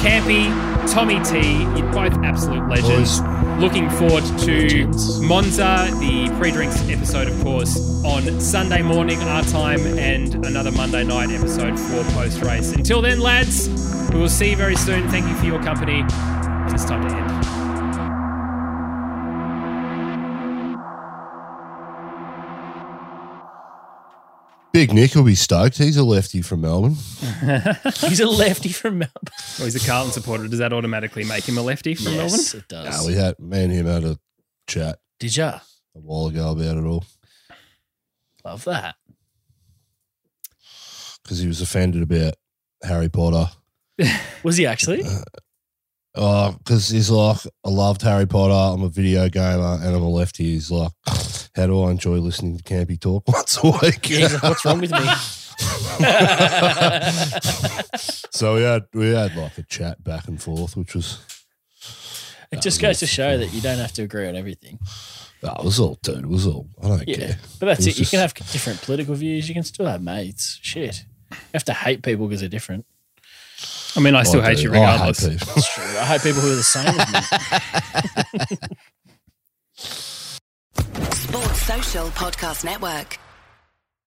Campy, 0.00 0.46
Tommy 0.92 1.22
T, 1.24 1.62
you're 1.78 1.92
both 1.92 2.12
absolute 2.24 2.68
legends. 2.68 3.20
Looking 3.60 3.88
forward 3.90 4.24
to 4.40 4.86
Monza, 5.22 5.88
the 5.98 6.32
pre-drinks 6.38 6.88
episode, 6.88 7.28
of 7.28 7.40
course, 7.42 8.04
on 8.04 8.40
Sunday 8.40 8.82
morning 8.82 9.18
our 9.22 9.42
time, 9.44 9.80
and 9.98 10.44
another 10.46 10.70
Monday 10.72 11.04
night 11.04 11.30
episode 11.30 11.78
for 11.78 12.04
post-race. 12.12 12.72
Until 12.72 13.00
then, 13.00 13.20
lads, 13.20 13.68
we 14.12 14.20
will 14.20 14.28
see 14.28 14.50
you 14.50 14.56
very 14.56 14.76
soon. 14.76 15.08
Thank 15.08 15.26
you 15.26 15.34
for 15.36 15.46
your 15.46 15.62
company, 15.62 16.00
it's 16.72 16.84
time 16.84 17.08
to 17.08 17.14
end. 17.14 17.65
Big 24.76 24.92
Nick 24.92 25.14
will 25.14 25.22
be 25.22 25.34
stoked. 25.34 25.78
He's 25.78 25.96
a 25.96 26.04
lefty 26.04 26.42
from 26.42 26.60
Melbourne. 26.60 26.96
He's 28.00 28.20
a 28.20 28.26
lefty 28.28 28.68
from 28.68 28.98
Melbourne. 28.98 29.32
Or 29.58 29.64
he's 29.64 29.74
a 29.82 29.86
Carlton 29.86 30.12
supporter. 30.12 30.46
Does 30.48 30.58
that 30.58 30.74
automatically 30.74 31.24
make 31.24 31.44
him 31.48 31.56
a 31.56 31.62
lefty 31.62 31.94
from 31.94 32.12
Melbourne? 32.12 32.24
yes, 32.28 32.52
Melbourne? 32.54 32.66
it 32.70 32.74
Yeah, 32.84 32.90
does. 32.90 33.06
we 33.06 33.14
had 33.14 33.38
me 33.38 33.62
and 33.64 33.72
him 33.72 33.86
had 33.86 34.04
a 34.04 34.18
chat 34.66 34.98
Did 35.18 35.34
ya? 35.34 35.60
a 35.94 35.98
while 35.98 36.26
ago 36.26 36.50
about 36.50 36.76
it 36.76 36.84
all 36.84 37.04
Love 38.44 38.64
that. 38.64 38.96
because 41.22 41.38
he 41.38 41.48
was 41.48 41.62
offended 41.62 42.02
about 42.02 42.34
Harry 42.82 43.08
Potter. 43.08 43.50
Was 44.42 44.58
he 44.58 44.66
actually? 44.66 45.02
Uh, 45.04 45.22
Oh, 46.18 46.52
because 46.58 46.88
he's 46.88 47.10
like, 47.10 47.36
I 47.64 47.68
loved 47.68 48.00
Harry 48.02 48.26
Potter. 48.26 48.54
I'm 48.74 48.82
a 48.82 48.88
video 48.88 49.28
gamer 49.28 49.78
and 49.82 49.94
I'm 49.94 50.02
a 50.02 50.08
lefty. 50.08 50.44
He's 50.44 50.70
like, 50.70 50.90
how 51.54 51.66
do 51.66 51.82
I 51.82 51.90
enjoy 51.90 52.16
listening 52.18 52.56
to 52.56 52.62
Campy 52.64 52.98
talk 52.98 53.28
once 53.28 53.58
a 53.62 53.66
week? 53.66 54.08
Yeah, 54.08 54.18
he's 54.20 54.32
like, 54.34 54.42
What's 54.42 54.64
wrong 54.64 54.80
with 54.80 54.92
me? 54.92 54.98
so 58.30 58.54
we 58.56 58.62
had 58.62 58.84
we 58.94 59.08
had 59.10 59.34
like 59.36 59.56
a 59.58 59.62
chat 59.62 60.02
back 60.04 60.28
and 60.28 60.40
forth, 60.42 60.76
which 60.76 60.94
was 60.94 61.18
It 62.52 62.60
just 62.62 62.80
goes 62.80 62.98
to 63.00 63.06
show 63.06 63.36
that 63.38 63.52
you 63.52 63.60
don't 63.60 63.78
have 63.78 63.92
to 63.92 64.02
agree 64.02 64.28
on 64.28 64.36
everything. 64.36 64.78
that 65.42 65.62
was 65.64 65.78
all, 65.80 65.98
dude. 66.02 66.18
It 66.24 66.26
was 66.28 66.46
all. 66.46 66.68
I 66.82 66.88
don't 66.88 67.08
Yeah. 67.08 67.16
care. 67.16 67.38
But 67.60 67.66
that's 67.66 67.86
It 67.86 67.90
it. 67.90 67.98
You 68.00 68.06
can 68.06 68.20
have 68.20 68.34
different 68.34 68.80
political 68.82 69.14
views. 69.14 69.48
You 69.48 69.54
can 69.54 69.64
still 69.64 69.86
have 69.86 70.02
mates. 70.02 70.58
Shit. 70.62 71.04
You 71.30 71.36
have 71.54 71.64
to 71.64 71.74
hate 71.74 72.02
people 72.02 72.26
because 72.26 72.40
they're 72.40 72.48
different. 72.48 72.86
I 73.96 74.00
mean, 74.00 74.14
I 74.14 74.22
still 74.24 74.42
I 74.42 74.48
hate 74.50 74.58
do. 74.58 74.62
you 74.64 74.74
oh, 74.74 74.82
I 74.82 74.98
hate 74.98 75.16
regardless. 75.16 75.28
people. 75.28 75.46
That's 75.54 75.74
true. 75.74 75.84
I 75.84 76.04
hate 76.04 76.22
people 76.22 76.40
who 76.42 76.52
are 76.52 76.56
the 76.56 76.62
same 76.62 76.86
as 76.86 77.12
me. 78.50 78.56
Sports 81.12 81.62
Social 81.62 82.06
Podcast 82.08 82.64
Network. 82.64 83.18